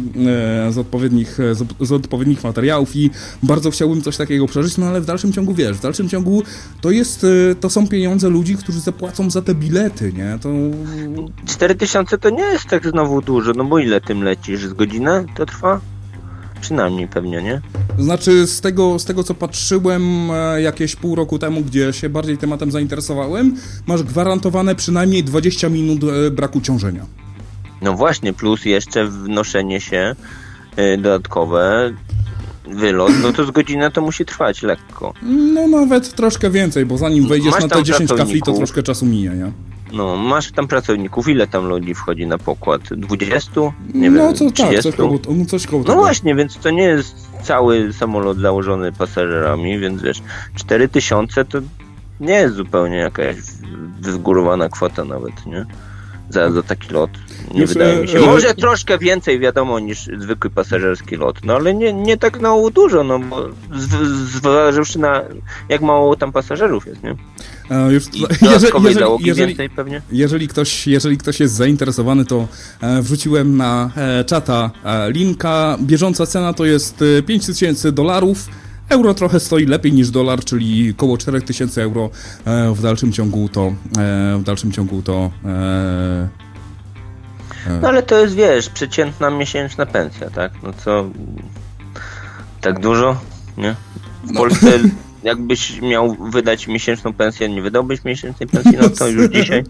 e, 0.69 0.71
z, 0.71 0.77
odpowiednich, 0.77 1.37
z, 1.79 1.91
odpowiednich 1.91 2.43
materiałów 2.43 2.95
i 2.95 3.09
bardzo 3.43 3.71
chciałbym 3.71 4.01
coś 4.01 4.17
takiego 4.17 4.47
przeżyć, 4.47 4.77
no 4.77 4.85
ale 4.85 5.01
w 5.01 5.05
dalszym 5.05 5.33
ciągu, 5.33 5.53
wiesz, 5.53 5.77
w 5.77 5.81
dalszym 5.81 6.09
ciągu 6.09 6.43
to 6.81 6.91
jest, 6.91 7.23
e, 7.51 7.55
to 7.55 7.69
są 7.69 7.87
pieniądze 7.87 8.29
ludzi, 8.29 8.55
którzy 8.55 8.79
zapłacą 8.79 9.29
za 9.29 9.41
te 9.41 9.55
bilety, 9.55 10.13
nie? 10.13 10.39
To... 10.41 10.49
4000 11.45 12.17
to 12.17 12.29
nie 12.29 12.43
jest 12.43 12.65
tak 12.65 12.89
znowu 12.89 13.21
dużo, 13.21 13.53
no 13.53 13.63
bo 13.63 13.79
ile 13.79 14.01
tym 14.01 14.23
lecisz? 14.23 14.67
Z 14.67 14.73
godzinę 14.73 15.25
to 15.35 15.45
trwa? 15.45 15.79
Przynajmniej 16.61 17.07
pewnie, 17.07 17.43
nie? 17.43 17.61
Znaczy, 17.99 18.47
z 18.47 18.61
tego, 18.61 18.99
z 18.99 19.05
tego 19.05 19.23
co 19.23 19.33
patrzyłem 19.33 20.31
e, 20.31 20.61
jakieś 20.61 20.95
pół 20.95 21.15
roku 21.15 21.39
temu, 21.39 21.61
gdzie 21.61 21.93
się 21.93 22.09
bardziej 22.09 22.37
tematem 22.37 22.71
zainteresowałem, 22.71 23.55
masz 23.87 24.03
gwarantowane 24.03 24.75
przynajmniej 24.75 25.23
20 25.23 25.69
minut 25.69 26.01
e, 26.03 26.31
braku 26.31 26.61
ciążenia. 26.61 27.05
No 27.81 27.93
właśnie, 27.93 28.33
plus 28.33 28.65
jeszcze 28.65 29.07
wnoszenie 29.07 29.81
się 29.81 30.15
e, 30.75 30.97
dodatkowe, 30.97 31.93
wylot, 32.67 33.11
no 33.21 33.33
to 33.33 33.45
z 33.45 33.51
godzinę 33.51 33.91
to 33.91 34.01
musi 34.01 34.25
trwać 34.25 34.63
lekko. 34.63 35.13
No 35.53 35.67
nawet 35.67 36.13
troszkę 36.13 36.49
więcej, 36.49 36.85
bo 36.85 36.97
zanim 36.97 37.27
wejdziesz 37.27 37.51
Masz 37.51 37.63
na 37.63 37.69
te 37.69 37.83
10 37.83 38.13
kafli, 38.13 38.41
to 38.41 38.53
troszkę 38.53 38.83
czasu 38.83 39.05
minie, 39.05 39.29
nie? 39.29 39.51
No, 39.93 40.15
masz 40.15 40.51
tam 40.51 40.67
pracowników, 40.67 41.27
ile 41.27 41.47
tam 41.47 41.65
ludzi 41.65 41.93
wchodzi 41.93 42.27
na 42.27 42.37
pokład? 42.37 42.81
20? 42.91 43.61
Nie 43.93 44.11
no, 44.11 44.23
wiem, 44.23 44.35
co, 44.35 44.51
30? 44.51 44.73
Tak, 44.73 44.83
coś 44.83 44.95
koło, 44.95 45.19
no 45.29 45.45
coś 45.45 45.67
koło 45.67 45.83
No 45.87 45.95
właśnie, 45.95 46.35
więc 46.35 46.57
to 46.57 46.69
nie 46.69 46.83
jest 46.83 47.15
cały 47.43 47.93
samolot 47.93 48.37
założony 48.37 48.91
pasażerami, 48.91 49.79
więc 49.79 50.01
wiesz, 50.01 50.21
4000 50.55 51.45
to 51.45 51.57
nie 52.19 52.33
jest 52.33 52.55
zupełnie 52.55 52.97
jakaś 52.97 53.35
wygórowana 53.99 54.69
kwota 54.69 55.05
nawet, 55.05 55.45
nie? 55.45 55.65
Za, 56.29 56.51
za 56.51 56.63
taki 56.63 56.93
lot. 56.93 57.11
Nie 57.53 57.61
Już, 57.61 57.73
wydaje 57.73 58.01
mi 58.01 58.07
się. 58.07 58.17
E, 58.17 58.25
Może 58.25 58.53
troszkę 58.53 58.97
więcej 58.97 59.39
wiadomo 59.39 59.79
niż 59.79 60.09
zwykły 60.17 60.49
pasażerski 60.49 61.15
lot, 61.15 61.45
no 61.45 61.55
ale 61.55 61.73
nie, 61.73 61.93
nie 61.93 62.17
tak 62.17 62.41
mało 62.41 62.71
dużo, 62.71 63.03
no 63.03 63.19
bo 63.19 63.49
zważywszy 64.25 64.99
na 64.99 65.23
jak 65.69 65.81
mało 65.81 66.15
tam 66.15 66.31
pasażerów 66.31 66.85
jest, 66.87 67.03
nie? 67.03 67.15
E, 67.71 67.93
już, 67.93 68.03
jeżeli, 68.53 68.71
jeżeli, 68.83 69.25
jeżeli, 69.25 69.69
pewnie? 69.69 70.01
jeżeli, 70.11 70.47
ktoś, 70.47 70.87
jeżeli 70.87 71.17
ktoś 71.17 71.39
jest 71.39 71.53
zainteresowany, 71.53 72.25
to 72.25 72.47
e, 72.81 73.01
wrzuciłem 73.01 73.57
na 73.57 73.91
e, 73.95 74.23
czata 74.23 74.71
e, 74.83 75.11
linka. 75.11 75.77
Bieżąca 75.81 76.25
cena 76.25 76.53
to 76.53 76.65
jest 76.65 77.03
5000 77.25 77.91
dolarów. 77.91 78.47
Euro 78.89 79.13
trochę 79.13 79.39
stoi 79.39 79.65
lepiej 79.65 79.93
niż 79.93 80.09
dolar, 80.09 80.43
czyli 80.43 80.91
około 80.91 81.17
4000 81.17 81.83
euro 81.83 82.09
w 82.75 82.81
dalszym 82.81 83.11
ciągu 83.11 83.49
to 83.49 83.73
w 84.39 84.43
dalszym 84.43 84.71
ciągu 84.71 85.01
to 85.01 85.31
no 87.81 87.87
ale 87.87 88.03
to 88.03 88.19
jest, 88.19 88.35
wiesz, 88.35 88.69
przeciętna 88.69 89.29
miesięczna 89.29 89.85
pensja, 89.85 90.29
tak? 90.29 90.51
No 90.63 90.73
co, 90.73 91.09
tak 92.61 92.79
dużo, 92.79 93.21
nie? 93.57 93.75
W 94.23 94.31
no. 94.31 94.39
Polsce 94.39 94.79
jakbyś 95.23 95.81
miał 95.81 96.15
wydać 96.31 96.67
miesięczną 96.67 97.13
pensję, 97.13 97.49
nie 97.49 97.61
wydałbyś 97.61 98.03
miesięcznej 98.03 98.49
pensji, 98.49 98.77
no 98.81 98.89
to 98.89 99.07
już 99.07 99.29
dzisiaj. 99.43 99.63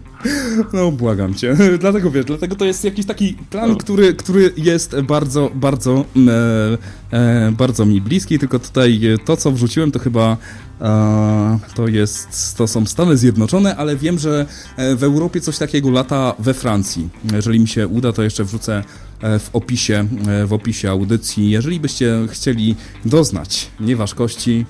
No 0.72 0.92
błagam 0.92 1.34
cię. 1.34 1.56
Dlatego 1.80 2.10
wiesz, 2.10 2.24
dlatego 2.24 2.56
to 2.56 2.64
jest 2.64 2.84
jakiś 2.84 3.06
taki 3.06 3.36
plan, 3.50 3.70
no. 3.70 3.76
który, 3.76 4.14
który 4.14 4.52
jest 4.56 5.00
bardzo, 5.00 5.50
bardzo, 5.54 6.04
e, 7.12 7.16
e, 7.18 7.52
bardzo 7.52 7.86
mi 7.86 8.00
bliski, 8.00 8.38
tylko 8.38 8.58
tutaj 8.58 9.00
to, 9.24 9.36
co 9.36 9.52
wrzuciłem, 9.52 9.90
to 9.90 9.98
chyba 9.98 10.36
to 11.74 11.88
jest, 11.88 12.56
to 12.56 12.66
są 12.66 12.86
Stany 12.86 13.16
Zjednoczone, 13.16 13.76
ale 13.76 13.96
wiem, 13.96 14.18
że 14.18 14.46
e, 14.76 14.96
w 14.96 15.02
Europie 15.02 15.40
coś 15.40 15.58
takiego 15.58 15.90
lata 15.90 16.34
we 16.38 16.54
Francji. 16.54 17.08
Jeżeli 17.32 17.60
mi 17.60 17.68
się 17.68 17.88
uda, 17.88 18.12
to 18.12 18.22
jeszcze 18.22 18.44
wrzucę 18.44 18.84
e, 19.20 19.38
w 19.38 19.50
opisie, 19.52 20.08
e, 20.28 20.46
w 20.46 20.52
opisie 20.52 20.90
audycji. 20.90 21.50
Jeżeli 21.50 21.80
byście 21.80 22.26
chcieli 22.30 22.76
doznać 23.04 23.70
nieważkości, 23.80 24.66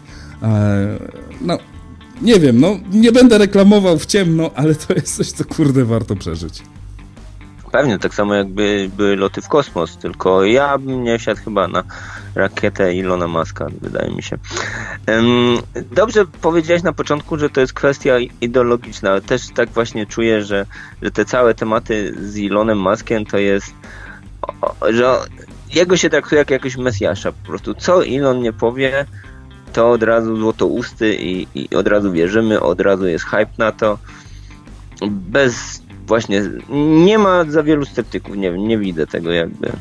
no, 1.41 1.59
nie 2.23 2.41
wiem, 2.41 2.61
no 2.61 2.79
nie 2.93 3.13
będę 3.13 3.39
reklamował 3.39 3.99
w 3.99 4.07
ciemno, 4.07 4.51
ale 4.55 4.75
to 4.75 4.95
jest 4.95 5.17
coś, 5.17 5.33
co 5.33 5.45
kurde 5.45 5.85
warto 5.85 6.17
przeżyć. 6.17 6.63
Pewnie, 7.73 7.99
tak 7.99 8.15
samo 8.15 8.35
jakby 8.35 8.91
były 8.97 9.17
loty 9.17 9.43
w 9.43 9.49
kosmos, 9.49 9.97
tylko 9.97 10.45
ja 10.45 10.79
bym 10.79 11.03
nie 11.03 11.19
wsiadł 11.19 11.41
chyba 11.45 11.69
na 11.69 11.83
rakietę 12.35 12.95
Ilona 12.95 13.29
Maska, 13.29 13.67
wydaje 13.81 14.11
mi 14.11 14.23
się. 14.23 14.39
Dobrze 15.93 16.25
powiedziałeś 16.41 16.83
na 16.83 16.93
początku, 16.93 17.39
że 17.39 17.51
to 17.51 17.61
jest 17.61 17.73
kwestia 17.73 18.15
ideologiczna, 18.41 19.11
ale 19.11 19.21
też 19.21 19.49
tak 19.55 19.69
właśnie 19.69 20.07
czuję, 20.07 20.45
że, 20.45 20.67
że 21.03 21.11
te 21.11 21.25
całe 21.25 21.55
tematy 21.55 22.15
z 22.23 22.37
Ilonem 22.37 22.79
Maskiem 22.79 23.27
to 23.27 23.39
jest, 23.39 23.75
że 24.91 25.19
jego 25.75 25.97
się 25.97 26.11
traktuje 26.11 26.39
jak 26.39 26.51
jakiegoś 26.51 26.77
mesjasza 26.77 27.33
po 27.33 27.47
prostu. 27.47 27.75
Co 27.75 28.07
Elon 28.07 28.41
nie 28.41 28.53
powie, 28.53 29.07
to 29.73 29.91
od 29.91 30.03
razu 30.03 30.37
złotousty 30.37 31.15
i, 31.15 31.47
i 31.55 31.77
od 31.77 31.89
razu 31.89 32.13
wierzymy, 32.13 32.61
od 32.61 32.81
razu 32.81 33.07
jest 33.07 33.25
hype 33.25 33.53
na 33.59 33.73
to. 33.73 33.99
Bez 35.11 35.83
właśnie, 36.09 36.43
nie 37.05 37.19
ma 37.19 37.45
za 37.45 37.63
wielu 37.63 37.85
sceptyków, 37.85 38.37
nie 38.37 38.51
nie 38.51 38.79
widzę 38.79 39.07
tego 39.07 39.33
jakby. 39.33 39.73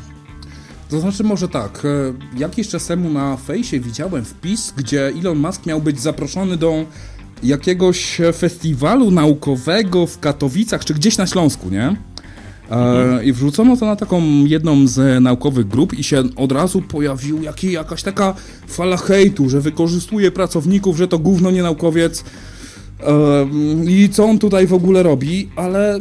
To 0.90 1.00
znaczy 1.00 1.24
może 1.24 1.48
tak, 1.48 1.82
e, 1.84 2.38
jakiś 2.38 2.68
czas 2.68 2.86
temu 2.86 3.10
na 3.10 3.36
fejsie 3.36 3.80
widziałem 3.80 4.24
wpis, 4.24 4.72
gdzie 4.76 5.06
Elon 5.06 5.38
Musk 5.38 5.66
miał 5.66 5.80
być 5.80 6.00
zaproszony 6.00 6.56
do 6.56 6.84
jakiegoś 7.42 8.20
festiwalu 8.34 9.10
naukowego 9.10 10.06
w 10.06 10.18
Katowicach, 10.18 10.84
czy 10.84 10.94
gdzieś 10.94 11.18
na 11.18 11.26
Śląsku, 11.26 11.70
nie? 11.70 11.96
E, 12.70 13.24
I 13.24 13.32
wrzucono 13.32 13.76
to 13.76 13.86
na 13.86 13.96
taką 13.96 14.22
jedną 14.44 14.86
z 14.86 15.22
naukowych 15.22 15.68
grup 15.68 15.98
i 15.98 16.04
się 16.04 16.22
od 16.36 16.52
razu 16.52 16.82
pojawił 16.82 17.42
jaki, 17.42 17.72
jakaś 17.72 18.02
taka 18.02 18.34
fala 18.68 18.96
hejtu, 18.96 19.50
że 19.50 19.60
wykorzystuje 19.60 20.30
pracowników, 20.30 20.96
że 20.96 21.08
to 21.08 21.18
gówno 21.18 21.50
nie 21.50 21.62
naukowiec. 21.62 22.24
I 23.88 24.08
co 24.08 24.24
on 24.24 24.38
tutaj 24.38 24.66
w 24.66 24.74
ogóle 24.74 25.02
robi, 25.02 25.48
ale 25.56 26.00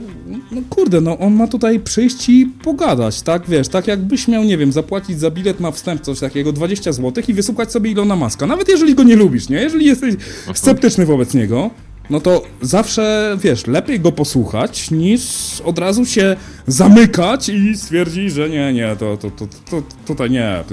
no 0.52 0.62
kurde, 0.70 1.02
no 1.02 1.18
on 1.18 1.34
ma 1.34 1.48
tutaj 1.48 1.80
przyjść 1.80 2.30
i 2.30 2.46
pogadać, 2.64 3.22
tak, 3.22 3.48
wiesz, 3.48 3.68
tak 3.68 3.88
jakbyś 3.88 4.28
miał, 4.28 4.44
nie 4.44 4.58
wiem, 4.58 4.72
zapłacić 4.72 5.20
za 5.20 5.32
bilet 5.32 5.60
na 5.60 5.72
wstęp 5.72 6.02
coś 6.02 6.20
takiego 6.20 6.52
20 6.52 6.92
zł 6.92 7.24
i 7.28 7.34
wysłuchać 7.34 7.72
sobie 7.72 7.92
Ilona 7.92 8.16
Maska, 8.16 8.48
nawet 8.48 8.70
jeżeli 8.70 8.96
go 8.96 9.04
nie 9.04 9.16
lubisz, 9.16 9.50
nie, 9.50 9.58
jeżeli 9.58 9.86
jesteś 9.86 10.16
sceptyczny 10.54 11.06
wobec 11.06 11.34
niego, 11.34 11.70
no 12.10 12.22
to 12.22 12.44
zawsze, 12.62 13.38
wiesz, 13.42 13.68
lepiej 13.68 14.00
go 14.00 14.12
posłuchać, 14.12 14.92
niż 14.92 15.22
od 15.66 15.80
razu 15.80 16.06
się 16.06 16.36
zamykać 16.68 17.50
i 17.50 17.76
stwierdzić, 17.76 18.32
że 18.32 18.50
nie, 18.50 18.74
nie, 18.74 18.96
to, 19.00 19.18
to, 19.18 19.32
to, 19.32 19.48
to 19.70 19.84
tutaj 20.06 20.30
nie, 20.30 20.64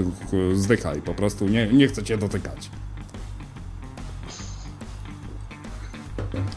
zdychaj, 0.53 1.01
po 1.01 1.13
prostu 1.13 1.47
nie, 1.47 1.67
nie 1.73 1.87
chcę 1.87 2.03
cię 2.03 2.17
dotykać. 2.17 2.69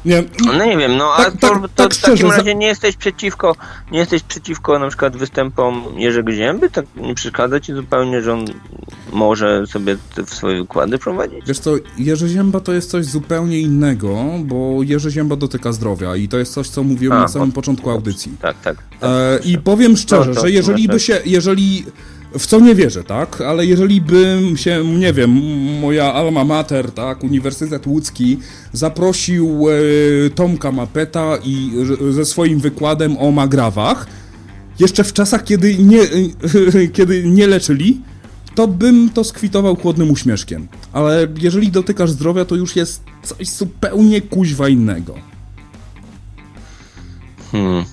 Nie, 0.04 0.24
no 0.46 0.64
nie 0.64 0.76
wiem, 0.76 0.96
no 0.96 1.12
tak, 1.16 1.28
a 1.28 1.30
to, 1.30 1.48
tak, 1.48 1.60
to 1.60 1.68
tak 1.68 1.94
w 1.94 2.00
takim 2.00 2.16
szczerze, 2.16 2.36
razie 2.36 2.54
nie 2.54 2.66
jesteś 2.66 2.96
przeciwko, 2.96 3.56
nie 3.92 3.98
jesteś 3.98 4.22
przeciwko 4.22 4.78
na 4.78 4.88
przykład 4.88 5.16
występom 5.16 5.84
Jerzego 5.96 6.32
Zięby? 6.32 6.70
Tak 6.70 6.86
nie 6.96 7.14
przeszkadza 7.14 7.60
ci 7.60 7.74
zupełnie, 7.74 8.22
że 8.22 8.32
on 8.32 8.44
może 9.12 9.66
sobie 9.66 9.96
w 10.26 10.34
swoje 10.34 10.60
wykłady 10.60 10.98
prowadzić? 10.98 11.38
Wiesz 11.46 11.58
co, 11.58 11.74
Jerzy 11.98 12.28
Zięba 12.28 12.60
to 12.60 12.72
jest 12.72 12.90
coś 12.90 13.04
zupełnie 13.04 13.60
innego, 13.60 14.24
bo 14.44 14.82
Jerzy 14.82 15.10
Zięba 15.10 15.36
dotyka 15.36 15.72
zdrowia 15.72 16.16
i 16.16 16.28
to 16.28 16.38
jest 16.38 16.52
coś, 16.52 16.68
co 16.68 16.82
mówiłem 16.82 17.18
A, 17.18 17.20
na 17.20 17.28
samym 17.28 17.52
początku 17.52 17.90
audycji. 17.90 18.32
Tak, 18.42 18.56
tak. 18.60 18.76
tak 19.00 19.10
E, 19.10 19.38
I 19.44 19.58
powiem 19.58 19.96
szczerze, 19.96 20.30
No 20.34 20.40
że 20.40 20.50
jeżeli 20.50 20.88
by 20.88 21.00
się, 21.00 21.20
jeżeli, 21.24 21.84
w 22.38 22.46
co 22.46 22.60
nie 22.60 22.74
wierzę, 22.74 23.04
tak, 23.04 23.40
ale 23.40 23.66
jeżeli 23.66 24.00
bym 24.00 24.56
się, 24.56 24.84
nie 24.84 25.12
wiem, 25.12 25.30
moja 25.80 26.14
alma 26.14 26.44
mater, 26.44 26.92
tak, 26.92 27.24
Uniwersytet 27.24 27.86
Łódzki 27.86 28.38
zaprosił 28.72 29.66
e, 29.68 30.30
Tomka 30.30 30.72
Mapeta 30.72 31.38
i 31.44 31.72
ze 32.10 32.24
swoim 32.24 32.60
wykładem 32.60 33.16
o 33.18 33.30
magrawach, 33.30 34.06
jeszcze 34.78 35.04
w 35.04 35.12
czasach, 35.12 35.44
kiedy 35.44 35.78
nie, 35.78 36.00
kiedy 36.96 37.24
nie 37.24 37.46
leczyli, 37.46 38.00
to 38.54 38.68
bym 38.68 39.10
to 39.10 39.24
skwitował 39.24 39.76
chłodnym 39.76 40.10
uśmieszkiem. 40.10 40.68
Ale 40.92 41.26
jeżeli 41.40 41.70
dotykasz 41.70 42.10
zdrowia, 42.10 42.44
to 42.44 42.54
już 42.54 42.76
jest 42.76 43.02
coś 43.22 43.48
zupełnie 43.48 44.20
kuźwa 44.20 44.68
innego. 44.68 45.14
Hmm. 47.52 47.84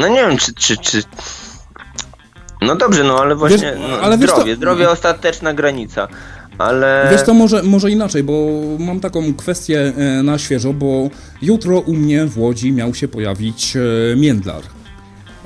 No 0.00 0.08
nie 0.08 0.20
wiem, 0.20 0.36
czy, 0.36 0.54
czy, 0.54 0.76
czy... 0.76 1.02
No 2.62 2.76
dobrze, 2.76 3.04
no 3.04 3.18
ale 3.18 3.36
właśnie 3.36 3.72
Wiesz, 3.72 3.90
no, 3.90 4.00
ale 4.00 4.16
zdrowie, 4.16 4.56
zdrowie 4.56 4.90
ostateczna 4.90 5.54
granica, 5.54 6.08
ale... 6.58 7.08
Wiesz 7.10 7.22
to 7.22 7.34
może, 7.34 7.62
może 7.62 7.90
inaczej, 7.90 8.22
bo 8.22 8.48
mam 8.78 9.00
taką 9.00 9.34
kwestię 9.34 9.92
e, 9.96 10.22
na 10.22 10.38
świeżo, 10.38 10.72
bo 10.72 11.10
jutro 11.42 11.78
u 11.78 11.94
mnie 11.94 12.26
w 12.26 12.38
Łodzi 12.38 12.72
miał 12.72 12.94
się 12.94 13.08
pojawić 13.08 13.76
e, 13.76 14.16
Międlar. 14.16 14.62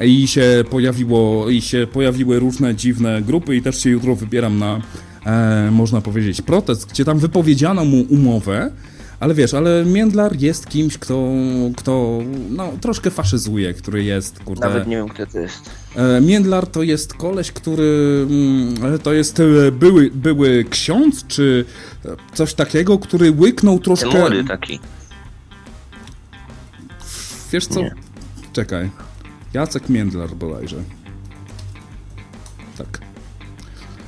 I 0.01 0.29
się 0.29 0.65
pojawiło, 0.71 1.51
i 1.51 1.63
się 1.63 1.87
pojawiły 1.93 2.39
różne 2.39 2.75
dziwne 2.75 3.23
grupy 3.23 3.57
i 3.57 3.63
też 3.63 3.83
się 3.83 3.91
jutro 3.91 4.15
wybieram 4.15 4.59
na, 4.59 4.81
e, 5.27 5.71
można 5.71 6.01
powiedzieć, 6.01 6.43
protest, 6.43 6.91
gdzie 6.91 7.05
tam 7.05 7.19
wypowiedziano 7.19 7.85
mu 7.85 8.01
umowę, 8.11 8.71
ale 9.21 9.35
wiesz, 9.35 9.55
ale 9.55 9.85
Międlar 9.85 10.37
jest 10.37 10.69
kimś, 10.69 10.99
kto, 10.99 11.29
kto 11.77 12.21
no, 12.51 12.73
troszkę 12.81 13.11
faszyzuje, 13.11 13.75
który 13.75 14.05
jest, 14.05 14.39
kurde... 14.39 14.67
Nawet 14.67 14.87
nie 14.87 14.97
wiem, 14.97 15.09
kto 15.09 15.27
to 15.27 15.39
jest. 15.39 15.71
E, 15.97 16.21
Międlar 16.21 16.67
to 16.67 16.83
jest 16.83 17.15
koleś, 17.15 17.53
który 17.53 18.27
mm, 18.31 18.99
to 18.99 19.13
jest 19.13 19.41
e, 19.41 19.73
były, 19.73 20.11
były 20.11 20.65
ksiądz, 20.71 21.27
czy 21.27 21.65
coś 22.35 22.55
takiego, 22.55 22.99
który 22.99 23.33
łyknął 23.33 23.75
Ten 23.75 23.85
troszkę... 23.85 24.19
młody 24.19 24.45
taki. 24.45 24.81
Wiesz 27.53 27.67
co? 27.67 27.81
Nie. 27.81 27.95
Czekaj. 28.53 28.91
Jacek 29.55 29.89
Międlar 29.89 30.31
bodajże. 30.31 30.77
Tak. 32.79 33.04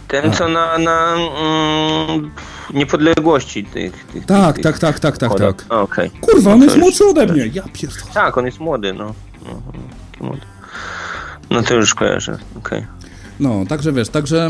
Ten, 0.09 0.33
co 0.33 0.49
na, 0.49 0.79
na 0.79 1.15
mm, 1.15 2.31
niepodległości 2.75 3.65
tych... 3.65 4.05
tych 4.05 4.27
Tak, 4.27 4.55
tych, 4.57 4.65
tak, 4.65 4.79
tak, 4.79 5.01
tak, 5.01 5.19
tak, 5.19 5.35
tak. 5.39 5.65
A, 5.69 5.81
Okej. 5.81 6.11
Kurwa, 6.21 6.53
on 6.53 6.59
No 6.59 6.65
jest 6.65 6.77
młodszy 6.77 7.05
ode 7.07 7.27
mnie. 7.27 7.51
Ja 7.55 7.63
pierdolę. 7.73 8.03
Tak, 8.15 8.39
on 8.39 8.47
jest 8.47 8.61
młody, 8.61 8.93
no. 8.93 9.15
no 9.47 9.63
młody. 10.21 10.41
No 11.51 11.63
to 11.63 11.75
już 11.75 11.95
kojarzę, 11.95 12.39
okej. 12.57 12.87
No, 13.41 13.65
także 13.69 13.93
wiesz, 13.93 14.09
także 14.09 14.49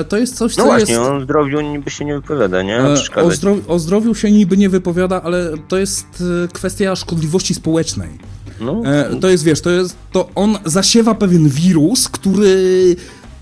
e, 0.00 0.04
to 0.04 0.16
jest 0.16 0.36
coś, 0.36 0.56
No 0.56 0.62
co 0.64 0.68
właśnie, 0.70 0.94
jest... 0.94 1.06
on 1.06 1.16
o 1.16 1.20
zdrowiu 1.20 1.60
niby 1.60 1.90
się 1.90 2.04
nie 2.04 2.14
wypowiada, 2.14 2.62
nie? 2.62 2.76
E, 2.78 2.92
O, 3.14 3.28
zdrowi- 3.28 3.62
o 3.68 3.78
zdrowiu 3.78 4.14
się 4.14 4.32
niby 4.32 4.56
nie 4.56 4.68
wypowiada, 4.68 5.22
ale 5.22 5.50
to 5.68 5.78
jest 5.78 6.22
e, 6.44 6.48
kwestia 6.48 6.96
szkodliwości 6.96 7.54
społecznej. 7.54 8.08
No, 8.60 8.82
E, 8.84 9.16
to 9.20 9.28
jest, 9.28 9.44
wiesz, 9.44 9.60
to 9.60 9.70
jest, 9.70 9.96
to 10.12 10.28
on 10.34 10.58
zasiewa 10.64 11.14
pewien 11.14 11.48
wirus, 11.48 12.08
który 12.08 12.56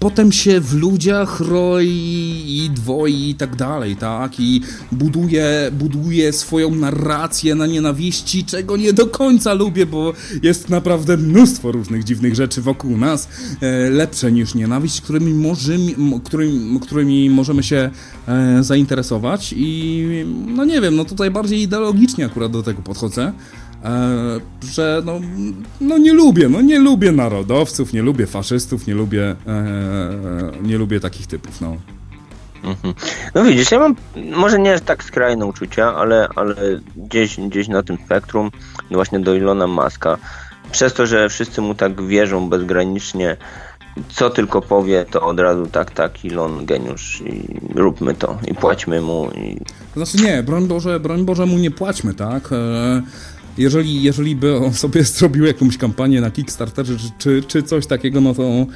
potem 0.02 0.32
się 0.32 0.60
w 0.60 0.74
ludziach 0.74 1.40
roi 1.40 2.44
i 2.46 2.70
dwoi 2.74 3.30
i 3.30 3.34
tak 3.34 3.56
dalej, 3.56 3.96
tak? 3.96 4.40
I 4.40 4.60
buduje, 4.92 5.70
buduje 5.72 6.32
swoją 6.32 6.74
narrację 6.74 7.54
na 7.54 7.66
nienawiści, 7.66 8.44
czego 8.44 8.76
nie 8.76 8.92
do 8.92 9.06
końca 9.06 9.54
lubię, 9.54 9.86
bo 9.86 10.12
jest 10.42 10.68
naprawdę 10.68 11.16
mnóstwo 11.16 11.72
różnych 11.72 12.04
dziwnych 12.04 12.34
rzeczy 12.34 12.62
wokół 12.62 12.96
nas, 12.96 13.28
e, 13.60 13.90
lepsze 13.90 14.32
niż 14.32 14.54
nienawiść, 14.54 15.00
którymi, 15.00 15.34
możemy, 15.34 15.94
którymi, 16.24 16.80
którymi 16.80 17.30
możemy 17.30 17.62
się 17.62 17.90
e, 18.28 18.62
zainteresować 18.62 19.54
i 19.56 20.24
no 20.46 20.64
nie 20.64 20.80
wiem, 20.80 20.96
no 20.96 21.04
tutaj 21.04 21.30
bardziej 21.30 21.62
ideologicznie 21.62 22.26
akurat 22.26 22.52
do 22.52 22.62
tego 22.62 22.82
podchodzę. 22.82 23.32
E, 23.84 24.40
że 24.72 25.02
no, 25.04 25.20
no 25.80 25.98
nie 25.98 26.12
lubię, 26.12 26.48
no 26.48 26.60
nie 26.60 26.78
lubię 26.78 27.12
narodowców, 27.12 27.92
nie 27.92 28.02
lubię 28.02 28.26
faszystów, 28.26 28.86
nie 28.86 28.94
lubię, 28.94 29.36
e, 29.46 29.64
nie 30.62 30.78
lubię 30.78 31.00
takich 31.00 31.26
typów, 31.26 31.60
no. 31.60 31.76
Mhm. 32.64 32.94
No 33.34 33.44
widzisz, 33.44 33.70
ja 33.70 33.78
mam 33.78 33.96
może 34.36 34.58
nie 34.58 34.80
tak 34.80 35.04
skrajne 35.04 35.46
uczucia, 35.46 35.94
ale, 35.94 36.28
ale 36.36 36.54
gdzieś, 36.96 37.36
gdzieś 37.40 37.68
na 37.68 37.82
tym 37.82 37.98
spektrum 38.04 38.50
właśnie 38.90 39.20
do 39.20 39.34
Ilona 39.34 39.66
Maska. 39.66 40.18
Przez 40.72 40.94
to, 40.94 41.06
że 41.06 41.28
wszyscy 41.28 41.60
mu 41.60 41.74
tak 41.74 42.02
wierzą 42.06 42.48
bezgranicznie, 42.48 43.36
co 44.08 44.30
tylko 44.30 44.60
powie, 44.60 45.04
to 45.10 45.22
od 45.22 45.40
razu 45.40 45.66
tak, 45.66 45.90
tak, 45.90 46.24
Ilon 46.24 46.66
geniusz 46.66 47.20
i 47.20 47.58
róbmy 47.74 48.14
to 48.14 48.38
i 48.46 48.54
płaćmy 48.54 49.00
mu 49.00 49.30
i 49.30 49.60
znaczy 49.96 50.16
nie, 50.16 50.42
broń 50.42 50.66
Boże, 50.66 51.00
broń 51.00 51.24
Boże 51.24 51.46
mu 51.46 51.58
nie 51.58 51.70
płaćmy, 51.70 52.14
tak? 52.14 52.50
Jeżeli, 53.58 54.02
jeżeli 54.02 54.36
by 54.36 54.56
on 54.56 54.74
sobie 54.74 55.04
zrobił 55.18 55.44
jakąś 55.44 55.78
kampanię 55.78 56.20
na 56.20 56.30
Kickstarterze 56.30 56.96
czy, 56.96 57.10
czy, 57.18 57.42
czy 57.48 57.62
coś 57.62 57.86
takiego, 57.86 58.20
no 58.20 58.34
to 58.34 58.42
e, 58.42 58.66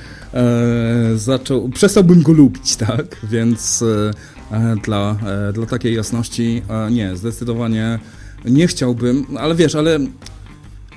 zaczął, 1.16 1.68
przestałbym 1.68 2.22
go 2.22 2.32
lubić, 2.32 2.76
tak? 2.86 3.16
Więc 3.22 3.82
e, 3.82 4.10
e, 4.56 4.76
dla, 4.84 5.16
e, 5.48 5.52
dla 5.52 5.66
takiej 5.66 5.94
jasności 5.94 6.62
e, 6.68 6.90
nie, 6.90 7.16
zdecydowanie 7.16 7.98
nie 8.44 8.66
chciałbym, 8.66 9.26
ale 9.38 9.54
wiesz, 9.54 9.74
ale 9.74 9.98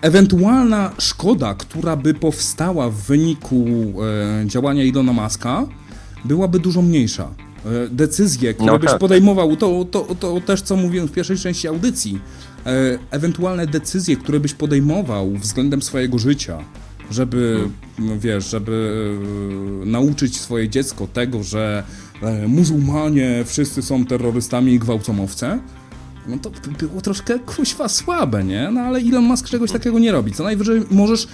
ewentualna 0.02 0.92
szkoda, 0.98 1.54
która 1.54 1.96
by 1.96 2.14
powstała 2.14 2.90
w 2.90 2.96
wyniku 2.96 3.66
e, 4.44 4.48
działania 4.48 4.84
Ilona 4.84 5.14
Maska, 5.14 5.66
byłaby 6.26 6.60
dużo 6.60 6.82
mniejsza. 6.82 7.30
E, 7.66 7.90
decyzje, 7.90 8.54
które 8.54 8.72
No 8.72 8.80
byś 8.80 8.90
tak. 8.90 9.00
podejmował, 9.00 9.56
to, 9.56 9.86
to, 9.92 10.16
to 10.20 10.42
też 10.42 10.62
co 10.62 10.76
mówiłem 10.76 11.08
w 11.08 11.12
pierwszej 11.12 11.38
części 11.38 11.68
audycji, 11.68 12.20
e, 12.66 13.00
ewentualne 13.12 13.68
decyzje, 13.68 14.18
które 14.18 14.40
byś 14.40 14.54
podejmował 14.54 15.32
względem 15.32 15.82
swojego 15.82 16.20
życia, 16.20 16.58
żeby, 17.12 17.68
no 18.00 18.20
wiesz, 18.20 18.50
żeby 18.50 19.02
e, 19.84 19.86
nauczyć 19.86 20.38
swoje 20.40 20.70
dziecko 20.70 21.08
tego, 21.08 21.44
że 21.44 21.84
muzułmanie 22.48 23.44
wszyscy 23.46 23.82
są 23.82 24.06
terrorystami 24.06 24.74
i 24.74 24.80
gwałcomowce, 24.80 25.60
no 26.28 26.38
to 26.38 26.50
by 26.50 26.88
było 26.88 27.02
troszkę 27.02 27.40
kuźwa 27.40 27.88
słabe, 27.88 28.44
nie? 28.44 28.70
No 28.72 28.82
ale 28.82 29.00
Elon 29.00 29.24
Musk 29.24 29.50
czegoś 29.50 29.72
takiego 29.72 30.00
nie 30.00 30.12
robi. 30.12 30.32
Co 30.32 30.44
najwyżej 30.44 30.82
możesz, 30.92 31.28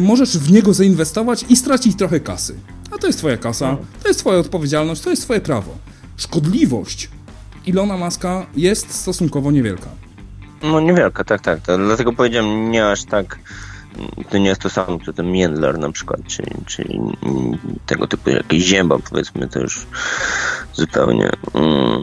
możesz 0.00 0.38
w 0.38 0.52
niego 0.52 0.74
zainwestować 0.74 1.44
i 1.48 1.56
stracić 1.56 1.96
trochę 1.96 2.20
kasy. 2.20 2.54
To 3.02 3.06
jest 3.06 3.18
twoja 3.18 3.36
kasa, 3.36 3.76
to 4.02 4.08
jest 4.08 4.20
twoja 4.20 4.38
odpowiedzialność, 4.38 5.02
to 5.02 5.10
jest 5.10 5.22
twoje 5.22 5.40
prawo. 5.40 5.74
Szkodliwość 6.16 7.10
Ilona 7.66 7.96
Maska 7.96 8.46
jest 8.56 8.94
stosunkowo 8.94 9.50
niewielka. 9.50 9.86
No 10.62 10.80
niewielka, 10.80 11.24
tak, 11.24 11.40
tak. 11.40 11.60
Dlatego 11.60 12.12
powiedziałem 12.12 12.70
nie 12.70 12.88
aż 12.88 13.04
tak. 13.04 13.38
To 14.30 14.38
nie 14.38 14.48
jest 14.48 14.60
to 14.60 14.70
samo, 14.70 14.98
co 15.06 15.12
ten 15.12 15.32
Miendler 15.32 15.78
na 15.78 15.92
przykład, 15.92 16.20
czy, 16.26 16.82
tego 17.86 18.06
typu 18.06 18.30
jakieś 18.30 18.64
zięba, 18.64 18.98
powiedzmy, 19.10 19.48
to 19.48 19.60
już 19.60 19.86
zupełnie. 20.72 21.30
Mm, 21.54 22.00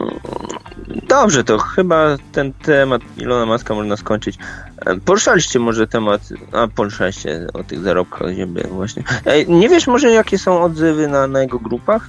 dobrze, 1.08 1.44
to 1.44 1.58
chyba 1.58 2.16
ten 2.32 2.52
temat 2.52 3.02
Ilona 3.18 3.46
Maska 3.46 3.74
można 3.74 3.96
skończyć. 3.96 4.38
E, 4.86 4.96
Poruszaliście 4.96 5.58
może 5.58 5.86
temat, 5.86 6.28
a 6.52 6.68
poruszaliście 6.68 7.46
o 7.54 7.64
tych 7.64 7.80
zarobkach 7.80 8.34
zięby 8.34 8.62
właśnie. 8.70 9.02
Ej, 9.26 9.48
nie 9.48 9.68
wiesz 9.68 9.86
może 9.86 10.10
jakie 10.10 10.38
są 10.38 10.62
odzywy 10.62 11.08
na, 11.08 11.26
na 11.26 11.40
jego 11.40 11.58
grupach? 11.58 12.08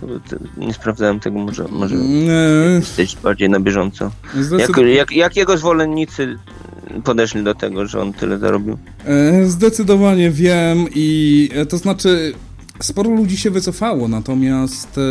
Nie 0.58 0.74
sprawdzałem 0.74 1.20
tego, 1.20 1.40
może, 1.40 1.66
może 1.70 1.96
E, 1.96 2.72
jesteś 2.72 3.16
bardziej 3.16 3.50
na 3.50 3.60
bieżąco. 3.60 4.12
Jak, 4.58 4.78
jak, 4.78 5.12
jak 5.12 5.36
jego 5.36 5.58
zwolennicy 5.58 6.38
podeszli 7.04 7.44
do 7.44 7.56
tego, 7.56 7.86
że 7.86 8.02
on 8.02 8.14
tyle 8.14 8.38
zarobił? 8.38 8.78
e, 9.06 9.46
zdecydowanie 9.46 10.32
wiem 10.32 10.86
i 10.96 11.50
e, 11.54 11.66
to 11.66 11.78
znaczy 11.78 12.34
sporo 12.82 13.10
ludzi 13.10 13.38
się 13.38 13.52
wycofało, 13.52 14.08
natomiast 14.08 14.98
e, 14.98 15.02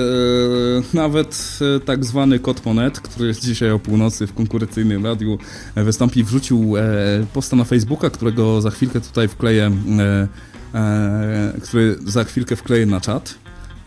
nawet 0.97 1.59
e, 1.77 1.81
tak 1.81 2.05
zwany 2.05 2.39
Kot 2.39 2.67
Monet, 2.67 3.01
który 3.01 3.29
jest 3.29 3.45
dzisiaj 3.45 3.71
o 3.71 3.79
północy 3.79 4.27
w 4.27 4.35
konkurencyjnym 4.35 5.07
radiu 5.07 5.39
e, 5.75 5.85
wystąpi, 5.85 6.25
wrzucił 6.25 6.77
e, 6.77 6.83
posta 7.35 7.57
na 7.57 7.65
Facebooka, 7.65 8.11
którego 8.11 8.61
za 8.61 8.71
chwilkę 8.71 9.01
tutaj 9.01 9.29
wkleję, 9.29 9.71
e, 9.99 10.29
e, 10.79 11.53
który 11.63 11.97
za 12.07 12.25
chwilkę 12.25 12.57
wkleję 12.57 12.87
na 12.87 13.01
czat. 13.01 13.35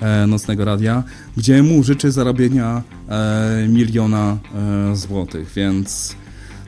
e, 0.02 0.28
Nocnego 0.28 0.66
Radia, 0.66 1.04
gdzie 1.38 1.64
mu 1.64 1.84
życzy 1.84 2.12
zarobienia 2.12 2.82
e, 3.10 3.68
miliona 3.70 4.38
złotych, 4.94 5.52
więc... 5.56 6.16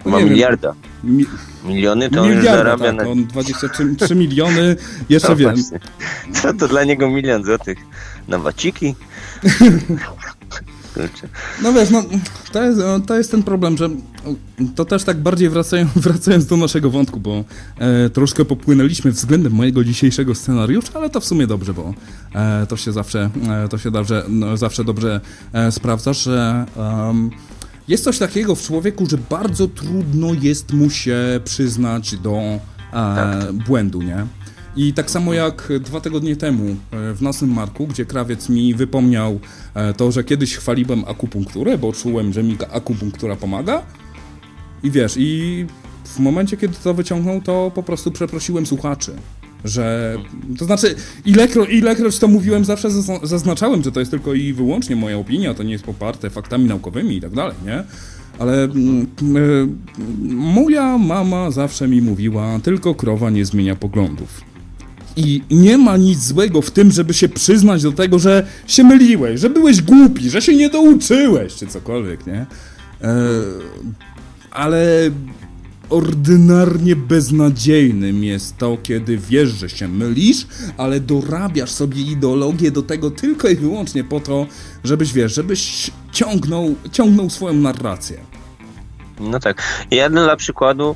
No 0.06 0.12
Ma 0.12 0.22
miliarda. 0.22 0.74
Mi, 1.06 1.26
Miliony 1.66 2.10
to 2.10 2.22
on 2.22 2.32
już 2.32 2.46
zarabia 2.46 2.86
tak, 2.86 2.96
na... 2.96 3.08
on 3.08 3.26
23 3.26 4.16
miliony, 4.16 4.76
jeszcze 5.10 5.30
no 5.30 5.36
wiem. 5.36 5.56
Co 6.34 6.54
to 6.54 6.68
dla 6.68 6.84
niego 6.84 7.10
milion 7.10 7.44
złotych? 7.44 7.78
Na 8.28 8.40
waciki? 8.40 8.96
No 11.64 11.74
wiesz, 11.74 11.90
no, 11.90 12.04
to, 12.52 12.64
jest, 12.64 12.80
to 13.08 13.18
jest 13.18 13.32
ten 13.32 13.44
problem, 13.44 13.78
że 13.78 13.90
to 14.76 14.86
też 14.86 15.04
tak 15.04 15.18
bardziej 15.18 15.50
wracają, 15.50 15.88
wracając 15.96 16.46
do 16.46 16.58
naszego 16.58 16.90
wątku, 16.90 17.20
bo 17.20 17.44
e, 17.78 18.10
troszkę 18.10 18.46
popłynęliśmy 18.46 19.12
względem 19.12 19.54
mojego 19.54 19.84
dzisiejszego 19.84 20.36
scenariusza, 20.36 20.92
ale 20.94 21.10
to 21.10 21.20
w 21.20 21.26
sumie 21.26 21.48
dobrze, 21.48 21.74
bo 21.74 21.94
e, 22.36 22.66
to 22.70 22.78
się 22.78 22.92
zawsze, 22.92 23.30
e, 23.50 23.68
to 23.68 23.78
się 23.78 23.92
dobrze, 23.92 24.26
no, 24.30 24.58
zawsze 24.58 24.84
dobrze 24.84 25.22
e, 25.54 25.72
sprawdza, 25.72 26.14
że 26.14 26.66
jest 27.88 28.04
coś 28.04 28.20
takiego 28.20 28.56
w 28.56 28.62
człowieku, 28.62 29.06
że 29.06 29.18
bardzo 29.18 29.68
trudno 29.68 30.34
jest 30.42 30.74
mu 30.74 30.90
się 30.90 31.18
przyznać 31.44 32.16
do 32.16 32.38
e, 32.40 32.60
tak. 32.92 33.52
błędu, 33.52 34.02
nie? 34.02 34.26
I 34.76 34.94
tak 34.94 35.12
samo 35.12 35.34
jak 35.34 35.70
dwa 35.80 36.02
tygodnie 36.02 36.36
temu 36.36 36.66
e, 36.66 37.14
w 37.14 37.22
naszym 37.22 37.50
Marku, 37.50 37.88
gdzie 37.88 38.06
krawiec 38.06 38.50
mi 38.50 38.74
wypomniał 38.74 39.40
e, 39.74 39.94
to, 39.94 40.12
że 40.12 40.24
kiedyś 40.24 40.56
chwaliłem 40.56 41.04
akupunkturę, 41.08 41.78
bo 41.78 41.94
czułem, 41.94 42.34
że 42.34 42.44
mi 42.44 42.58
akupunktura 42.72 43.36
pomaga. 43.36 43.82
I 44.84 44.92
wiesz, 44.92 45.16
i 45.18 45.66
w 46.04 46.20
momencie, 46.20 46.58
kiedy 46.58 46.74
to 46.84 46.94
wyciągnął, 46.94 47.42
to 47.42 47.72
po 47.76 47.84
prostu 47.84 48.12
przeprosiłem 48.12 48.66
słuchaczy. 48.66 49.16
Że, 49.66 50.18
to 50.58 50.66
znaczy, 50.66 50.96
ilekroć, 51.26 51.70
ilekroć 51.70 52.20
to 52.20 52.28
mówiłem, 52.28 52.66
zawsze 52.66 52.90
zaznaczałem, 53.24 53.84
że 53.84 53.92
to 53.92 54.00
jest 54.00 54.12
tylko 54.12 54.34
i 54.34 54.54
wyłącznie 54.54 54.96
moja 54.96 55.18
opinia, 55.18 55.54
to 55.54 55.64
nie 55.64 55.72
jest 55.72 55.84
poparte 55.84 56.30
faktami 56.30 56.66
naukowymi 56.66 57.18
i 57.18 57.22
tak 57.22 57.32
dalej, 57.32 57.56
nie? 57.66 57.84
Ale 58.40 58.64
mm, 58.64 59.08
y, 59.38 59.68
moja 60.34 60.98
mama 60.98 61.52
zawsze 61.52 61.88
mi 61.88 62.02
mówiła, 62.02 62.60
tylko 62.64 62.96
krowa 62.96 63.30
nie 63.30 63.46
zmienia 63.46 63.76
poglądów. 63.76 64.42
I 65.16 65.42
nie 65.52 65.78
ma 65.78 65.98
nic 65.98 66.24
złego 66.24 66.62
w 66.62 66.72
tym, 66.72 66.92
żeby 66.92 67.14
się 67.14 67.30
przyznać 67.30 67.84
do 67.84 67.92
tego, 67.92 68.20
że 68.20 68.48
się 68.68 68.84
myliłeś, 68.84 69.40
że 69.40 69.50
byłeś 69.50 69.82
głupi, 69.82 70.30
że 70.30 70.42
się 70.42 70.56
nie 70.56 70.70
douczyłeś, 70.70 71.56
czy 71.56 71.68
cokolwiek, 71.68 72.28
nie? 72.28 72.46
E, 73.02 73.16
ale 74.52 75.12
ordynarnie 75.90 76.96
beznadziejnym 76.96 78.24
jest 78.24 78.58
to, 78.58 78.78
kiedy 78.84 79.18
wiesz, 79.18 79.50
że 79.50 79.70
się 79.70 79.88
mylisz, 79.88 80.48
ale 80.78 81.00
dorabiasz 81.00 81.72
sobie 81.72 82.02
ideologię 82.02 82.72
do 82.72 82.82
tego 82.82 83.12
tylko 83.12 83.48
i 83.48 83.56
wyłącznie 83.56 84.04
po 84.04 84.20
to, 84.20 84.46
żebyś, 84.84 85.14
wiesz, 85.14 85.36
żebyś 85.36 85.92
ciągnął, 86.12 86.76
ciągnął 86.92 87.30
swoją 87.30 87.54
narrację. 87.54 88.18
No 89.20 89.40
tak. 89.40 89.62
Ja 89.92 90.10
dla 90.10 90.36
przykładu 90.36 90.96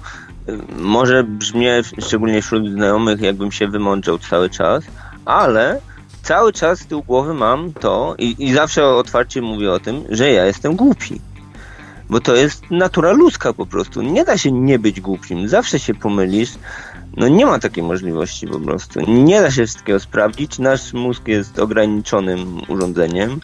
może 0.80 1.24
brzmię, 1.24 1.82
szczególnie 2.00 2.42
wśród 2.42 2.72
znajomych, 2.72 3.22
jakbym 3.22 3.52
się 3.52 3.68
wymądrzał 3.68 4.20
cały 4.20 4.50
czas, 4.50 4.84
ale 5.26 5.82
cały 6.24 6.54
czas 6.54 6.80
z 6.80 6.86
tyłu 6.86 7.04
głowy 7.04 7.34
mam 7.34 7.74
to 7.74 8.16
i, 8.18 8.36
i 8.40 8.54
zawsze 8.54 8.86
otwarcie 8.86 9.42
mówię 9.42 9.72
o 9.72 9.80
tym, 9.80 10.04
że 10.10 10.32
ja 10.32 10.46
jestem 10.46 10.76
głupi. 10.76 11.22
Bo 12.10 12.20
to 12.20 12.36
jest 12.36 12.64
natura 12.72 13.12
ludzka 13.12 13.54
po 13.54 13.66
prostu. 13.66 14.02
Nie 14.02 14.26
da 14.26 14.38
się 14.38 14.52
nie 14.52 14.80
być 14.80 15.02
głupim. 15.02 15.50
Zawsze 15.50 15.80
się 15.80 15.94
pomylisz. 15.94 16.50
No 17.18 17.28
nie 17.28 17.46
ma 17.46 17.60
takiej 17.60 17.84
możliwości 17.84 18.48
po 18.48 18.60
prostu. 18.60 19.00
Nie 19.08 19.42
da 19.42 19.52
się 19.52 19.66
wszystkiego 19.66 20.00
sprawdzić. 20.00 20.60
Nasz 20.60 20.94
mózg 20.94 21.28
jest 21.28 21.60
ograniczonym 21.60 22.62
urządzeniem. 22.68 23.40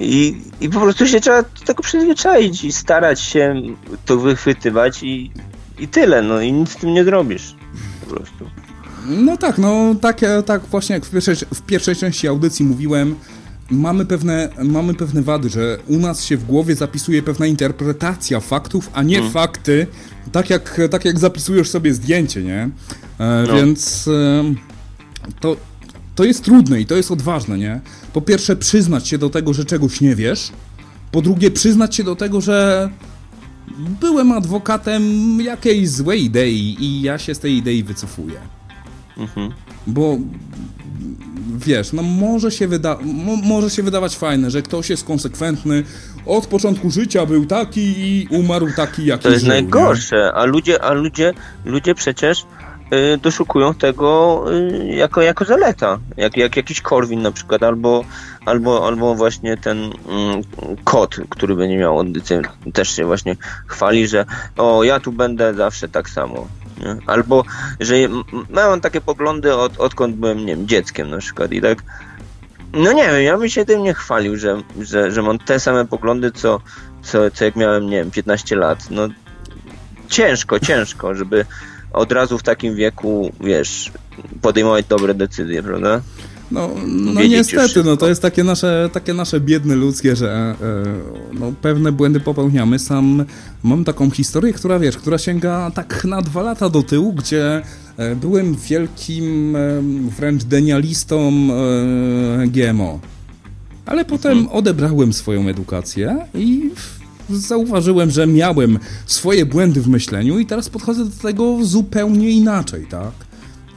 I, 0.00 0.42
I 0.60 0.68
po 0.68 0.80
prostu 0.80 1.06
się 1.06 1.20
trzeba 1.20 1.42
do 1.42 1.64
tego 1.66 1.82
przyzwyczaić 1.82 2.64
i 2.64 2.72
starać 2.72 3.20
się 3.20 3.62
to 4.06 4.16
wychwytywać 4.16 5.02
i 5.02 5.30
i 5.78 5.88
tyle, 5.88 6.22
no 6.22 6.40
i 6.40 6.52
nic 6.52 6.70
z 6.70 6.76
tym 6.76 6.94
nie 6.94 7.04
zrobisz. 7.04 7.54
Po 8.00 8.14
prostu. 8.14 8.50
No 9.06 9.36
tak, 9.36 9.58
no 9.58 9.94
tak, 10.00 10.20
tak 10.46 10.66
właśnie 10.66 10.94
jak 10.94 11.04
w 11.04 11.10
pierwszej, 11.10 11.36
w 11.54 11.62
pierwszej 11.62 11.96
części 11.96 12.28
audycji 12.28 12.64
mówiłem, 12.64 13.16
mamy 13.70 14.06
pewne, 14.06 14.48
mamy 14.64 14.94
pewne 14.94 15.22
wady, 15.22 15.48
że 15.48 15.78
u 15.86 15.98
nas 15.98 16.24
się 16.24 16.36
w 16.36 16.44
głowie 16.44 16.74
zapisuje 16.74 17.22
pewna 17.22 17.46
interpretacja 17.46 18.40
faktów, 18.40 18.90
a 18.92 19.02
nie 19.02 19.16
hmm. 19.16 19.32
fakty, 19.32 19.86
tak 20.32 20.50
jak, 20.50 20.80
tak 20.90 21.04
jak 21.04 21.18
zapisujesz 21.18 21.70
sobie 21.70 21.94
zdjęcie, 21.94 22.42
nie? 22.42 22.70
E, 23.18 23.44
no. 23.48 23.54
Więc 23.54 24.08
e, 24.08 24.44
to, 25.40 25.56
to 26.14 26.24
jest 26.24 26.44
trudne 26.44 26.80
i 26.80 26.86
to 26.86 26.96
jest 26.96 27.10
odważne, 27.10 27.58
nie? 27.58 27.80
Po 28.12 28.20
pierwsze 28.20 28.56
przyznać 28.56 29.08
się 29.08 29.18
do 29.18 29.30
tego, 29.30 29.54
że 29.54 29.64
czegoś 29.64 30.00
nie 30.00 30.16
wiesz, 30.16 30.52
po 31.12 31.22
drugie 31.22 31.50
przyznać 31.50 31.96
się 31.96 32.04
do 32.04 32.16
tego, 32.16 32.40
że 32.40 32.88
byłem 34.00 34.32
adwokatem 34.32 35.02
jakiejś 35.40 35.90
złej 35.90 36.24
idei 36.24 36.76
i 36.80 37.02
ja 37.02 37.18
się 37.18 37.34
z 37.34 37.38
tej 37.38 37.56
idei 37.56 37.82
wycofuję. 37.82 38.40
Mhm. 39.16 39.52
Bo 39.86 40.18
wiesz, 41.56 41.92
no 41.92 42.02
może 42.02 42.50
się, 42.50 42.68
wyda 42.68 42.98
mo 43.02 43.36
może 43.36 43.70
się 43.70 43.82
wydawać 43.82 44.16
fajne, 44.16 44.50
że 44.50 44.62
ktoś 44.62 44.90
jest 44.90 45.04
konsekwentny, 45.04 45.84
od 46.26 46.46
początku 46.46 46.90
życia 46.90 47.26
był 47.26 47.46
taki 47.46 47.80
i 47.80 48.28
umarł 48.30 48.66
taki, 48.76 49.06
jaki 49.06 49.22
To 49.22 49.30
jest 49.30 49.44
żył, 49.44 49.48
najgorsze, 49.48 50.16
nie? 50.16 50.32
a 50.32 50.44
ludzie, 50.44 50.82
a 50.82 50.92
ludzie, 50.92 51.32
ludzie 51.64 51.94
przecież 51.94 52.46
Y, 52.92 53.18
doszukują 53.18 53.74
tego 53.74 54.44
y, 54.52 54.86
jako, 54.86 55.22
jako 55.22 55.44
zaleta, 55.44 55.98
jak, 56.16 56.36
jak 56.36 56.56
jakiś 56.56 56.80
Korwin 56.80 57.22
na 57.22 57.32
przykład, 57.32 57.62
albo, 57.62 58.04
albo, 58.46 58.86
albo 58.86 59.14
właśnie 59.14 59.56
ten 59.56 59.78
mm, 59.78 60.42
kot, 60.84 61.16
który 61.28 61.56
będzie 61.56 61.76
miał 61.76 61.98
audycję, 61.98 62.42
też 62.72 62.96
się 62.96 63.04
właśnie 63.04 63.36
chwali, 63.66 64.08
że 64.08 64.24
o, 64.56 64.84
ja 64.84 65.00
tu 65.00 65.12
będę 65.12 65.54
zawsze 65.54 65.88
tak 65.88 66.10
samo. 66.10 66.48
Nie? 66.80 66.96
Albo, 67.06 67.44
że 67.80 67.94
mam 68.50 68.80
takie 68.80 69.00
poglądy 69.00 69.54
od, 69.54 69.80
odkąd 69.80 70.16
byłem, 70.16 70.46
nie 70.46 70.56
wiem, 70.56 70.68
dzieckiem 70.68 71.10
na 71.10 71.18
przykład 71.18 71.52
i 71.52 71.60
tak 71.60 71.82
no 72.74 72.92
nie 72.92 73.06
wiem, 73.06 73.22
ja 73.22 73.38
bym 73.38 73.48
się 73.48 73.64
tym 73.64 73.82
nie 73.82 73.94
chwalił, 73.94 74.36
że, 74.36 74.62
że, 74.80 75.12
że 75.12 75.22
mam 75.22 75.38
te 75.38 75.60
same 75.60 75.86
poglądy, 75.86 76.32
co, 76.32 76.60
co, 77.02 77.30
co 77.30 77.44
jak 77.44 77.56
miałem, 77.56 77.90
nie 77.90 77.96
wiem, 77.96 78.10
15 78.10 78.56
lat. 78.56 78.90
No 78.90 79.08
ciężko, 80.08 80.60
ciężko, 80.60 81.14
żeby 81.14 81.46
od 81.92 82.12
razu 82.12 82.38
w 82.38 82.42
takim 82.42 82.74
wieku, 82.74 83.32
wiesz, 83.40 83.92
podejmować 84.42 84.86
dobre 84.86 85.14
decyzje, 85.14 85.62
prawda? 85.62 86.00
No, 86.50 86.70
no 86.86 87.22
niestety, 87.22 87.84
no 87.84 87.96
to 87.96 88.08
jest 88.08 88.22
takie 88.22 88.44
nasze, 88.44 88.90
takie 88.92 89.14
nasze 89.14 89.40
biedne 89.40 89.76
ludzkie, 89.76 90.16
że 90.16 90.54
e, 91.32 91.38
no, 91.38 91.52
pewne 91.62 91.92
błędy 91.92 92.20
popełniamy. 92.20 92.78
Sam 92.78 93.24
mam 93.62 93.84
taką 93.84 94.10
historię, 94.10 94.52
która 94.52 94.78
wiesz, 94.78 94.96
która 94.96 95.18
sięga 95.18 95.70
tak 95.70 96.04
na 96.04 96.22
dwa 96.22 96.42
lata 96.42 96.70
do 96.70 96.82
tyłu, 96.82 97.12
gdzie 97.12 97.62
e, 97.96 98.16
byłem 98.16 98.54
wielkim 98.54 99.56
e, 99.56 99.60
wręcz 100.16 100.44
denialistą 100.44 101.32
e, 102.42 102.46
GMO. 102.46 103.00
Ale 103.86 104.04
potem 104.04 104.32
mhm. 104.32 104.56
odebrałem 104.56 105.12
swoją 105.12 105.48
edukację 105.48 106.26
i 106.34 106.70
zauważyłem, 107.30 108.10
że 108.10 108.26
miałem 108.26 108.78
swoje 109.06 109.46
błędy 109.46 109.80
w 109.80 109.88
myśleniu 109.88 110.38
i 110.38 110.46
teraz 110.46 110.68
podchodzę 110.68 111.04
do 111.04 111.22
tego 111.22 111.58
zupełnie 111.62 112.30
inaczej, 112.30 112.86
tak? 112.90 113.12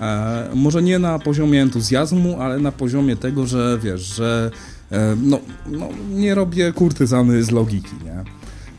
E, 0.02 0.50
może 0.56 0.84
nie 0.84 1.00
na 1.00 1.20
poziomie 1.20 1.62
entuzjazmu, 1.62 2.42
ale 2.42 2.60
na 2.60 2.72
poziomie 2.72 3.16
tego, 3.16 3.48
że 3.48 3.80
wiesz, 3.84 4.02
że 4.02 4.52
e, 4.92 5.16
no, 5.24 5.40
no, 5.68 5.90
nie 6.10 6.36
robię 6.36 6.74
kurtyzany 6.74 7.44
z 7.44 7.52
logiki, 7.52 7.96
nie? 8.06 8.24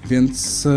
Więc 0.08 0.66
e, 0.66 0.70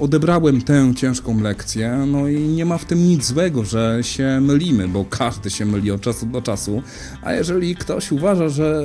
odebrałem 0.00 0.62
tę 0.62 0.94
ciężką 0.96 1.40
lekcję, 1.40 2.04
no 2.06 2.28
i 2.28 2.40
nie 2.40 2.64
ma 2.64 2.78
w 2.78 2.84
tym 2.84 3.08
nic 3.08 3.26
złego, 3.26 3.64
że 3.64 3.98
się 4.02 4.40
mylimy, 4.40 4.88
bo 4.88 5.04
każdy 5.04 5.50
się 5.50 5.64
myli 5.64 5.90
od 5.90 6.00
czasu 6.00 6.26
do 6.26 6.42
czasu. 6.42 6.82
A 7.22 7.32
jeżeli 7.32 7.76
ktoś 7.76 8.12
uważa, 8.12 8.48
że, 8.48 8.82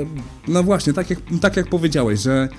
no 0.47 0.63
właśnie, 0.63 0.93
tak 0.93 1.09
jak, 1.09 1.19
tak 1.41 1.57
jak 1.57 1.67
powiedziałeś, 1.67 2.19
że 2.19 2.49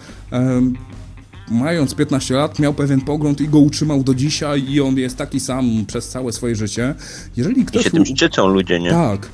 mając 1.51 1.94
15 1.94 2.35
lat, 2.35 2.59
miał 2.59 2.74
pewien 2.74 3.01
pogląd 3.01 3.40
i 3.40 3.48
go 3.48 3.59
utrzymał 3.59 4.02
do 4.02 4.14
dzisiaj 4.14 4.64
i 4.70 4.81
on 4.81 4.97
jest 4.97 5.16
taki 5.16 5.40
sam 5.40 5.85
przez 5.86 6.09
całe 6.09 6.32
swoje 6.32 6.56
życie. 6.56 6.94
Jeżeli 7.36 7.64
ktoś... 7.64 7.82
I 7.82 7.85
się 7.85 7.90
tym 7.90 8.06
szczycą 8.06 8.48
ludzie, 8.48 8.81
nie? 8.81 8.90
Tak. 8.90 9.28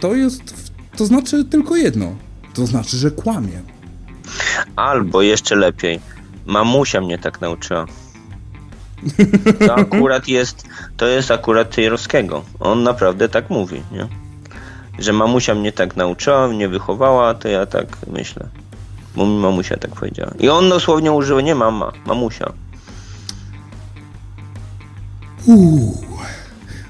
To 0.00 0.14
jest... 0.14 0.72
To 0.96 1.06
znaczy 1.06 1.44
tylko 1.44 1.76
jedno. 1.76 2.16
To 2.54 2.66
znaczy, 2.66 2.96
że 2.96 3.10
kłamie. 3.10 3.62
Albo 4.76 5.22
jeszcze 5.22 5.56
lepiej. 5.56 6.00
Mamusia 6.46 7.00
mnie 7.00 7.18
tak 7.18 7.40
nauczyła. 7.40 7.86
To 9.66 9.74
akurat 9.86 10.28
jest, 10.28 10.64
to 10.96 11.06
jest 11.06 11.30
akurat 11.30 11.74
Tejrowskiego. 11.74 12.44
On 12.60 12.82
naprawdę 12.82 13.28
tak 13.28 13.50
mówi, 13.50 13.82
nie? 13.92 14.08
Że 14.98 15.12
mamusia 15.12 15.54
mnie 15.54 15.72
tak 15.72 15.96
nauczyła, 15.96 16.48
mnie 16.48 16.68
wychowała, 16.68 17.34
to 17.34 17.48
ja 17.48 17.66
tak 17.66 17.96
myślę. 18.06 18.48
Bo 19.16 19.26
mi 19.26 19.36
mamusia 19.36 19.76
tak 19.76 19.90
powiedziała. 19.90 20.32
I 20.40 20.48
on 20.48 20.68
dosłownie 20.68 21.12
użył 21.12 21.40
nie 21.40 21.54
mama, 21.54 21.92
mamusia. 22.06 22.52
Uuu. 25.46 26.02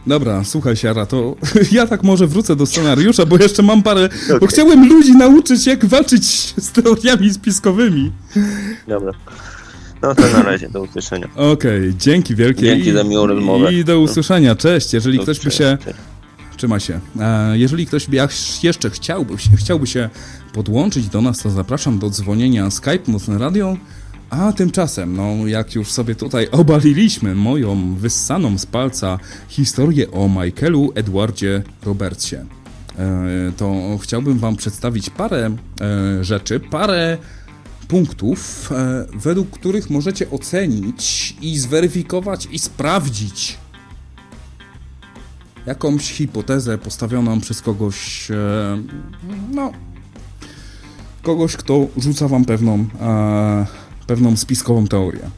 Dobra, 0.06 0.44
słuchaj 0.44 0.76
Siara, 0.76 1.06
to 1.06 1.36
ja 1.72 1.86
tak 1.86 2.02
może 2.02 2.26
wrócę 2.26 2.56
do 2.56 2.66
scenariusza, 2.66 3.26
bo 3.26 3.36
jeszcze 3.36 3.62
mam 3.62 3.82
parę... 3.82 4.08
Okay. 4.24 4.40
Bo 4.40 4.46
chciałem 4.46 4.88
ludzi 4.88 5.12
nauczyć, 5.16 5.66
jak 5.66 5.84
walczyć 5.84 6.24
z 6.56 6.72
teoriami 6.72 7.32
spiskowymi. 7.32 8.12
Dobra. 8.88 9.12
No 10.02 10.14
to 10.14 10.22
na 10.22 10.42
razie, 10.42 10.68
do 10.68 10.82
usłyszenia. 10.82 11.28
Okej, 11.36 11.52
okay, 11.52 11.94
dzięki 11.98 12.34
wielkie. 12.34 12.62
Dzięki 12.62 12.92
za 12.92 13.04
miłą 13.04 13.26
rozmowę. 13.26 13.72
I 13.72 13.84
do 13.84 14.00
usłyszenia, 14.00 14.56
cześć. 14.56 14.92
Jeżeli 14.92 15.18
ktoś 15.18 15.40
by 15.40 15.50
się... 15.50 15.78
Trzymaj 16.56 16.80
się. 16.80 17.00
E, 17.20 17.58
jeżeli 17.58 17.86
ktoś 17.86 18.06
by 18.06 18.16
jeszcze 18.62 18.90
chciałby, 18.90 19.36
chciałby 19.56 19.86
się 19.86 20.10
podłączyć 20.52 21.08
do 21.08 21.20
nas, 21.20 21.38
to 21.38 21.50
zapraszam 21.50 21.98
do 21.98 22.10
dzwonienia 22.10 22.70
Skype 22.70 23.12
Mocne 23.12 23.38
Radio. 23.38 23.76
A 24.30 24.52
tymczasem, 24.52 25.16
no 25.16 25.46
jak 25.46 25.74
już 25.74 25.90
sobie 25.90 26.14
tutaj 26.14 26.48
obaliliśmy 26.50 27.34
moją 27.34 27.94
wyssaną 27.94 28.58
z 28.58 28.66
palca 28.66 29.18
historię 29.48 30.10
o 30.10 30.28
Michaelu 30.28 30.92
Edwardzie 30.94 31.62
Robertsie, 31.82 32.36
e, 32.36 32.44
to 33.56 33.98
chciałbym 34.02 34.38
Wam 34.38 34.56
przedstawić 34.56 35.10
parę 35.10 35.56
e, 35.80 36.24
rzeczy, 36.24 36.60
parę 36.60 37.18
punktów, 37.88 38.70
według 39.14 39.50
których 39.50 39.90
możecie 39.90 40.30
ocenić 40.30 41.36
i 41.40 41.58
zweryfikować 41.58 42.48
i 42.50 42.58
sprawdzić 42.58 43.58
jakąś 45.66 46.12
hipotezę 46.12 46.78
postawioną 46.78 47.40
przez 47.40 47.62
kogoś, 47.62 48.30
e, 48.30 48.34
no, 49.50 49.72
kogoś, 51.22 51.56
kto 51.56 51.86
rzuca 51.96 52.28
wam 52.28 52.44
pewną, 52.44 52.86
e, 53.00 53.66
pewną 54.06 54.36
spiskową 54.36 54.86
teorię. 54.86 55.30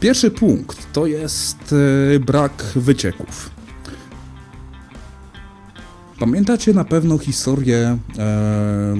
Pierwszy 0.00 0.30
punkt 0.30 0.92
to 0.92 1.06
jest 1.06 1.74
e, 2.16 2.18
brak 2.20 2.64
wycieków. 2.76 3.50
Pamiętacie 6.18 6.74
na 6.74 6.84
pewno 6.84 7.18
historię 7.18 7.98
e, 8.18 8.96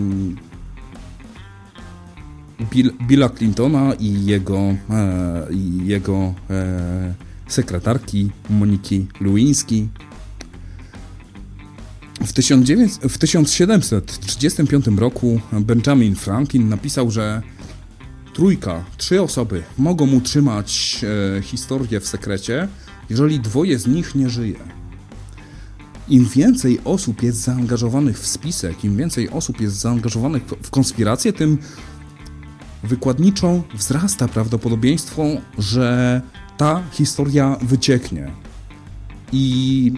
Bill, 2.70 2.92
Billa 3.08 3.28
Clintona 3.28 3.94
i 3.94 4.24
jego, 4.24 4.58
e, 4.58 5.46
jego 5.84 6.34
e, 6.50 7.14
sekretarki 7.48 8.30
Moniki 8.50 9.06
Lewinsky, 9.20 9.88
w, 12.20 12.32
19, 12.32 13.08
w 13.08 13.18
1735 13.18 14.86
roku 14.98 15.40
Benjamin 15.52 16.14
Franklin 16.14 16.68
napisał, 16.68 17.10
że 17.10 17.42
trójka, 18.34 18.84
trzy 18.96 19.22
osoby 19.22 19.62
mogą 19.78 20.12
utrzymać 20.12 21.00
e, 21.38 21.42
historię 21.42 22.00
w 22.00 22.08
sekrecie, 22.08 22.68
jeżeli 23.10 23.40
dwoje 23.40 23.78
z 23.78 23.86
nich 23.86 24.14
nie 24.14 24.30
żyje. 24.30 24.58
Im 26.08 26.24
więcej 26.24 26.80
osób 26.84 27.22
jest 27.22 27.38
zaangażowanych 27.38 28.20
w 28.20 28.26
spisek, 28.26 28.84
im 28.84 28.96
więcej 28.96 29.30
osób 29.30 29.60
jest 29.60 29.76
zaangażowanych 29.76 30.42
w 30.62 30.70
konspirację, 30.70 31.32
tym 31.32 31.58
wykładniczo 32.82 33.62
wzrasta 33.74 34.28
prawdopodobieństwo, 34.28 35.24
że 35.58 36.22
ta 36.56 36.82
historia 36.92 37.56
wycieknie. 37.62 38.30
I 39.32 39.92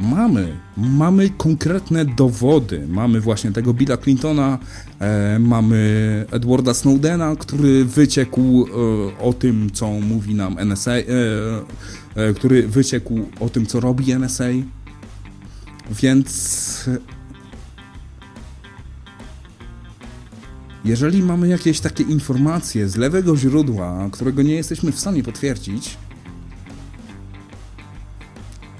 Mamy, 0.00 0.56
mamy 0.76 1.30
konkretne 1.30 2.04
dowody. 2.04 2.86
Mamy 2.88 3.20
właśnie 3.20 3.52
tego 3.52 3.74
Billa 3.74 3.96
Clintona, 3.96 4.58
e, 5.00 5.38
mamy 5.38 6.24
Edwarda 6.30 6.74
Snowdena, 6.74 7.36
który 7.36 7.84
wyciekł 7.84 8.66
e, 8.66 9.18
o 9.18 9.32
tym, 9.32 9.70
co 9.72 9.90
mówi 9.90 10.34
nam 10.34 10.56
NSA, 10.58 10.92
e, 10.92 11.04
e, 12.14 12.34
który 12.34 12.68
wyciekł 12.68 13.26
o 13.40 13.48
tym, 13.48 13.66
co 13.66 13.80
robi 13.80 14.12
NSA. 14.12 14.44
Więc 15.90 16.90
jeżeli 20.84 21.22
mamy 21.22 21.48
jakieś 21.48 21.80
takie 21.80 22.04
informacje 22.04 22.88
z 22.88 22.96
lewego 22.96 23.36
źródła, 23.36 24.08
którego 24.12 24.42
nie 24.42 24.54
jesteśmy 24.54 24.92
w 24.92 25.00
stanie 25.00 25.22
potwierdzić, 25.22 25.96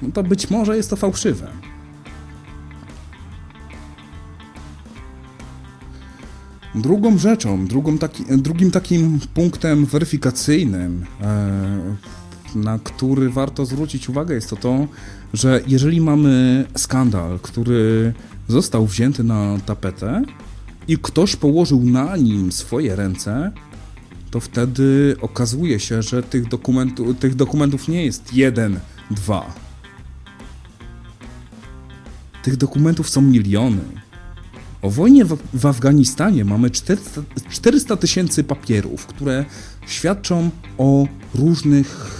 no 0.02 0.08
to 0.12 0.22
być 0.22 0.50
może 0.50 0.76
jest 0.76 0.90
to 0.90 0.96
fałszywe. 0.96 1.48
Drugą 6.74 7.18
rzeczą, 7.18 7.66
drugą 7.66 7.98
taki, 7.98 8.24
drugim 8.24 8.70
takim 8.70 9.20
punktem 9.34 9.86
weryfikacyjnym, 9.86 11.06
e, 11.20 11.96
na 12.54 12.78
który 12.78 13.30
warto 13.30 13.66
zwrócić 13.66 14.08
uwagę, 14.08 14.34
jest 14.34 14.50
to 14.50 14.56
to, 14.56 14.86
że 15.34 15.60
jeżeli 15.66 16.00
mamy 16.00 16.64
skandal, 16.76 17.38
który 17.42 18.12
został 18.48 18.86
wzięty 18.86 19.24
na 19.24 19.58
tapetę 19.66 20.22
i 20.88 20.98
ktoś 20.98 21.36
położył 21.36 21.82
na 21.82 22.16
nim 22.16 22.52
swoje 22.52 22.96
ręce, 22.96 23.52
to 24.30 24.40
wtedy 24.40 25.16
okazuje 25.20 25.80
się, 25.80 26.02
że 26.02 26.22
tych, 26.22 26.48
dokumentu, 26.48 27.14
tych 27.14 27.34
dokumentów 27.34 27.88
nie 27.88 28.04
jest 28.04 28.34
jeden, 28.34 28.80
dwa, 29.10 29.65
tych 32.46 32.56
dokumentów 32.56 33.08
są 33.08 33.22
miliony. 33.22 33.82
O 34.82 34.90
wojnie 34.90 35.24
w, 35.24 35.38
w 35.54 35.66
Afganistanie 35.66 36.44
mamy 36.44 36.70
400 37.50 37.96
tysięcy 37.96 38.44
papierów, 38.44 39.06
które 39.06 39.44
świadczą 39.86 40.50
o 40.78 41.06
różnych 41.34 42.10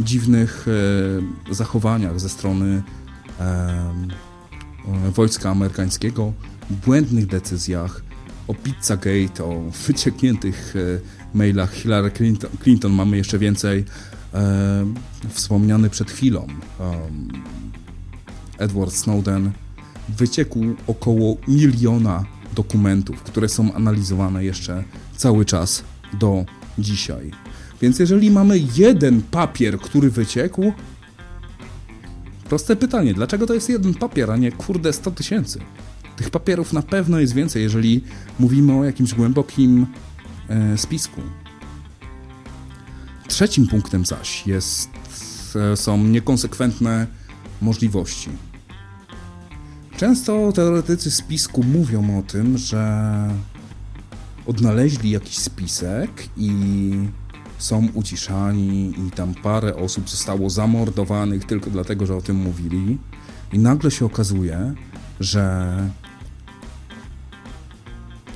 dziwnych 0.00 0.66
e, 1.50 1.54
zachowaniach 1.54 2.20
ze 2.20 2.28
strony 2.28 2.82
e, 3.40 3.94
wojska 5.14 5.50
amerykańskiego, 5.50 6.32
błędnych 6.86 7.26
decyzjach, 7.26 8.02
o 8.48 8.54
Pizzagate, 8.54 9.44
o 9.44 9.62
wyciekniętych 9.86 10.74
e, 10.76 11.36
mailach 11.38 11.72
Hillary 11.72 12.10
Clinton, 12.10 12.50
Clinton 12.62 12.92
mamy 12.92 13.16
jeszcze 13.16 13.38
więcej. 13.38 13.84
E, 14.34 14.86
wspomniany 15.28 15.90
przed 15.90 16.10
chwilą 16.10 16.46
Edward 18.58 18.92
Snowden 18.92 19.52
wyciekł 20.08 20.58
około 20.86 21.36
miliona 21.48 22.24
dokumentów, 22.54 23.22
które 23.22 23.48
są 23.48 23.74
analizowane 23.74 24.44
jeszcze 24.44 24.84
cały 25.16 25.44
czas 25.44 25.84
do 26.20 26.44
dzisiaj. 26.78 27.30
Więc 27.82 27.98
jeżeli 27.98 28.30
mamy 28.30 28.58
jeden 28.76 29.22
papier, 29.22 29.78
który 29.78 30.10
wyciekł, 30.10 30.72
proste 32.48 32.76
pytanie, 32.76 33.14
dlaczego 33.14 33.46
to 33.46 33.54
jest 33.54 33.68
jeden 33.68 33.94
papier, 33.94 34.30
a 34.30 34.36
nie 34.36 34.52
kurde 34.52 34.92
100 34.92 35.10
tysięcy? 35.10 35.60
Tych 36.16 36.30
papierów 36.30 36.72
na 36.72 36.82
pewno 36.82 37.20
jest 37.20 37.34
więcej, 37.34 37.62
jeżeli 37.62 38.04
mówimy 38.38 38.78
o 38.78 38.84
jakimś 38.84 39.14
głębokim 39.14 39.86
e, 40.48 40.78
spisku. 40.78 41.20
Trzecim 43.28 43.66
punktem 43.68 44.04
zaś 44.04 44.46
jest, 44.46 44.90
e, 45.72 45.76
są 45.76 46.04
niekonsekwentne 46.04 47.06
możliwości. 47.62 48.30
Często 49.96 50.52
teoretycy 50.52 51.10
spisku 51.10 51.62
mówią 51.62 52.18
o 52.18 52.22
tym, 52.22 52.58
że 52.58 53.28
odnaleźli 54.46 55.10
jakiś 55.10 55.38
spisek 55.38 56.28
i 56.36 56.52
są 57.58 57.88
uciszani 57.94 58.94
i 59.06 59.10
tam 59.10 59.34
parę 59.34 59.76
osób 59.76 60.10
zostało 60.10 60.50
zamordowanych 60.50 61.44
tylko 61.44 61.70
dlatego, 61.70 62.06
że 62.06 62.16
o 62.16 62.22
tym 62.22 62.36
mówili 62.36 62.98
i 63.52 63.58
nagle 63.58 63.90
się 63.90 64.04
okazuje, 64.06 64.74
że 65.20 65.76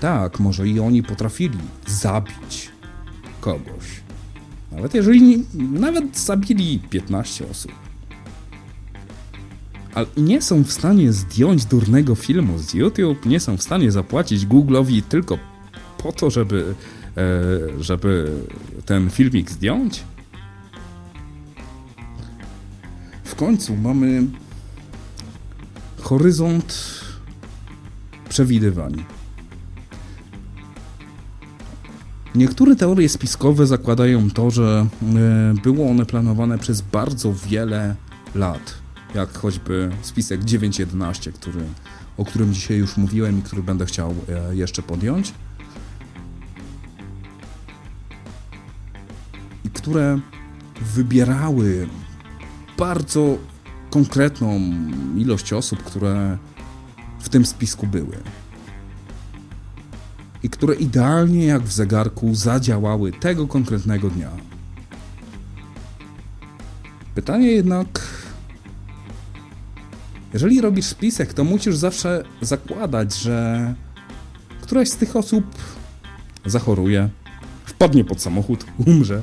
tak, 0.00 0.40
może 0.40 0.68
i 0.68 0.80
oni 0.80 1.02
potrafili 1.02 1.58
zabić 1.86 2.70
kogoś. 3.40 4.02
Nawet 4.72 4.94
jeżeli 4.94 5.44
nawet 5.54 6.18
zabili 6.18 6.78
15 6.78 7.50
osób 7.50 7.85
nie 10.16 10.42
są 10.42 10.64
w 10.64 10.72
stanie 10.72 11.12
zdjąć 11.12 11.64
durnego 11.64 12.14
filmu 12.14 12.58
z 12.58 12.74
YouTube, 12.74 13.26
nie 13.26 13.40
są 13.40 13.56
w 13.56 13.62
stanie 13.62 13.92
zapłacić 13.92 14.46
Google'owi 14.46 15.02
tylko 15.02 15.38
po 15.98 16.12
to, 16.12 16.30
żeby, 16.30 16.74
e, 17.16 17.82
żeby 17.82 18.32
ten 18.86 19.10
filmik 19.10 19.50
zdjąć? 19.50 20.02
W 23.24 23.34
końcu 23.34 23.76
mamy 23.76 24.26
horyzont 26.00 27.00
przewidywań. 28.28 29.04
Niektóre 32.34 32.76
teorie 32.76 33.08
spiskowe 33.08 33.66
zakładają 33.66 34.30
to, 34.30 34.50
że 34.50 34.86
e, 35.02 35.54
było 35.62 35.90
one 35.90 36.06
planowane 36.06 36.58
przez 36.58 36.80
bardzo 36.80 37.34
wiele 37.34 37.94
lat 38.34 38.85
jak 39.14 39.38
choćby 39.38 39.90
spisek 40.02 40.40
9.11, 40.40 41.32
który, 41.32 41.60
o 42.16 42.24
którym 42.24 42.54
dzisiaj 42.54 42.76
już 42.76 42.96
mówiłem 42.96 43.38
i 43.38 43.42
który 43.42 43.62
będę 43.62 43.86
chciał 43.86 44.14
e, 44.28 44.56
jeszcze 44.56 44.82
podjąć. 44.82 45.34
I 49.64 49.70
które 49.70 50.20
wybierały 50.94 51.88
bardzo 52.78 53.38
konkretną 53.90 54.60
ilość 55.16 55.52
osób, 55.52 55.82
które 55.82 56.38
w 57.20 57.28
tym 57.28 57.46
spisku 57.46 57.86
były. 57.86 58.16
I 60.42 60.50
które 60.50 60.74
idealnie 60.74 61.44
jak 61.44 61.62
w 61.62 61.72
zegarku 61.72 62.34
zadziałały 62.34 63.12
tego 63.12 63.46
konkretnego 63.46 64.10
dnia. 64.10 64.30
Pytanie 67.14 67.48
jednak, 67.48 68.02
jeżeli 70.32 70.60
robisz 70.60 70.86
spisek, 70.86 71.32
to 71.32 71.44
musisz 71.44 71.76
zawsze 71.76 72.24
zakładać, 72.40 73.18
że 73.18 73.74
któraś 74.60 74.88
z 74.88 74.96
tych 74.96 75.16
osób 75.16 75.44
zachoruje, 76.46 77.08
wpadnie 77.64 78.04
pod 78.04 78.22
samochód, 78.22 78.66
umrze. 78.86 79.22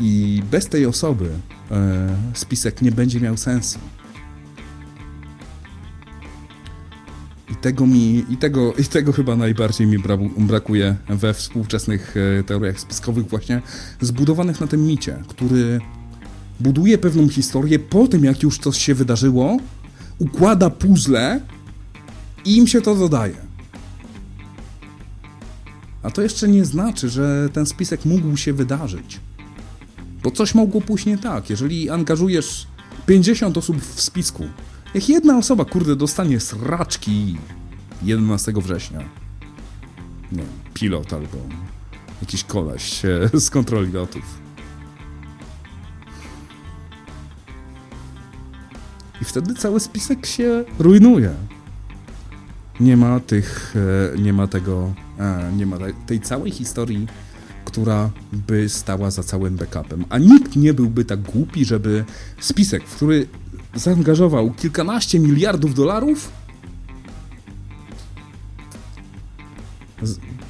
I 0.00 0.42
bez 0.50 0.66
tej 0.66 0.86
osoby 0.86 1.30
e, 1.70 2.16
spisek 2.34 2.82
nie 2.82 2.92
będzie 2.92 3.20
miał 3.20 3.36
sensu. 3.36 3.78
I 7.52 7.56
tego 7.56 7.86
mi, 7.86 8.24
i 8.28 8.36
tego, 8.36 8.72
i 8.74 8.84
tego 8.84 9.12
chyba 9.12 9.36
najbardziej 9.36 9.86
mi 9.86 9.98
brakuje 10.36 10.96
we 11.08 11.34
współczesnych 11.34 12.14
e, 12.40 12.42
teoriach 12.44 12.80
spiskowych, 12.80 13.26
właśnie 13.28 13.62
zbudowanych 14.00 14.60
na 14.60 14.66
tym 14.66 14.86
micie, 14.86 15.22
który 15.28 15.80
buduje 16.60 16.98
pewną 16.98 17.28
historię 17.28 17.78
po 17.78 18.08
tym, 18.08 18.24
jak 18.24 18.42
już 18.42 18.58
coś 18.58 18.78
się 18.78 18.94
wydarzyło, 18.94 19.56
układa 20.18 20.70
puzzle 20.70 21.40
i 22.44 22.56
im 22.56 22.66
się 22.66 22.80
to 22.80 22.94
dodaje. 22.94 23.36
A 26.02 26.10
to 26.10 26.22
jeszcze 26.22 26.48
nie 26.48 26.64
znaczy, 26.64 27.08
że 27.08 27.48
ten 27.52 27.66
spisek 27.66 28.04
mógł 28.04 28.36
się 28.36 28.52
wydarzyć. 28.52 29.20
Bo 30.22 30.30
coś 30.30 30.54
mogło 30.54 30.80
pójść 30.80 31.06
nie 31.06 31.18
tak. 31.18 31.50
Jeżeli 31.50 31.90
angażujesz 31.90 32.66
50 33.06 33.58
osób 33.58 33.82
w 33.82 34.00
spisku, 34.00 34.44
jak 34.94 35.08
jedna 35.08 35.38
osoba, 35.38 35.64
kurde, 35.64 35.96
dostanie 35.96 36.40
sraczki 36.40 37.36
11 38.02 38.52
września, 38.56 39.00
nie 40.32 40.42
pilot 40.74 41.12
albo 41.12 41.38
jakiś 42.22 42.44
koleś 42.44 43.02
z 43.44 43.50
kontroli 43.50 43.92
lotów. 43.92 44.47
I 49.22 49.24
wtedy 49.24 49.54
cały 49.54 49.80
spisek 49.80 50.26
się 50.26 50.64
rujnuje. 50.78 51.34
Nie 52.80 52.96
ma 52.96 53.20
tych, 53.20 53.74
e, 54.14 54.18
nie 54.18 54.32
ma 54.32 54.46
tego, 54.46 54.92
e, 55.18 55.52
nie 55.56 55.66
ma 55.66 55.76
tej 56.06 56.20
całej 56.20 56.50
historii 56.50 57.06
która 57.68 58.10
by 58.32 58.68
stała 58.68 59.10
za 59.10 59.22
całym 59.22 59.56
backupem. 59.56 60.04
A 60.08 60.18
nikt 60.18 60.56
nie 60.56 60.74
byłby 60.74 61.04
tak 61.04 61.22
głupi, 61.22 61.64
żeby 61.64 62.04
spisek, 62.40 62.84
w 62.84 62.96
który 62.96 63.26
zaangażował 63.74 64.50
kilkanaście 64.50 65.18
miliardów 65.18 65.74
dolarów, 65.74 66.32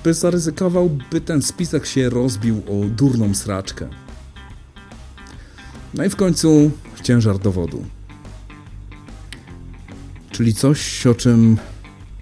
by 0.05 0.15
zaryzykował, 0.15 0.91
by 1.11 1.21
ten 1.21 1.43
spisek 1.43 1.87
się 1.87 2.11
rozbił 2.11 2.57
o 2.57 2.89
durną 2.89 3.35
sraczkę. 3.35 3.89
No 5.95 6.05
i 6.05 6.09
w 6.09 6.17
końcu 6.17 6.71
ciężar 7.03 7.39
dowodu. 7.39 7.85
Czyli 10.39 10.55
coś, 10.55 11.07
o 11.07 11.15
czym 11.15 11.57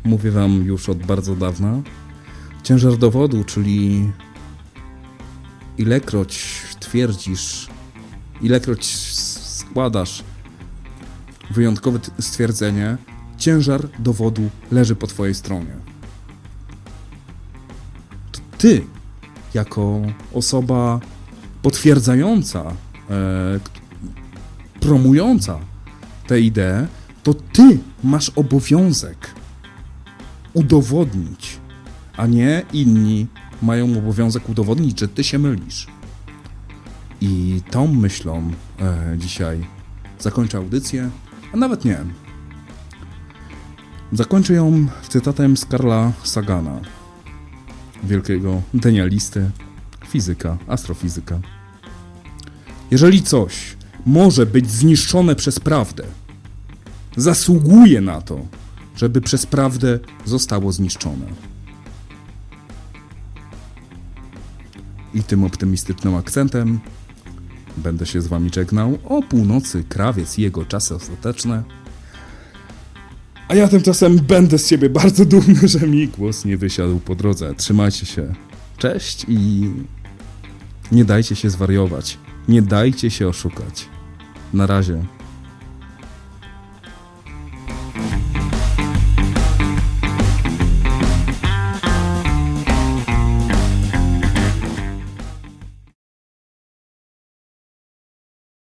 mówię 0.04 0.30
Wam 0.30 0.64
już 0.64 0.88
od 0.88 0.98
bardzo 0.98 1.36
dawna. 1.36 1.82
Ciężar 2.62 2.96
dowodu, 2.96 3.44
czyli 3.44 4.10
ilekroć 5.78 6.62
twierdzisz, 6.80 7.68
ilekroć 8.42 8.86
składasz 8.86 10.24
wyjątkowe 11.50 11.98
stwierdzenie, 12.20 12.96
ciężar 13.38 13.88
dowodu 13.98 14.50
leży 14.72 14.96
po 14.96 15.06
twojej 15.06 15.34
stronie. 15.34 15.76
Ty, 18.58 18.84
jako 19.54 20.02
osoba 20.32 21.00
potwierdzająca, 21.62 22.64
e, 23.10 23.60
promująca 24.80 25.58
tę 26.26 26.40
ideę, 26.40 26.86
to 27.26 27.34
ty 27.34 27.78
masz 28.04 28.28
obowiązek 28.28 29.34
udowodnić, 30.54 31.58
a 32.16 32.26
nie 32.26 32.62
inni 32.72 33.26
mają 33.62 33.98
obowiązek 33.98 34.48
udowodnić, 34.48 35.00
że 35.00 35.08
ty 35.08 35.24
się 35.24 35.38
mylisz. 35.38 35.86
I 37.20 37.60
tą 37.70 37.86
myślą 37.86 38.50
e, 38.80 39.18
dzisiaj 39.18 39.66
zakończę 40.18 40.58
audycję, 40.58 41.10
a 41.52 41.56
nawet 41.56 41.84
nie. 41.84 41.98
Zakończę 44.12 44.54
ją 44.54 44.86
cytatem 45.08 45.56
z 45.56 45.64
Karla 45.64 46.12
Sagana, 46.22 46.80
wielkiego 48.04 48.62
denialisty, 48.74 49.50
fizyka, 50.08 50.58
astrofizyka. 50.68 51.40
Jeżeli 52.90 53.22
coś 53.22 53.76
może 54.06 54.46
być 54.46 54.70
zniszczone 54.70 55.34
przez 55.34 55.60
prawdę, 55.60 56.04
zasługuje 57.16 58.00
na 58.00 58.20
to, 58.20 58.46
żeby 58.96 59.20
przez 59.20 59.46
prawdę 59.46 59.98
zostało 60.24 60.72
zniszczone. 60.72 61.26
I 65.14 65.22
tym 65.22 65.44
optymistycznym 65.44 66.14
akcentem 66.14 66.80
będę 67.76 68.06
się 68.06 68.20
z 68.20 68.26
wami 68.26 68.50
żegnał. 68.54 68.98
O 69.04 69.22
północy 69.22 69.84
krawiec 69.88 70.38
jego 70.38 70.64
czasy 70.64 70.94
ostateczne. 70.94 71.62
A 73.48 73.54
ja 73.54 73.68
tymczasem 73.68 74.16
będę 74.16 74.58
z 74.58 74.68
siebie 74.68 74.90
bardzo 74.90 75.24
dumny, 75.24 75.68
że 75.68 75.80
mi 75.86 76.08
głos 76.08 76.44
nie 76.44 76.56
wysiadł 76.56 76.98
po 76.98 77.14
drodze. 77.14 77.54
Trzymajcie 77.54 78.06
się. 78.06 78.34
Cześć 78.78 79.26
i 79.28 79.70
nie 80.92 81.04
dajcie 81.04 81.36
się 81.36 81.50
zwariować. 81.50 82.18
Nie 82.48 82.62
dajcie 82.62 83.10
się 83.10 83.28
oszukać. 83.28 83.88
Na 84.54 84.66
razie. 84.66 85.15